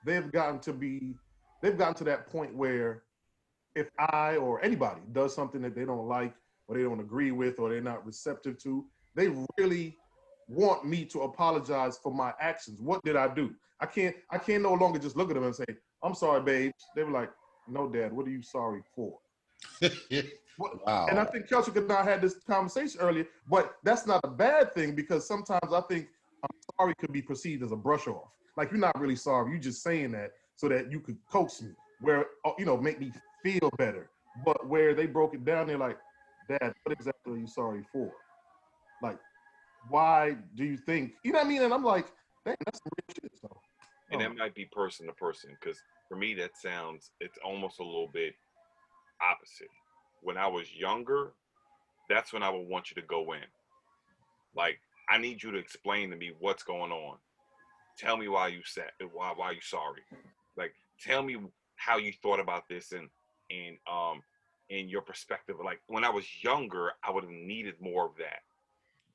they've 0.04 0.30
gotten 0.30 0.60
to 0.60 0.72
be, 0.72 1.14
they've 1.62 1.76
gotten 1.76 1.94
to 1.94 2.04
that 2.04 2.26
point 2.28 2.54
where, 2.54 3.02
if 3.74 3.88
I 3.98 4.36
or 4.36 4.62
anybody 4.64 5.00
does 5.12 5.34
something 5.34 5.60
that 5.62 5.74
they 5.74 5.84
don't 5.84 6.06
like 6.06 6.34
or 6.68 6.76
they 6.76 6.82
don't 6.82 7.00
agree 7.00 7.32
with 7.32 7.58
or 7.58 7.68
they're 7.68 7.80
not 7.80 8.06
receptive 8.06 8.58
to, 8.62 8.84
they 9.14 9.32
really 9.58 9.96
want 10.48 10.84
me 10.84 11.04
to 11.06 11.22
apologize 11.22 11.98
for 11.98 12.12
my 12.12 12.32
actions. 12.40 12.80
What 12.80 13.02
did 13.02 13.16
I 13.16 13.32
do? 13.32 13.54
I 13.80 13.86
can't. 13.86 14.14
I 14.30 14.38
can't 14.38 14.62
no 14.62 14.74
longer 14.74 14.98
just 14.98 15.16
look 15.16 15.30
at 15.30 15.34
them 15.34 15.44
and 15.44 15.54
say, 15.54 15.64
"I'm 16.02 16.14
sorry, 16.14 16.42
babe. 16.42 16.72
They 16.94 17.02
were 17.02 17.10
like, 17.10 17.30
"No, 17.66 17.88
Dad. 17.88 18.12
What 18.12 18.26
are 18.26 18.30
you 18.30 18.42
sorry 18.42 18.82
for?" 18.94 19.18
What- 20.56 20.84
wow. 20.86 21.06
And 21.08 21.18
I 21.18 21.24
think 21.24 21.48
Kelsey 21.48 21.72
and 21.74 21.90
I 21.90 22.04
had 22.04 22.22
this 22.22 22.36
conversation 22.46 23.00
earlier, 23.00 23.26
but 23.48 23.76
that's 23.82 24.06
not 24.06 24.20
a 24.24 24.28
bad 24.28 24.72
thing 24.72 24.94
because 24.94 25.26
sometimes 25.26 25.72
I 25.72 25.80
think 25.82 26.08
I'm 26.42 26.60
sorry 26.78 26.94
could 26.98 27.12
be 27.12 27.22
perceived 27.22 27.62
as 27.62 27.72
a 27.72 27.76
brush 27.76 28.06
off. 28.06 28.30
Like 28.56 28.70
you're 28.70 28.80
not 28.80 28.98
really 29.00 29.16
sorry, 29.16 29.50
you're 29.50 29.60
just 29.60 29.82
saying 29.82 30.12
that 30.12 30.32
so 30.56 30.68
that 30.68 30.90
you 30.90 31.00
could 31.00 31.18
coax 31.30 31.62
me, 31.62 31.70
where 32.00 32.26
uh, 32.44 32.52
you 32.58 32.64
know 32.64 32.76
make 32.76 33.00
me 33.00 33.12
feel 33.42 33.70
better. 33.78 34.10
But 34.44 34.66
where 34.68 34.94
they 34.94 35.06
broke 35.06 35.34
it 35.34 35.44
down, 35.44 35.66
they're 35.66 35.78
like, 35.78 35.98
"Dad, 36.48 36.72
what 36.84 36.92
exactly 36.92 37.34
are 37.34 37.36
you 37.36 37.46
sorry 37.46 37.84
for? 37.92 38.12
Like, 39.02 39.18
why 39.88 40.36
do 40.54 40.64
you 40.64 40.76
think? 40.76 41.14
You 41.24 41.32
know 41.32 41.38
what 41.38 41.46
I 41.46 41.48
mean?" 41.48 41.62
And 41.62 41.74
I'm 41.74 41.84
like, 41.84 42.06
"Dang, 42.44 42.56
that's 42.64 42.78
some 42.78 42.92
real 42.96 43.14
shit." 43.22 43.40
So, 43.40 43.60
and 44.12 44.22
oh. 44.22 44.24
that 44.24 44.36
might 44.36 44.54
be 44.54 44.66
person 44.66 45.06
to 45.06 45.12
person 45.12 45.56
because 45.60 45.80
for 46.08 46.16
me 46.16 46.34
that 46.34 46.56
sounds 46.56 47.10
it's 47.20 47.38
almost 47.44 47.80
a 47.80 47.84
little 47.84 48.10
bit 48.12 48.34
opposite 49.20 49.68
when 50.24 50.36
i 50.36 50.46
was 50.46 50.74
younger 50.74 51.32
that's 52.08 52.32
when 52.32 52.42
i 52.42 52.50
would 52.50 52.66
want 52.66 52.90
you 52.90 53.00
to 53.00 53.06
go 53.06 53.32
in 53.32 53.40
like 54.56 54.78
i 55.08 55.18
need 55.18 55.42
you 55.42 55.50
to 55.52 55.58
explain 55.58 56.10
to 56.10 56.16
me 56.16 56.32
what's 56.40 56.62
going 56.62 56.90
on 56.90 57.16
tell 57.96 58.16
me 58.16 58.28
why 58.28 58.48
you 58.48 58.60
said 58.64 58.90
why 59.12 59.32
why 59.36 59.50
you 59.52 59.60
sorry 59.60 60.00
like 60.56 60.74
tell 61.00 61.22
me 61.22 61.36
how 61.76 61.96
you 61.98 62.12
thought 62.22 62.40
about 62.40 62.68
this 62.68 62.92
and 62.92 63.08
and 63.50 63.76
um 63.90 64.20
in 64.70 64.88
your 64.88 65.02
perspective 65.02 65.56
like 65.64 65.80
when 65.86 66.04
i 66.04 66.10
was 66.10 66.24
younger 66.42 66.92
i 67.06 67.10
would 67.10 67.22
have 67.22 67.32
needed 67.32 67.74
more 67.80 68.06
of 68.06 68.12
that 68.18 68.40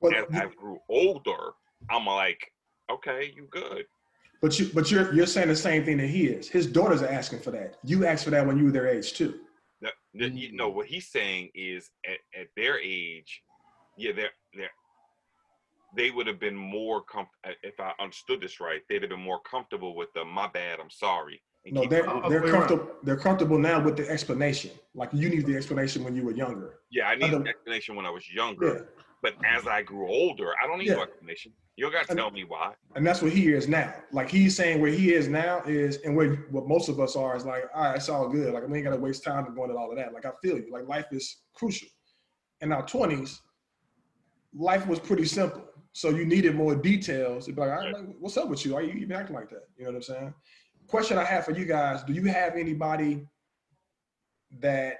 But 0.00 0.16
as 0.16 0.24
i 0.34 0.46
grew 0.54 0.78
older 0.88 1.52
i'm 1.90 2.06
like 2.06 2.52
okay 2.90 3.32
you 3.34 3.46
good 3.50 3.84
but 4.40 4.58
you 4.58 4.70
but 4.72 4.90
you're 4.90 5.12
you're 5.12 5.26
saying 5.26 5.48
the 5.48 5.56
same 5.56 5.84
thing 5.84 5.98
that 5.98 6.08
he 6.08 6.26
is. 6.26 6.48
His 6.48 6.66
daughters 6.66 7.02
are 7.02 7.08
asking 7.08 7.40
for 7.40 7.50
that. 7.50 7.76
You 7.84 8.06
asked 8.06 8.24
for 8.24 8.30
that 8.30 8.46
when 8.46 8.56
you 8.56 8.64
were 8.64 8.70
their 8.70 8.88
age 8.88 9.12
too. 9.12 9.40
No, 10.12 10.26
no, 10.28 10.34
you 10.34 10.52
know 10.52 10.68
what 10.68 10.86
he's 10.86 11.08
saying 11.10 11.50
is 11.54 11.90
at, 12.04 12.18
at 12.40 12.48
their 12.56 12.78
age, 12.80 13.42
yeah, 13.96 14.12
they're 14.14 14.30
they're 14.54 14.70
they 15.96 16.10
would 16.10 16.26
have 16.26 16.38
been 16.38 16.56
more 16.56 17.02
com- 17.02 17.26
uh, 17.44 17.50
if 17.62 17.78
I 17.80 17.92
understood 18.00 18.40
this 18.40 18.60
right, 18.60 18.80
they'd 18.88 19.02
have 19.02 19.10
been 19.10 19.20
more 19.20 19.40
comfortable 19.40 19.94
with 19.96 20.08
the 20.14 20.24
my 20.24 20.48
bad, 20.48 20.78
I'm 20.80 20.90
sorry. 20.90 21.40
and 21.64 21.74
No, 21.74 21.84
they're 21.86 22.06
moving. 22.06 22.30
they're 22.30 22.42
way 22.42 22.50
around. 22.50 22.60
comfortable. 22.68 22.94
They're 23.02 23.16
comfortable 23.16 23.58
now 23.58 23.80
with 23.82 23.96
the 23.96 24.08
explanation. 24.08 24.70
Like 24.94 25.10
you 25.12 25.28
need 25.28 25.46
the 25.46 25.56
explanation 25.56 26.02
when 26.04 26.14
you 26.16 26.24
were 26.24 26.32
younger. 26.32 26.80
yeah, 26.90 27.06
I 27.08 27.14
need 27.16 27.32
an 27.32 27.46
explanation 27.46 27.94
when 27.96 28.06
I 28.06 28.10
was 28.10 28.28
younger, 28.32 28.66
Yeah, 28.96 29.02
but 29.22 29.34
as 29.44 29.66
I 29.66 29.82
grew 29.82 30.08
older, 30.08 30.52
I 30.62 30.66
don't 30.66 30.78
need 30.78 30.88
no 30.88 31.02
explanation. 31.02 31.52
You 31.80 31.90
got 31.90 32.04
to 32.04 32.10
And- 32.10 32.18
tell 32.18 32.30
me 32.30 32.44
why. 32.44 32.74
and 32.94 33.06
that's 33.06 33.22
what 33.22 33.32
he 33.32 33.52
is 33.54 33.66
now. 33.66 33.94
Like 34.12 34.28
he's 34.28 34.54
saying 34.54 34.82
where 34.82 34.90
he 34.90 35.14
is 35.14 35.28
now 35.28 35.62
is, 35.66 35.96
and 36.04 36.14
where 36.14 36.34
what 36.50 36.66
most 36.68 36.90
of 36.90 37.00
us 37.00 37.16
are 37.16 37.34
is 37.34 37.46
like, 37.46 37.64
all 37.74 37.84
right, 37.84 37.96
it's 37.96 38.10
all 38.10 38.28
good. 38.28 38.52
Like 38.52 38.68
we 38.68 38.76
ain't 38.76 38.84
gotta 38.84 39.00
waste 39.00 39.24
time 39.24 39.46
to 39.46 39.50
go 39.52 39.64
into 39.64 39.76
all 39.76 39.90
of 39.90 39.96
that. 39.96 40.12
Like 40.12 40.26
I 40.26 40.32
feel 40.42 40.58
you. 40.58 40.70
Like 40.70 40.86
life 40.86 41.06
is 41.10 41.38
crucial. 41.54 41.88
In 42.60 42.70
our 42.70 42.86
twenties, 42.86 43.40
life 44.54 44.86
was 44.86 44.98
pretty 44.98 45.24
simple. 45.24 45.64
So 45.92 46.10
you 46.10 46.26
needed 46.26 46.54
more 46.54 46.74
details. 46.74 47.46
To 47.46 47.52
be 47.52 47.60
like, 47.62 47.70
all 47.70 47.76
right, 47.78 47.94
like, 47.94 48.04
what's 48.18 48.36
up 48.36 48.48
with 48.50 48.62
you? 48.66 48.74
Why 48.74 48.80
are 48.80 48.82
you 48.82 48.92
even 48.92 49.12
acting 49.12 49.34
like 49.34 49.48
that? 49.48 49.64
You 49.78 49.84
know 49.84 49.92
what 49.92 49.96
I'm 49.96 50.02
saying? 50.02 50.34
Question 50.86 51.16
I 51.16 51.24
have 51.24 51.46
for 51.46 51.52
you 51.52 51.64
guys: 51.64 52.02
Do 52.02 52.12
you 52.12 52.24
have 52.24 52.56
anybody 52.56 53.26
that 54.60 54.98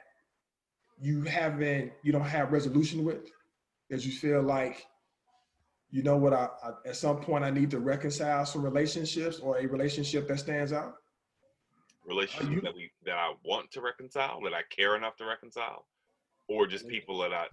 you 0.99 1.25
haven't, 1.25 1.93
you 2.03 2.11
don't 2.13 2.23
have 2.23 2.53
resolution 2.53 3.05
with, 3.05 3.31
that 3.91 4.03
you 4.07 4.13
feel 4.13 4.41
like 4.41 4.87
you 5.93 6.03
know 6.03 6.17
what 6.17 6.33
I, 6.33 6.49
I 6.63 6.71
at 6.89 6.97
some 6.97 7.19
point 7.21 7.45
i 7.45 7.51
need 7.51 7.71
to 7.73 7.81
reconcile 7.81 8.47
some 8.47 8.63
relationships 8.63 9.39
or 9.39 9.59
a 9.59 9.67
relationship 9.67 10.29
that 10.29 10.39
stands 10.39 10.73
out 10.73 10.95
Relationships 12.07 12.51
you- 12.51 12.61
that 12.63 12.75
we 12.75 12.91
that 13.05 13.17
I 13.19 13.35
want 13.45 13.71
to 13.73 13.81
reconcile, 13.81 14.41
that 14.43 14.55
I 14.55 14.63
care 14.71 14.97
enough 14.97 15.17
to 15.17 15.27
reconcile, 15.27 15.87
or 16.49 16.67
just 16.67 16.89
people 16.89 17.19
that 17.19 17.33
I 17.33 17.47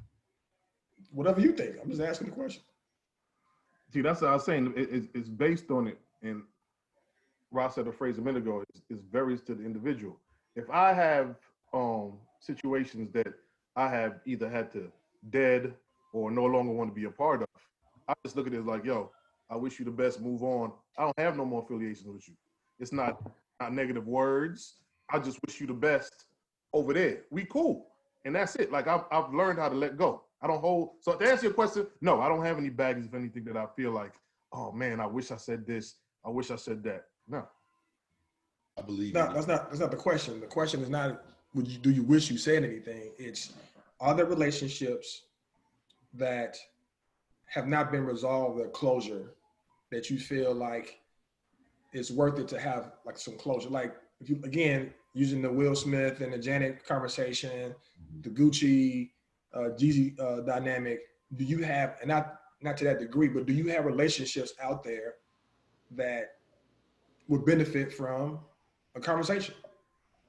whatever 1.11 1.39
you 1.41 1.51
think 1.51 1.75
i'm 1.83 1.89
just 1.89 2.01
asking 2.01 2.27
the 2.29 2.33
question 2.33 2.63
See, 3.93 4.01
that's 4.01 4.19
what 4.21 4.31
I 4.31 4.33
was 4.33 4.43
saying. 4.43 4.73
It, 4.75 4.89
it's, 4.91 5.07
it's 5.13 5.29
based 5.29 5.71
on 5.71 5.87
it. 5.87 5.97
And 6.21 6.43
Ross 7.51 7.75
said 7.75 7.87
a 7.87 7.91
phrase 7.93 8.17
a 8.17 8.21
minute 8.21 8.43
ago. 8.43 8.61
It's, 8.69 8.81
it's 8.89 9.01
varies 9.05 9.41
to 9.43 9.55
the 9.55 9.63
individual. 9.63 10.19
If 10.57 10.69
I 10.69 10.91
have 10.93 11.35
um 11.73 12.13
situations 12.41 13.11
that 13.13 13.33
I 13.77 13.87
have 13.89 14.19
either 14.25 14.49
had 14.49 14.71
to 14.73 14.91
dead 15.29 15.73
or 16.13 16.31
no 16.31 16.43
longer 16.45 16.73
want 16.73 16.89
to 16.91 16.95
be 16.95 17.05
a 17.05 17.11
part 17.11 17.41
of, 17.43 17.47
I 18.07 18.13
just 18.23 18.35
look 18.35 18.47
at 18.47 18.53
it 18.53 18.65
like, 18.65 18.85
yo, 18.85 19.11
I 19.49 19.55
wish 19.55 19.79
you 19.79 19.85
the 19.85 19.91
best. 19.91 20.21
Move 20.21 20.43
on. 20.43 20.71
I 20.97 21.03
don't 21.03 21.19
have 21.19 21.37
no 21.37 21.45
more 21.45 21.63
affiliations 21.63 22.07
with 22.07 22.27
you. 22.27 22.35
It's 22.79 22.93
not 22.93 23.21
not 23.59 23.73
negative 23.73 24.07
words. 24.07 24.75
I 25.09 25.19
just 25.19 25.39
wish 25.45 25.59
you 25.59 25.67
the 25.67 25.73
best 25.73 26.25
over 26.73 26.93
there. 26.93 27.21
We 27.31 27.45
cool, 27.45 27.87
and 28.25 28.35
that's 28.35 28.55
it. 28.55 28.71
Like 28.71 28.87
I've 28.87 29.05
I've 29.11 29.33
learned 29.33 29.59
how 29.59 29.69
to 29.69 29.75
let 29.75 29.97
go. 29.97 30.23
I 30.41 30.47
don't 30.47 30.61
hold. 30.61 30.91
So 31.01 31.15
to 31.15 31.29
answer 31.29 31.45
your 31.45 31.53
question, 31.53 31.87
no, 32.01 32.21
I 32.21 32.27
don't 32.27 32.45
have 32.45 32.57
any 32.57 32.69
baggage 32.69 33.05
of 33.05 33.15
anything 33.15 33.43
that 33.45 33.57
I 33.57 33.65
feel 33.75 33.91
like, 33.91 34.13
oh 34.53 34.71
man, 34.71 34.99
I 34.99 35.07
wish 35.07 35.31
I 35.31 35.37
said 35.37 35.65
this. 35.65 35.95
I 36.25 36.29
wish 36.29 36.51
I 36.51 36.55
said 36.55 36.83
that. 36.83 37.05
No. 37.27 37.47
I 38.77 38.81
believe 38.81 39.13
no 39.13 39.27
you. 39.27 39.33
that's 39.33 39.47
not 39.47 39.69
that's 39.69 39.79
not 39.79 39.91
the 39.91 39.97
question 39.97 40.39
the 40.39 40.45
question 40.45 40.81
is 40.81 40.89
not 40.89 41.23
would 41.55 41.67
you 41.67 41.79
do 41.79 41.89
you 41.89 42.03
wish 42.03 42.29
you 42.29 42.37
said 42.37 42.63
anything 42.63 43.11
it's 43.17 43.53
are 43.99 44.13
there 44.13 44.25
relationships 44.25 45.23
that 46.13 46.57
have 47.47 47.67
not 47.67 47.91
been 47.91 48.05
resolved 48.05 48.59
or 48.59 48.69
closure 48.69 49.33
that 49.91 50.09
you 50.09 50.19
feel 50.19 50.53
like 50.53 51.01
it's 51.93 52.11
worth 52.11 52.39
it 52.39 52.47
to 52.49 52.59
have 52.59 52.93
like 53.05 53.17
some 53.17 53.37
closure 53.37 53.69
like 53.69 53.95
if 54.19 54.29
you 54.29 54.39
again 54.43 54.93
using 55.13 55.41
the 55.41 55.51
will 55.51 55.75
smith 55.75 56.21
and 56.21 56.33
the 56.33 56.37
janet 56.37 56.85
conversation 56.85 57.73
the 58.21 58.29
gucci 58.29 59.11
uh 59.53 59.69
Jeezy 59.77 60.19
uh 60.19 60.41
dynamic 60.41 61.01
do 61.35 61.45
you 61.45 61.63
have 61.63 61.95
and 62.01 62.09
not 62.09 62.41
not 62.61 62.77
to 62.77 62.85
that 62.85 62.99
degree 62.99 63.29
but 63.29 63.45
do 63.45 63.53
you 63.53 63.69
have 63.69 63.85
relationships 63.85 64.53
out 64.61 64.83
there 64.83 65.15
that 65.91 66.35
would 67.29 67.45
benefit 67.45 67.93
from 67.93 68.39
a 68.95 68.99
conversation 68.99 69.55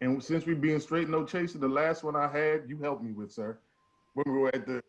And 0.00 0.22
since 0.22 0.46
we 0.46 0.54
being 0.54 0.80
straight, 0.80 1.08
no 1.08 1.24
chaser, 1.24 1.58
the 1.58 1.68
last 1.68 2.04
one 2.04 2.16
I 2.16 2.28
had, 2.28 2.64
you 2.68 2.78
helped 2.78 3.02
me 3.02 3.12
with, 3.12 3.32
sir. 3.32 3.58
When 4.14 4.24
we 4.32 4.40
were 4.40 4.54
at 4.54 4.66
the 4.66 4.82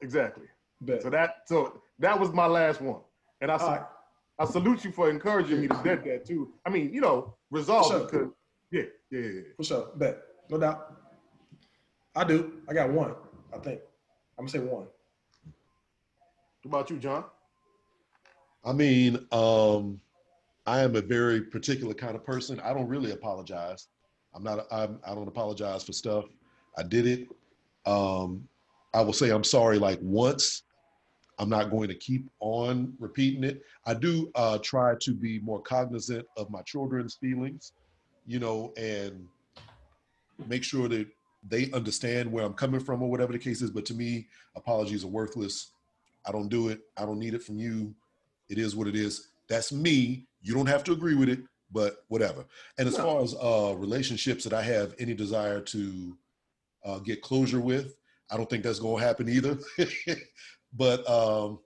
exactly. 0.00 0.46
Bet. 0.80 1.02
So 1.02 1.10
that 1.10 1.36
so 1.46 1.82
that 1.98 2.18
was 2.18 2.32
my 2.32 2.46
last 2.46 2.80
one. 2.80 3.00
And 3.40 3.50
I 3.50 3.56
right. 3.56 3.82
I 4.38 4.44
salute 4.44 4.84
you 4.84 4.90
for 4.90 5.10
encouraging 5.10 5.60
me 5.60 5.68
to 5.68 5.80
dead 5.84 6.04
that 6.04 6.26
too. 6.26 6.52
I 6.66 6.70
mean, 6.70 6.92
you 6.92 7.00
know, 7.00 7.34
resolve 7.50 7.86
Sure. 7.86 8.00
because 8.00 8.28
yeah, 8.70 8.82
yeah, 9.10 9.20
yeah, 9.20 9.28
yeah. 9.28 9.40
For 9.56 9.64
sure. 9.64 9.90
Bet. 9.96 10.18
No 10.50 10.58
doubt. 10.58 10.96
I 12.16 12.24
do. 12.24 12.52
I 12.68 12.74
got 12.74 12.90
one, 12.90 13.14
I 13.52 13.58
think. 13.58 13.80
I'm 14.38 14.46
gonna 14.46 14.50
say 14.50 14.58
one. 14.58 14.86
What 16.62 16.64
about 16.64 16.90
you, 16.90 16.98
John? 16.98 17.24
I 18.64 18.72
mean, 18.72 19.26
um, 19.32 20.00
I 20.66 20.80
am 20.80 20.96
a 20.96 21.00
very 21.02 21.42
particular 21.42 21.92
kind 21.94 22.16
of 22.16 22.24
person. 22.24 22.58
I 22.60 22.72
don't 22.72 22.88
really 22.88 23.12
apologize. 23.12 23.88
I'm 24.34 24.42
not. 24.42 24.66
I'm, 24.70 24.98
I 25.06 25.14
don't 25.14 25.28
apologize 25.28 25.84
for 25.84 25.92
stuff. 25.92 26.24
I 26.76 26.82
did 26.82 27.06
it. 27.06 27.28
Um, 27.86 28.48
I 28.94 29.00
will 29.02 29.12
say 29.12 29.30
I'm 29.30 29.44
sorry 29.44 29.78
like 29.78 29.98
once. 30.00 30.62
I'm 31.38 31.48
not 31.48 31.70
going 31.70 31.88
to 31.88 31.96
keep 31.96 32.30
on 32.38 32.94
repeating 33.00 33.42
it. 33.42 33.62
I 33.86 33.94
do 33.94 34.30
uh, 34.36 34.58
try 34.58 34.94
to 35.00 35.12
be 35.12 35.40
more 35.40 35.60
cognizant 35.60 36.24
of 36.36 36.48
my 36.48 36.62
children's 36.62 37.16
feelings, 37.16 37.72
you 38.24 38.38
know, 38.38 38.72
and 38.76 39.26
make 40.46 40.62
sure 40.62 40.88
that 40.88 41.08
they 41.46 41.72
understand 41.72 42.30
where 42.30 42.44
I'm 42.44 42.54
coming 42.54 42.80
from 42.80 43.02
or 43.02 43.10
whatever 43.10 43.32
the 43.32 43.38
case 43.38 43.62
is. 43.62 43.70
But 43.70 43.84
to 43.86 43.94
me, 43.94 44.28
apologies 44.54 45.04
are 45.04 45.08
worthless. 45.08 45.72
I 46.24 46.30
don't 46.30 46.48
do 46.48 46.68
it. 46.68 46.80
I 46.96 47.04
don't 47.04 47.18
need 47.18 47.34
it 47.34 47.42
from 47.42 47.58
you. 47.58 47.92
It 48.48 48.58
is 48.58 48.76
what 48.76 48.86
it 48.86 48.94
is. 48.94 49.28
That's 49.48 49.72
me. 49.72 50.26
You 50.40 50.54
don't 50.54 50.68
have 50.68 50.84
to 50.84 50.92
agree 50.92 51.16
with 51.16 51.28
it, 51.28 51.40
but 51.72 52.04
whatever. 52.08 52.44
And 52.78 52.86
as 52.86 52.96
far 52.96 53.22
as 53.22 53.34
uh, 53.34 53.74
relationships 53.76 54.44
that 54.44 54.52
I 54.52 54.62
have 54.62 54.94
any 55.00 55.14
desire 55.14 55.60
to 55.60 56.16
uh, 56.84 56.98
get 57.00 57.22
closure 57.22 57.60
with, 57.60 57.96
I 58.34 58.36
don't 58.36 58.50
think 58.50 58.64
that's 58.64 58.80
going 58.80 59.00
to 59.00 59.06
happen 59.06 59.28
either. 59.28 59.56
but 60.72 61.08
um, 61.08 61.60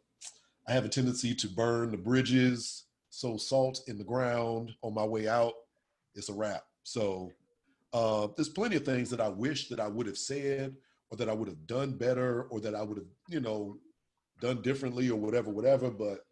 I 0.69 0.73
have 0.73 0.85
a 0.85 0.89
tendency 0.89 1.35
to 1.35 1.49
burn 1.49 1.91
the 1.91 1.97
bridges, 1.97 2.85
So 3.09 3.39
salt 3.39 3.81
in 3.87 3.97
the 3.97 4.05
ground 4.05 4.73
on 4.83 4.93
my 4.93 5.05
way 5.05 5.29
out. 5.29 5.55
It's 6.15 6.29
a 6.29 6.35
wrap. 6.35 6.65
So 6.83 7.33
uh, 7.95 8.29
there's 8.37 8.51
plenty 8.51 8.77
of 8.77 8.85
things 8.85 9.09
that 9.09 9.21
I 9.21 9.29
wish 9.29 9.69
that 9.69 9.81
I 9.81 9.89
would 9.89 10.07
have 10.07 10.19
said 10.19 10.77
or 11.11 11.17
that 11.17 11.31
I 11.31 11.33
would 11.33 11.49
have 11.49 11.67
done 11.67 11.93
better 11.93 12.43
or 12.51 12.61
that 12.61 12.75
I 12.75 12.83
would 12.83 12.99
have, 12.99 13.07
you 13.31 13.41
know, 13.41 13.79
done 14.43 14.61
differently 14.61 15.09
or 15.09 15.17
whatever, 15.19 15.51
whatever. 15.51 15.91
But 15.91 16.27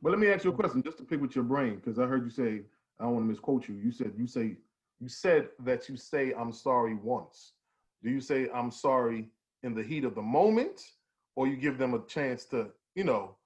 But 0.00 0.10
let 0.10 0.20
me 0.20 0.28
ask 0.28 0.44
you 0.44 0.50
a 0.50 0.54
question, 0.54 0.84
just 0.84 0.98
to 0.98 1.04
pick 1.04 1.20
with 1.20 1.34
your 1.34 1.44
brain, 1.44 1.76
because 1.76 1.98
I 1.98 2.06
heard 2.06 2.22
you 2.22 2.30
say, 2.30 2.62
I 3.00 3.04
don't 3.04 3.14
want 3.14 3.24
to 3.24 3.30
misquote 3.30 3.66
you. 3.66 3.74
You 3.74 3.90
said 3.90 4.12
you 4.16 4.28
say 4.28 4.56
you 5.00 5.08
said 5.08 5.48
that 5.64 5.88
you 5.88 5.96
say 5.96 6.32
I'm 6.38 6.52
sorry 6.52 6.94
once. 6.94 7.54
Do 8.02 8.10
you 8.10 8.20
say 8.20 8.48
I'm 8.54 8.70
sorry 8.70 9.28
in 9.62 9.74
the 9.74 9.82
heat 9.82 10.04
of 10.04 10.14
the 10.14 10.22
moment, 10.22 10.80
or 11.34 11.46
you 11.46 11.56
give 11.56 11.78
them 11.78 11.94
a 11.94 12.04
chance 12.06 12.44
to, 12.46 12.70
you 12.94 13.04
know, 13.04 13.36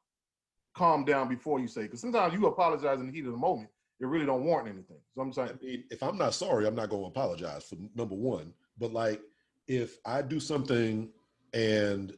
calm 0.75 1.05
down 1.05 1.29
before 1.29 1.61
you 1.61 1.69
say? 1.69 1.83
Because 1.83 2.01
sometimes 2.01 2.35
you 2.35 2.47
apologize 2.47 3.01
in 3.01 3.07
the 3.07 3.13
heat 3.13 3.27
of 3.27 3.33
the 3.33 3.39
moment, 3.39 3.71
it 4.01 4.07
really 4.07 4.27
don't 4.27 4.45
warrant 4.45 4.69
anything. 4.69 4.99
So 5.15 5.23
I'm 5.23 5.29
I 5.31 5.33
saying, 5.33 5.59
mean, 5.63 5.85
if 5.91 6.03
I'm 6.03 6.19
not 6.19 6.35
sorry, 6.35 6.67
I'm 6.67 6.75
not 6.75 6.91
going 6.91 7.03
to 7.03 7.09
apologize 7.09 7.65
for 7.65 7.77
number 7.95 8.15
one. 8.15 8.53
But 8.79 8.93
like, 8.93 9.21
if 9.69 9.99
I 10.05 10.23
do 10.23 10.41
something 10.41 11.11
and 11.53 12.13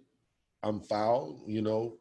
I'm 0.62 0.80
foul, 0.80 1.42
you 1.46 1.62
know, 1.62 1.98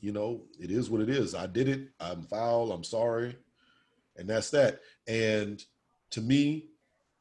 you 0.00 0.12
know, 0.12 0.42
it 0.58 0.70
is 0.70 0.90
what 0.90 1.00
it 1.00 1.08
is. 1.08 1.34
I 1.34 1.46
did 1.46 1.68
it. 1.68 1.88
I'm 2.00 2.22
foul. 2.24 2.72
I'm 2.72 2.84
sorry, 2.84 3.36
and 4.16 4.28
that's 4.28 4.50
that. 4.50 4.80
And 5.06 5.62
to 6.10 6.20
me, 6.20 6.66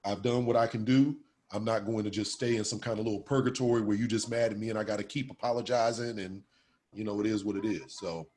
I've 0.04 0.22
done 0.22 0.46
what 0.46 0.56
I 0.56 0.68
can 0.68 0.84
do. 0.84 1.16
I'm 1.52 1.66
not 1.66 1.86
going 1.86 2.04
to 2.06 2.10
just 2.10 2.32
stay 2.32 2.56
in 2.56 2.64
some 2.64 2.80
kind 2.80 3.00
of 3.00 3.06
little 3.06 3.22
purgatory 3.22 3.82
where 3.82 3.98
you 3.98 4.08
just 4.08 4.30
mad 4.30 4.52
at 4.52 4.58
me 4.58 4.70
and 4.70 4.80
I 4.80 4.84
got 4.84 4.98
to 4.98 5.04
keep 5.04 5.30
apologizing. 5.30 6.20
And 6.20 6.42
you 6.94 7.04
know, 7.04 7.20
it 7.20 7.26
is 7.26 7.44
what 7.44 7.58
it 7.58 7.66
is. 7.66 7.98
So 8.00 8.28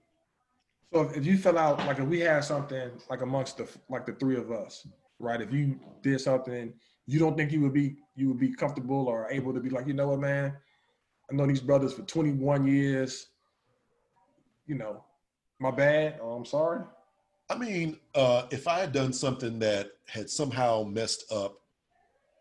So 0.93 1.03
if, 1.03 1.25
you 1.25 1.39
fill 1.39 1.59
out 1.59 1.79
like 1.87 1.99
if 1.99 2.07
we 2.07 2.21
had 2.21 2.45
something 2.45 2.91
like 3.09 3.23
amongst 3.23 3.59
the 3.59 3.69
like 3.89 4.05
the 4.07 4.13
three 4.15 4.37
of 4.37 4.51
us, 4.51 4.87
right? 5.19 5.41
If 5.41 5.53
you 5.53 5.79
did 6.03 6.21
something 6.21 6.75
you 7.07 7.19
don't 7.19 7.37
think 7.37 7.53
you 7.53 7.61
would 7.61 7.73
be 7.73 7.97
you 8.17 8.29
would 8.29 8.39
be 8.39 8.55
comfortable 8.55 9.09
or 9.09 9.29
able 9.31 9.53
to 9.53 9.61
be 9.61 9.71
like, 9.71 9.87
you 9.87 9.93
know 9.93 10.09
what, 10.09 10.21
man? 10.21 10.57
I 11.31 11.35
know 11.35 11.47
these 11.47 11.61
brothers 11.61 11.93
for 11.93 12.03
21 12.03 12.67
years. 12.67 13.29
You 14.67 14.77
know, 14.77 15.05
my 15.59 15.71
bad. 15.71 16.19
Oh, 16.23 16.33
I'm 16.33 16.45
sorry. 16.45 16.85
I 17.51 17.59
mean, 17.59 17.99
uh, 18.15 18.47
if 18.51 18.67
I 18.67 18.81
had 18.81 18.93
done 18.93 19.13
something 19.13 19.59
that 19.59 19.93
had 20.07 20.31
somehow 20.31 20.83
messed 20.83 21.31
up, 21.31 21.61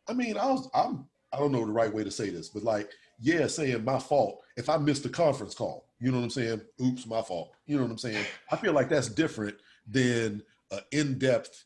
I 0.07 0.13
mean, 0.13 0.38
I 0.38 0.45
was, 0.45 0.69
I'm, 0.73 1.05
I 1.31 1.38
don't 1.38 1.51
know 1.51 1.65
the 1.65 1.71
right 1.71 1.93
way 1.93 2.03
to 2.03 2.11
say 2.11 2.30
this, 2.30 2.49
but 2.49 2.63
like, 2.63 2.89
yeah, 3.19 3.47
saying 3.47 3.84
my 3.84 3.99
fault. 3.99 4.41
If 4.55 4.69
I 4.69 4.77
missed 4.77 5.05
a 5.05 5.09
conference 5.09 5.55
call, 5.55 5.85
you 5.99 6.11
know 6.11 6.17
what 6.17 6.23
I'm 6.23 6.30
saying? 6.30 6.61
Oops, 6.81 7.05
my 7.05 7.21
fault. 7.21 7.51
You 7.65 7.77
know 7.77 7.84
what 7.84 7.91
I'm 7.91 7.97
saying? 7.97 8.25
I 8.51 8.55
feel 8.55 8.73
like 8.73 8.89
that's 8.89 9.09
different 9.09 9.55
than 9.88 10.43
an 10.71 10.80
in-depth, 10.91 11.65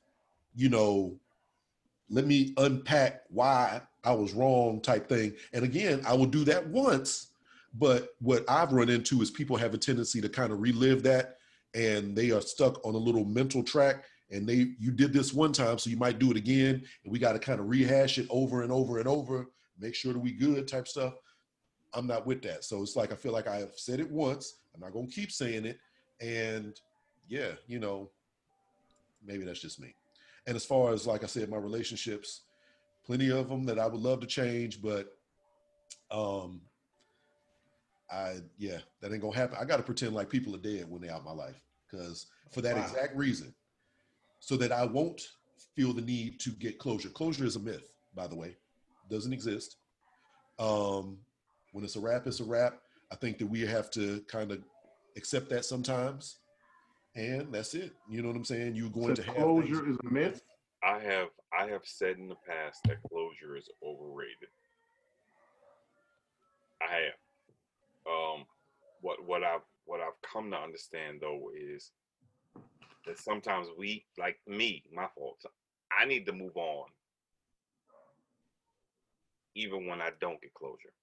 you 0.55 0.69
know, 0.69 1.19
let 2.09 2.26
me 2.26 2.53
unpack 2.57 3.23
why 3.30 3.81
I 4.03 4.14
was 4.14 4.34
wrong 4.34 4.81
type 4.81 5.09
thing. 5.09 5.34
And 5.53 5.64
again, 5.64 6.01
I 6.07 6.14
will 6.14 6.26
do 6.26 6.43
that 6.45 6.68
once, 6.68 7.27
But 7.73 8.15
what 8.19 8.43
I've 8.49 8.72
run 8.72 8.89
into 8.89 9.22
is 9.22 9.30
people 9.30 9.55
have 9.57 9.73
a 9.73 9.77
tendency 9.77 10.22
to 10.22 10.30
kind 10.30 10.51
of 10.51 10.61
relive 10.61 11.03
that 11.03 11.36
and 11.78 12.16
they 12.16 12.32
are 12.32 12.41
stuck 12.41 12.84
on 12.86 12.95
a 12.95 12.98
little 12.98 13.24
mental 13.24 13.64
track 13.64 14.04
and 14.32 14.49
they 14.49 14.74
you 14.80 14.91
did 14.91 15.14
this 15.14 15.32
one 15.32 15.54
time 15.54 15.78
so 15.78 15.90
you 15.90 15.98
might 15.98 16.20
do 16.20 16.32
it 16.32 16.38
again 16.38 16.84
and 17.04 17.14
we 17.14 17.20
got 17.20 17.34
to 17.34 17.40
kind 17.40 17.60
of 17.60 17.70
rehash 17.70 18.18
it 18.18 18.28
over 18.30 18.64
and 18.64 18.72
over 18.72 18.98
and 18.98 19.08
over 19.08 19.48
make 19.80 19.94
sure 19.94 20.12
that 20.12 20.20
we 20.20 20.32
good 20.32 20.68
type 20.68 20.88
stuff. 20.88 21.14
I'm 21.94 22.08
not 22.08 22.26
with 22.26 22.41
that. 22.41 22.64
So 22.64 22.82
it's 22.82 22.95
like 22.95 23.12
i 23.12 23.16
feel 23.16 23.32
like 23.32 23.48
i 23.48 23.58
have 23.58 23.74
said 23.76 23.99
it 23.99 24.10
once 24.10 24.56
i'm 24.74 24.82
not 24.82 24.91
going 24.91 25.08
to 25.08 25.14
keep 25.14 25.32
saying 25.32 25.66
it 25.66 25.80
and 26.20 26.80
yeah 27.30 27.52
you 27.68 27.80
know 27.80 28.10
maybe 29.24 29.45
that's 29.45 29.62
just 29.62 29.80
me. 29.80 29.94
And 30.48 30.56
as 30.56 30.66
far 30.66 30.94
as 30.94 31.06
like 31.06 31.24
i 31.24 31.28
said 31.28 31.49
my 31.49 31.58
relationships 31.58 32.41
plenty 33.06 33.30
of 33.30 33.49
them 33.49 33.66
that 33.66 33.80
i 33.80 33.86
would 33.86 34.02
love 34.02 34.20
to 34.22 34.28
change 34.28 34.82
but 34.82 35.16
um 36.12 36.62
i 38.12 38.36
yeah 38.58 38.80
that 39.02 39.12
ain't 39.14 39.22
gonna 39.22 39.36
happen. 39.36 39.58
I 39.60 39.66
gotta 39.66 39.84
pretend 39.84 40.16
like 40.16 40.30
people 40.30 40.56
are 40.56 40.60
dead 40.60 40.90
when 40.90 41.02
they're 41.02 41.14
out 41.14 41.24
my 41.24 41.32
life 41.32 41.62
because 41.89 42.27
for 42.51 42.61
that 42.61 42.76
Wow. 42.76 42.84
exact 42.84 43.15
reason 43.15 43.53
so 44.39 44.55
that 44.57 44.72
I 44.72 44.85
won't 44.85 45.22
feel 45.76 45.93
the 45.93 46.01
need 46.01 46.39
to 46.41 46.51
get 46.51 46.80
closure. 46.80 47.09
Closure 47.09 47.45
is 47.45 47.55
a 47.55 47.59
myth, 47.59 47.93
by 48.15 48.27
the 48.27 48.35
way, 48.35 48.55
doesn't 49.09 49.34
exist. 49.34 49.77
Um, 50.59 51.19
when 51.72 51.84
it's 51.84 51.95
a 51.95 51.99
wrap, 51.99 52.27
it's 52.27 52.39
a 52.39 52.43
wrap. 52.43 52.81
I 53.11 53.15
think 53.15 53.38
that 53.39 53.47
we 53.47 53.61
have 53.61 53.89
to 53.91 54.22
kind 54.27 54.51
of 54.51 54.64
accept 55.15 55.49
that 55.49 55.65
sometimes, 55.65 56.38
and 57.15 57.51
that's 57.53 57.73
it. 57.73 57.93
You 58.09 58.22
know 58.22 58.27
what 58.30 58.38
I'm 58.38 58.45
saying? 58.45 58.76
You're 58.76 58.89
going 58.89 59.15
to 59.15 59.23
Said 59.23 59.34
have 59.35 59.43
closure 59.43 59.84
things- 59.85 59.88
is 59.89 59.97
a 60.05 60.09
myth. 60.09 60.41
I 60.84 60.99
have 60.99 61.30
I 61.51 61.65
have 61.68 61.81
said 61.85 62.18
in 62.18 62.27
the 62.27 62.35
past 62.35 62.84
that 62.85 63.01
closure 63.01 63.55
is 63.57 63.68
overrated. 63.84 64.49
I 66.81 66.93
have. 66.93 67.19
Um, 68.05 68.45
what 69.01 69.23
what 69.26 69.43
I've 69.43 69.61
what 69.88 70.01
I've 70.01 70.22
come 70.22 70.51
to 70.51 70.57
understand 70.57 71.19
though 71.22 71.49
is 71.57 71.91
that 73.05 73.18
sometimes 73.18 73.69
we 73.77 74.05
like 74.18 74.39
me, 74.47 74.84
my 74.93 75.07
fault. 75.15 75.43
I 75.97 76.05
need 76.05 76.26
to 76.27 76.34
move 76.34 76.57
on, 76.57 76.88
even 79.55 79.88
when 79.88 80.01
I 80.01 80.11
don't 80.19 80.41
get 80.41 80.53
closure. 80.53 80.93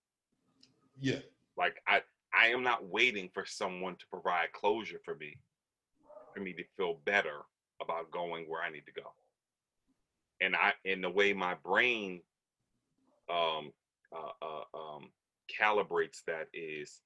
yeah, 1.00 1.20
Like 1.56 1.82
I 1.88 2.02
I 2.34 2.48
am 2.48 2.62
not 2.62 2.86
waiting 2.88 3.30
for 3.32 3.46
someone 3.46 3.96
to 3.96 4.06
provide 4.08 4.52
closure 4.52 5.00
for 5.04 5.14
me, 5.16 5.38
for 6.34 6.40
me 6.40 6.52
to 6.54 6.64
feel 6.76 7.00
better 7.04 7.42
about 7.80 8.10
going 8.10 8.44
where 8.48 8.62
I 8.62 8.70
need 8.70 8.86
to 8.86 8.92
go. 8.92 9.12
And 10.40 10.56
I, 10.56 10.72
in 10.84 11.00
the 11.00 11.10
way 11.10 11.32
my 11.32 11.54
brain 11.64 12.22
um, 13.30 13.72
uh, 14.14 14.32
uh, 14.42 14.64
um, 14.78 15.10
calibrates 15.48 16.22
that 16.26 16.48
is, 16.52 17.00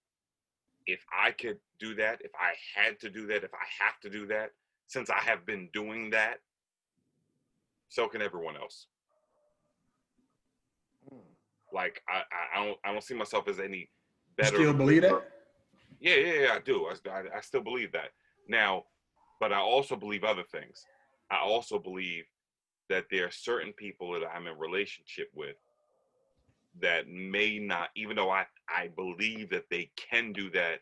if 0.88 1.04
I 1.12 1.32
could 1.32 1.58
do 1.78 1.94
that, 1.96 2.22
if 2.24 2.32
I 2.34 2.54
had 2.74 2.98
to 3.00 3.10
do 3.10 3.26
that, 3.26 3.44
if 3.44 3.52
I 3.52 3.84
have 3.84 4.00
to 4.00 4.08
do 4.08 4.26
that, 4.28 4.52
since 4.86 5.10
I 5.10 5.18
have 5.18 5.44
been 5.44 5.68
doing 5.74 6.10
that, 6.10 6.38
so 7.90 8.08
can 8.08 8.22
everyone 8.22 8.56
else. 8.56 8.86
Hmm. 11.08 11.18
Like 11.72 12.02
I, 12.08 12.22
I, 12.32 12.58
I 12.60 12.64
don't, 12.64 12.78
I 12.84 12.92
don't 12.92 13.04
see 13.04 13.14
myself 13.14 13.48
as 13.48 13.60
any 13.60 13.80
You 13.80 13.86
better. 14.38 14.56
still 14.56 14.72
believe 14.72 15.02
that? 15.02 15.28
Yeah, 16.00 16.14
yeah, 16.14 16.32
yeah, 16.40 16.52
I 16.54 16.60
do. 16.60 16.86
I, 16.86 17.10
I, 17.10 17.22
I 17.36 17.40
still 17.42 17.62
believe 17.62 17.92
that. 17.92 18.10
Now, 18.48 18.84
but 19.40 19.52
I 19.52 19.58
also 19.58 19.94
believe 19.94 20.24
other 20.24 20.44
things. 20.50 20.84
I 21.30 21.36
also 21.36 21.78
believe 21.78 22.24
that 22.88 23.04
there 23.10 23.26
are 23.26 23.30
certain 23.30 23.74
people 23.74 24.12
that 24.12 24.26
I'm 24.34 24.46
in 24.46 24.58
relationship 24.58 25.28
with 25.34 25.56
that 26.80 27.08
may 27.08 27.58
not, 27.58 27.88
even 27.96 28.16
though 28.16 28.30
I, 28.30 28.46
I 28.68 28.88
believe 28.88 29.50
that 29.50 29.68
they 29.70 29.90
can 29.96 30.32
do 30.32 30.50
that, 30.50 30.80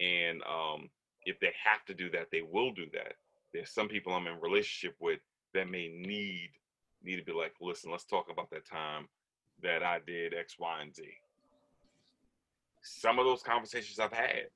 and 0.00 0.42
um, 0.42 0.90
if 1.24 1.38
they 1.40 1.52
have 1.62 1.84
to 1.86 1.94
do 1.94 2.10
that, 2.10 2.28
they 2.32 2.42
will 2.42 2.72
do 2.72 2.86
that. 2.92 3.14
There's 3.52 3.70
some 3.70 3.88
people 3.88 4.12
I'm 4.12 4.26
in 4.26 4.40
relationship 4.40 4.96
with 5.00 5.20
that 5.54 5.68
may 5.70 5.88
need 5.88 6.50
need 7.02 7.16
to 7.16 7.24
be 7.24 7.32
like, 7.32 7.52
listen, 7.60 7.90
let's 7.90 8.04
talk 8.04 8.26
about 8.30 8.50
that 8.50 8.66
time 8.66 9.08
that 9.62 9.82
I 9.82 10.00
did 10.06 10.32
X, 10.34 10.56
Y, 10.58 10.82
and 10.82 10.94
Z 10.94 11.04
some 12.84 13.18
of 13.18 13.24
those 13.24 13.42
conversations 13.42 13.98
I've 13.98 14.12
had. 14.12 14.48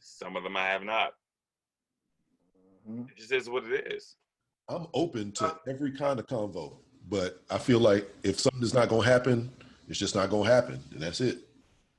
Some 0.00 0.36
of 0.36 0.42
them 0.42 0.56
I 0.56 0.66
have 0.66 0.82
not. 0.82 1.14
Mhm. 2.88 3.08
It 3.10 3.16
just 3.16 3.32
is 3.32 3.48
what 3.48 3.64
it 3.64 3.92
is. 3.92 4.16
I'm 4.68 4.86
open 4.94 5.32
to 5.32 5.60
every 5.66 5.92
kind 5.92 6.18
of 6.18 6.26
convo, 6.26 6.82
but 7.08 7.42
I 7.50 7.58
feel 7.58 7.80
like 7.80 8.08
if 8.22 8.40
something 8.40 8.62
is 8.62 8.74
not 8.74 8.88
to 8.90 9.00
happen, 9.00 9.50
it's 9.88 9.98
just 9.98 10.14
not 10.14 10.30
to 10.30 10.42
happen, 10.42 10.80
and 10.92 11.00
that's 11.00 11.20
it. 11.20 11.38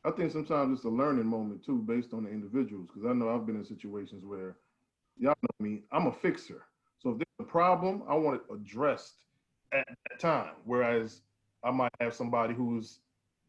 I 0.05 0.11
think 0.11 0.31
sometimes 0.31 0.77
it's 0.77 0.85
a 0.85 0.89
learning 0.89 1.25
moment 1.25 1.63
too, 1.63 1.79
based 1.79 2.13
on 2.13 2.23
the 2.23 2.29
individuals. 2.29 2.87
Because 2.87 3.09
I 3.09 3.13
know 3.13 3.33
I've 3.33 3.45
been 3.45 3.55
in 3.55 3.65
situations 3.65 4.25
where, 4.25 4.57
y'all 5.17 5.35
know 5.41 5.65
me, 5.65 5.83
I'm 5.91 6.07
a 6.07 6.11
fixer. 6.11 6.63
So 6.99 7.11
if 7.11 7.17
there's 7.17 7.47
a 7.47 7.49
problem, 7.49 8.03
I 8.07 8.15
want 8.15 8.37
it 8.37 8.53
addressed 8.53 9.23
at 9.71 9.85
that 9.87 10.19
time. 10.19 10.51
Whereas 10.65 11.21
I 11.63 11.71
might 11.71 11.91
have 11.99 12.13
somebody 12.13 12.53
who's 12.53 12.99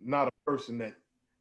not 0.00 0.28
a 0.28 0.30
person 0.46 0.78
that 0.78 0.94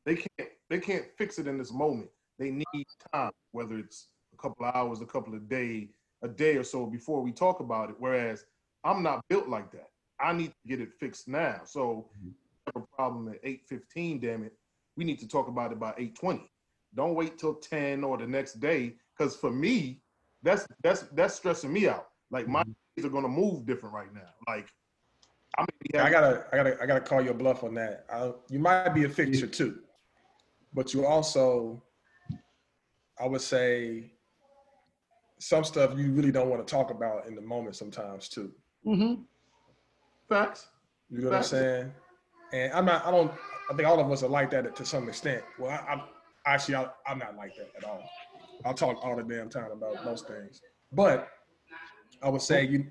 they 0.06 0.15
can't 0.15 0.49
they 0.69 0.80
can't 0.80 1.06
fix 1.18 1.38
it 1.38 1.48
in 1.48 1.57
this 1.57 1.72
moment. 1.72 2.10
They 2.40 2.49
need 2.49 2.85
time, 3.14 3.31
whether 3.52 3.77
it's 3.77 4.07
a 4.34 4.41
couple 4.41 4.65
of 4.65 4.76
hours, 4.76 5.02
a 5.02 5.06
couple 5.06 5.34
of 5.35 5.48
day, 5.48 5.90
a 6.23 6.27
day 6.27 6.56
or 6.56 6.64
so 6.64 6.85
before 6.85 7.22
we 7.22 7.31
talk 7.31 7.60
about 7.60 7.90
it. 7.90 7.95
Whereas 7.99 8.45
I'm 8.84 9.03
not 9.03 9.22
built 9.30 9.48
like 9.48 9.72
that. 9.72 9.90
I 10.24 10.32
need 10.34 10.48
to 10.48 10.68
get 10.68 10.80
it 10.80 10.94
fixed 10.94 11.28
now. 11.28 11.62
So 11.66 12.10
have 12.74 12.84
a 12.84 12.95
problem 12.95 13.28
at 13.28 13.44
8:15, 13.44 14.22
damn 14.22 14.44
it. 14.44 14.54
We 14.95 15.04
need 15.04 15.20
to 15.20 15.28
talk 15.28 15.48
about 15.50 15.72
it 15.74 15.80
by 15.80 15.94
8:20. 15.98 16.50
Don't 16.95 17.16
wait 17.16 17.38
till 17.38 17.56
10 17.56 18.04
or 18.04 18.18
the 18.18 18.28
next 18.28 18.54
day. 18.60 18.95
Cause 19.18 19.36
for 19.36 19.52
me, 19.52 20.02
that's 20.41 20.66
that's 20.82 21.02
that's 21.14 21.36
stressing 21.36 21.74
me 21.74 21.88
out. 21.88 22.08
Like 22.32 22.48
my 22.48 22.64
days 22.95 23.06
are 23.06 23.10
gonna 23.10 23.28
move 23.28 23.66
different 23.66 23.94
right 23.94 24.14
now. 24.14 24.30
Like 24.48 24.68
I 25.58 25.64
may 25.64 25.78
be 25.82 26.00
I 26.00 26.10
gotta, 26.10 26.48
I 26.52 26.56
gotta, 26.56 26.82
I 26.82 26.86
gotta 26.86 27.02
call 27.02 27.22
your 27.22 27.34
bluff 27.34 27.64
on 27.64 27.74
that. 27.76 28.06
I, 28.12 28.32
you 28.50 28.60
might 28.60 28.90
be 28.90 29.04
a 29.04 29.10
fixture 29.10 29.48
too, 29.48 29.80
but 30.74 30.94
you 30.94 31.06
also, 31.06 31.84
I 33.20 33.28
would 33.28 33.41
say, 33.41 34.14
some 35.40 35.64
stuff 35.64 35.98
you 35.98 36.12
really 36.12 36.32
don't 36.32 36.50
want 36.50 36.66
to 36.66 36.72
talk 36.72 36.90
about 36.90 37.28
in 37.28 37.36
the 37.36 37.41
moment 37.41 37.76
sometimes 37.76 38.30
too. 38.30 38.52
Mhm. 38.86 39.26
Facts. 40.30 40.68
You 41.10 41.22
know 41.22 41.30
what 41.30 41.38
I'm 41.38 41.44
saying? 41.44 41.91
And 42.54 42.74
I'm 42.74 42.86
not. 42.86 43.06
I 43.06 43.12
don't. 43.12 43.32
I 43.70 43.76
think 43.76 43.88
all 43.88 44.00
of 44.00 44.12
us 44.12 44.24
are 44.24 44.30
like 44.30 44.52
that 44.52 44.76
to 44.76 44.86
some 44.86 45.08
extent. 45.08 45.44
Well, 45.58 45.72
I, 45.72 45.94
I'm 45.94 46.02
actually 46.45 46.76
I, 46.76 46.88
I'm 47.08 47.20
not 47.20 47.36
like 47.36 47.56
that 47.56 47.70
at 47.78 47.84
all. 47.84 48.04
I'll 48.66 48.74
talk 48.74 49.04
all 49.04 49.16
the 49.16 49.24
damn 49.24 49.50
time 49.50 49.72
about 49.72 50.04
most 50.06 50.28
things, 50.28 50.62
but 50.91 51.30
I 52.22 52.30
would 52.30 52.41
say 52.41 52.66
you. 52.66 52.86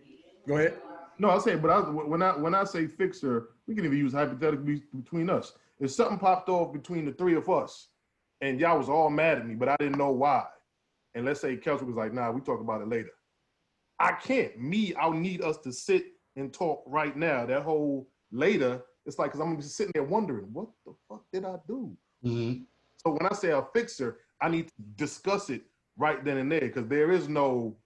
Go 0.47 0.57
ahead. 0.57 0.79
No, 1.19 1.31
I 1.31 1.39
say, 1.39 1.57
but 1.57 1.71
I, 1.71 1.79
when 1.81 2.23
I 2.23 2.37
when 2.37 2.55
I 2.55 2.65
say 2.65 2.87
fixer, 2.87 3.51
we 3.67 3.75
can 3.75 3.85
even 3.85 3.97
use 3.99 4.13
hypothetical 4.13 4.65
between 4.97 5.31
us. 5.31 5.53
If 5.79 5.91
something 5.91 6.19
popped 6.19 6.49
off 6.49 6.73
between 6.73 7.05
the 7.05 7.13
three 7.13 7.35
of 7.35 7.49
us, 7.49 7.89
and 8.41 8.59
y'all 8.59 8.79
was 8.79 8.89
all 8.89 9.11
mad 9.11 9.39
at 9.39 9.47
me, 9.47 9.55
but 9.55 9.69
I 9.69 9.77
didn't 9.79 9.99
know 9.99 10.11
why, 10.11 10.45
and 11.15 11.25
let's 11.25 11.41
say 11.41 11.57
Kelsey 11.57 11.85
was 11.85 11.97
like, 11.97 12.13
"Nah, 12.13 12.31
we 12.31 12.41
talk 12.41 12.61
about 12.61 12.83
it 12.83 12.89
later." 12.89 13.11
I 13.99 14.13
can't. 14.13 14.59
Me, 14.59 14.95
I'll 14.95 15.13
need 15.13 15.43
us 15.43 15.59
to 15.59 15.73
sit 15.73 16.07
and 16.37 16.53
talk 16.53 16.83
right 16.87 17.17
now. 17.17 17.47
That 17.47 17.63
whole 17.63 18.09
later, 18.31 18.83
it's 19.07 19.19
like 19.19 19.33
because 19.33 19.41
I'm 19.41 19.57
just 19.61 19.77
sitting 19.77 19.93
there 19.95 20.05
wondering, 20.05 20.47
what 20.53 20.69
the 20.87 20.95
fuck 21.09 21.25
did 21.33 21.45
I 21.45 21.57
do? 21.67 21.97
Mm-hmm. 22.25 22.63
So 22.97 23.11
when 23.13 23.27
I 23.27 23.35
say 23.35 23.51
a 23.51 23.65
fixer, 23.75 24.19
I 24.41 24.49
need 24.49 24.69
to 24.69 24.75
discuss 24.97 25.51
it 25.51 25.63
right 25.97 26.25
then 26.25 26.39
and 26.39 26.51
there 26.51 26.61
because 26.61 26.87
there 26.87 27.13
is 27.13 27.29
no 27.29 27.77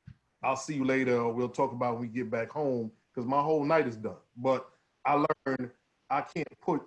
I'll 0.43 0.57
see 0.57 0.75
you 0.75 0.85
later 0.85 1.19
or 1.19 1.33
we'll 1.33 1.49
talk 1.49 1.73
about 1.73 1.95
when 1.95 2.03
we 2.03 2.09
get 2.09 2.31
back 2.31 2.51
home 2.51 2.93
because 3.13 3.29
my 3.29 3.41
whole 3.41 3.65
night 3.65 3.89
is 3.89 3.97
done. 3.97 4.17
But 4.37 4.69
I 5.05 5.25
learned 5.47 5.71
I 6.11 6.21
can't 6.21 6.47
put 6.61 6.83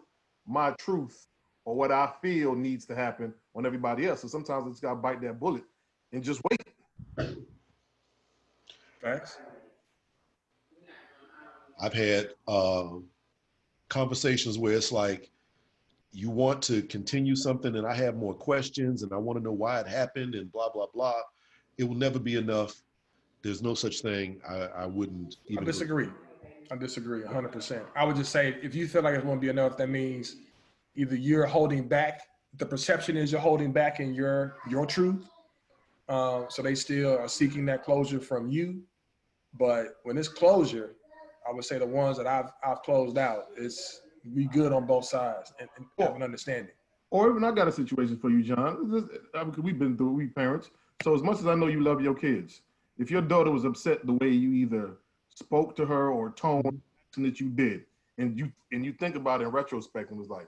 my 0.47 0.71
truth 0.79 1.27
or 1.65 1.75
what 1.75 1.91
I 1.91 2.11
feel 2.21 2.55
needs 2.55 2.85
to 2.85 2.95
happen 2.95 3.33
on 3.55 3.65
everybody 3.65 4.07
else. 4.07 4.21
So 4.21 4.27
sometimes 4.27 4.65
I 4.65 4.69
just 4.69 4.81
gotta 4.81 4.95
bite 4.95 5.21
that 5.21 5.39
bullet 5.39 5.63
and 6.13 6.23
just 6.23 6.41
wait. 6.49 7.35
Facts. 9.01 9.37
I've 11.79 11.93
had 11.93 12.29
um, 12.47 13.05
conversations 13.87 14.57
where 14.57 14.73
it's 14.73 14.91
like 14.91 15.31
you 16.11 16.29
want 16.29 16.61
to 16.63 16.81
continue 16.83 17.35
something, 17.35 17.75
and 17.75 17.85
I 17.85 17.93
have 17.95 18.15
more 18.15 18.33
questions, 18.33 19.03
and 19.03 19.13
I 19.13 19.17
want 19.17 19.37
to 19.37 19.43
know 19.43 19.51
why 19.51 19.79
it 19.79 19.87
happened, 19.87 20.35
and 20.35 20.51
blah 20.51 20.69
blah 20.69 20.87
blah. 20.93 21.21
It 21.77 21.83
will 21.83 21.95
never 21.95 22.19
be 22.19 22.35
enough. 22.35 22.81
There's 23.41 23.61
no 23.61 23.73
such 23.73 24.01
thing. 24.01 24.41
I, 24.47 24.55
I 24.55 24.85
wouldn't 24.85 25.37
I 25.49 25.53
even. 25.53 25.65
disagree. 25.65 26.09
I 26.71 26.75
disagree 26.75 27.23
100%. 27.23 27.81
I 27.95 28.03
would 28.03 28.15
just 28.15 28.31
say 28.31 28.57
if 28.61 28.75
you 28.75 28.87
feel 28.87 29.01
like 29.01 29.15
it 29.15 29.25
won't 29.25 29.41
be 29.41 29.49
enough, 29.49 29.75
that 29.77 29.89
means 29.89 30.35
either 30.95 31.15
you're 31.15 31.47
holding 31.47 31.87
back, 31.87 32.21
the 32.57 32.65
perception 32.65 33.17
is 33.17 33.31
you're 33.31 33.41
holding 33.41 33.71
back 33.71 33.99
in 33.99 34.13
your 34.13 34.57
your 34.69 34.85
truth. 34.85 35.27
Um, 36.09 36.45
so 36.49 36.61
they 36.61 36.75
still 36.75 37.17
are 37.17 37.27
seeking 37.27 37.65
that 37.67 37.83
closure 37.83 38.19
from 38.19 38.49
you. 38.49 38.81
But 39.57 39.95
when 40.03 40.17
it's 40.17 40.27
closure, 40.27 40.95
I 41.49 41.53
would 41.53 41.65
say 41.65 41.79
the 41.79 41.85
ones 41.87 42.17
that 42.17 42.27
I've 42.27 42.51
I've 42.63 42.81
closed 42.83 43.17
out, 43.17 43.47
it's 43.57 44.01
we 44.35 44.45
good 44.45 44.71
on 44.71 44.85
both 44.85 45.05
sides 45.05 45.53
and, 45.59 45.69
and 45.77 45.85
have 45.97 46.15
an 46.15 46.23
understanding. 46.23 46.73
Or 47.09 47.29
even 47.29 47.43
I 47.43 47.51
got 47.51 47.67
a 47.67 47.71
situation 47.71 48.17
for 48.17 48.29
you, 48.29 48.43
John. 48.43 48.91
This 48.91 49.03
I 49.33 49.43
mean, 49.43 49.55
we've 49.61 49.79
been 49.79 49.97
through, 49.97 50.11
we 50.11 50.27
parents. 50.27 50.69
So 51.01 51.15
as 51.15 51.23
much 51.23 51.39
as 51.39 51.47
I 51.47 51.55
know 51.55 51.67
you 51.67 51.81
love 51.81 52.01
your 52.01 52.13
kids, 52.13 52.61
if 52.97 53.09
your 53.09 53.21
daughter 53.21 53.49
was 53.49 53.65
upset 53.65 54.05
the 54.05 54.13
way 54.13 54.29
you 54.29 54.53
either 54.53 54.97
spoke 55.33 55.75
to 55.77 55.85
her 55.85 56.11
or 56.11 56.31
toned 56.31 56.81
that 57.17 57.39
you 57.39 57.49
did, 57.49 57.85
and 58.17 58.37
you 58.37 58.51
and 58.71 58.85
you 58.85 58.93
think 58.93 59.15
about 59.15 59.41
it 59.41 59.45
in 59.45 59.49
retrospect 59.49 60.11
and 60.11 60.19
was 60.19 60.29
like, 60.29 60.47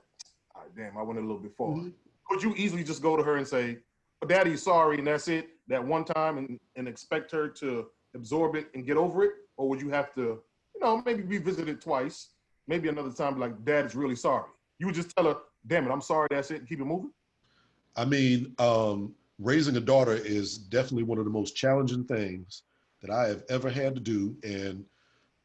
all 0.54 0.62
right, 0.62 0.76
damn, 0.76 0.96
I 0.96 1.02
went 1.02 1.18
a 1.18 1.22
little 1.22 1.38
bit 1.38 1.56
far. 1.56 1.68
Mhm. 1.68 1.92
Could 2.28 2.42
you 2.42 2.54
easily 2.56 2.84
just 2.84 3.02
go 3.02 3.16
to 3.16 3.22
her 3.22 3.36
and 3.36 3.46
say, 3.46 3.78
oh, 4.22 4.26
Daddy, 4.26 4.56
sorry, 4.56 4.98
and 4.98 5.06
that's 5.06 5.26
it, 5.28 5.50
that 5.68 5.84
one 5.84 6.04
time, 6.04 6.38
and, 6.38 6.60
and 6.76 6.86
expect 6.86 7.32
her 7.32 7.48
to 7.48 7.88
absorb 8.14 8.54
it 8.54 8.68
and 8.74 8.86
get 8.86 8.96
over 8.96 9.24
it? 9.24 9.32
Or 9.56 9.68
would 9.68 9.80
you 9.82 9.90
have 9.90 10.14
to, 10.14 10.20
you 10.20 10.42
know, 10.82 11.02
maybe 11.04 11.22
revisit 11.22 11.68
it 11.68 11.80
twice, 11.80 12.28
maybe 12.66 12.88
another 12.88 13.10
time, 13.10 13.38
like, 13.38 13.64
Dad 13.64 13.86
is 13.86 13.94
really 13.94 14.16
sorry. 14.16 14.50
You 14.78 14.86
would 14.86 14.94
just 14.94 15.14
tell 15.16 15.26
her, 15.26 15.36
damn 15.66 15.86
it, 15.86 15.90
I'm 15.90 16.00
sorry, 16.00 16.28
that's 16.30 16.50
it, 16.50 16.58
and 16.60 16.68
keep 16.68 16.80
it 16.80 16.84
moving? 16.84 17.12
I 17.96 18.04
mean, 18.04 18.54
um, 18.58 19.14
raising 19.38 19.76
a 19.76 19.80
daughter 19.80 20.14
is 20.14 20.58
definitely 20.58 21.04
one 21.04 21.18
of 21.18 21.24
the 21.24 21.30
most 21.30 21.56
challenging 21.56 22.04
things 22.04 22.62
that 23.00 23.10
I 23.10 23.26
have 23.28 23.44
ever 23.48 23.68
had 23.68 23.94
to 23.94 24.00
do. 24.00 24.36
And 24.42 24.84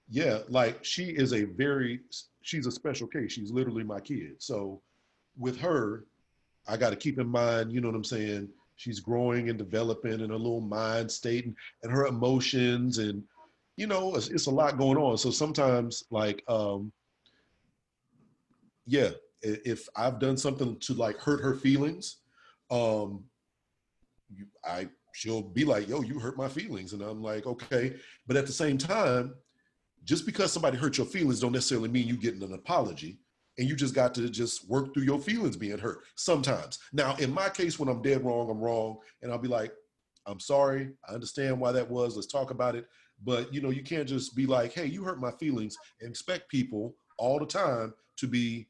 yeah, 0.10 0.40
like 0.48 0.84
she 0.84 1.06
is 1.06 1.34
a 1.34 1.44
very, 1.44 2.02
she's 2.42 2.68
a 2.68 2.72
special 2.72 3.08
case. 3.08 3.32
She's 3.32 3.52
literally 3.52 3.84
my 3.84 4.00
kid. 4.00 4.36
So 4.38 4.82
with 5.38 5.60
her, 5.60 6.06
I 6.68 6.78
got 6.78 6.92
to 6.92 6.96
keep 6.96 7.20
in 7.20 7.28
mind, 7.28 7.72
you 7.72 7.82
know 7.82 7.90
what 7.90 7.96
I'm 7.96 8.04
saying? 8.04 8.50
She's 8.76 9.00
growing 9.00 9.50
and 9.50 9.58
developing 9.58 10.20
in 10.20 10.30
her 10.30 10.38
little 10.38 10.62
mind 10.62 11.12
state 11.12 11.46
and, 11.46 11.56
and 11.84 11.92
her 11.92 12.06
emotions. 12.06 13.00
And, 13.00 13.24
you 13.78 13.86
know, 13.86 14.16
it's, 14.16 14.28
it's 14.28 14.48
a 14.48 14.52
lot 14.52 14.78
going 14.78 14.98
on. 14.98 15.18
So 15.18 15.30
sometimes, 15.30 16.04
like, 16.10 16.44
um, 16.50 16.92
yeah, 18.86 19.12
if 19.42 19.88
I've 19.96 20.20
done 20.20 20.36
something 20.36 20.78
to 20.80 20.94
like 20.94 21.18
hurt 21.18 21.42
her 21.42 21.56
feelings, 21.56 22.18
um, 22.72 23.24
you, 24.36 24.48
I 24.66 24.90
she'll 25.14 25.44
be 25.44 25.64
like, 25.64 25.88
"Yo, 25.88 26.02
you 26.02 26.20
hurt 26.20 26.38
my 26.38 26.50
feelings," 26.50 26.94
and 26.94 27.02
I'm 27.02 27.22
like, 27.22 27.46
"Okay," 27.46 27.96
but 28.26 28.36
at 28.36 28.48
the 28.48 28.52
same 28.52 28.78
time, 28.78 29.36
just 30.04 30.26
because 30.26 30.52
somebody 30.52 30.78
hurt 30.78 30.98
your 30.98 31.06
feelings, 31.06 31.40
don't 31.40 31.52
necessarily 31.52 31.90
mean 31.90 32.08
you 32.08 32.18
getting 32.18 32.44
an 32.44 32.54
apology, 32.54 33.20
and 33.58 33.70
you 33.70 33.76
just 33.76 33.94
got 33.94 34.16
to 34.16 34.28
just 34.28 34.68
work 34.68 34.94
through 34.94 35.04
your 35.04 35.20
feelings 35.20 35.56
being 35.56 35.78
hurt. 35.78 36.00
Sometimes, 36.16 36.80
now 36.94 37.16
in 37.18 37.32
my 37.32 37.50
case, 37.50 37.78
when 37.78 37.90
I'm 37.90 38.02
dead 38.02 38.26
wrong, 38.26 38.50
I'm 38.50 38.60
wrong, 38.60 38.98
and 39.22 39.32
I'll 39.32 39.38
be 39.38 39.48
like, 39.48 39.72
"I'm 40.26 40.40
sorry, 40.40 40.94
I 41.08 41.14
understand 41.14 41.60
why 41.60 41.72
that 41.74 41.90
was. 41.90 42.16
Let's 42.16 42.28
talk 42.28 42.50
about 42.50 42.76
it." 42.76 42.88
But 43.24 43.54
you 43.54 43.62
know, 43.62 43.70
you 43.70 43.84
can't 43.84 44.08
just 44.08 44.36
be 44.36 44.46
like, 44.46 44.74
"Hey, 44.74 44.86
you 44.86 45.04
hurt 45.04 45.20
my 45.20 45.32
feelings," 45.32 45.76
and 46.02 46.10
expect 46.10 46.50
people 46.50 46.96
all 47.18 47.40
the 47.40 47.46
time 47.46 47.94
to 48.18 48.28
be 48.28 48.68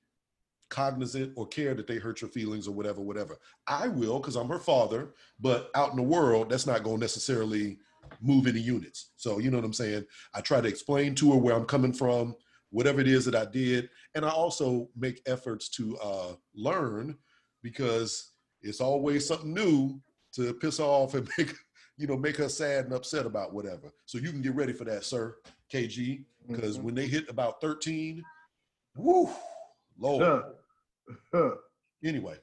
cognizant 0.70 1.34
or 1.36 1.48
care 1.48 1.74
that 1.74 1.88
they 1.88 1.98
hurt 1.98 2.22
your 2.22 2.30
feelings 2.30 2.68
or 2.68 2.72
whatever, 2.72 3.02
whatever. 3.02 3.38
I 3.68 3.88
will 3.88 4.20
because 4.20 4.36
I'm 4.36 4.50
her 4.50 4.60
father, 4.60 5.14
but 5.40 5.70
out 5.76 5.92
in 5.92 5.96
the 5.96 6.04
world, 6.04 6.50
that's 6.50 6.68
not 6.68 6.84
going 6.84 6.98
to 6.98 7.02
necessarily 7.02 7.78
move 8.22 8.48
any 8.48 8.60
units. 8.60 9.12
So, 9.16 9.40
you 9.40 9.50
know 9.50 9.58
what 9.58 9.66
I'm 9.66 9.74
saying? 9.74 10.06
I 10.34 10.42
try 10.42 10.62
to 10.62 10.68
explain 10.68 11.16
to 11.16 11.32
her 11.32 11.38
where 11.38 11.56
I'm 11.56 11.66
coming 11.66 11.94
from, 11.94 12.36
whatever 12.70 13.00
it 13.00 13.08
is 13.08 13.26
that 13.26 13.36
I 13.36 13.46
did. 13.46 13.90
And 14.16 14.26
I 14.26 14.30
also 14.30 14.90
make 14.96 15.22
efforts 15.26 15.70
to 15.70 15.98
uh, 15.98 16.34
learn 16.56 17.18
because 17.64 18.32
it's 18.62 18.82
always 18.82 19.28
something 19.28 19.54
new 19.54 20.02
to 20.34 20.54
piss 20.54 20.80
off 20.80 21.14
and 21.14 21.30
make, 21.38 21.54
you 21.98 22.06
know, 22.08 22.16
make 22.16 22.38
her 22.38 22.48
sad 22.48 22.86
and 22.86 22.94
upset 22.94 23.26
about 23.26 23.54
whatever. 23.54 23.92
So 24.06 24.18
you 24.20 24.30
can 24.32 24.42
get 24.42 24.56
ready 24.56 24.72
for 24.74 24.86
that, 24.86 25.04
sir, 25.04 25.38
KG, 25.74 26.24
because 26.48 26.78
Mhm. 26.78 26.84
when 26.84 26.96
they 26.96 27.08
hit 27.08 27.28
about 27.30 27.60
13, 27.60 28.24
whoo, 28.96 29.30
Lord. 29.98 30.24
Huh. 30.24 30.44
Huh. 31.34 31.56
Anyway, 32.04 32.38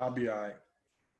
I'll 0.00 0.10
be 0.10 0.28
all 0.28 0.40
right. 0.40 0.56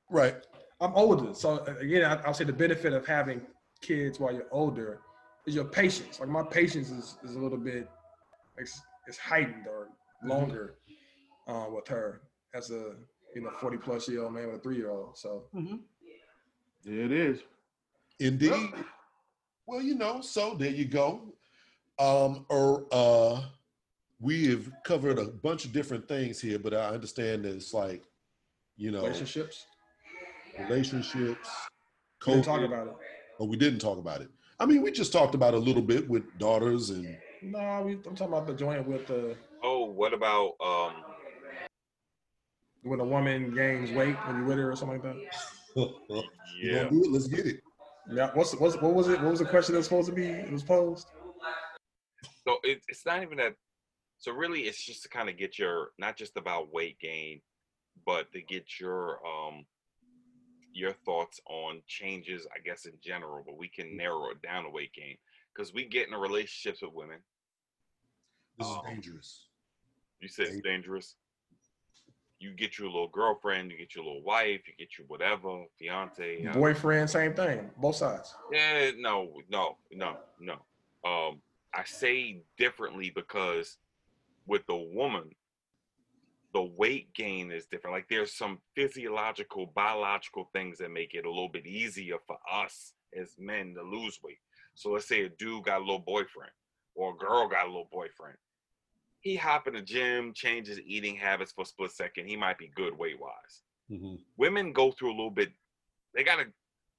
right. 0.09 0.47
I'm 0.81 0.95
older, 0.95 1.35
so 1.35 1.59
uh, 1.59 1.74
again, 1.81 2.05
I, 2.05 2.23
I'll 2.23 2.32
say 2.32 2.45
the 2.45 2.53
benefit 2.53 2.93
of 2.93 3.05
having 3.07 3.45
kids 3.81 4.19
while 4.20 4.32
you're 4.32 4.47
older 4.53 5.01
is 5.45 5.55
your 5.55 5.65
patience. 5.65 6.20
Like 6.20 6.28
my 6.28 6.43
patience 6.45 6.90
is, 6.90 7.19
is 7.24 7.35
a 7.35 7.39
little 7.39 7.59
bit, 7.59 7.89
it's, 8.57 8.81
it's 9.09 9.19
heightened 9.19 9.66
or 9.66 9.89
longer 10.23 10.77
uh, 11.49 11.66
with 11.74 11.86
her 11.89 12.23
as 12.55 12.70
a 12.70 12.95
you 13.35 13.43
know 13.43 13.51
40 13.51 13.77
plus 13.78 14.09
year 14.09 14.23
old 14.23 14.32
man 14.35 14.47
with 14.47 14.57
a 14.57 14.59
three 14.61 14.77
year 14.77 14.90
old. 14.90 15.19
So 15.19 15.45
There 16.85 17.01
it 17.05 17.12
is. 17.12 17.40
Indeed. 18.20 18.73
Well, 19.66 19.82
you 19.82 19.95
know, 19.95 20.20
so 20.20 20.55
there 20.55 20.70
you 20.70 20.86
go. 20.86 21.35
Um, 21.99 22.47
or 22.49 22.86
uh, 22.93 23.43
we 24.20 24.49
have 24.49 24.70
covered 24.85 25.19
a 25.19 25.27
bunch 25.27 25.65
of 25.65 25.73
different 25.73 26.09
things 26.09 26.40
here, 26.40 26.59
but 26.59 26.74
I 26.74 26.86
understand 26.86 27.45
that 27.45 27.55
it's 27.55 27.74
like, 27.74 28.05
you 28.77 28.90
know, 28.90 29.03
relationships, 29.03 29.66
relationships. 30.59 31.49
we 32.27 32.35
didn't 32.35 32.45
talk 32.45 32.62
about 32.62 32.89
it. 32.89 32.95
Or 33.39 33.47
we 33.47 33.57
didn't 33.57 33.81
talk 33.81 33.99
about 33.99 34.20
it. 34.20 34.31
I 34.59 34.66
mean, 34.66 34.82
we 34.82 34.90
just 34.90 35.12
talked 35.12 35.35
about 35.35 35.55
it 35.55 35.59
a 35.59 35.61
little 35.61 35.82
bit 35.82 36.09
with 36.09 36.24
daughters 36.39 36.90
and 36.90 37.16
No, 37.43 37.82
we, 37.85 37.93
I'm 37.93 38.16
talking 38.16 38.27
about 38.27 38.47
the 38.47 38.55
joint 38.55 38.86
with 38.89 39.07
the 39.07 39.36
Oh, 39.62 39.85
what 39.85 40.12
about 40.12 40.55
um? 40.65 40.93
when 42.82 43.01
a 43.01 43.05
woman 43.05 43.55
gains 43.55 43.90
weight 43.93 44.16
when 44.27 44.39
you 44.39 44.45
with 44.45 44.59
her 44.59 44.73
or 44.73 44.77
something 44.77 45.01
like 45.03 45.15
that. 45.15 45.16
Yeah, 46.61 46.85
gonna 46.85 46.90
do 46.90 47.05
it? 47.05 47.11
Let's 47.12 47.28
get 47.28 47.47
it. 47.47 47.61
Yeah, 48.10 48.30
what's, 48.35 48.55
what's 48.56 48.76
what 48.76 48.94
was 48.94 49.09
it? 49.09 49.20
What 49.20 49.30
was 49.30 49.40
the 49.40 49.44
question 49.44 49.74
that 49.74 49.80
was 49.80 49.86
supposed 49.86 50.09
to 50.09 50.14
be? 50.14 50.26
It 50.26 50.51
was 50.51 50.62
posed. 50.62 51.09
so 52.47 52.56
it, 52.62 52.80
it's 52.89 53.05
not 53.05 53.22
even 53.22 53.39
that. 53.39 53.55
So 54.18 54.32
really, 54.32 54.62
it's 54.62 54.82
just 54.82 55.02
to 55.02 55.09
kind 55.09 55.28
of 55.28 55.36
get 55.36 55.59
your 55.59 55.90
not 55.98 56.16
just 56.16 56.36
about 56.36 56.72
weight 56.72 56.98
gain, 56.98 57.40
but 58.06 58.32
to 58.32 58.40
get 58.40 58.80
your 58.80 59.18
um 59.26 59.64
your 60.72 60.93
thoughts 60.93 61.40
on 61.47 61.82
changes, 61.86 62.47
I 62.55 62.60
guess 62.60 62.86
in 62.86 62.94
general. 63.02 63.43
But 63.44 63.59
we 63.59 63.68
can 63.68 63.97
narrow 63.97 64.30
it 64.30 64.40
down 64.43 64.64
to 64.64 64.70
weight 64.70 64.93
gain 64.94 65.16
because 65.55 65.74
we 65.74 65.85
get 65.85 66.06
into 66.06 66.18
relationships 66.18 66.80
with 66.82 66.93
women. 66.94 67.18
This 68.59 68.68
is 68.68 68.74
Um, 68.74 68.82
dangerous. 68.86 69.48
You 70.20 70.28
said 70.28 70.47
it's 70.48 70.60
dangerous. 70.62 71.16
You 72.40 72.52
get 72.52 72.78
your 72.78 72.86
little 72.89 73.09
girlfriend, 73.09 73.70
you 73.70 73.77
get 73.77 73.97
your 73.97 74.05
little 74.05 74.23
wife, 74.23 74.60
you 74.69 74.74
get 74.78 74.97
your 74.97 75.06
whatever, 75.09 75.65
fiance. 75.78 76.47
uh, 76.47 76.52
Boyfriend, 76.52 77.10
same 77.10 77.35
thing, 77.35 77.69
both 77.78 77.97
sides. 77.97 78.35
Yeah, 78.52 78.93
no, 78.97 79.32
no, 79.51 79.77
no, 79.90 80.16
no. 80.39 80.52
Um, 81.05 81.40
I 81.74 81.85
say 81.85 82.43
differently 82.56 83.10
because 83.15 83.78
with 84.47 84.65
the 84.66 84.77
woman, 84.77 85.31
the 86.55 86.62
weight 86.62 87.12
gain 87.12 87.51
is 87.51 87.66
different. 87.66 87.94
Like 87.94 88.09
there's 88.09 88.32
some 88.35 88.59
physiological, 88.74 89.66
biological 89.74 90.48
things 90.52 90.78
that 90.78 90.90
make 90.93 91.15
it 91.15 91.27
a 91.27 91.28
little 91.28 91.51
bit 91.51 91.66
easier 91.66 92.16
for 92.27 92.39
us 92.51 92.93
as 93.19 93.35
men 93.39 93.74
to 93.74 93.82
lose 93.82 94.20
weight. 94.23 94.39
So 94.74 94.90
let's 94.90 95.09
say 95.09 95.24
a 95.24 95.28
dude 95.28 95.65
got 95.65 95.78
a 95.78 95.85
little 95.85 95.98
boyfriend 95.98 96.52
or 96.94 97.15
a 97.15 97.16
girl 97.16 97.48
got 97.48 97.65
a 97.65 97.69
little 97.69 97.89
boyfriend. 97.90 98.36
He 99.20 99.35
hop 99.36 99.66
in 99.66 99.74
the 99.74 99.82
gym, 99.82 100.32
change 100.32 100.69
his 100.69 100.81
eating 100.81 101.16
habits 101.16 101.53
for 101.53 101.62
a 101.62 101.66
split 101.66 101.90
second. 101.90 102.27
He 102.28 102.36
might 102.36 102.59
be 102.59 102.69
good 102.69 102.97
weight 102.97 103.19
wise. 103.20 103.62
Mhm. 103.90 104.19
Women 104.36 104.73
go 104.73 104.93
through 104.93 105.11
a 105.11 105.16
little 105.16 105.31
bit. 105.31 105.53
They 106.15 106.23
gotta, 106.24 106.53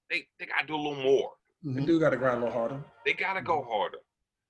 they 0.09 0.27
they 0.37 0.45
gotta 0.47 0.67
do 0.67 0.75
a 0.75 0.77
little 0.77 1.01
more 1.03 1.33
The 1.63 1.71
Mhm. 1.81 1.85
dude 1.85 1.99
got 2.01 2.09
to 2.11 2.17
grind 2.17 2.41
a 2.41 2.45
little 2.45 2.53
harder. 2.59 2.83
they 3.05 3.13
gotta 3.13 3.41
go 3.41 3.61
harder. 3.63 3.99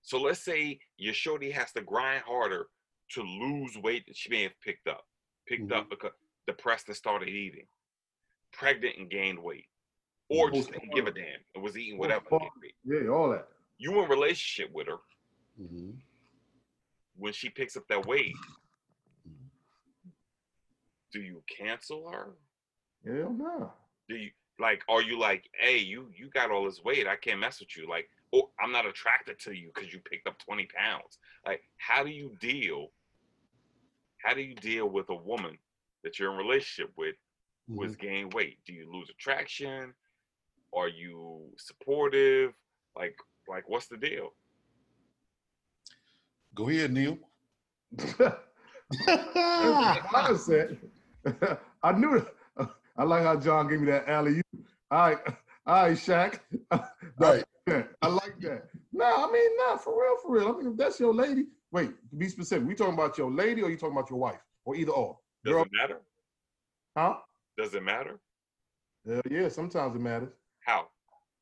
So 0.02 0.20
let's 0.20 0.40
say 0.40 0.80
your 0.98 1.14
shorty 1.14 1.52
has 1.52 1.72
to 1.74 1.82
grind 1.82 2.24
harder 2.24 2.70
to 3.10 3.22
lose 3.24 3.78
weight 3.78 4.06
that 4.08 4.16
she 4.16 4.30
may 4.30 4.44
have 4.44 4.60
picked 4.62 4.88
up, 4.88 5.08
picked 5.48 5.72
up 5.72 5.90
because 5.90 6.12
depressed 6.48 6.88
and 6.88 6.96
started 6.96 7.28
eating, 7.30 7.68
pregnant 8.52 8.98
and 8.98 9.10
gained 9.10 9.42
weight, 9.42 9.68
or 10.30 10.50
just 10.52 10.72
didn't 10.72 10.94
give 10.94 11.08
a 11.08 11.12
damn 11.12 11.40
and 11.56 11.64
was 11.64 11.78
eating 11.78 11.98
whatever. 11.98 12.26
it 12.32 12.42
may 12.42 12.50
be. 12.62 12.76
Yeah, 12.86 13.10
all 13.10 13.30
that. 13.32 13.48
You 13.78 14.02
in 14.04 14.10
relationship 14.10 14.72
with 14.72 14.88
her 14.88 15.00
Mhm. 15.60 16.00
When 17.20 17.34
she 17.34 17.50
picks 17.50 17.78
up 17.78 17.84
that 17.90 18.06
weight. 18.06 18.36
Do 21.12 21.22
you 21.22 21.44
cancel 21.48 22.10
her? 22.10 22.30
Hell 23.06 23.34
no. 23.38 23.74
Do 24.08 24.16
you 24.16 24.32
like? 24.60 24.82
Are 24.88 25.02
you 25.02 25.20
like, 25.20 25.50
hey, 25.60 25.78
you 25.78 26.08
you 26.16 26.30
got 26.30 26.52
all 26.52 26.66
this 26.66 26.84
weight? 26.84 27.08
I 27.08 27.16
can't 27.16 27.40
mess 27.40 27.60
with 27.60 27.76
you. 27.76 27.90
Like, 27.90 28.10
oh, 28.34 28.50
I'm 28.60 28.72
not 28.72 28.86
attracted 28.86 29.40
to 29.40 29.54
you 29.54 29.72
because 29.74 29.92
you 29.94 30.00
picked 30.00 30.28
up 30.28 30.38
20 30.40 30.68
pounds. 30.76 31.20
Like, 31.46 31.64
how 31.78 32.04
do 32.04 32.10
you 32.10 32.32
deal? 32.40 32.88
How 34.24 34.34
do 34.34 34.42
you 34.42 34.56
deal 34.56 34.88
with 34.88 35.10
a 35.10 35.16
woman 35.16 35.58
that 36.04 36.20
you're 36.20 36.32
in 36.32 36.38
relationship 36.38 36.92
with 36.98 37.16
who 37.68 37.82
has 37.84 37.94
mm-hmm. 37.94 38.08
gained 38.08 38.34
weight? 38.34 38.60
Do 38.66 38.74
you 38.74 38.92
lose 38.92 39.10
attraction? 39.10 39.94
Are 40.76 40.90
you 40.90 41.42
supportive? 41.58 42.54
Like, 42.96 43.16
like 43.48 43.68
what's 43.68 43.88
the 43.88 43.98
deal? 43.98 44.34
Go 46.56 46.70
ahead, 46.70 46.92
Neil. 46.92 47.18
mindset. 50.14 50.78
I 51.84 51.92
knew 51.94 52.16
it. 52.16 52.28
I 52.98 53.04
like 53.04 53.24
how 53.24 53.36
John 53.38 53.68
gave 53.70 53.80
me 53.82 53.86
that 53.92 54.08
alley. 54.10 54.42
All 54.92 55.00
right, 55.10 55.18
all 55.66 55.84
right, 55.84 55.98
Shaq. 55.98 56.40
Right. 57.18 57.44
I 58.02 58.08
like 58.08 58.40
that. 58.40 58.70
No, 58.94 59.06
I 59.06 59.32
mean, 59.32 59.50
no, 59.58 59.78
for 59.78 60.02
real, 60.02 60.16
for 60.24 60.32
real. 60.32 60.48
I 60.50 60.58
mean, 60.58 60.72
if 60.72 60.78
that's 60.78 61.00
your 61.00 61.14
lady, 61.14 61.46
wait, 61.72 61.92
to 62.10 62.16
be 62.16 62.28
specific. 62.30 62.68
We 62.68 62.74
talking 62.74 62.94
about 62.96 63.18
your 63.18 63.30
lady 63.30 63.62
or 63.62 63.70
you 63.70 63.78
talking 63.78 63.96
about 63.98 64.10
your 64.10 64.18
wife? 64.20 64.40
Or 64.66 64.76
either 64.76 64.92
or? 64.92 65.18
Does 65.44 65.54
Girl, 65.54 65.64
it 65.64 65.70
matter? 65.74 65.98
Huh? 66.98 67.16
Does 67.58 67.74
it 67.76 67.84
matter? 67.84 68.20
Hell 69.06 69.22
yeah, 69.30 69.50
sometimes 69.50 69.96
it 69.96 70.00
matters. 70.00 70.30
How? 70.62 70.88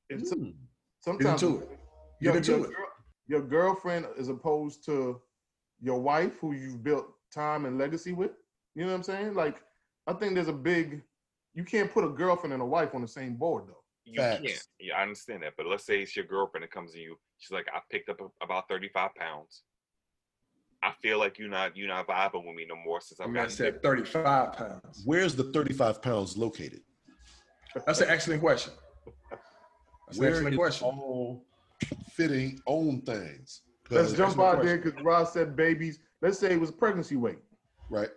If 0.09 0.21
Hmm. 0.21 0.25
some- 0.25 0.43
Get 0.43 0.55
sometimes 0.99 1.43
into 1.43 1.59
it. 1.61 1.79
your, 2.19 2.33
Get 2.33 2.49
into 2.49 2.63
it. 2.65 2.75
girl- 2.75 2.87
your 3.27 3.41
girlfriend 3.41 4.07
as 4.19 4.29
opposed 4.29 4.85
to 4.85 5.21
your 5.79 5.99
wife 5.99 6.33
who 6.39 6.53
you've 6.53 6.83
built 6.83 7.07
time 7.33 7.65
and 7.65 7.77
legacy 7.77 8.13
with. 8.13 8.31
You 8.75 8.83
know 8.83 8.89
what 8.91 8.97
I'm 8.97 9.03
saying? 9.03 9.33
Like, 9.35 9.61
I 10.07 10.13
think 10.13 10.35
there's 10.35 10.47
a 10.47 10.53
big 10.53 11.01
you 11.53 11.63
can't 11.63 11.91
put 11.91 12.03
a 12.03 12.09
girlfriend 12.09 12.53
and 12.53 12.61
a 12.61 12.65
wife 12.65 12.93
on 12.93 13.01
the 13.01 13.07
same 13.07 13.33
board 13.33 13.63
though. 13.67 13.83
You 14.05 14.21
Facts. 14.21 14.41
can't. 14.41 14.67
Yeah, 14.79 14.97
I 14.99 15.01
understand 15.01 15.41
that. 15.41 15.53
But 15.57 15.65
let's 15.65 15.85
say 15.85 16.01
it's 16.01 16.15
your 16.15 16.25
girlfriend 16.25 16.63
that 16.63 16.71
comes 16.71 16.93
to 16.93 16.99
you. 16.99 17.17
She's 17.39 17.51
like, 17.51 17.65
I 17.73 17.79
picked 17.91 18.09
up 18.09 18.19
about 18.41 18.69
35 18.69 19.15
pounds. 19.15 19.63
I 20.83 20.93
feel 21.01 21.17
like 21.17 21.39
you're 21.39 21.49
not 21.49 21.75
you're 21.75 21.87
not 21.87 22.07
vibing 22.07 22.45
with 22.45 22.55
me 22.55 22.67
no 22.69 22.75
more 22.75 23.01
since 23.01 23.19
I 23.19 23.23
I've 23.23 23.31
mean, 23.31 23.43
I 23.43 23.47
said 23.47 23.81
35 23.81 24.53
pounds. 24.53 25.01
Where's 25.03 25.35
the 25.35 25.45
35 25.45 26.01
pounds 26.01 26.37
located? 26.37 26.81
That's 27.85 28.01
an 28.01 28.09
excellent 28.09 28.41
question. 28.41 28.73
That's 30.07 30.19
an 30.19 30.25
excellent 30.25 30.53
is 30.53 30.57
question. 30.57 30.87
all 30.87 31.43
fitting 32.09 32.59
on 32.65 33.01
things? 33.01 33.61
Let's 33.89 34.11
jump 34.13 34.29
excellent 34.31 34.59
out 34.59 34.63
there 34.65 34.77
because 34.77 35.01
Ross 35.03 35.33
said 35.33 35.55
babies. 35.55 35.99
Let's 36.21 36.39
say 36.39 36.51
it 36.51 36.59
was 36.59 36.71
pregnancy 36.71 37.15
weight. 37.15 37.39
right. 37.89 38.09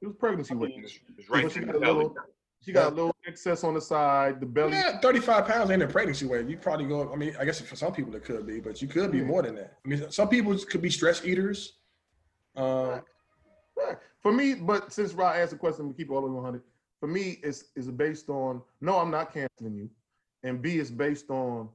It 0.00 0.06
was 0.06 0.16
pregnancy 0.18 0.54
I 0.54 0.56
weight. 0.56 0.70
mean, 0.76 0.84
it's, 0.84 0.98
it's 1.16 1.30
right 1.30 1.50
she 1.52 1.60
got 1.60 1.76
a 1.76 1.78
little, 1.78 2.16
she 2.60 2.72
got 2.72 2.92
a 2.92 2.94
little 2.94 3.14
excess 3.26 3.62
on 3.62 3.74
the 3.74 3.80
side. 3.80 4.40
The 4.40 4.46
belly. 4.46 4.72
Yeah, 4.72 4.98
35 4.98 5.46
pounds 5.46 5.70
ain't 5.70 5.82
a 5.82 5.86
pregnancy 5.86 6.26
weight. 6.26 6.46
You 6.48 6.56
probably 6.56 6.86
go, 6.86 7.12
I 7.12 7.16
mean, 7.16 7.36
I 7.38 7.44
guess 7.44 7.60
for 7.60 7.76
some 7.76 7.92
people 7.92 8.14
it 8.16 8.24
could 8.24 8.44
be, 8.46 8.58
but 8.58 8.82
you 8.82 8.88
could 8.88 9.12
be 9.12 9.18
Yeah. 9.18 9.24
more 9.24 9.42
than 9.42 9.54
that. 9.56 9.78
I 9.84 9.88
mean, 9.88 10.10
some 10.10 10.28
people 10.28 10.56
could 10.58 10.82
be 10.82 10.90
stress 10.90 11.24
eaters. 11.24 11.78
Uh, 12.56 13.00
Right. 13.76 13.96
For 14.20 14.30
me, 14.32 14.54
but 14.54 14.92
since 14.92 15.14
Rod 15.14 15.34
asked 15.36 15.52
the 15.52 15.56
question, 15.56 15.88
we 15.88 15.94
keep 15.94 16.10
it 16.10 16.12
all 16.12 16.20
the 16.20 16.26
way 16.26 16.34
100. 16.34 16.62
For 17.00 17.06
me, 17.08 17.40
it's 17.42 17.64
is 17.74 17.90
based 17.90 18.28
on 18.28 18.60
no, 18.82 18.98
I'm 18.98 19.10
not 19.10 19.32
canceling 19.32 19.74
you, 19.74 19.88
and 20.42 20.60
B 20.60 20.76
is 20.78 20.90
based 20.90 21.30
on 21.30 21.68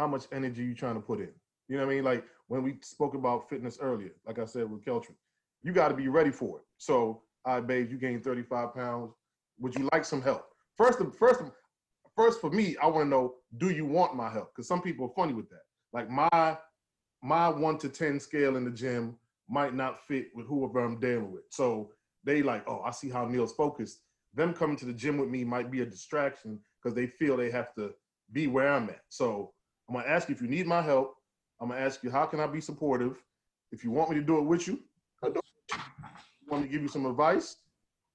how 0.00 0.06
much 0.06 0.24
energy 0.32 0.64
you're 0.64 0.74
trying 0.74 0.94
to 0.94 1.00
put 1.00 1.20
in. 1.20 1.28
You 1.68 1.76
know 1.76 1.86
what 1.86 1.92
I 1.92 1.94
mean? 1.94 2.04
Like 2.04 2.24
when 2.48 2.62
we 2.62 2.76
spoke 2.82 3.14
about 3.14 3.48
fitness 3.48 3.78
earlier, 3.80 4.12
like 4.26 4.38
I 4.38 4.46
said 4.46 4.68
with 4.68 4.84
Keltrin, 4.84 5.14
you 5.62 5.72
got 5.72 5.88
to 5.88 5.94
be 5.94 6.08
ready 6.08 6.30
for 6.30 6.58
it. 6.58 6.64
So, 6.78 7.22
I 7.44 7.54
right, 7.54 7.66
babe, 7.66 7.90
you 7.90 7.98
gained 7.98 8.24
35 8.24 8.74
pounds. 8.74 9.12
Would 9.58 9.74
you 9.74 9.88
like 9.92 10.04
some 10.04 10.22
help? 10.22 10.46
First, 10.76 10.98
first, 11.18 11.42
first 12.16 12.40
for 12.40 12.50
me, 12.50 12.76
I 12.82 12.86
want 12.86 13.04
to 13.04 13.08
know, 13.08 13.34
do 13.58 13.70
you 13.70 13.84
want 13.84 14.16
my 14.16 14.30
help? 14.30 14.54
Because 14.54 14.66
some 14.66 14.80
people 14.80 15.06
are 15.06 15.14
funny 15.14 15.34
with 15.34 15.48
that. 15.50 15.62
Like 15.92 16.08
my 16.08 16.56
my 17.22 17.48
one 17.48 17.76
to 17.78 17.90
ten 17.90 18.18
scale 18.18 18.56
in 18.56 18.64
the 18.64 18.70
gym 18.70 19.16
might 19.48 19.74
not 19.74 20.02
fit 20.06 20.28
with 20.34 20.46
whoever 20.46 20.80
I'm 20.80 20.98
dealing 20.98 21.30
with. 21.30 21.42
So 21.50 21.90
they 22.24 22.42
like, 22.42 22.64
oh, 22.66 22.80
I 22.80 22.90
see 22.92 23.10
how 23.10 23.26
Neil's 23.26 23.52
focused. 23.52 24.00
Them 24.32 24.54
coming 24.54 24.76
to 24.78 24.86
the 24.86 24.94
gym 24.94 25.18
with 25.18 25.28
me 25.28 25.44
might 25.44 25.70
be 25.70 25.82
a 25.82 25.86
distraction 25.86 26.58
because 26.82 26.94
they 26.94 27.06
feel 27.06 27.36
they 27.36 27.50
have 27.50 27.74
to 27.74 27.92
be 28.32 28.46
where 28.46 28.72
I'm 28.72 28.88
at. 28.88 29.02
So 29.08 29.52
I'm 29.90 29.96
gonna 29.96 30.08
ask 30.08 30.28
you 30.28 30.36
if 30.36 30.40
you 30.40 30.46
need 30.46 30.68
my 30.68 30.80
help. 30.80 31.16
I'm 31.60 31.70
gonna 31.70 31.80
ask 31.80 32.04
you 32.04 32.10
how 32.12 32.24
can 32.24 32.38
I 32.38 32.46
be 32.46 32.60
supportive. 32.60 33.20
If 33.72 33.82
you 33.82 33.90
want 33.90 34.10
me 34.10 34.16
to 34.16 34.22
do 34.22 34.38
it 34.38 34.44
with 34.44 34.68
you, 34.68 34.78
I 35.24 35.30
do. 35.30 35.40
want 36.48 36.62
me 36.62 36.68
to 36.68 36.72
give 36.72 36.82
you 36.82 36.88
some 36.88 37.06
advice? 37.06 37.56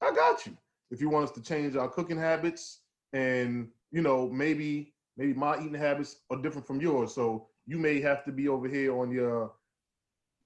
I 0.01 0.13
got 0.13 0.45
you. 0.45 0.55
If 0.89 1.01
you 1.01 1.09
want 1.09 1.25
us 1.25 1.31
to 1.31 1.41
change 1.41 1.75
our 1.75 1.89
cooking 1.89 2.17
habits 2.17 2.79
and 3.11 3.67
you 3.91 4.01
know 4.01 4.29
maybe 4.29 4.93
maybe 5.17 5.33
my 5.33 5.57
eating 5.57 5.73
habits 5.73 6.21
are 6.29 6.41
different 6.41 6.65
from 6.65 6.79
yours, 6.79 7.13
so 7.13 7.47
you 7.67 7.77
may 7.77 7.99
have 7.99 8.23
to 8.23 8.31
be 8.31 8.47
over 8.47 8.69
here 8.69 8.97
on 8.97 9.11
your 9.11 9.51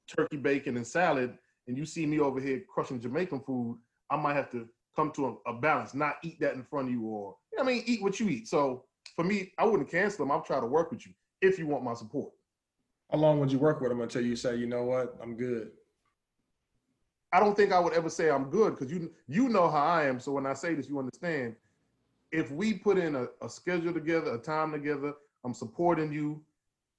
turkey 0.07 0.38
bacon 0.38 0.77
and 0.77 0.88
salad 0.88 1.38
and 1.68 1.77
you 1.77 1.85
see 1.85 2.07
me 2.07 2.19
over 2.19 2.39
here 2.39 2.64
crushing 2.68 2.99
Jamaican 2.99 3.41
food, 3.41 3.77
I 4.10 4.18
might 4.18 4.34
have 4.34 4.49
to 4.49 4.68
come 4.95 5.11
to 5.11 5.39
a, 5.45 5.51
a 5.51 5.53
balance, 5.53 5.93
not 5.93 6.15
eat 6.23 6.39
that 6.39 6.56
in 6.56 6.64
front 6.64 6.88
of 6.88 6.93
you 6.93 7.03
or 7.03 7.35
you 7.51 7.60
know 7.60 7.65
I 7.65 7.68
mean, 7.68 7.84
eat 7.85 8.01
what 8.01 8.19
you 8.19 8.27
eat. 8.30 8.47
So 8.47 8.85
for 9.20 9.26
me, 9.26 9.52
I 9.58 9.66
wouldn't 9.66 9.91
cancel 9.91 10.24
them. 10.24 10.32
I'll 10.32 10.41
try 10.41 10.62
to 10.62 10.66
work 10.66 10.91
with 10.91 11.06
you 11.06 11.12
if 11.41 11.60
you 11.60 11.68
want 11.68 11.84
my 11.84 11.94
support. 11.94 12.32
how 13.12 13.18
long 13.18 13.38
would 13.41 13.52
you 13.52 13.60
work 13.60 13.82
with 13.82 13.90
them 13.90 14.00
until 14.00 14.26
you 14.26 14.38
say, 14.38 14.56
you 14.56 14.66
know 14.66 14.86
what, 14.86 15.18
I'm 15.22 15.36
good? 15.36 15.72
I 17.34 17.41
don't 17.41 17.54
think 17.54 17.74
I 17.74 17.80
would 17.80 17.91
ever 17.91 18.10
say 18.10 18.30
I'm 18.30 18.50
good 18.50 18.78
because 18.78 18.90
you 18.90 19.12
you 19.28 19.50
know 19.50 19.70
how 19.70 19.84
I 19.84 20.06
am. 20.06 20.22
So 20.22 20.32
when 20.32 20.46
I 20.46 20.54
say 20.54 20.74
this, 20.74 20.88
you 20.88 21.00
understand. 21.00 21.58
If 22.32 22.50
we 22.50 22.76
put 22.76 22.98
in 22.98 23.18
a, 23.18 23.28
a 23.41 23.50
schedule 23.50 23.91
together, 23.91 24.36
a 24.36 24.38
time 24.38 24.72
together, 24.72 25.14
I'm 25.44 25.54
supporting 25.54 26.14
you. 26.14 26.41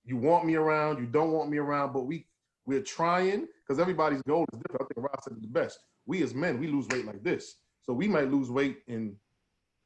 You 0.04 0.18
want 0.18 0.44
me 0.44 0.56
around, 0.56 0.98
you 0.98 1.06
don't 1.06 1.32
want 1.32 1.48
me 1.48 1.56
around, 1.56 1.94
but 1.94 2.02
we 2.02 2.26
we're 2.66 2.82
trying 2.82 3.48
because 3.62 3.80
everybody's 3.80 4.20
goal 4.28 4.44
is 4.52 4.58
different. 4.58 4.82
I 4.82 4.92
think 4.92 5.08
Ross 5.08 5.24
said 5.24 5.38
it 5.38 5.40
the 5.40 5.48
best. 5.48 5.78
We 6.04 6.22
as 6.22 6.34
men, 6.34 6.60
we 6.60 6.66
lose 6.66 6.86
weight 6.88 7.06
like 7.06 7.24
this. 7.24 7.56
So 7.80 7.94
we 7.94 8.08
might 8.08 8.30
lose 8.30 8.50
weight 8.50 8.80
in 8.88 9.16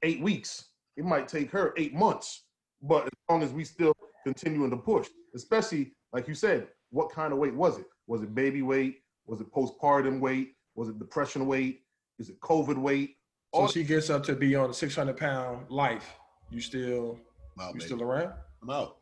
eight 0.03 0.21
weeks. 0.21 0.71
It 0.97 1.05
might 1.05 1.29
take 1.29 1.51
her 1.51 1.75
eight 1.77 1.95
months. 1.95 2.45
But 2.83 3.05
as 3.05 3.11
long 3.29 3.43
as 3.43 3.53
we 3.53 3.65
still 3.65 3.93
continuing 4.25 4.71
to 4.71 4.77
push, 4.77 5.09
especially 5.35 5.93
like 6.13 6.29
you 6.29 6.35
said, 6.35 6.69
what 6.91 7.11
kind 7.11 7.33
of 7.33 7.39
weight 7.39 7.55
was 7.55 7.79
it? 7.79 7.87
Was 8.07 8.23
it 8.23 8.35
baby 8.35 8.63
weight? 8.63 9.01
Was 9.27 9.41
it 9.41 9.51
postpartum 9.53 10.21
weight? 10.21 10.53
Was 10.75 10.89
it 10.89 10.99
depression 10.99 11.47
weight? 11.47 11.81
Is 12.19 12.29
it 12.29 12.39
COVID 12.41 12.77
weight? 12.77 13.17
So 13.55 13.63
All- 13.63 13.69
she 13.69 13.85
gets 13.85 14.11
up 14.11 14.23
to 14.25 14.35
be 14.35 14.55
on 14.55 14.71
a 14.71 14.75
600 14.75 15.17
pound 15.17 15.71
life. 15.71 16.15
You 16.51 16.61
still, 16.61 17.19
I'm 17.59 17.65
out, 17.65 17.75
you 17.75 17.81
baby. 17.81 17.87
still 17.87 18.03
around? 18.03 18.33
I'm 18.63 18.71
out. 18.71 18.97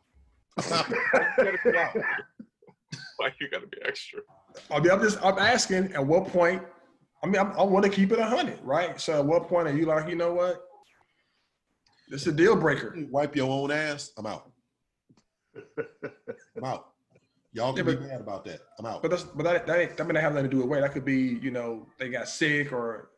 Why 3.17 3.31
you 3.39 3.49
gotta 3.51 3.67
be 3.67 3.77
extra? 3.85 4.21
I 4.71 4.79
mean, 4.79 4.91
I'm 4.91 5.01
just, 5.01 5.23
I'm 5.23 5.37
asking 5.39 5.93
at 5.93 6.05
what 6.05 6.27
point, 6.27 6.61
I 7.23 7.27
mean, 7.27 7.37
I'm, 7.39 7.51
I 7.53 7.63
want 7.63 7.83
to 7.85 7.91
keep 7.91 8.11
it 8.11 8.19
100, 8.19 8.59
right? 8.63 8.99
So 8.99 9.19
at 9.19 9.25
what 9.25 9.47
point 9.47 9.67
are 9.67 9.75
you 9.75 9.85
like, 9.85 10.09
you 10.09 10.15
know 10.15 10.33
what? 10.33 10.63
Is 12.09 12.27
a 12.27 12.31
deal 12.31 12.55
breaker. 12.55 12.93
You 12.95 13.07
Wipe 13.09 13.35
your 13.35 13.49
own 13.49 13.71
ass. 13.71 14.11
I'm 14.17 14.25
out. 14.25 14.51
I'm 15.55 16.63
out. 16.63 16.89
Y'all 17.53 17.73
can 17.73 17.87
Yeah, 17.87 17.93
be 17.95 17.99
mad 18.01 18.21
about 18.21 18.43
that. 18.45 18.61
I'm 18.79 18.85
out. 18.85 19.01
But 19.01 19.11
that's, 19.11 19.23
but 19.23 19.43
that, 19.43 19.67
that, 19.67 19.79
ain't, 19.79 19.97
that 19.97 20.07
may 20.07 20.13
not 20.13 20.21
have 20.23 20.33
nothing 20.33 20.49
to 20.49 20.55
do 20.55 20.61
with 20.61 20.67
weight. 20.67 20.81
That 20.81 20.91
could 20.91 21.05
be, 21.05 21.39
you 21.41 21.51
know, 21.51 21.87
they 21.99 22.09
got 22.09 22.27
sick 22.27 22.71
or 22.73 23.09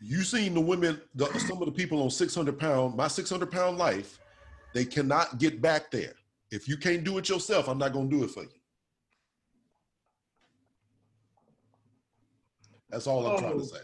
you 0.00 0.22
seen 0.22 0.54
the 0.54 0.60
women, 0.60 1.00
the, 1.14 1.26
some 1.38 1.60
of 1.62 1.66
the 1.66 1.72
people 1.72 2.02
on 2.02 2.10
600 2.10 2.58
pound, 2.58 2.96
my 2.96 3.08
600 3.08 3.50
pound 3.50 3.78
life, 3.78 4.18
they 4.74 4.84
cannot 4.84 5.38
get 5.38 5.62
back 5.62 5.90
there. 5.90 6.12
If 6.50 6.68
you 6.68 6.76
can't 6.76 7.04
do 7.04 7.16
it 7.18 7.28
yourself, 7.28 7.68
I'm 7.68 7.78
not 7.78 7.92
gonna 7.92 8.08
do 8.08 8.24
it 8.24 8.30
for 8.30 8.42
you. 8.42 8.48
That's 12.90 13.06
all 13.06 13.26
I'm 13.26 13.38
trying 13.38 13.54
Oh. 13.54 13.58
to 13.58 13.64
say. 13.64 13.80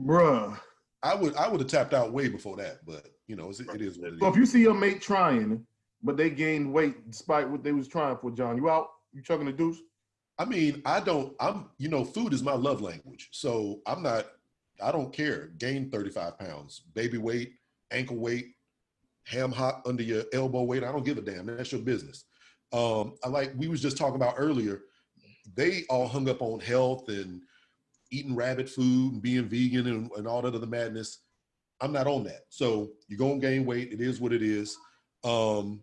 Bruh. 0.00 0.58
I 1.02 1.14
would 1.14 1.34
I 1.34 1.48
would 1.48 1.60
have 1.60 1.68
tapped 1.68 1.92
out 1.94 2.12
way 2.12 2.28
before 2.28 2.56
that, 2.58 2.84
but 2.86 3.06
you 3.32 3.36
know, 3.36 3.48
it's, 3.48 3.60
it 3.60 3.80
is 3.80 3.98
what 3.98 4.12
it 4.12 4.20
So 4.20 4.28
if 4.28 4.36
you 4.36 4.44
see 4.44 4.60
your 4.60 4.74
mate 4.74 5.00
trying, 5.00 5.64
but 6.02 6.18
they 6.18 6.28
gained 6.28 6.70
weight 6.70 7.10
despite 7.10 7.48
what 7.48 7.64
they 7.64 7.72
was 7.72 7.88
trying 7.88 8.18
for, 8.18 8.30
John, 8.30 8.58
you 8.58 8.68
out? 8.68 8.88
You 9.14 9.22
chugging 9.22 9.46
the 9.46 9.52
deuce? 9.52 9.78
I 10.38 10.44
mean, 10.44 10.82
I 10.84 11.00
don't. 11.00 11.34
I'm 11.40 11.70
you 11.78 11.88
know, 11.88 12.04
food 12.04 12.34
is 12.34 12.42
my 12.42 12.52
love 12.52 12.82
language, 12.82 13.30
so 13.32 13.80
I'm 13.86 14.02
not. 14.02 14.26
I 14.82 14.92
don't 14.92 15.14
care. 15.14 15.46
Gain 15.56 15.90
35 15.90 16.38
pounds, 16.38 16.82
baby 16.92 17.16
weight, 17.16 17.54
ankle 17.90 18.18
weight, 18.18 18.48
ham 19.24 19.50
hock 19.50 19.82
under 19.86 20.02
your 20.02 20.24
elbow 20.34 20.64
weight. 20.64 20.84
I 20.84 20.92
don't 20.92 21.04
give 21.04 21.16
a 21.16 21.22
damn. 21.22 21.46
That's 21.46 21.72
your 21.72 21.80
business. 21.80 22.26
Um, 22.70 23.14
I 23.24 23.28
like 23.28 23.54
we 23.56 23.66
was 23.66 23.80
just 23.80 23.96
talking 23.96 24.16
about 24.16 24.34
earlier. 24.36 24.82
They 25.54 25.84
all 25.88 26.06
hung 26.06 26.28
up 26.28 26.42
on 26.42 26.60
health 26.60 27.08
and 27.08 27.40
eating 28.10 28.36
rabbit 28.36 28.68
food 28.68 29.14
and 29.14 29.22
being 29.22 29.48
vegan 29.48 29.86
and, 29.86 30.10
and 30.18 30.28
all 30.28 30.42
that 30.42 30.54
other 30.54 30.66
madness. 30.66 31.21
I'm 31.82 31.92
not 31.92 32.06
on 32.06 32.24
that. 32.24 32.44
So 32.48 32.90
you're 33.08 33.18
gonna 33.18 33.40
gain 33.40 33.66
weight. 33.66 33.92
It 33.92 34.00
is 34.00 34.20
what 34.20 34.32
it 34.32 34.42
is. 34.42 34.78
Um, 35.24 35.82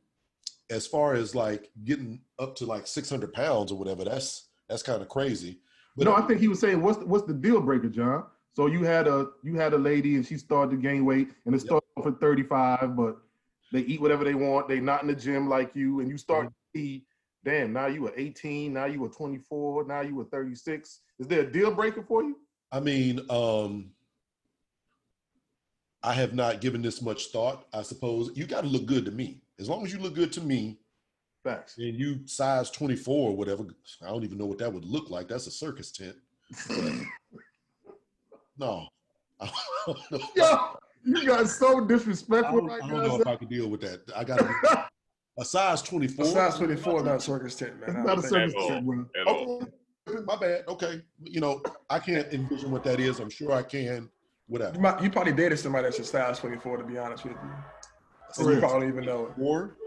as 0.70 0.88
far 0.88 1.14
as 1.14 1.36
like 1.36 1.70
getting 1.84 2.22
up 2.40 2.56
to 2.58 2.66
like 2.66 2.88
600 2.88 3.34
pounds 3.34 3.72
or 3.72 3.78
whatever, 3.78 4.06
that's 4.06 4.48
that's 4.70 4.82
kind 4.82 5.02
of 5.02 5.10
crazy. 5.10 5.60
But 5.98 6.06
no, 6.06 6.16
I 6.16 6.22
think 6.22 6.40
he 6.40 6.48
was 6.48 6.60
saying, 6.60 6.82
what's 6.82 7.00
the, 7.00 7.06
what's 7.06 7.26
the 7.26 7.34
deal 7.34 7.60
breaker, 7.60 7.90
John? 7.90 8.24
So 8.54 8.68
you 8.68 8.84
had 8.84 9.08
a 9.08 9.28
you 9.44 9.56
had 9.56 9.74
a 9.74 9.78
lady 9.78 10.16
and 10.16 10.26
she 10.26 10.38
started 10.38 10.72
to 10.72 10.78
gain 10.78 11.06
weight 11.06 11.30
and 11.46 11.54
it 11.54 11.60
started 11.60 11.86
off 11.98 12.08
at 12.08 12.20
35, 12.20 12.96
but 12.96 13.18
they 13.72 13.82
eat 13.82 14.02
whatever 14.02 14.24
they 14.24 14.36
want. 14.36 14.68
They 14.68 14.80
not 14.80 15.02
in 15.02 15.08
the 15.08 15.16
gym 15.16 15.50
like 15.50 15.76
you, 15.76 16.00
and 16.00 16.10
you 16.10 16.18
start 16.18 16.48
to 16.48 16.54
see, 16.76 17.06
damn, 17.44 17.74
now 17.74 17.88
you 17.88 18.08
are 18.08 18.14
18, 18.16 18.74
now 18.74 18.86
you 18.86 19.04
are 19.06 19.10
24, 19.10 19.86
now 19.86 20.02
you 20.02 20.20
are 20.20 20.26
36. 20.26 21.02
Is 21.20 21.28
there 21.28 21.42
a 21.42 21.52
deal 21.52 21.72
breaker 21.72 22.02
for 22.02 22.24
you? 22.24 22.38
I 22.72 22.80
mean, 22.80 23.20
um, 23.30 23.92
I 26.04 26.14
have 26.14 26.34
not 26.34 26.62
given 26.62 26.82
this 26.82 27.02
much 27.02 27.28
thought. 27.28 27.66
I 27.74 27.82
suppose 27.82 28.32
you 28.36 28.46
got 28.46 28.62
to 28.62 28.68
look 28.68 28.86
good 28.86 29.06
to 29.06 29.12
me. 29.12 29.42
As 29.60 29.68
long 29.68 29.86
as 29.86 29.92
you 29.92 30.00
look 30.00 30.16
good 30.16 30.32
to 30.34 30.42
me, 30.42 30.80
Facts. 31.44 31.78
and 31.78 32.00
you 32.00 32.22
size 32.26 32.72
24 32.72 33.32
or 33.32 33.36
whatever, 33.36 33.66
I 34.02 34.08
don't 34.08 34.24
even 34.24 34.38
know 34.38 34.46
what 34.46 34.60
that 34.60 34.72
would 34.72 34.86
look 34.86 35.10
like. 35.10 35.28
That's 35.28 35.48
a 35.48 35.52
circus 35.52 35.92
tent. 35.92 36.16
no. 38.58 38.88
I. 39.42 39.52
Yo, 40.36 40.78
you 41.04 41.26
got 41.26 41.48
so 41.48 41.84
I 41.84 41.88
disrespectful 41.88 42.60
don't, 42.60 42.68
right 42.68 42.84
I 42.84 42.90
don't 42.90 43.08
know 43.08 43.22
if 43.22 43.28
I 43.28 43.36
can 43.36 43.48
deal 43.48 43.70
with 43.70 43.82
that. 43.82 44.02
I 44.16 44.24
got 44.24 44.42
a 45.38 45.46
size 45.46 45.82
24. 45.82 46.26
a 46.26 46.28
size 46.28 46.58
24, 46.58 47.04
not 47.04 47.16
a 47.16 47.20
circus 47.20 47.56
tent, 47.56 47.80
man. 47.80 48.06
Not 48.06 48.20
a 48.20 48.22
circus 48.22 48.54
tent, 48.68 48.86
bro. 48.86 49.06
At 49.20 49.28
all. 49.28 49.68
Okay, 50.08 50.24
my 50.26 50.36
bad. 50.36 50.64
Okay, 50.68 51.02
you 51.24 51.40
know, 51.40 51.62
I 51.90 52.00
can't 52.00 52.32
envision 52.34 52.72
what 52.72 52.84
that 52.84 53.00
is. 53.00 53.20
I'm 53.20 53.30
sure 53.30 53.52
I 53.52 53.64
can 53.64 54.10
Whatever. 54.50 54.76
You, 54.76 54.82
might, 54.82 55.02
you 55.04 55.10
probably 55.10 55.32
dated 55.32 55.60
somebody 55.60 55.84
that's 55.86 56.00
a 56.00 56.04
size 56.04 56.40
24, 56.40 56.78
to 56.78 56.84
be 56.84 56.98
honest 56.98 57.24
with 57.24 57.34
you. 57.34 57.50
So 58.34 58.50
you 58.50 58.60
probably 58.60 58.88
even 58.88 59.06
know. 59.06 59.28
it. 59.28 59.42
Or 59.42 59.78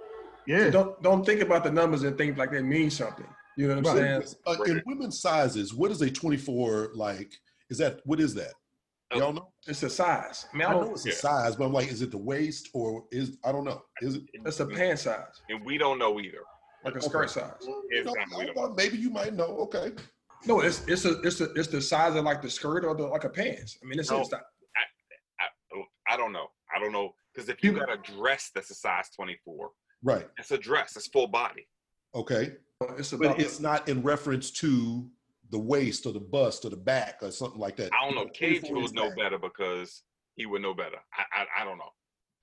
Yeah. 0.46 0.64
So 0.66 0.70
don't 0.70 1.02
don't 1.02 1.26
think 1.26 1.40
about 1.42 1.62
the 1.64 1.70
numbers 1.70 2.02
and 2.04 2.16
think 2.16 2.38
like 2.38 2.50
they 2.52 2.62
mean 2.62 2.90
something. 2.90 3.26
You 3.56 3.68
know 3.68 3.76
what 3.76 3.86
I'm 3.88 3.96
Right. 3.98 4.24
saying? 4.24 4.34
uh, 4.46 4.62
in 4.64 4.82
women's 4.86 5.20
sizes, 5.20 5.74
what 5.74 5.90
is 5.90 6.00
a 6.00 6.10
24 6.10 6.92
like? 6.94 7.32
Is 7.70 7.78
that 7.78 8.00
what 8.04 8.18
is 8.20 8.34
that? 8.34 8.52
Y'all 9.14 9.32
know? 9.32 9.52
It's 9.66 9.82
a 9.82 9.90
size. 9.90 10.46
I 10.52 10.56
mean, 10.56 10.66
I 10.66 10.70
I 10.70 10.74
know 10.74 10.92
it's 10.92 11.04
a 11.04 11.10
yeah. 11.10 11.14
size, 11.16 11.54
but 11.56 11.66
I'm 11.66 11.72
like, 11.72 11.88
is 11.92 12.00
it 12.00 12.10
the 12.10 12.18
waist 12.18 12.70
or 12.72 13.04
is 13.12 13.36
I 13.44 13.52
don't 13.52 13.64
know. 13.64 13.82
Is 14.00 14.14
it 14.16 14.22
It's 14.32 14.58
a 14.60 14.66
pant 14.66 14.98
size, 15.00 15.42
and 15.50 15.62
we 15.66 15.76
don't 15.76 15.98
know 15.98 16.18
either. 16.18 16.38
like 16.84 16.96
a 16.96 17.00
skirt 17.02 17.28
size. 17.30 17.52
you 17.62 17.82
It's 17.90 18.06
know, 18.06 18.12
not 18.14 18.26
I 18.26 18.30
don't 18.30 18.40
readable. 18.40 18.68
know, 18.68 18.74
maybe 18.74 18.96
you 18.96 19.10
might 19.10 19.34
know. 19.34 19.58
Okay. 19.66 19.92
No, 20.46 20.60
it's 20.60 20.82
it's 20.88 21.04
a 21.04 21.20
it's 21.20 21.40
a 21.42 21.52
it's 21.52 21.68
the 21.68 21.80
size 21.80 22.16
of 22.16 22.24
like 22.24 22.40
the 22.42 22.50
skirt 22.50 22.84
or 22.84 22.96
the 22.96 23.04
like 23.06 23.22
a 23.24 23.28
pants. 23.28 23.78
I 23.82 23.86
mean, 23.86 24.00
it's, 24.00 24.10
No. 24.10 24.20
it's 24.22 24.32
not. 24.32 24.42
I, 26.12 26.14
I 26.14 26.16
don't 26.16 26.32
know. 26.32 26.50
I 26.74 26.78
don't 26.78 26.92
know 26.92 27.14
because 27.32 27.48
if 27.48 27.62
you 27.62 27.72
You- 27.72 27.78
got 27.78 27.92
a 27.92 27.96
dress 27.98 28.50
that's 28.54 28.70
a 28.70 28.74
size 28.74 29.10
24, 29.16 29.70
Right. 30.02 30.28
it's 30.38 30.50
a 30.50 30.58
dress. 30.58 30.96
It's 30.96 31.06
full 31.06 31.26
body. 31.28 31.66
Okay. 32.14 32.56
It's 32.98 33.12
about. 33.12 33.36
But 33.36 33.40
it's 33.44 33.60
not 33.60 33.88
in 33.88 34.02
reference 34.02 34.50
to 34.52 35.08
the 35.50 35.58
waist 35.58 36.06
or 36.06 36.12
the 36.12 36.20
bust 36.20 36.64
or 36.64 36.70
the 36.70 36.76
back 36.76 37.18
or 37.22 37.30
something 37.30 37.60
like 37.60 37.76
that. 37.76 37.90
I 37.92 38.04
don't 38.04 38.14
know. 38.16 38.26
Cage 38.30 38.62
would 38.68 38.94
know 38.94 39.08
that. 39.10 39.16
better 39.16 39.38
because 39.38 40.02
he 40.34 40.46
would 40.46 40.62
know 40.62 40.74
better. 40.74 40.96
I, 41.14 41.42
I 41.42 41.62
I 41.62 41.64
don't 41.64 41.78
know. 41.78 41.92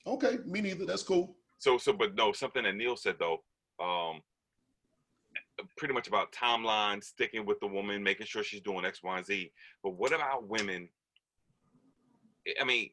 Okay, 0.08 0.38
me 0.46 0.62
neither. 0.62 0.86
That's 0.86 1.04
cool. 1.04 1.36
So 1.58 1.78
so 1.78 1.91
but 1.91 2.16
no, 2.16 2.32
something 2.32 2.64
that 2.64 2.76
Neil 2.76 2.96
said 2.96 3.18
though, 3.20 3.44
um 3.84 4.22
pretty 5.78 5.94
much 5.94 6.08
about 6.08 6.32
timeline, 6.32 7.04
sticking 7.04 7.46
with 7.46 7.60
the 7.60 7.68
woman, 7.68 8.02
making 8.02 8.26
sure 8.26 8.44
she's 8.44 8.62
doing 8.62 8.86
X, 8.86 9.04
Y, 9.04 9.18
and 9.18 9.26
Z. 9.26 9.52
But 9.84 9.91
what 9.91 10.14
about 10.14 10.48
women? 10.48 10.88
I 12.60 12.64
mean, 12.64 12.91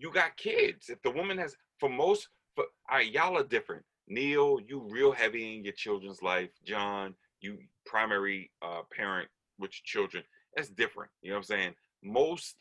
you 0.00 0.10
got 0.12 0.36
kids. 0.36 0.88
If 0.88 1.02
the 1.02 1.10
woman 1.10 1.38
has 1.38 1.56
for 1.78 1.88
most 1.88 2.28
for 2.54 2.64
all 2.90 2.98
right, 2.98 3.10
y'all 3.10 3.36
are 3.36 3.44
different. 3.44 3.84
Neil, 4.08 4.58
you 4.66 4.86
real 4.88 5.12
heavy 5.12 5.56
in 5.56 5.64
your 5.64 5.74
children's 5.74 6.22
life. 6.22 6.50
John, 6.64 7.14
you 7.40 7.58
primary 7.86 8.50
uh 8.62 8.82
parent 8.94 9.28
with 9.58 9.70
your 9.72 9.84
children. 9.84 10.24
That's 10.56 10.70
different. 10.70 11.10
You 11.22 11.30
know 11.30 11.36
what 11.36 11.40
I'm 11.40 11.44
saying? 11.44 11.74
Most 12.02 12.56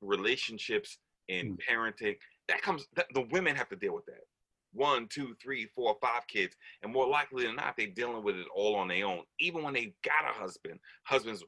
relationships 0.00 0.98
in 1.28 1.58
parenting, 1.70 2.16
that 2.48 2.62
comes 2.62 2.88
that 2.96 3.06
the 3.12 3.26
women 3.30 3.54
have 3.54 3.68
to 3.68 3.76
deal 3.76 3.94
with 3.94 4.06
that 4.06 4.24
one, 4.72 5.08
two, 5.08 5.34
three, 5.42 5.66
four, 5.74 5.96
five 6.00 6.26
kids, 6.28 6.54
and 6.82 6.92
more 6.92 7.06
likely 7.06 7.46
than 7.46 7.56
not, 7.56 7.74
they're 7.76 7.86
dealing 7.86 8.22
with 8.22 8.36
it 8.36 8.46
all 8.54 8.76
on 8.76 8.88
their 8.88 9.06
own. 9.06 9.22
Even 9.40 9.62
when 9.62 9.74
they 9.74 9.92
got 10.04 10.30
a 10.30 10.38
husband, 10.38 10.78
husbands, 11.04 11.42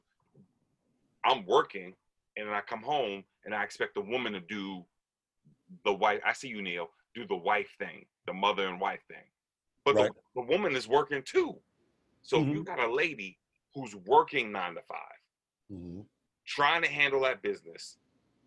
I'm 1.23 1.45
working, 1.45 1.93
and 2.37 2.47
then 2.47 2.53
I 2.53 2.61
come 2.61 2.81
home 2.81 3.23
and 3.45 3.53
I 3.53 3.63
expect 3.63 3.95
the 3.95 4.01
woman 4.01 4.33
to 4.33 4.39
do 4.39 4.83
the 5.83 5.93
wife. 5.93 6.21
I 6.25 6.33
see 6.33 6.47
you, 6.47 6.61
Neil, 6.61 6.89
do 7.15 7.25
the 7.25 7.35
wife 7.35 7.69
thing, 7.77 8.05
the 8.25 8.33
mother 8.33 8.67
and 8.67 8.79
wife 8.79 9.01
thing, 9.07 9.25
but 9.85 9.95
Right. 9.95 10.11
the, 10.35 10.41
the 10.41 10.47
woman 10.47 10.75
is 10.75 10.87
working 10.87 11.23
too. 11.23 11.59
So 12.21 12.41
if 12.41 12.47
you 12.53 12.63
got 12.63 12.79
a 12.79 12.91
lady 12.91 13.39
who's 13.73 13.95
working 13.95 14.51
nine 14.51 14.75
to 14.75 14.81
five, 14.83 15.17
Mhm. 15.71 16.05
trying 16.45 16.81
to 16.83 16.87
handle 16.89 17.21
that 17.21 17.41
business, 17.41 17.97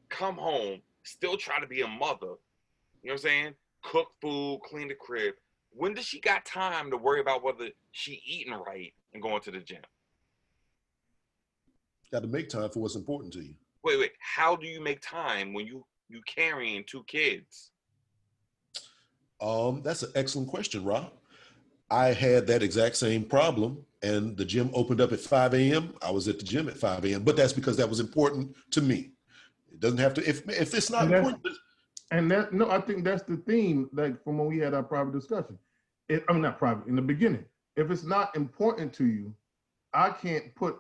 come 0.09 0.36
home, 0.36 0.82
still 1.02 1.36
try 1.36 1.59
to 1.60 1.66
be 1.66 1.80
a 1.80 1.88
mother. 1.88 2.26
You 2.26 2.30
know 2.30 2.38
what 3.02 3.12
I'm 3.12 3.18
saying? 3.18 3.56
Cook 3.82 4.14
food, 4.20 4.60
clean 4.64 4.88
the 4.88 4.94
crib. 4.94 5.34
When 5.70 5.94
does 5.94 6.06
she 6.06 6.20
got 6.20 6.44
time 6.44 6.90
to 6.90 6.96
worry 6.96 7.20
about 7.20 7.42
whether 7.42 7.70
she 7.90 8.22
eating 8.24 8.52
right 8.55 8.94
and 9.12 9.22
going 9.22 9.42
to 9.42 9.51
the 9.51 9.60
gym? 9.60 9.82
Got 12.12 12.20
to 12.22 12.28
make 12.28 12.48
time 12.48 12.70
for 12.70 12.80
what's 12.80 12.94
important 12.94 13.32
to 13.34 13.40
you. 13.42 13.55
Wait, 13.82 13.98
wait. 13.98 14.12
How 14.20 14.55
do 14.55 14.66
you 14.66 14.80
make 14.80 15.01
time 15.01 15.52
when 15.52 15.66
you 15.66 15.84
you 16.09 16.20
carrying 16.26 16.85
two 16.85 17.05
kids? 17.05 17.70
Um, 19.40 19.82
that's 19.82 20.02
an 20.02 20.12
excellent 20.14 20.48
question, 20.48 20.85
Rob. 20.85 21.10
I 21.90 22.09
had 22.09 22.47
that 22.47 22.62
exact 22.62 22.97
same 22.97 23.24
problem, 23.24 23.85
and 24.02 24.36
the 24.36 24.44
gym 24.44 24.70
opened 24.72 25.01
up 25.01 25.12
at 25.12 25.20
5 25.20 25.55
a.m. 25.55 25.94
I 26.02 26.10
was 26.10 26.28
at 26.28 26.39
the 26.39 26.44
gym 26.44 26.68
at 26.68 26.76
5 26.76 27.05
a.m., 27.05 27.22
but 27.22 27.36
that's 27.36 27.52
because 27.52 27.76
that 27.76 27.89
was 27.89 28.01
important 28.01 28.55
to 28.70 28.81
me. 28.81 29.10
It 29.72 29.81
doesn't 29.81 29.98
have 29.98 30.14
to. 30.14 30.28
If 30.28 30.48
if 30.48 30.72
it's 30.74 30.90
not 30.90 31.05
And 31.05 31.14
important, 31.14 31.43
And 32.10 32.31
that 32.31 32.52
no, 32.52 32.70
I 32.70 32.81
think 32.81 33.05
that's 33.05 33.22
the 33.24 33.36
theme, 33.36 33.90
like 33.93 34.22
from 34.22 34.39
when 34.39 34.48
we 34.48 34.59
had 34.59 34.72
our 34.74 34.82
private 34.82 35.12
discussion. 35.12 35.59
It, 36.09 36.24
I 36.28 36.32
mean, 36.32 36.43
not 36.43 36.59
private 36.59 36.86
in 36.86 36.97
the 36.97 37.02
beginning. 37.02 37.44
If 37.76 37.90
it's 37.90 38.05
not 38.05 38.36
important 38.36 38.93
to 38.94 39.06
you, 39.06 39.35
I 39.93 40.10
can't 40.10 40.55
put, 40.55 40.76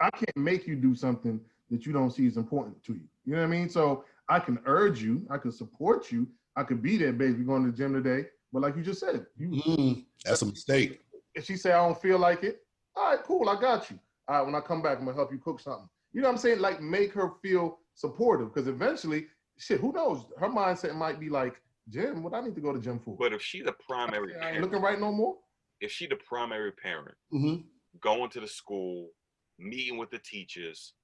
I 0.00 0.08
can't 0.10 0.36
make 0.36 0.66
you 0.66 0.76
do 0.76 0.94
something 0.94 1.40
that 1.70 1.84
you 1.84 1.92
don't 1.92 2.10
see 2.10 2.26
is 2.26 2.36
important 2.36 2.82
to 2.84 2.94
you. 2.94 3.08
You 3.24 3.34
know 3.34 3.40
what 3.40 3.48
I 3.48 3.50
mean? 3.50 3.68
So 3.68 4.04
I 4.30 4.38
can 4.38 4.60
urge 4.64 5.02
you, 5.02 5.26
I 5.28 5.36
can 5.38 5.50
support 5.50 6.10
you, 6.12 6.26
I 6.56 6.62
could 6.62 6.80
be 6.82 6.96
there, 6.96 7.12
baby, 7.12 7.42
going 7.42 7.64
to 7.64 7.70
the 7.72 7.76
gym 7.76 7.92
today. 7.92 8.28
But 8.52 8.62
like 8.62 8.76
you 8.76 8.82
just 8.82 9.00
said, 9.00 9.26
you 9.36 9.48
mm, 9.48 10.04
that's 10.24 10.42
a 10.42 10.46
mistake. 10.46 11.00
if 11.34 11.44
she 11.44 11.56
say 11.56 11.72
I 11.72 11.84
don't 11.86 12.00
feel 12.00 12.18
like 12.18 12.44
it, 12.44 12.62
all 12.96 13.10
right, 13.10 13.22
cool, 13.24 13.48
I 13.48 13.60
got 13.60 13.90
you. 13.90 13.98
All 14.28 14.36
right, 14.36 14.46
when 14.46 14.54
I 14.54 14.60
come 14.60 14.82
back, 14.82 14.98
I'm 14.98 15.04
gonna 15.04 15.16
help 15.16 15.32
you 15.32 15.38
cook 15.38 15.60
something. 15.60 15.88
You 16.12 16.22
know 16.22 16.28
what 16.28 16.34
I'm 16.34 16.38
saying? 16.38 16.60
Like 16.60 16.80
make 16.80 17.12
her 17.14 17.32
feel 17.42 17.78
supportive 17.94 18.52
because 18.54 18.68
eventually, 18.68 19.26
shit, 19.58 19.80
who 19.80 19.92
knows? 19.92 20.24
Her 20.38 20.48
mindset 20.48 20.94
might 20.94 21.18
be 21.20 21.28
like, 21.28 21.60
Jim, 21.88 22.22
what 22.22 22.34
I 22.34 22.40
need 22.40 22.54
to 22.54 22.60
go 22.60 22.72
to 22.72 22.80
gym 22.80 22.98
for? 23.00 23.16
But 23.16 23.32
if 23.32 23.42
she 23.42 23.62
the 23.62 23.74
primary 23.88 24.32
I 24.34 24.36
ain't 24.36 24.42
parent, 24.42 24.62
looking 24.62 24.80
right 24.82 24.98
no 25.00 25.12
more. 25.12 25.36
if 25.80 25.90
she 25.90 26.06
the 26.06 26.16
primary 26.16 26.72
parent, 26.72 27.16
Mhm. 27.32 27.64
going 28.00 28.30
to 28.30 28.40
the 28.40 28.48
school, 28.48 29.10
meeting 29.58 29.96
with 29.98 30.10
the 30.10 30.18
teachers, 30.18 30.94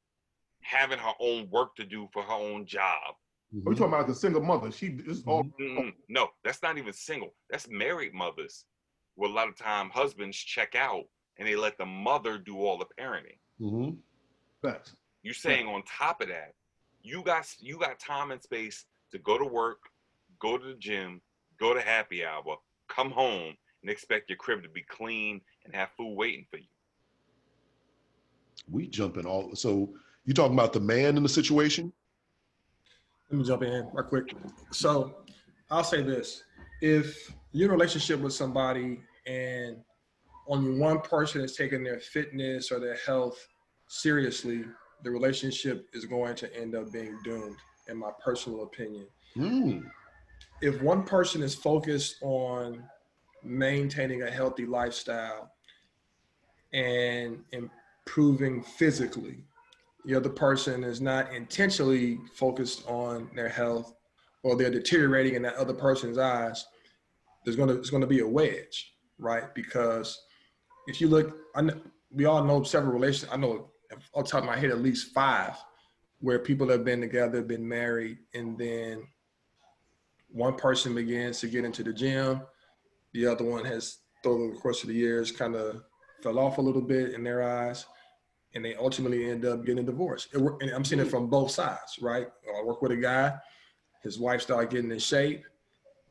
having 0.66 0.98
her 0.98 1.12
own 1.20 1.48
work 1.50 1.76
to 1.76 1.84
do 1.84 2.08
for 2.12 2.22
her 2.22 2.32
own 2.32 2.66
job, 2.66 3.14
We 3.52 3.60
Mhm. 3.60 3.78
talking 3.78 3.94
about 3.94 4.08
the 4.08 4.14
single 4.14 4.42
mother. 4.42 4.70
She 4.72 4.88
is 5.06 5.22
all 5.24 5.44
Mm-mm. 5.44 5.94
No, 6.08 6.30
that's 6.42 6.62
not 6.62 6.76
even 6.78 6.92
single. 6.92 7.34
That's 7.48 7.68
married 7.68 8.12
mothers. 8.12 8.66
Where 9.14 9.30
a 9.30 9.32
lot 9.32 9.48
of 9.48 9.56
time 9.56 9.88
husbands 9.90 10.36
check 10.36 10.74
out 10.74 11.04
and 11.38 11.46
they 11.46 11.54
let 11.56 11.78
the 11.78 11.86
mother 11.86 12.38
do 12.38 12.58
all 12.58 12.76
the 12.76 12.86
parenting. 12.98 13.38
Mhm. 13.60 13.98
facts. 14.62 14.96
You 15.22 15.32
saying 15.32 15.66
on 15.68 15.82
top 15.84 16.20
of 16.20 16.28
that, 16.28 16.54
you 17.02 17.22
got 17.22 17.46
you 17.60 17.78
got 17.78 18.00
time 18.00 18.32
and 18.32 18.42
space 18.42 18.84
to 19.12 19.18
go 19.18 19.38
to 19.38 19.44
work, 19.44 19.88
go 20.40 20.58
to 20.58 20.64
the 20.66 20.74
gym, 20.74 21.22
go 21.56 21.72
to 21.72 21.80
happy 21.80 22.24
hour, 22.24 22.58
come 22.88 23.10
home, 23.12 23.56
and 23.82 23.90
expect 23.90 24.28
your 24.28 24.36
crib 24.38 24.62
to 24.64 24.68
be 24.68 24.82
clean 24.82 25.40
and 25.64 25.74
have 25.74 25.92
food 25.92 26.14
waiting 26.16 26.46
for 26.50 26.58
you. 26.58 26.68
We 28.68 28.88
jumping 28.88 29.26
all. 29.26 29.54
So 29.54 29.96
you 30.26 30.34
talking 30.34 30.54
about 30.54 30.72
the 30.72 30.80
man 30.80 31.16
in 31.16 31.22
the 31.22 31.28
situation? 31.28 31.92
Let 33.30 33.38
me 33.38 33.44
jump 33.44 33.62
in 33.62 33.88
right 33.92 34.06
quick. 34.06 34.34
So 34.72 35.14
I'll 35.70 35.84
say 35.84 36.02
this. 36.02 36.42
If 36.82 37.32
you're 37.52 37.66
in 37.66 37.70
a 37.70 37.74
relationship 37.74 38.20
with 38.20 38.32
somebody 38.32 39.00
and 39.26 39.78
only 40.48 40.78
one 40.78 41.00
person 41.00 41.40
is 41.40 41.56
taking 41.56 41.82
their 41.82 41.98
fitness 41.98 42.70
or 42.70 42.78
their 42.78 42.96
health 43.06 43.48
seriously, 43.88 44.64
the 45.02 45.10
relationship 45.10 45.88
is 45.92 46.04
going 46.04 46.34
to 46.36 46.54
end 46.56 46.74
up 46.74 46.92
being 46.92 47.18
doomed, 47.24 47.56
in 47.88 47.96
my 47.96 48.10
personal 48.24 48.64
opinion. 48.64 49.06
Mm. 49.36 49.84
If 50.60 50.80
one 50.82 51.04
person 51.04 51.42
is 51.42 51.54
focused 51.54 52.16
on 52.22 52.82
maintaining 53.42 54.22
a 54.22 54.30
healthy 54.30 54.66
lifestyle 54.66 55.52
and 56.72 57.44
improving 57.52 58.62
physically, 58.62 59.44
the 60.06 60.14
other 60.14 60.30
person 60.30 60.84
is 60.84 61.00
not 61.00 61.34
intentionally 61.34 62.20
focused 62.32 62.86
on 62.86 63.28
their 63.34 63.48
health 63.48 63.92
or 64.44 64.54
they're 64.56 64.70
deteriorating 64.70 65.34
in 65.34 65.42
that 65.42 65.56
other 65.56 65.74
person's 65.74 66.16
eyes, 66.16 66.64
there's 67.44 67.56
gonna 67.56 67.74
there's 67.74 67.90
gonna 67.90 68.06
be 68.06 68.20
a 68.20 68.26
wedge, 68.26 68.94
right? 69.18 69.52
Because 69.54 70.22
if 70.86 71.00
you 71.00 71.08
look, 71.08 71.36
I 71.56 71.62
know, 71.62 71.74
we 72.12 72.24
all 72.24 72.44
know 72.44 72.62
several 72.62 72.92
relations. 72.92 73.30
I 73.32 73.36
know 73.36 73.72
off 74.14 74.28
top 74.28 74.42
of 74.42 74.46
my 74.46 74.56
head 74.56 74.70
at 74.70 74.80
least 74.80 75.12
five 75.12 75.56
where 76.20 76.38
people 76.38 76.68
have 76.68 76.84
been 76.84 77.00
together, 77.00 77.42
been 77.42 77.68
married, 77.68 78.18
and 78.32 78.56
then 78.56 79.06
one 80.28 80.54
person 80.54 80.94
begins 80.94 81.40
to 81.40 81.48
get 81.48 81.64
into 81.64 81.82
the 81.82 81.92
gym, 81.92 82.40
the 83.12 83.26
other 83.26 83.44
one 83.44 83.64
has 83.64 83.98
over 84.24 84.52
the 84.52 84.56
course 84.58 84.82
of 84.82 84.88
the 84.88 84.94
years 84.94 85.30
kind 85.30 85.54
of 85.54 85.82
fell 86.22 86.38
off 86.38 86.58
a 86.58 86.62
little 86.62 86.82
bit 86.82 87.12
in 87.12 87.22
their 87.22 87.42
eyes 87.42 87.86
and 88.54 88.64
they 88.64 88.74
ultimately 88.76 89.30
end 89.30 89.44
up 89.44 89.64
getting 89.64 89.84
divorced. 89.84 90.28
It, 90.32 90.38
and 90.38 90.70
I'm 90.70 90.84
seeing 90.84 91.00
it 91.00 91.08
from 91.08 91.28
both 91.28 91.50
sides, 91.50 91.98
right? 92.00 92.26
I 92.58 92.62
work 92.62 92.82
with 92.82 92.92
a 92.92 92.96
guy, 92.96 93.34
his 94.02 94.18
wife 94.18 94.42
started 94.42 94.70
getting 94.70 94.90
in 94.90 94.98
shape, 94.98 95.44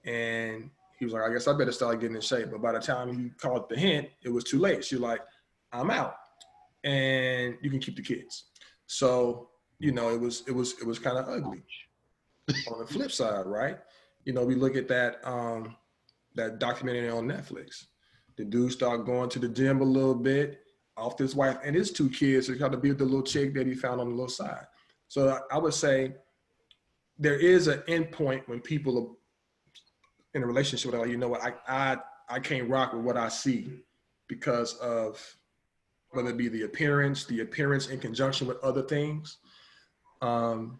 and 0.06 0.70
he 1.00 1.06
was 1.06 1.14
like, 1.14 1.24
I 1.24 1.34
guess 1.34 1.48
I 1.48 1.54
better 1.54 1.72
start 1.72 2.00
getting 2.00 2.16
in 2.16 2.22
shape. 2.22 2.50
But 2.52 2.62
by 2.62 2.74
the 2.74 2.80
time 2.80 3.18
he 3.18 3.30
caught 3.30 3.70
the 3.70 3.78
hint, 3.78 4.10
it 4.24 4.30
was 4.30 4.44
too 4.44 4.60
late. 4.60 4.86
She's 4.86 5.00
like, 5.00 5.22
I'm 5.72 5.90
out, 5.90 6.16
and 6.84 7.58
you 7.62 7.70
can 7.70 7.80
keep 7.80 7.96
the 7.96 8.02
kids. 8.04 8.46
So 8.88 9.50
you 9.80 9.92
know, 9.92 10.10
it 10.10 10.20
was 10.20 10.44
it 10.48 10.52
was 10.52 10.74
it 10.80 10.86
was 10.86 11.00
kind 11.00 11.18
of 11.18 11.28
ugly. 11.28 11.64
On 12.72 12.80
the 12.80 12.86
flip 12.86 13.12
side, 13.12 13.46
right? 13.48 13.80
You 14.24 14.34
know, 14.34 14.44
we 14.44 14.56
look 14.56 14.76
at 14.76 14.88
that 14.88 15.20
um, 15.24 15.76
that 16.36 16.60
documentary 16.60 17.10
on 17.10 17.28
Netflix. 17.28 17.86
The 18.38 18.46
dude 18.46 18.72
started 18.72 19.06
going 19.06 19.30
to 19.30 19.40
the 19.40 19.48
gym 19.48 19.82
a 19.82 19.86
little 19.86 20.16
bit 20.16 20.60
off 20.98 21.18
his 21.18 21.36
wife 21.36 21.58
and 21.64 21.76
his 21.76 21.92
two 21.92 22.10
kids 22.10 22.48
to 22.48 22.54
of 22.66 22.82
be 22.82 22.90
with 22.90 23.00
the 23.00 23.06
little 23.06 23.24
chick 23.24 23.54
that 23.54 23.68
he 23.68 23.74
found 23.74 24.00
on 24.00 24.08
the 24.08 24.16
little 24.16 24.30
side. 24.30 24.66
So 25.08 25.40
I, 25.52 25.58
would 25.58 25.74
say 25.74 26.16
there 27.20 27.38
is 27.38 27.68
an 27.68 27.84
end 27.88 28.12
point 28.12 28.48
when 28.48 28.60
people 28.60 28.98
are 28.98 29.08
in 30.34 30.44
a 30.44 30.48
relationship 30.48 30.94
like, 30.94 31.10
you 31.10 31.18
know 31.18 31.28
what, 31.28 31.42
I 31.44 31.54
I 31.68 31.98
I 32.30 32.40
can't 32.40 32.70
rock 32.70 32.94
with 32.94 33.04
what 33.04 33.18
I 33.18 33.30
see 33.30 33.84
because 34.28 34.76
of 34.76 35.38
whether 36.12 36.30
it 36.30 36.38
be 36.38 36.48
the 36.48 36.64
appearance, 36.64 37.26
the 37.26 37.42
appearance 37.42 37.88
in 37.88 38.00
conjunction 38.00 38.48
with 38.48 38.58
other 38.64 38.82
things. 38.82 39.38
Um, 40.22 40.80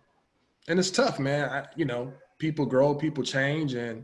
and 0.68 0.80
it's 0.80 0.90
tough, 0.90 1.20
man. 1.20 1.50
I, 1.50 1.66
you 1.76 1.86
know, 1.86 2.14
people 2.40 2.66
grow, 2.66 2.96
people 2.96 3.24
change, 3.24 3.74
and 3.74 4.04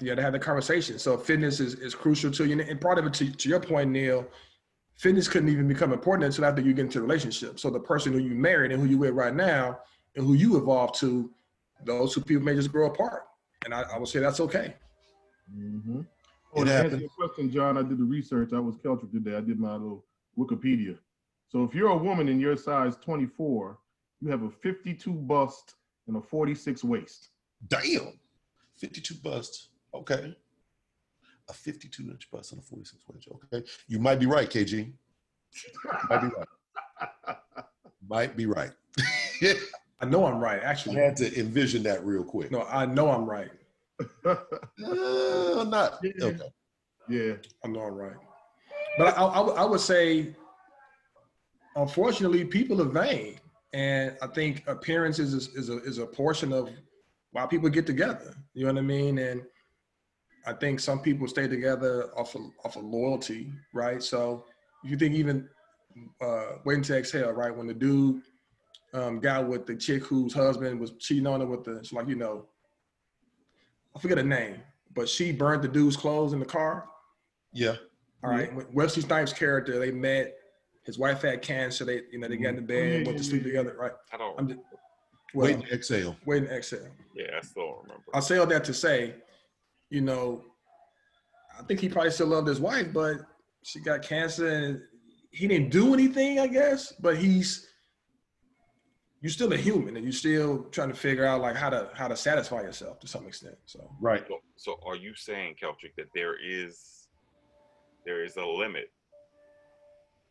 you 0.00 0.08
had 0.08 0.16
to 0.16 0.22
have 0.22 0.32
the 0.32 0.38
conversation. 0.38 0.98
So 0.98 1.16
fitness 1.16 1.60
is, 1.60 1.74
is 1.74 1.94
crucial 1.94 2.30
to 2.32 2.44
you. 2.44 2.60
And 2.60 2.80
part 2.80 2.98
of 2.98 3.06
it, 3.06 3.14
to, 3.14 3.30
to 3.30 3.48
your 3.48 3.60
point, 3.60 3.90
Neil, 3.90 4.26
fitness 4.96 5.28
couldn't 5.28 5.48
even 5.48 5.68
become 5.68 5.92
important 5.92 6.24
until 6.26 6.44
after 6.44 6.60
you 6.62 6.72
get 6.72 6.86
into 6.86 6.98
a 6.98 7.02
relationship. 7.02 7.58
So 7.58 7.70
the 7.70 7.80
person 7.80 8.12
who 8.12 8.18
you 8.18 8.34
married 8.34 8.72
and 8.72 8.80
who 8.80 8.88
you 8.88 8.98
with 8.98 9.14
right 9.14 9.34
now 9.34 9.78
and 10.16 10.26
who 10.26 10.34
you 10.34 10.56
evolve 10.56 10.94
to, 10.98 11.30
those 11.84 12.14
two 12.14 12.20
people 12.20 12.42
may 12.44 12.54
just 12.54 12.70
grow 12.70 12.86
apart. 12.86 13.24
And 13.64 13.74
I, 13.74 13.82
I 13.82 13.98
would 13.98 14.08
say 14.08 14.20
that's 14.20 14.40
okay. 14.40 14.74
Mm-hmm. 15.54 16.00
It 16.00 16.06
Oh, 16.54 16.64
to 16.64 16.70
answer 16.70 16.82
happens. 16.82 17.00
your 17.00 17.10
question, 17.10 17.50
John, 17.50 17.78
I 17.78 17.82
did 17.82 17.98
the 17.98 18.04
research. 18.04 18.52
I 18.52 18.60
was 18.60 18.76
Keltrick 18.76 19.10
today. 19.10 19.36
I 19.36 19.40
did 19.40 19.58
my 19.58 19.72
little 19.72 20.04
Wikipedia. 20.38 20.98
So 21.48 21.64
if 21.64 21.74
you're 21.74 21.88
a 21.90 21.96
woman 21.96 22.28
in 22.28 22.38
your 22.40 22.56
size 22.56 22.96
24, 22.96 23.78
you 24.20 24.28
have 24.30 24.42
a 24.42 24.50
52 24.50 25.12
bust 25.12 25.74
and 26.06 26.16
a 26.16 26.20
46 26.20 26.84
waist. 26.84 27.28
Damn. 27.68 28.18
52 28.76 29.14
bust. 29.16 29.68
Okay. 29.94 30.36
A 31.52 31.54
52 31.54 32.04
inch 32.04 32.30
bust 32.30 32.52
and 32.52 32.62
a 32.62 32.64
46 32.64 33.04
inch. 33.14 33.28
Okay. 33.52 33.66
You 33.86 33.98
might 33.98 34.18
be 34.18 34.24
right, 34.24 34.48
KG. 34.48 34.90
Might 36.08 36.20
be 36.22 36.28
right. 36.38 37.36
might 38.08 38.36
be 38.38 38.46
right. 38.46 38.70
I 40.00 40.06
know 40.06 40.24
I'm 40.24 40.40
right, 40.40 40.62
Actually, 40.62 40.98
I 40.98 41.04
had 41.04 41.16
to 41.18 41.38
envision 41.38 41.82
that 41.82 42.02
real 42.06 42.24
quick. 42.24 42.50
No, 42.50 42.62
I 42.62 42.86
know 42.86 43.10
I'm 43.10 43.28
right. 43.28 43.50
Uh, 44.26 45.64
not. 45.68 45.98
Yeah. 46.02 46.24
Okay. 46.24 46.48
yeah. 47.08 47.32
I 47.64 47.68
know 47.68 47.80
I'm 47.82 47.94
right. 47.94 48.16
But 48.96 49.16
I, 49.18 49.22
I, 49.24 49.40
would- 49.40 49.56
I 49.56 49.64
would 49.64 49.80
say, 49.80 50.34
unfortunately, 51.76 52.44
people 52.46 52.80
are 52.80 52.86
vain. 52.86 53.38
And 53.74 54.16
I 54.22 54.26
think 54.26 54.64
appearances 54.66 55.34
is, 55.34 55.48
is, 55.48 55.68
a, 55.68 55.76
is 55.82 55.98
a 55.98 56.06
portion 56.06 56.52
of 56.52 56.70
why 57.32 57.46
people 57.46 57.68
get 57.68 57.86
together. 57.86 58.34
You 58.54 58.66
know 58.66 58.72
what 58.72 58.78
I 58.78 58.82
mean? 58.82 59.18
And 59.18 59.42
I 60.46 60.52
think 60.52 60.80
some 60.80 61.00
people 61.00 61.28
stay 61.28 61.46
together 61.46 62.10
off 62.16 62.34
of, 62.34 62.42
off 62.64 62.76
of 62.76 62.84
loyalty, 62.84 63.52
right? 63.72 64.02
So 64.02 64.44
if 64.84 64.90
you 64.90 64.96
think 64.96 65.14
even 65.14 65.48
uh, 66.20 66.56
waiting 66.64 66.82
to 66.84 66.98
exhale, 66.98 67.30
right? 67.30 67.54
When 67.54 67.66
the 67.66 67.74
dude 67.74 68.22
um, 68.94 69.20
got 69.20 69.48
with 69.48 69.66
the 69.66 69.76
chick 69.76 70.04
whose 70.04 70.32
husband 70.34 70.80
was 70.80 70.92
cheating 70.98 71.26
on 71.26 71.40
her 71.40 71.46
with 71.46 71.64
the, 71.64 71.76
it's 71.78 71.92
like, 71.92 72.08
you 72.08 72.16
know, 72.16 72.46
I 73.94 74.00
forget 74.00 74.18
her 74.18 74.24
name, 74.24 74.56
but 74.94 75.08
she 75.08 75.32
burned 75.32 75.62
the 75.62 75.68
dude's 75.68 75.96
clothes 75.96 76.32
in 76.32 76.40
the 76.40 76.46
car. 76.46 76.86
Yeah. 77.52 77.76
All 78.24 78.30
right. 78.30 78.52
When 78.54 78.66
Wesley 78.72 79.02
Snipes' 79.02 79.32
character, 79.32 79.78
they 79.78 79.90
met. 79.90 80.34
His 80.84 80.98
wife 80.98 81.22
had 81.22 81.42
cancer. 81.42 81.84
They, 81.84 82.02
you 82.10 82.18
know, 82.18 82.26
they 82.26 82.36
got 82.36 82.50
in 82.50 82.56
the 82.56 82.62
bed 82.62 82.92
and 82.92 83.06
went 83.06 83.18
to 83.18 83.24
sleep 83.24 83.42
together. 83.44 83.76
Right. 83.78 83.92
I 84.12 84.16
don't. 84.16 84.38
I'm 84.38 84.48
just 84.48 84.60
well, 85.34 85.46
Wait 85.46 85.54
and 85.56 85.64
exhale. 85.68 86.16
wait 86.26 86.42
and 86.42 86.52
exhale. 86.52 86.88
yeah, 87.14 87.38
I 87.38 87.40
still 87.40 87.78
remember. 87.82 88.04
I 88.12 88.20
say 88.20 88.36
all 88.38 88.46
that 88.46 88.64
to 88.64 88.74
say, 88.74 89.14
you 89.92 90.00
know, 90.00 90.42
I 91.58 91.62
think 91.64 91.80
he 91.80 91.88
probably 91.88 92.10
still 92.10 92.28
loved 92.28 92.48
his 92.48 92.58
wife, 92.58 92.92
but 92.94 93.16
she 93.62 93.78
got 93.80 94.00
cancer 94.02 94.48
and 94.48 94.80
he 95.30 95.46
didn't 95.46 95.70
do 95.70 95.92
anything, 95.92 96.40
I 96.40 96.46
guess. 96.46 96.92
But 96.92 97.18
he's 97.18 97.68
you're 99.20 99.30
still 99.30 99.52
a 99.52 99.56
human 99.56 99.96
and 99.96 100.04
you're 100.04 100.12
still 100.12 100.64
trying 100.70 100.88
to 100.88 100.94
figure 100.94 101.26
out 101.26 101.42
like 101.42 101.54
how 101.54 101.68
to 101.68 101.90
how 101.92 102.08
to 102.08 102.16
satisfy 102.16 102.62
yourself 102.62 103.00
to 103.00 103.06
some 103.06 103.26
extent. 103.26 103.56
So 103.66 103.90
Right. 104.00 104.24
So, 104.26 104.38
so 104.56 104.80
are 104.86 104.96
you 104.96 105.14
saying, 105.14 105.56
Keltrick, 105.62 105.94
that 105.98 106.06
there 106.14 106.36
is 106.42 107.08
there 108.06 108.24
is 108.24 108.36
a 108.36 108.44
limit 108.46 108.90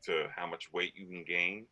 to 0.06 0.28
how 0.36 0.48
much 0.48 0.74
weight 0.74 0.94
you 0.96 1.06
can 1.06 1.24
gain? 1.24 1.68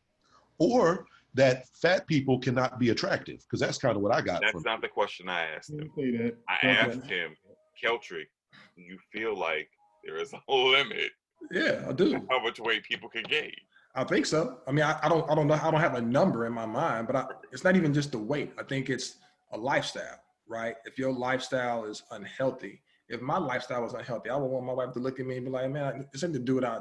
Or 0.60 1.08
that 1.34 1.66
fat 1.82 2.06
people 2.06 2.38
cannot 2.40 2.80
be 2.80 2.90
attractive, 2.90 3.40
because 3.40 3.60
that's 3.60 3.78
kind 3.80 3.96
of 3.96 4.02
what 4.02 4.14
I 4.14 4.22
got 4.22 4.42
That's 4.42 4.52
from 4.52 4.64
not 4.66 4.82
the 4.82 4.88
question 4.88 5.28
I 5.28 5.46
asked 5.56 5.72
him. 5.72 5.80
Didn't 5.80 5.96
say 5.96 6.18
that. 6.24 6.38
I 6.48 6.56
Okay. 6.58 6.78
asked 6.78 7.06
him, 7.10 7.36
Keltrick, 7.84 8.28
you 8.76 8.98
feel 9.12 9.38
like 9.38 9.70
there 10.04 10.18
is 10.18 10.34
a 10.34 10.52
limit 10.52 11.12
yeah, 11.52 11.86
I 11.88 11.94
do. 11.94 12.26
how 12.30 12.42
much 12.42 12.60
weight 12.60 12.84
people 12.84 13.10
can 13.10 13.24
gain? 13.24 13.54
I 13.96 14.04
think 14.04 14.26
so. 14.26 14.60
I 14.68 14.72
mean, 14.72 14.86
I, 14.86 15.00
I 15.02 15.10
don't, 15.10 15.30
I 15.30 15.36
don't 15.36 15.48
know, 15.48 15.56
I 15.56 15.72
don't 15.72 15.80
have 15.80 15.96
a 15.96 16.02
number 16.02 16.46
in 16.46 16.54
my 16.54 16.66
mind, 16.66 17.08
but 17.08 17.16
I, 17.16 17.26
it's 17.52 17.64
not 17.64 17.76
even 17.76 17.94
just 17.94 18.12
the 18.12 18.20
weight. 18.20 18.52
I 18.60 18.64
think 18.64 18.90
it's 18.90 19.16
a 19.52 19.58
lifestyle, 19.58 20.20
right? 20.48 20.76
If 20.86 20.98
your 21.00 21.12
lifestyle 21.12 21.86
is 21.86 22.04
unhealthy, 22.12 22.82
if 23.08 23.22
my 23.22 23.38
lifestyle 23.38 23.82
was 23.82 23.94
unhealthy, 23.94 24.30
I 24.30 24.38
would 24.38 24.48
want 24.48 24.66
my 24.66 24.74
wife 24.74 24.94
to 24.94 25.00
look 25.00 25.20
at 25.20 25.26
me 25.26 25.38
and 25.38 25.46
be 25.46 25.52
like, 25.52 25.72
"Man, 25.72 26.06
this 26.14 26.24
ain't 26.24 26.34
the 26.34 26.40
dude 26.40 26.64
I, 26.64 26.76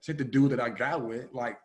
this 0.00 0.10
ain't 0.10 0.18
the 0.18 0.24
dude 0.24 0.52
that 0.52 0.60
I 0.60 0.68
got 0.68 1.04
with." 1.04 1.32
Like, 1.32 1.58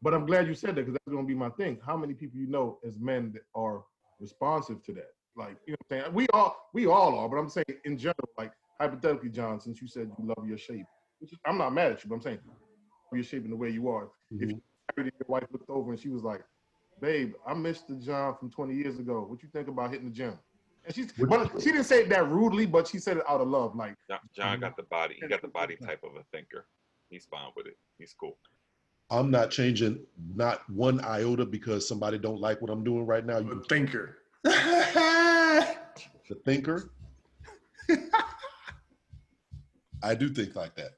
But 0.00 0.14
I'm 0.14 0.26
glad 0.26 0.46
you 0.46 0.54
said 0.54 0.76
that 0.76 0.86
because 0.86 0.92
that's 0.92 1.12
going 1.12 1.24
to 1.24 1.28
be 1.28 1.34
my 1.34 1.50
thing. 1.50 1.80
How 1.84 1.96
many 1.96 2.14
people 2.14 2.38
you 2.38 2.46
know 2.46 2.78
as 2.86 3.00
men 3.00 3.32
that 3.32 3.42
are 3.56 3.82
responsive 4.20 4.84
to 4.84 4.92
that? 4.92 5.10
Like, 5.36 5.56
you 5.66 5.72
know 5.72 5.76
what 5.88 5.96
I'm 5.96 6.02
saying? 6.02 6.14
We 6.14 6.26
all 6.32 6.70
we 6.72 6.86
all 6.86 7.18
are, 7.18 7.28
but 7.28 7.36
I'm 7.36 7.48
saying 7.48 7.64
in 7.84 7.98
general, 7.98 8.28
like 8.38 8.52
hypothetically, 8.80 9.30
John, 9.30 9.60
since 9.60 9.80
you 9.80 9.88
said 9.88 10.10
you 10.18 10.32
love 10.36 10.46
your 10.48 10.58
shape, 10.58 10.86
which 11.20 11.32
is, 11.32 11.38
I'm 11.44 11.58
not 11.58 11.72
mad 11.72 11.92
at 11.92 12.04
you, 12.04 12.10
but 12.10 12.16
I'm 12.16 12.22
saying 12.22 12.38
your 13.12 13.24
shape 13.24 13.44
in 13.44 13.50
the 13.50 13.56
way 13.56 13.70
you 13.70 13.88
are. 13.88 14.08
If 14.30 14.38
mm-hmm. 14.38 14.50
you 14.50 14.62
married 14.96 15.12
and 15.12 15.20
your 15.20 15.26
wife 15.28 15.44
looked 15.52 15.70
over 15.70 15.92
and 15.92 16.00
she 16.00 16.08
was 16.08 16.22
like, 16.22 16.42
"Babe, 17.00 17.34
I 17.46 17.54
missed 17.54 17.88
the 17.88 17.94
John 17.94 18.36
from 18.38 18.50
20 18.50 18.74
years 18.74 18.98
ago. 18.98 19.24
What 19.28 19.42
you 19.42 19.48
think 19.52 19.68
about 19.68 19.90
hitting 19.90 20.06
the 20.06 20.14
gym?" 20.14 20.38
And 20.84 20.94
she's, 20.94 21.12
but 21.12 21.50
she 21.60 21.72
didn't 21.72 21.84
say 21.84 22.02
it 22.02 22.10
that 22.10 22.28
rudely, 22.28 22.66
but 22.66 22.86
she 22.86 22.98
said 22.98 23.16
it 23.16 23.22
out 23.28 23.40
of 23.40 23.48
love. 23.48 23.74
Like, 23.74 23.96
John, 24.06 24.18
John 24.36 24.60
got 24.60 24.76
the 24.76 24.82
body. 24.82 25.16
He 25.20 25.26
got 25.26 25.40
the 25.40 25.48
body 25.48 25.76
type 25.76 26.00
of 26.04 26.16
a 26.16 26.24
thinker. 26.30 26.66
He's 27.08 27.24
fine 27.24 27.50
with 27.56 27.66
it. 27.66 27.78
He's 27.98 28.14
cool. 28.18 28.36
I'm 29.10 29.30
not 29.30 29.50
changing 29.50 30.00
not 30.34 30.68
one 30.70 31.00
iota 31.04 31.44
because 31.44 31.86
somebody 31.86 32.18
don't 32.18 32.40
like 32.40 32.60
what 32.60 32.70
I'm 32.70 32.84
doing 32.84 33.06
right 33.06 33.24
now. 33.24 33.38
a 33.38 33.42
You 33.42 33.64
thinker. 33.68 34.18
the 36.34 36.40
thinker. 36.50 36.90
I 40.02 40.14
do 40.14 40.28
think 40.28 40.54
like 40.54 40.74
that. 40.76 40.92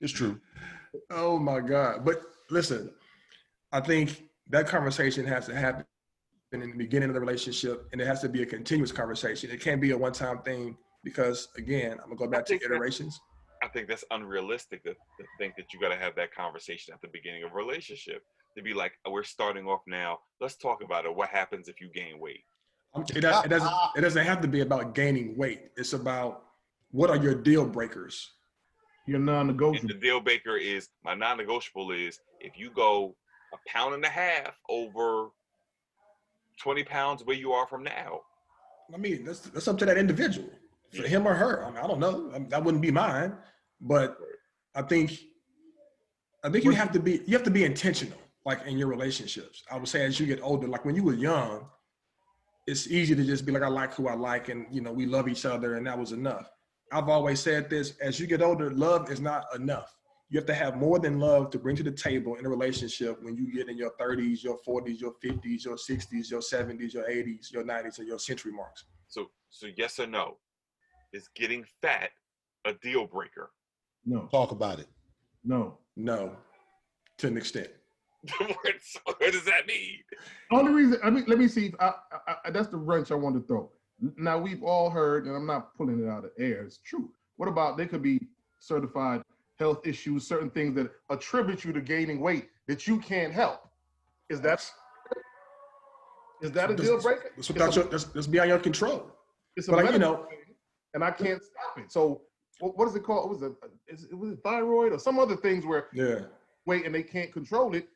It's 0.00 0.12
true. 0.12 0.40
oh 1.10 1.38
my 1.38 1.60
God! 1.60 2.04
But 2.04 2.22
listen, 2.50 2.90
I 3.72 3.80
think 3.80 4.24
that 4.48 4.66
conversation 4.66 5.24
has 5.26 5.46
to 5.46 5.54
happen 5.54 5.84
in 6.52 6.60
the 6.60 6.76
beginning 6.76 7.08
of 7.10 7.14
the 7.14 7.20
relationship, 7.20 7.86
and 7.92 8.00
it 8.00 8.06
has 8.06 8.20
to 8.22 8.28
be 8.28 8.42
a 8.42 8.46
continuous 8.46 8.90
conversation. 8.92 9.50
It 9.50 9.60
can't 9.60 9.80
be 9.80 9.92
a 9.92 9.98
one-time 9.98 10.42
thing 10.42 10.76
because, 11.04 11.48
again, 11.56 11.92
I'm 11.92 12.06
gonna 12.10 12.16
go 12.16 12.26
back 12.26 12.44
to 12.46 12.50
think 12.50 12.62
that- 12.62 12.72
iterations. 12.72 13.20
I 13.62 13.68
think 13.68 13.88
that's 13.88 14.04
unrealistic 14.10 14.82
to, 14.84 14.94
to 14.94 15.24
think 15.38 15.54
that 15.56 15.74
you 15.74 15.78
got 15.80 15.90
to 15.90 15.96
have 15.96 16.14
that 16.16 16.34
conversation 16.34 16.94
at 16.94 17.02
the 17.02 17.08
beginning 17.08 17.42
of 17.42 17.52
a 17.52 17.54
relationship. 17.54 18.22
To 18.56 18.62
be 18.62 18.72
like, 18.72 18.92
"Oh, 19.04 19.12
we're 19.12 19.22
starting 19.22 19.66
off 19.68 19.82
now. 19.86 20.20
Let's 20.40 20.56
talk 20.56 20.82
about 20.82 21.04
it. 21.04 21.14
What 21.14 21.28
happens 21.28 21.68
if 21.68 21.78
you 21.80 21.88
gain 21.88 22.18
weight? 22.18 22.42
It, 23.14 23.20
does- 23.20 23.44
it 23.44 23.48
doesn't. 23.48 23.70
It 23.96 24.00
doesn't 24.00 24.24
have 24.26 24.40
to 24.40 24.48
be 24.48 24.60
about 24.60 24.94
gaining 24.94 25.36
weight. 25.36 25.70
It's 25.76 25.92
about 25.92 26.42
what 26.90 27.08
are 27.10 27.16
your 27.16 27.34
deal 27.34 27.64
breakers. 27.64 28.30
you're 29.06 29.18
And 29.18 29.28
the 29.28 29.32
non-negotiable. 29.32 29.94
deal 30.00 30.20
breaker 30.20 30.56
is 30.56 30.88
my 31.04 31.14
non-negotiable 31.14 31.92
is 31.92 32.18
if 32.40 32.58
you 32.58 32.70
go 32.70 33.14
a 33.52 33.56
pound 33.68 33.94
and 33.94 34.04
a 34.04 34.08
half 34.08 34.52
over 34.68 35.28
20 36.62 36.84
pounds 36.84 37.24
where 37.24 37.36
you 37.36 37.52
are 37.52 37.66
from 37.66 37.82
now. 37.84 38.20
I 38.92 38.96
mean, 38.96 39.24
that's 39.24 39.40
that's 39.40 39.68
up 39.68 39.78
to 39.78 39.86
that 39.86 39.96
individual, 39.96 40.50
for 40.92 41.04
him 41.04 41.26
or 41.26 41.34
her. 41.34 41.64
I 41.64 41.68
mean, 41.70 41.78
I 41.78 41.86
don't 41.86 42.00
know. 42.00 42.30
I 42.34 42.38
mean, 42.40 42.48
that 42.48 42.62
wouldn't 42.64 42.82
be 42.82 42.90
mine, 42.90 43.36
but 43.80 44.18
I 44.74 44.82
think, 44.82 45.16
I 46.42 46.50
think 46.50 46.64
you 46.64 46.72
have 46.72 46.90
to 46.92 46.98
be 47.00 47.22
you 47.26 47.34
have 47.36 47.44
to 47.44 47.50
be 47.52 47.64
intentional, 47.64 48.18
like 48.44 48.66
in 48.66 48.76
your 48.76 48.88
relationships. 48.88 49.62
I 49.70 49.76
would 49.78 49.86
say 49.88 50.04
as 50.04 50.18
you 50.18 50.26
get 50.26 50.40
older, 50.42 50.66
like 50.66 50.84
when 50.84 50.96
you 50.96 51.04
were 51.04 51.14
young, 51.14 51.68
it's 52.66 52.86
easy 52.88 53.14
to 53.14 53.24
just 53.24 53.46
be 53.46 53.52
like, 53.52 53.62
I 53.62 53.68
like 53.68 53.94
who 53.94 54.08
I 54.08 54.14
like, 54.14 54.48
and 54.48 54.66
you 54.70 54.80
know, 54.80 54.92
we 54.92 55.06
love 55.06 55.28
each 55.28 55.44
other, 55.44 55.74
and 55.76 55.86
that 55.86 55.98
was 55.98 56.12
enough. 56.12 56.50
I've 56.92 57.08
always 57.08 57.40
said 57.40 57.70
this: 57.70 57.96
as 58.00 58.18
you 58.20 58.26
get 58.26 58.42
older, 58.42 58.70
love 58.70 59.10
is 59.10 59.20
not 59.20 59.46
enough. 59.54 59.94
You 60.28 60.38
have 60.38 60.46
to 60.46 60.54
have 60.54 60.76
more 60.76 61.00
than 61.00 61.18
love 61.18 61.50
to 61.50 61.58
bring 61.58 61.74
to 61.76 61.82
the 61.82 61.90
table 61.90 62.36
in 62.36 62.46
a 62.46 62.48
relationship 62.48 63.20
when 63.22 63.36
you 63.36 63.52
get 63.52 63.68
in 63.68 63.76
your 63.76 63.90
30s, 64.00 64.44
your 64.44 64.58
40s, 64.66 65.00
your 65.00 65.14
50s, 65.24 65.64
your 65.64 65.74
60s, 65.76 66.30
your 66.30 66.40
70s, 66.40 66.92
your 66.92 67.02
80s, 67.04 67.52
your 67.52 67.64
90s, 67.64 67.98
or 67.98 68.04
your 68.04 68.18
century 68.20 68.52
marks. 68.52 68.84
So, 69.08 69.30
so 69.48 69.66
yes 69.76 69.98
or 69.98 70.06
no? 70.06 70.36
Is 71.12 71.28
getting 71.34 71.64
fat 71.82 72.10
a 72.64 72.74
deal 72.74 73.06
breaker? 73.08 73.50
No, 74.06 74.28
Talk 74.30 74.52
about 74.52 74.78
it. 74.78 74.86
no. 75.44 75.78
No, 75.96 76.36
to 77.18 77.26
an 77.26 77.36
extent. 77.36 77.68
what, 78.38 78.74
what 79.18 79.32
does 79.32 79.44
that 79.44 79.66
mean? 79.66 79.98
Only 80.50 80.72
reason, 80.72 80.98
I 81.02 81.10
mean, 81.10 81.24
let 81.26 81.38
me 81.38 81.48
see. 81.48 81.66
If 81.66 81.74
I, 81.80 81.92
I, 82.26 82.34
I, 82.44 82.50
that's 82.50 82.68
the 82.68 82.76
wrench 82.76 83.10
I 83.10 83.14
want 83.14 83.34
to 83.36 83.42
throw. 83.46 83.70
Now 84.16 84.38
we've 84.38 84.62
all 84.62 84.90
heard, 84.90 85.26
and 85.26 85.34
I'm 85.36 85.46
not 85.46 85.74
pulling 85.76 86.02
it 86.04 86.08
out 86.08 86.24
of 86.24 86.30
air. 86.38 86.62
It's 86.62 86.78
true. 86.78 87.10
What 87.36 87.48
about 87.48 87.76
they 87.76 87.86
could 87.86 88.02
be 88.02 88.18
certified 88.58 89.22
health 89.58 89.86
issues, 89.86 90.26
certain 90.26 90.50
things 90.50 90.74
that 90.74 90.90
attribute 91.10 91.64
you 91.64 91.72
to 91.72 91.80
gaining 91.80 92.20
weight 92.20 92.48
that 92.66 92.86
you 92.86 92.98
can't 92.98 93.32
help? 93.32 93.68
Is 94.28 94.40
that 94.42 94.70
Is 96.42 96.50
that 96.52 96.70
a 96.70 96.76
deal 96.76 97.00
breaker? 97.00 97.32
That's 97.36 97.48
without 97.48 97.74
your, 97.76 97.84
that's, 97.86 98.04
that's 98.04 98.26
beyond 98.26 98.48
your 98.50 98.58
control. 98.58 99.10
It's 99.56 99.68
a 99.68 99.72
But 99.72 99.76
like, 99.78 99.86
you 99.92 99.98
medical 99.98 100.12
know- 100.24 100.28
thing, 100.28 100.38
and 100.94 101.04
I 101.04 101.10
can't 101.10 101.42
stop 101.42 101.78
it. 101.84 101.92
So 101.92 102.22
what, 102.58 102.76
what 102.76 102.88
is 102.88 102.94
it 102.96 103.02
called? 103.02 103.30
Was 103.30 103.42
it 103.42 103.52
is 103.88 104.04
it 104.04 104.16
was 104.16 104.30
it 104.32 104.38
thyroid 104.42 104.92
or 104.92 104.98
some 104.98 105.18
other 105.18 105.36
things 105.36 105.64
where 105.66 105.88
Yeah. 105.92 106.20
weight 106.66 106.84
and 106.86 106.94
they 106.94 107.02
can't 107.02 107.32
control 107.32 107.74
it? 107.74 107.88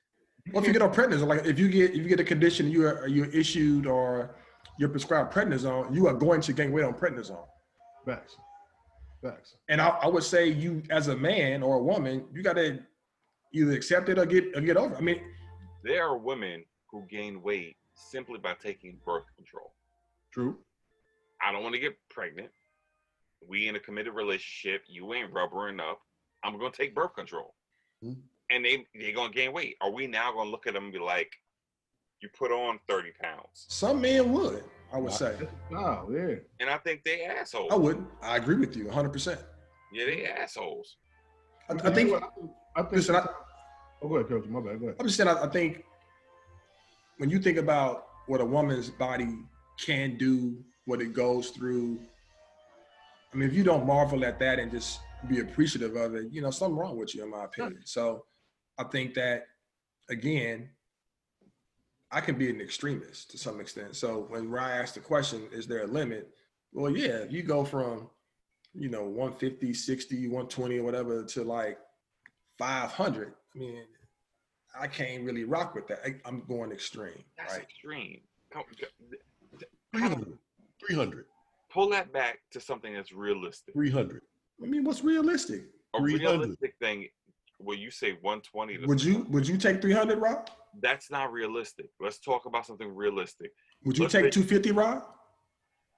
Well, 0.52 0.62
if 0.62 0.66
you 0.66 0.72
get 0.72 0.82
on 0.82 0.92
prednisone, 0.92 1.26
like 1.26 1.46
if 1.46 1.58
you 1.58 1.68
get 1.68 1.90
if 1.92 1.96
you 1.96 2.08
get 2.08 2.20
a 2.20 2.24
condition 2.24 2.70
you 2.70 2.86
are 2.86 3.08
you're 3.08 3.30
issued 3.30 3.86
or 3.86 4.34
you're 4.78 4.88
prescribed 4.90 5.32
prednisone, 5.32 5.94
you 5.94 6.06
are 6.06 6.14
going 6.14 6.40
to 6.42 6.52
gain 6.52 6.70
weight 6.72 6.84
on 6.84 6.92
prednisone. 6.94 7.46
Facts. 8.04 8.36
Facts. 9.22 9.54
And 9.70 9.80
I, 9.80 9.88
I 9.88 10.08
would 10.08 10.24
say 10.24 10.48
you 10.48 10.82
as 10.90 11.08
a 11.08 11.16
man 11.16 11.62
or 11.62 11.76
a 11.76 11.82
woman, 11.82 12.26
you 12.32 12.42
got 12.42 12.54
to 12.56 12.78
either 13.52 13.72
accept 13.72 14.08
it 14.10 14.18
or 14.18 14.26
get 14.26 14.54
or 14.54 14.60
get 14.60 14.76
over. 14.76 14.94
it. 14.94 14.98
I 14.98 15.00
mean, 15.00 15.20
There 15.82 16.04
are 16.04 16.18
women 16.18 16.64
who 16.90 17.04
gain 17.08 17.40
weight 17.42 17.76
simply 17.94 18.38
by 18.38 18.54
taking 18.62 18.98
birth 19.06 19.24
control. 19.36 19.72
True. 20.30 20.58
I 21.46 21.52
don't 21.52 21.62
want 21.62 21.74
to 21.74 21.80
get 21.80 21.96
pregnant. 22.10 22.50
We 23.46 23.68
in 23.68 23.76
a 23.76 23.80
committed 23.80 24.12
relationship. 24.14 24.82
You 24.88 25.14
ain't 25.14 25.32
rubbering 25.32 25.80
up. 25.80 26.00
I'm 26.42 26.58
gonna 26.58 26.70
take 26.70 26.94
birth 26.94 27.14
control, 27.14 27.54
Mhm. 28.04 28.16
And 28.50 28.64
they 28.64 28.86
they 28.94 29.12
gonna 29.12 29.32
gain 29.32 29.52
weight. 29.52 29.76
Are 29.80 29.90
we 29.90 30.06
now 30.06 30.32
gonna 30.32 30.50
look 30.50 30.66
at 30.66 30.74
them 30.74 30.84
and 30.84 30.92
be 30.92 30.98
like, 30.98 31.32
"You 32.20 32.28
put 32.36 32.50
on 32.50 32.78
30 32.88 33.10
pounds"? 33.20 33.66
some 33.68 34.00
men 34.00 34.32
would. 34.32 34.64
I 34.92 34.98
would 34.98 35.12
say. 35.12 35.34
Oh 35.72 36.08
yeah. 36.12 36.36
And 36.60 36.70
I 36.70 36.78
think 36.78 37.02
they 37.04 37.24
assholes. 37.24 37.72
I 37.72 37.76
wouldn't. 37.76 38.06
I 38.22 38.36
agree 38.36 38.56
with 38.56 38.76
you 38.76 38.84
100. 38.86 39.12
percent 39.12 39.40
Yeah, 39.92 40.06
they 40.06 40.26
assholes. 40.26 40.96
I, 41.68 41.74
I 41.74 41.92
think. 41.92 42.12
I 42.12 42.82
think. 42.82 42.92
Listen, 42.92 43.16
I, 43.16 43.26
oh, 44.02 44.08
go 44.08 44.16
ahead, 44.16 44.28
coach. 44.28 44.46
My 44.46 44.60
bad. 44.60 44.78
Go 44.80 44.86
ahead. 44.86 44.96
I'm 45.00 45.06
just 45.06 45.16
saying. 45.16 45.28
I, 45.28 45.44
I 45.44 45.48
think 45.48 45.84
when 47.18 47.30
you 47.30 47.38
think 47.40 47.58
about 47.58 48.06
what 48.26 48.40
a 48.40 48.44
woman's 48.44 48.90
body 48.90 49.28
can 49.84 50.16
do, 50.16 50.62
what 50.86 51.00
it 51.00 51.12
goes 51.12 51.50
through. 51.50 51.98
I 53.32 53.36
mean, 53.36 53.48
if 53.48 53.54
you 53.54 53.64
don't 53.64 53.84
marvel 53.86 54.24
at 54.24 54.38
that 54.38 54.60
and 54.60 54.70
just 54.70 55.00
be 55.28 55.40
appreciative 55.40 55.96
of 55.96 56.14
it, 56.14 56.26
you 56.30 56.40
know, 56.40 56.50
something 56.50 56.76
wrong 56.76 56.96
with 56.96 57.14
you, 57.14 57.24
in 57.24 57.30
my 57.30 57.44
opinion. 57.46 57.80
So, 57.84 58.24
I 58.78 58.84
think 58.84 59.14
that 59.14 59.46
again, 60.09 60.68
I 62.10 62.20
can 62.20 62.36
be 62.36 62.51
an 62.51 62.60
extremist 62.60 63.30
to 63.32 63.38
some 63.38 63.60
extent. 63.60 63.96
So 63.96 64.26
when 64.28 64.48
Ryan 64.48 64.82
asked 64.82 64.94
the 64.94 65.01
question, 65.01 65.48
is 65.52 65.66
there 65.66 65.82
a 65.82 65.86
limit? 65.86 66.30
Well, 66.72 66.96
yeah, 66.96 67.18
if 67.18 67.32
you 67.32 67.42
go 67.42 67.64
from, 67.64 68.09
you 68.72 68.88
know, 68.88 69.05
150, 69.05 69.74
60, 69.74 70.28
120 70.28 70.78
or 70.78 70.82
whatever 70.82 71.24
to 71.24 71.44
like 71.44 71.78
500, 72.59 73.34
I 73.55 73.59
mean, 73.59 73.82
I 74.78 74.86
can't 74.86 75.24
really 75.24 75.44
rock 75.44 75.74
with 75.74 75.86
that. 75.88 76.01
I, 76.05 76.14
I'm 76.24 76.42
going 76.46 76.72
extreme, 76.72 77.24
That's 77.38 77.55
right? 77.55 77.62
extreme. 77.62 78.20
300. 79.92 80.38
300. 80.86 81.24
Pull 81.70 81.88
that 81.90 82.12
back 82.12 82.40
to 82.52 82.60
something 82.60 82.92
that's 82.94 83.12
realistic. 83.12 83.74
300. 83.74 84.22
I 84.62 84.66
mean, 84.66 84.84
what's 84.84 85.02
realistic? 85.02 85.64
A 85.94 85.98
300. 85.98 86.20
realistic 86.20 86.74
thing. 86.80 87.09
Where 87.65 87.77
you 87.77 87.91
say 87.91 88.12
120 88.20 88.78
to 88.78 88.86
Would 88.86 89.03
you 89.03 89.27
would 89.31 89.49
you 89.49 89.57
take 89.57 89.81
300, 89.81 90.19
Rob? 90.19 90.51
that's 90.82 91.11
not 91.11 91.32
realistic. 91.32 91.86
Let's 92.01 92.19
talk 92.19 92.47
about 92.47 92.66
something 92.66 92.93
realistic. 92.95 93.53
Would 93.85 93.97
you 93.97 94.05
Let's 94.05 94.12
take 94.12 94.32
250, 94.32 94.73
Rob? 94.73 95.05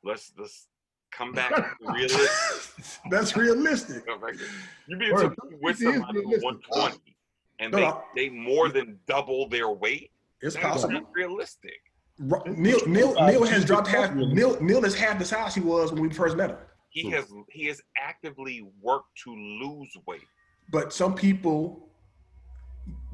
Let's 0.04 0.32
let's 0.38 0.68
come 1.12 1.32
back 1.32 1.76
realistic. 1.80 2.84
That's 3.10 3.36
realistic. 3.36 4.06
come 4.06 4.20
back 4.20 4.34
to- 4.34 4.44
You 4.86 4.96
be 4.98 5.10
Word, 5.12 5.34
with 5.62 5.78
250 5.78 5.84
somebody 5.84 6.20
120 6.44 7.16
and 7.58 7.72
No, 7.72 7.78
they, 7.78 7.84
no. 7.84 8.02
they 8.14 8.28
more 8.28 8.68
than 8.68 8.98
double 9.06 9.48
their 9.48 9.70
weight. 9.70 10.10
It's 10.42 10.54
That's 10.54 10.66
possible. 10.66 10.92
not 10.94 11.10
realistic. 11.14 11.78
Ro- 12.18 12.42
Neil 12.46 12.78
Neil 12.86 13.14
Neil 13.14 13.44
has 13.44 13.64
dropped 13.64 13.88
half. 13.88 14.14
Neil 14.14 14.60
Neil 14.60 14.84
is 14.84 14.94
half 14.94 15.18
the 15.18 15.24
size 15.24 15.54
he 15.54 15.60
was 15.60 15.92
when 15.92 16.02
we 16.02 16.10
first 16.10 16.36
met 16.36 16.50
him. 16.50 16.58
He 16.90 17.10
has 17.10 17.26
he 17.50 17.64
has 17.66 17.80
actively 17.98 18.62
worked 18.80 19.16
to 19.24 19.30
lose 19.34 19.90
weight. 20.06 20.22
But 20.70 20.92
some 20.92 21.14
people 21.14 21.88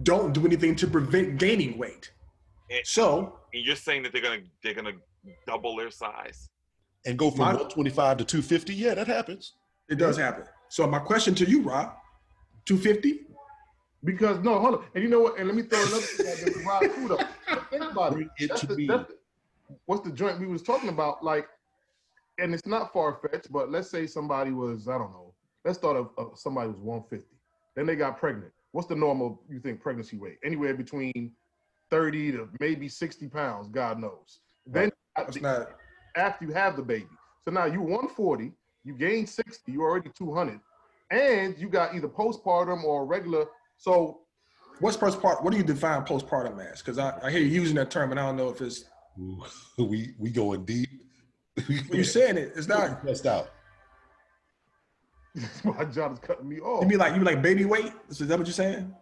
don't 0.02 0.32
do 0.32 0.46
anything 0.46 0.74
to 0.76 0.86
prevent 0.86 1.38
gaining 1.38 1.78
weight. 1.78 2.10
And, 2.70 2.80
So 2.86 3.38
and 3.52 3.64
you're 3.64 3.76
saying 3.76 4.02
that 4.04 4.12
they're 4.12 4.22
gonna 4.22 4.40
they're 4.62 4.74
gonna 4.74 4.92
double 5.46 5.76
their 5.76 5.90
size. 5.90 6.48
And 7.04 7.18
go 7.18 7.30
from 7.30 7.40
My- 7.40 7.46
125 7.52 8.18
to 8.18 8.24
250. 8.24 8.74
Yeah, 8.74 8.94
that 8.94 9.06
happens. 9.06 9.54
it 9.88 9.96
does 9.96 10.16
happen. 10.16 10.44
So 10.68 10.86
my 10.86 10.98
question 11.00 11.34
to 11.34 11.44
you, 11.44 11.60
Rob, 11.62 11.92
250? 12.64 13.26
Because 14.04 14.38
no, 14.40 14.58
hold 14.58 14.74
on. 14.76 14.84
And 14.94 15.04
you 15.04 15.10
know 15.10 15.20
what? 15.20 15.38
And 15.38 15.46
let 15.46 15.54
me 15.56 15.62
throw 15.62 15.80
another 15.80 16.00
thing 16.00 16.26
out 16.28 16.36
there 16.38 16.52
to 16.54 16.60
Rob 16.60 16.82
too, 16.94 17.08
though. 17.08 17.56
Think 17.70 17.92
about 17.92 18.18
it. 18.20 18.28
it 18.38 18.48
That's 18.48 18.60
to 18.62 18.66
the, 18.68 18.76
me. 18.76 18.86
that's 18.86 19.08
the, 19.08 19.16
what's 19.86 20.02
the 20.08 20.12
joint 20.12 20.40
we 20.40 20.46
was 20.46 20.62
talking 20.62 20.88
about? 20.88 21.22
Like, 21.22 21.46
and 22.38 22.54
it's 22.54 22.66
not 22.66 22.92
far 22.92 23.18
fetched, 23.20 23.52
but 23.52 23.70
let's 23.70 23.90
say 23.90 24.06
somebody 24.06 24.50
was, 24.52 24.88
I 24.88 24.96
don't 24.98 25.12
know, 25.12 25.34
let's 25.64 25.78
start 25.78 25.96
of, 25.96 26.10
of 26.16 26.32
uh, 26.32 26.36
somebody 26.36 26.68
was 26.68 26.78
150. 26.78 27.31
Then 27.76 27.86
they 27.86 27.96
got 27.96 28.18
pregnant. 28.18 28.52
What's 28.72 28.88
the 28.88 28.96
normal, 28.96 29.42
you 29.48 29.60
think, 29.60 29.80
pregnancy 29.80 30.16
weight? 30.16 30.38
Anywhere 30.44 30.74
between 30.74 31.32
30 31.90 32.32
to 32.32 32.48
maybe 32.60 32.88
60 32.88 33.28
pounds, 33.28 33.68
God 33.68 33.98
knows. 33.98 34.40
Then 34.66 34.90
That's 35.16 35.40
not 35.40 35.68
after 36.16 36.44
you 36.44 36.52
have 36.52 36.76
the 36.76 36.82
baby. 36.82 37.06
So 37.44 37.50
now 37.50 37.66
you 37.66 37.80
140, 37.80 38.52
you 38.84 38.94
gain 38.94 39.26
60, 39.26 39.72
you're 39.72 39.88
already 39.88 40.10
200, 40.16 40.60
and 41.10 41.58
you 41.58 41.68
got 41.68 41.94
either 41.94 42.08
postpartum 42.08 42.84
or 42.84 43.04
regular. 43.06 43.46
So 43.76 44.20
what's 44.80 44.96
postpartum? 44.96 45.42
What 45.42 45.52
do 45.52 45.58
you 45.58 45.64
define 45.64 46.02
postpartum 46.02 46.64
as? 46.70 46.80
Because 46.80 46.98
I, 46.98 47.18
I 47.22 47.30
hear 47.30 47.40
you 47.40 47.48
using 47.48 47.76
that 47.76 47.90
term 47.90 48.10
and 48.10 48.20
I 48.20 48.26
don't 48.26 48.36
know 48.36 48.48
if 48.48 48.60
it's 48.60 48.84
we 49.78 50.14
we 50.18 50.30
going 50.30 50.64
deep. 50.64 50.88
you're 51.68 52.04
saying 52.04 52.38
it, 52.38 52.52
it's 52.56 52.68
not 52.68 53.00
Pressed 53.00 53.26
out. 53.26 53.50
my 55.64 55.84
job 55.84 56.12
is 56.12 56.18
cutting 56.18 56.48
me 56.48 56.60
off. 56.60 56.82
you 56.82 56.88
mean 56.88 56.98
like 56.98 57.12
you 57.12 57.18
mean 57.18 57.24
like 57.26 57.42
baby 57.42 57.64
weight? 57.64 57.92
Is 58.08 58.18
that 58.18 58.38
what 58.38 58.46
you're 58.46 58.52
saying? 58.52 58.94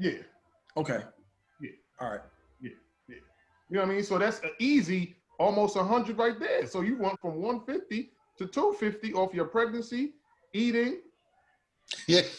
yeah, 0.00 0.12
Okay. 0.76 1.00
Yeah. 1.60 1.70
All 2.00 2.10
right. 2.10 2.20
Yeah. 2.60 2.70
Yeah. 3.08 3.16
You 3.68 3.76
know 3.76 3.80
what 3.82 3.90
I 3.90 3.94
mean. 3.94 4.04
So 4.04 4.18
that's 4.18 4.38
a 4.44 4.50
easy, 4.60 5.16
almost 5.38 5.76
100 5.76 6.16
right 6.18 6.38
there. 6.38 6.66
So 6.66 6.82
you 6.82 6.96
went 6.98 7.18
from 7.20 7.40
150 7.42 8.10
to 8.38 8.46
250 8.46 9.12
off 9.14 9.34
your 9.34 9.46
pregnancy, 9.46 10.14
eating. 10.52 10.98
Yeah. 12.06 12.20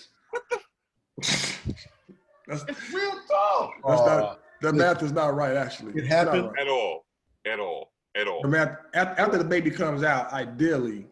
That's, 2.47 2.63
It's 2.67 2.93
real 2.93 3.11
talk. 3.29 3.71
that's 3.87 4.01
Uh, 4.01 4.05
not 4.19 4.39
the 4.61 4.73
math 4.73 5.03
is 5.03 5.11
not 5.11 5.35
right 5.35 5.55
actually. 5.55 5.91
It 5.93 5.99
It's 5.99 6.07
happened. 6.07 6.47
right. 6.51 6.59
At 6.61 6.67
all. 6.67 7.05
At 7.45 7.59
all. 7.59 7.91
At 8.15 8.27
all. 8.27 8.41
The 8.41 8.47
math 8.47 8.77
after 8.95 9.37
the 9.37 9.43
baby 9.43 9.69
comes 9.69 10.01
out, 10.03 10.31
ideally, 10.33 11.05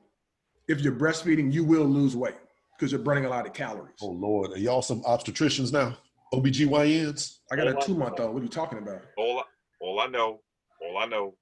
if 0.67 0.81
you're 0.81 0.93
breastfeeding, 0.93 1.51
you 1.51 1.63
will 1.63 1.85
lose 1.85 2.15
weight 2.15 2.35
because 2.77 2.91
you're 2.91 3.01
burning 3.01 3.25
a 3.25 3.29
lot 3.29 3.45
of 3.45 3.53
calories. 3.53 3.95
Oh 4.01 4.07
Lord, 4.11 4.51
are 4.51 4.57
y'all 4.59 4.81
some 4.81 5.01
obstetricians 5.03 5.71
now? 5.71 5.97
OBGYNs? 6.33 7.37
I 7.51 7.55
got 7.55 7.67
a 7.67 7.85
two 7.85 7.95
month 7.95 8.19
old. 8.19 8.33
What 8.33 8.41
are 8.41 8.43
you 8.43 8.49
talking 8.49 8.77
about? 8.79 9.01
All 9.17 9.39
I, 9.39 9.43
all 9.79 9.99
I 9.99 10.07
know, 10.07 10.41
all 10.81 10.97
I 10.97 11.05
know 11.05 11.35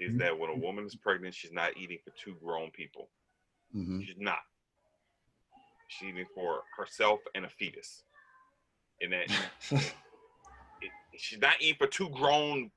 is 0.00 0.10
Mm-hmm. 0.10 0.18
that 0.18 0.38
when 0.38 0.50
a 0.50 0.56
woman 0.56 0.84
is 0.86 0.94
pregnant, 0.94 1.34
she's 1.34 1.50
not 1.52 1.76
eating 1.76 1.98
for 2.04 2.12
two 2.22 2.36
grown 2.44 2.70
people. 2.70 3.08
Mm-hmm. 3.74 4.00
She's 4.02 4.14
not. 4.18 4.38
She's 5.88 6.10
eating 6.10 6.26
for 6.36 6.60
herself 6.78 7.18
and 7.34 7.44
a 7.44 7.48
fetus. 7.48 8.04
And 9.00 9.12
that 9.12 9.26
it, 9.72 10.90
she's 11.16 11.40
not 11.40 11.54
eating 11.60 11.76
for 11.78 11.88
two 11.88 12.08
grown 12.10 12.70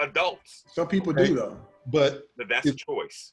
adults. 0.00 0.64
Some 0.74 0.88
people 0.88 1.12
Okay. 1.12 1.26
do 1.28 1.34
though. 1.34 1.58
But 1.86 2.22
But 2.38 2.48
that's 2.48 2.66
a 2.66 2.74
choice. 2.74 3.32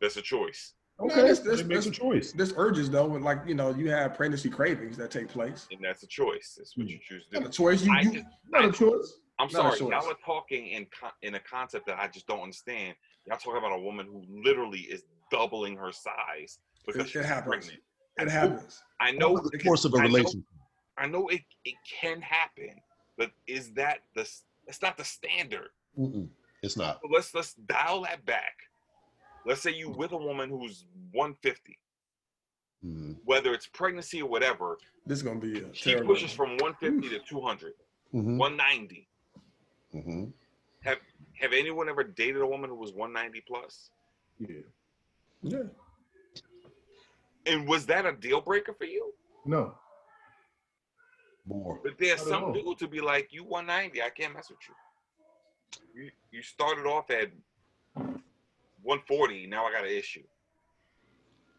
That's 0.00 0.16
a 0.16 0.22
choice. 0.22 0.74
No, 1.00 1.06
okay, 1.06 1.22
this- 1.28 1.40
this- 1.40 1.86
a 1.86 1.90
choice. 1.90 2.32
This 2.32 2.52
urges 2.56 2.90
though, 2.90 3.14
and 3.14 3.24
like 3.24 3.40
you 3.46 3.54
know, 3.54 3.72
you 3.74 3.90
have 3.90 4.14
pregnancy 4.14 4.50
cravings 4.50 4.96
that 4.96 5.10
take 5.10 5.28
place. 5.28 5.68
And 5.70 5.80
that's 5.84 6.02
a 6.02 6.06
choice. 6.08 6.54
That's 6.58 6.76
what 6.76 6.84
Hmm. 6.86 6.90
you 6.92 6.98
choose 6.98 7.26
to 7.28 7.40
Not 7.40 7.48
a 7.48 7.52
choice. 7.52 7.82
You, 7.82 7.92
I 7.92 8.00
you 8.00 8.12
just- 8.14 8.26
Not 8.48 8.64
a 8.64 8.72
choice. 8.72 9.20
I'm 9.38 9.44
Not 9.46 9.52
sorry, 9.52 9.78
choice. 9.78 9.90
y'all 9.90 10.10
are 10.10 10.14
talking 10.24 10.66
in 10.68 10.86
con- 10.86 11.12
in 11.22 11.36
a 11.36 11.40
concept 11.40 11.86
that 11.86 11.98
I 12.00 12.08
just 12.08 12.26
don't 12.26 12.40
understand. 12.40 12.96
Y'all 13.26 13.36
talking 13.36 13.58
about 13.58 13.72
a 13.72 13.80
woman 13.80 14.06
who 14.06 14.24
literally 14.28 14.80
is 14.80 15.04
doubling 15.30 15.76
her 15.76 15.92
size 15.92 16.58
because 16.84 17.02
It- 17.02 17.06
it 17.06 17.10
she's 17.10 17.24
happens. 17.24 17.66
pregnant. 17.66 17.82
it 18.20 18.28
happens. 18.28 18.82
I 18.98 19.12
know, 19.12 19.36
the 19.38 19.56
course 19.60 19.84
of 19.84 19.94
a 19.94 19.98
relationship. 19.98 20.40
I 20.96 21.06
know 21.06 21.28
it, 21.28 21.42
it 21.64 21.76
can 21.88 22.20
happen, 22.20 22.80
but 23.16 23.30
is 23.46 23.72
that 23.74 24.02
the? 24.14 24.28
It's 24.66 24.82
not 24.82 24.96
the 24.96 25.04
standard. 25.04 25.70
Mm-mm, 25.96 26.28
it's 26.64 26.76
not. 26.76 27.00
So 27.00 27.08
let's 27.08 27.32
let's 27.32 27.54
dial 27.54 28.00
that 28.02 28.24
back. 28.26 28.67
Let's 29.48 29.62
say 29.62 29.72
you 29.72 29.88
with 29.88 30.12
a 30.12 30.16
woman 30.16 30.50
who's 30.50 30.84
150, 31.12 31.78
Mm-hmm. 32.86 33.14
whether 33.24 33.52
it's 33.54 33.66
pregnancy 33.66 34.22
or 34.22 34.28
whatever. 34.28 34.78
This 35.04 35.18
is 35.18 35.22
gonna 35.24 35.40
be 35.40 35.58
a 35.58 35.74
She 35.74 35.90
terrible. 35.90 36.14
pushes 36.14 36.32
from 36.32 36.50
150 36.58 37.08
to 37.08 37.18
200, 37.24 37.72
Mm-hmm. 38.14 38.38
190. 38.38 39.08
Mm-hmm. 39.96 40.24
Have 40.84 40.98
Have 41.40 41.52
anyone 41.54 41.88
ever 41.88 42.04
dated 42.04 42.40
a 42.42 42.46
woman 42.46 42.70
who 42.70 42.76
was 42.76 42.92
190 42.92 43.40
plus? 43.48 43.90
Yeah. 44.38 44.60
Yeah. 45.42 45.62
And 47.46 47.66
was 47.66 47.84
that 47.86 48.06
a 48.06 48.12
deal 48.12 48.40
breaker 48.42 48.74
for 48.74 48.84
you? 48.84 49.12
No. 49.44 49.74
More. 51.46 51.80
But 51.82 51.98
there's 51.98 52.20
some 52.20 52.44
all. 52.44 52.52
dude 52.52 52.78
to 52.78 52.86
be 52.86 53.00
like, 53.00 53.32
you 53.32 53.42
190, 53.42 54.02
I 54.02 54.10
can't 54.10 54.34
mess 54.34 54.50
with 54.50 54.58
you. 54.68 56.02
You, 56.04 56.10
you 56.30 56.42
started 56.42 56.86
off 56.86 57.10
at 57.10 57.30
140. 58.82 59.46
Now 59.46 59.64
I 59.66 59.72
got 59.72 59.84
an 59.84 59.90
issue. 59.90 60.22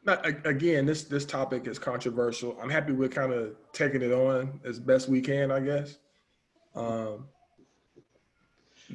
Not, 0.06 0.26
a- 0.26 0.48
again, 0.48 0.86
this 0.86 1.04
this 1.04 1.26
topic 1.26 1.68
is 1.68 1.78
controversial. 1.78 2.58
I'm 2.62 2.70
happy 2.70 2.94
we're 2.94 3.10
kind 3.10 3.34
of 3.34 3.56
taking 3.74 4.02
it 4.02 4.12
on 4.12 4.60
as 4.66 4.80
best 4.80 5.10
we 5.10 5.22
can, 5.22 5.52
I 5.52 5.60
guess. 5.60 5.98
Um, 6.76 7.28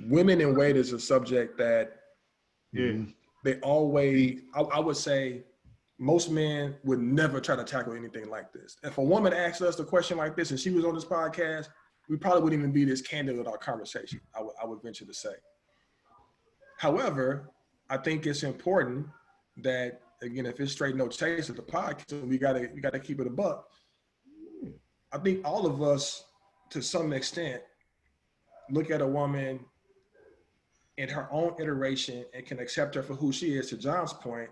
women 0.06 0.40
in 0.40 0.54
weight 0.56 0.76
is 0.76 0.92
a 0.92 0.98
subject 1.00 1.58
that 1.58 2.00
Yeah. 2.72 3.02
they 3.44 3.60
always, 3.60 4.40
I, 4.54 4.60
I 4.62 4.80
would 4.80 4.96
say, 4.96 5.44
most 5.98 6.30
men 6.30 6.74
would 6.84 6.98
never 7.00 7.40
try 7.40 7.54
to 7.54 7.62
tackle 7.64 7.92
anything 7.92 8.28
like 8.28 8.52
this. 8.52 8.76
If 8.82 8.98
a 8.98 9.02
woman 9.02 9.32
asked 9.32 9.62
us 9.62 9.78
a 9.78 9.84
question 9.84 10.16
like 10.18 10.34
this 10.36 10.50
and 10.50 10.58
she 10.58 10.70
was 10.70 10.84
on 10.84 10.94
this 10.94 11.04
podcast, 11.04 11.68
we 12.08 12.16
probably 12.16 12.42
wouldn't 12.42 12.60
even 12.60 12.72
be 12.72 12.84
this 12.84 13.00
candid 13.00 13.36
with 13.38 13.46
our 13.46 13.58
conversation. 13.58 14.20
I 14.36 14.42
would, 14.42 14.54
I 14.60 14.66
would 14.66 14.82
venture 14.82 15.04
to 15.04 15.14
say. 15.14 15.34
However, 16.78 17.50
I 17.90 17.96
think 17.98 18.26
it's 18.26 18.42
important 18.42 19.06
that 19.58 20.00
again, 20.22 20.46
if 20.46 20.58
it's 20.60 20.72
straight 20.72 20.96
no 20.96 21.08
chase 21.08 21.50
at 21.50 21.56
the 21.56 21.62
podcast, 21.62 22.26
we 22.26 22.38
gotta 22.38 22.68
we 22.74 22.80
gotta 22.80 22.98
keep 22.98 23.20
it 23.20 23.26
a 23.26 23.30
buck. 23.30 23.68
I 25.12 25.18
think 25.18 25.46
all 25.46 25.66
of 25.66 25.82
us, 25.82 26.24
to 26.70 26.82
some 26.82 27.12
extent, 27.12 27.62
look 28.70 28.90
at 28.90 29.00
a 29.00 29.06
woman 29.06 29.60
in 30.96 31.08
her 31.08 31.28
own 31.30 31.54
iteration 31.60 32.24
and 32.34 32.46
can 32.46 32.58
accept 32.58 32.94
her 32.94 33.02
for 33.02 33.14
who 33.14 33.32
she 33.32 33.54
is. 33.54 33.68
To 33.70 33.76
John's 33.76 34.12
point, 34.12 34.50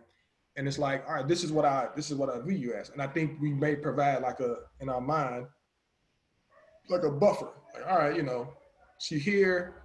and 0.56 0.68
it's 0.68 0.78
like, 0.78 1.04
all 1.08 1.14
right, 1.14 1.28
this 1.28 1.42
is 1.42 1.52
what 1.52 1.64
I 1.64 1.88
this 1.96 2.10
is 2.10 2.16
what 2.16 2.28
I 2.28 2.40
view 2.40 2.56
you 2.56 2.74
as, 2.74 2.90
and 2.90 3.00
I 3.00 3.06
think 3.06 3.40
we 3.40 3.52
may 3.52 3.74
provide 3.76 4.22
like 4.22 4.40
a 4.40 4.56
in 4.80 4.88
our 4.88 5.00
mind 5.00 5.46
like 6.88 7.04
a 7.04 7.10
buffer. 7.10 7.48
Like, 7.74 7.90
all 7.90 7.98
right, 7.98 8.16
you 8.16 8.22
know, 8.22 8.52
she 8.98 9.18
here. 9.18 9.81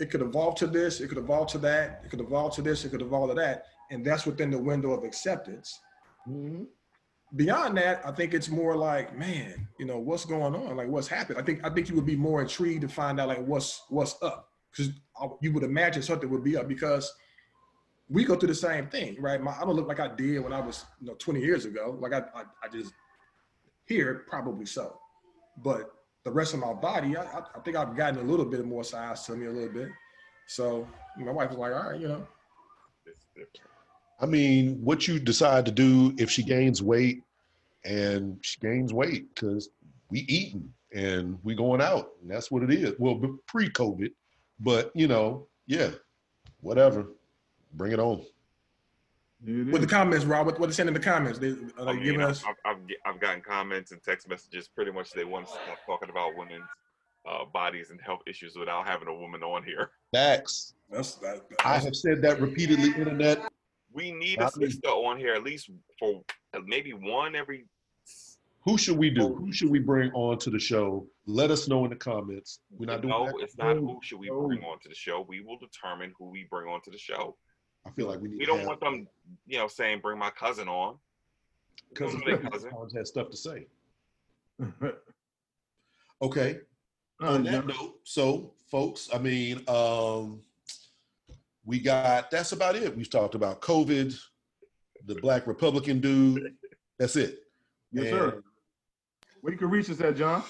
It 0.00 0.10
could 0.10 0.22
evolve 0.22 0.54
to 0.56 0.66
this. 0.66 1.00
It 1.00 1.08
could 1.08 1.18
evolve 1.18 1.48
to 1.48 1.58
that. 1.58 2.02
It 2.04 2.10
could 2.10 2.20
evolve 2.20 2.54
to 2.54 2.62
this. 2.62 2.84
It 2.84 2.90
could 2.90 3.02
evolve 3.02 3.30
to 3.30 3.34
that, 3.36 3.64
and 3.90 4.04
that's 4.04 4.26
within 4.26 4.50
the 4.50 4.58
window 4.58 4.92
of 4.92 5.04
acceptance. 5.04 5.78
Mm-hmm. 6.28 6.64
Beyond 7.36 7.76
that, 7.76 8.00
I 8.06 8.12
think 8.12 8.32
it's 8.32 8.48
more 8.48 8.74
like, 8.74 9.16
man, 9.16 9.68
you 9.78 9.84
know, 9.84 9.98
what's 9.98 10.24
going 10.24 10.54
on? 10.54 10.76
Like, 10.76 10.88
what's 10.88 11.08
happened? 11.08 11.38
I 11.38 11.42
think 11.42 11.64
I 11.64 11.70
think 11.70 11.88
you 11.88 11.94
would 11.96 12.06
be 12.06 12.16
more 12.16 12.40
intrigued 12.40 12.82
to 12.82 12.88
find 12.88 13.20
out 13.20 13.28
like 13.28 13.44
what's 13.44 13.82
what's 13.88 14.16
up 14.22 14.48
because 14.70 14.92
you 15.42 15.52
would 15.52 15.64
imagine 15.64 16.02
something 16.02 16.30
would 16.30 16.44
be 16.44 16.56
up 16.56 16.68
because 16.68 17.12
we 18.08 18.24
go 18.24 18.36
through 18.36 18.48
the 18.48 18.54
same 18.54 18.86
thing, 18.86 19.20
right? 19.20 19.40
My, 19.40 19.52
I 19.52 19.60
don't 19.60 19.74
look 19.74 19.88
like 19.88 20.00
I 20.00 20.08
did 20.08 20.40
when 20.40 20.52
I 20.52 20.60
was, 20.60 20.86
you 21.00 21.08
know, 21.08 21.14
20 21.14 21.40
years 21.40 21.66
ago. 21.66 21.96
Like 22.00 22.12
I, 22.12 22.20
I, 22.34 22.42
I 22.62 22.68
just 22.72 22.92
here 23.86 24.24
probably 24.28 24.64
so, 24.64 24.98
but 25.58 25.90
the 26.24 26.30
rest 26.30 26.54
of 26.54 26.60
my 26.60 26.72
body, 26.72 27.16
I, 27.16 27.22
I, 27.22 27.60
think 27.64 27.76
I've 27.76 27.96
gotten 27.96 28.18
a 28.18 28.22
little 28.22 28.44
bit 28.44 28.64
more 28.64 28.84
size 28.84 29.24
to 29.26 29.36
me 29.36 29.46
a 29.46 29.50
little 29.50 29.72
bit. 29.72 29.88
So 30.46 30.86
my 31.16 31.30
wife 31.32 31.50
was 31.50 31.58
like, 31.58 31.72
all 31.72 31.90
right, 31.90 32.00
you 32.00 32.08
know, 32.08 32.26
I 34.20 34.26
mean, 34.26 34.82
what 34.82 35.06
you 35.06 35.18
decide 35.18 35.64
to 35.66 35.72
do 35.72 36.14
if 36.18 36.30
she 36.30 36.42
gains 36.42 36.82
weight 36.82 37.22
and 37.84 38.38
she 38.42 38.58
gains 38.60 38.92
weight 38.92 39.32
because 39.34 39.68
we 40.10 40.20
eating 40.20 40.72
and 40.92 41.38
we 41.44 41.54
going 41.54 41.80
out 41.80 42.10
and 42.20 42.30
that's 42.30 42.50
what 42.50 42.62
it 42.62 42.72
is. 42.72 42.94
Well, 42.98 43.20
pre-COVID, 43.46 44.10
but 44.58 44.90
you 44.94 45.06
know, 45.06 45.46
yeah, 45.66 45.90
whatever, 46.62 47.06
bring 47.74 47.92
it 47.92 48.00
on. 48.00 48.24
It 49.46 49.72
with 49.72 49.82
the 49.82 49.86
comments, 49.86 50.24
Rob, 50.24 50.46
what, 50.46 50.58
what 50.58 50.66
they 50.66 50.72
saying 50.72 50.88
in 50.88 50.94
the 50.94 51.00
comments? 51.00 51.38
They 51.38 51.50
are 51.78 51.88
I 51.88 51.92
mean, 51.92 52.02
giving 52.02 52.22
us? 52.22 52.42
I've, 52.44 52.56
I've, 52.64 52.82
I've 53.06 53.20
gotten 53.20 53.40
comments 53.40 53.92
and 53.92 54.02
text 54.02 54.28
messages. 54.28 54.68
Pretty 54.68 54.90
much, 54.90 55.12
they 55.12 55.24
want 55.24 55.46
to 55.46 55.52
start 55.52 55.78
talking 55.86 56.10
about 56.10 56.36
women's 56.36 56.64
uh, 57.28 57.44
bodies 57.44 57.90
and 57.90 58.00
health 58.00 58.20
issues 58.26 58.56
without 58.56 58.86
having 58.86 59.08
a 59.08 59.14
woman 59.14 59.42
on 59.42 59.62
here. 59.62 59.90
Facts. 60.12 60.74
That's, 60.90 61.14
that, 61.16 61.42
I 61.64 61.78
have 61.78 61.94
said 61.94 62.20
that 62.22 62.40
repeatedly, 62.40 62.88
internet. 62.88 63.40
We 63.92 64.12
need 64.12 64.38
a 64.38 64.42
Not 64.42 64.56
me. 64.56 64.66
sister 64.66 64.88
on 64.88 65.18
here 65.18 65.34
at 65.34 65.42
least 65.42 65.70
for 65.98 66.22
uh, 66.54 66.60
maybe 66.66 66.92
one 66.92 67.36
every. 67.36 67.66
Who 68.62 68.76
should 68.76 68.98
we 68.98 69.08
do? 69.08 69.34
Who 69.34 69.52
should 69.52 69.70
we 69.70 69.78
bring 69.78 70.10
on 70.12 70.38
to 70.38 70.50
the 70.50 70.58
show? 70.58 71.06
Let 71.26 71.50
us 71.50 71.68
know 71.68 71.84
in 71.84 71.90
the 71.90 71.96
comments. 71.96 72.60
We're 72.70 72.86
not 72.86 73.02
doing 73.02 73.10
no, 73.10 73.32
it's 73.38 73.56
not 73.56 73.76
who 73.76 73.98
should 74.02 74.18
we 74.18 74.28
no. 74.28 74.46
bring 74.46 74.62
on 74.62 74.78
to 74.80 74.88
the 74.88 74.94
show. 74.94 75.24
We 75.26 75.40
will 75.40 75.58
determine 75.58 76.12
who 76.18 76.28
we 76.30 76.46
bring 76.50 76.68
on 76.68 76.82
to 76.82 76.90
the 76.90 76.98
show. 76.98 77.36
I 77.88 77.90
feel 77.92 78.06
like 78.06 78.20
we 78.20 78.28
need 78.28 78.38
We 78.38 78.44
to 78.44 78.46
don't 78.46 78.58
have- 78.60 78.66
want 78.68 78.80
them, 78.80 79.08
you 79.46 79.58
know, 79.58 79.66
saying 79.68 80.00
bring 80.00 80.18
my 80.18 80.30
cousin 80.30 80.68
on. 80.68 80.98
because 81.90 82.12
Don't 82.12 82.52
cousin. 82.52 82.70
has 82.96 83.08
stuff 83.08 83.30
to 83.30 83.36
say. 83.36 83.66
Okay. 86.20 86.58
Uh, 87.22 87.26
on 87.34 87.44
that 87.44 87.66
note, 87.66 88.00
so 88.04 88.52
folks, 88.70 89.08
I 89.14 89.18
mean, 89.18 89.62
um, 89.68 90.40
we 91.64 91.78
got 91.78 92.28
that's 92.30 92.50
about 92.52 92.74
it. 92.76 92.96
We've 92.96 93.08
talked 93.10 93.34
about 93.36 93.60
COVID, 93.60 94.18
the 95.06 95.14
black 95.16 95.46
Republican 95.46 96.00
dude. 96.00 96.54
That's 96.98 97.14
it. 97.16 97.40
Yes, 97.92 98.06
And 98.06 98.10
sir. 98.10 98.42
Where 99.42 99.52
you 99.52 99.58
can 99.58 99.70
reach 99.70 99.88
us 99.90 100.00
at, 100.00 100.16
John? 100.16 100.42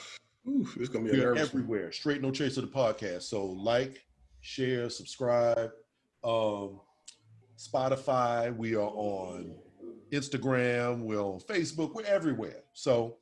oof, 0.49 0.75
it's 0.79 0.89
gonna 0.89 1.11
be 1.11 1.19
We're 1.21 1.37
everywhere. 1.37 1.93
Straight 1.93 2.23
no 2.23 2.31
trace 2.31 2.57
of 2.57 2.65
the 2.65 2.71
podcast. 2.75 3.23
So 3.25 3.45
like, 3.45 4.03
share, 4.41 4.89
subscribe. 4.89 5.71
Um, 6.25 6.81
Spotify. 7.59 8.57
We 8.57 8.77
are 8.77 8.89
on 8.89 9.53
Instagram. 10.13 11.01
We're 11.01 11.21
on 11.21 11.41
Facebook. 11.41 11.93
We're 11.93 12.05
everywhere. 12.05 12.63
So 12.73 13.17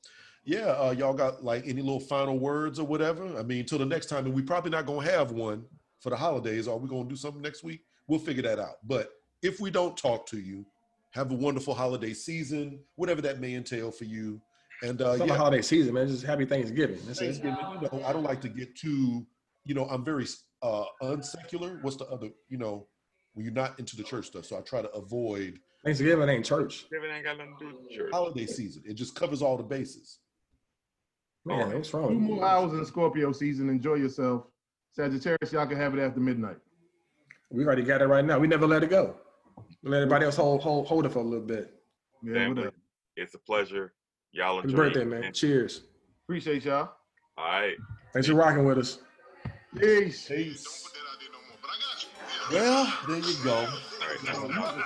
yeah, 0.44 0.66
uh, 0.66 0.94
y'all 0.96 1.14
got 1.14 1.42
like 1.42 1.64
any 1.66 1.82
little 1.82 2.00
final 2.00 2.38
words 2.38 2.78
or 2.78 2.86
whatever? 2.86 3.36
I 3.36 3.42
mean, 3.42 3.64
till 3.64 3.78
the 3.78 3.86
next 3.86 4.06
time, 4.06 4.26
and 4.26 4.34
we 4.34 4.42
probably 4.42 4.70
not 4.70 4.86
gonna 4.86 5.10
have 5.10 5.32
one 5.32 5.64
for 6.00 6.10
the 6.10 6.16
holidays. 6.16 6.68
Are 6.68 6.76
we 6.76 6.88
gonna 6.88 7.08
do 7.08 7.16
something 7.16 7.42
next 7.42 7.64
week? 7.64 7.80
We'll 8.06 8.20
figure 8.20 8.42
that 8.42 8.60
out. 8.60 8.76
But 8.84 9.10
if 9.42 9.58
we 9.58 9.70
don't 9.70 9.96
talk 9.96 10.26
to 10.26 10.38
you, 10.38 10.64
have 11.10 11.32
a 11.32 11.34
wonderful 11.34 11.74
holiday 11.74 12.12
season, 12.12 12.78
whatever 12.94 13.22
that 13.22 13.40
may 13.40 13.54
entail 13.54 13.90
for 13.90 14.04
you. 14.04 14.40
And 14.82 15.00
uh, 15.00 15.14
yeah, 15.14 15.34
holiday 15.34 15.62
season, 15.62 15.94
man. 15.94 16.06
Just 16.08 16.24
happy 16.24 16.44
Thanksgiving. 16.44 16.98
That's. 17.06 17.18
Thanksgiving, 17.18 17.56
you 17.80 17.88
know, 17.90 18.04
I 18.04 18.12
don't 18.12 18.22
like 18.22 18.42
to 18.42 18.48
get 18.48 18.76
too, 18.76 19.26
you 19.64 19.74
know, 19.74 19.86
I'm 19.86 20.04
very 20.04 20.26
uh 20.62 20.84
unsecular. 21.02 21.82
What's 21.82 21.96
the 21.96 22.04
other, 22.06 22.28
you 22.48 22.58
know, 22.58 22.86
when 23.36 23.44
you're 23.44 23.54
not 23.54 23.78
into 23.78 23.96
the 23.96 24.02
church 24.02 24.26
stuff. 24.28 24.46
So 24.46 24.56
I 24.56 24.62
try 24.62 24.80
to 24.80 24.90
avoid 24.92 25.60
Thanksgiving 25.84 26.28
ain't 26.28 26.44
church. 26.44 26.86
Kevin 26.90 27.10
ain't 27.14 27.22
got 27.22 27.36
nothing 27.36 27.54
to 27.58 27.64
do 27.66 27.76
with 27.76 27.88
the 27.88 27.94
church. 27.94 28.10
holiday 28.10 28.46
season. 28.46 28.82
It 28.86 28.94
just 28.94 29.14
covers 29.14 29.42
all 29.42 29.58
the 29.58 29.62
bases. 29.62 30.20
Man, 31.44 31.74
what's 31.74 31.92
wrong? 31.92 32.08
Two 32.08 32.14
with 32.14 32.22
more 32.22 32.44
hours 32.44 32.72
in 32.72 32.84
Scorpio 32.86 33.32
season. 33.32 33.68
Enjoy 33.68 33.94
yourself. 33.94 34.46
Sagittarius, 34.92 35.52
y'all 35.52 35.66
can 35.66 35.76
have 35.76 35.96
it 35.96 36.00
after 36.00 36.18
midnight. 36.18 36.56
We 37.50 37.64
already 37.64 37.82
got 37.82 38.00
it 38.00 38.06
right 38.06 38.24
now. 38.24 38.38
We 38.38 38.48
never 38.48 38.66
let 38.66 38.82
it 38.82 38.88
go. 38.90 39.14
We 39.82 39.90
let 39.90 39.98
everybody 39.98 40.24
else 40.24 40.36
hold 40.36 40.62
hold 40.62 40.86
hold 40.86 41.04
it 41.04 41.12
for 41.12 41.18
a 41.18 41.22
little 41.22 41.44
bit. 41.44 41.74
Yeah, 42.22 42.32
Family, 42.32 42.70
it's 43.16 43.34
a 43.34 43.38
pleasure. 43.38 43.92
Y'all 44.32 44.60
enjoy. 44.60 44.62
Happy 44.62 44.68
enjoy 44.70 44.76
birthday, 44.76 45.00
your 45.00 45.08
man. 45.08 45.18
weekend. 45.18 45.34
Cheers. 45.34 45.82
Appreciate 46.24 46.64
y'all. 46.64 46.90
All 47.36 47.44
right. 47.44 47.76
Thanks 48.14 48.28
for 48.28 48.34
rocking 48.34 48.64
with 48.64 48.78
us. 48.78 48.98
Peace. 49.78 50.26
Don't 50.26 50.38
Peace. 50.38 50.88
Well, 52.52 52.93
there 53.09 53.18
you 53.18 53.35
go. 53.43 53.55
All 53.55 53.64
right. 53.64 54.18
That's 54.24 54.39
enough. 54.39 54.77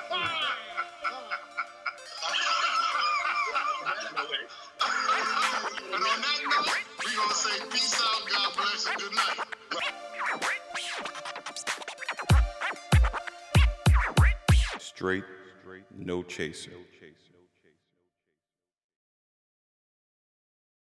And 5.92 5.94
on 5.94 6.00
that 6.00 6.40
note, 6.42 6.76
we 7.04 7.10
gonna 7.16 7.34
say 7.34 7.60
peace 7.70 8.00
out, 8.00 8.22
God 8.30 8.50
bless, 8.56 8.86
and 8.86 8.96
good 8.98 9.14
night. 9.14 9.38
Straight, 14.78 15.24
no 15.96 16.22
chaser. 16.22 16.70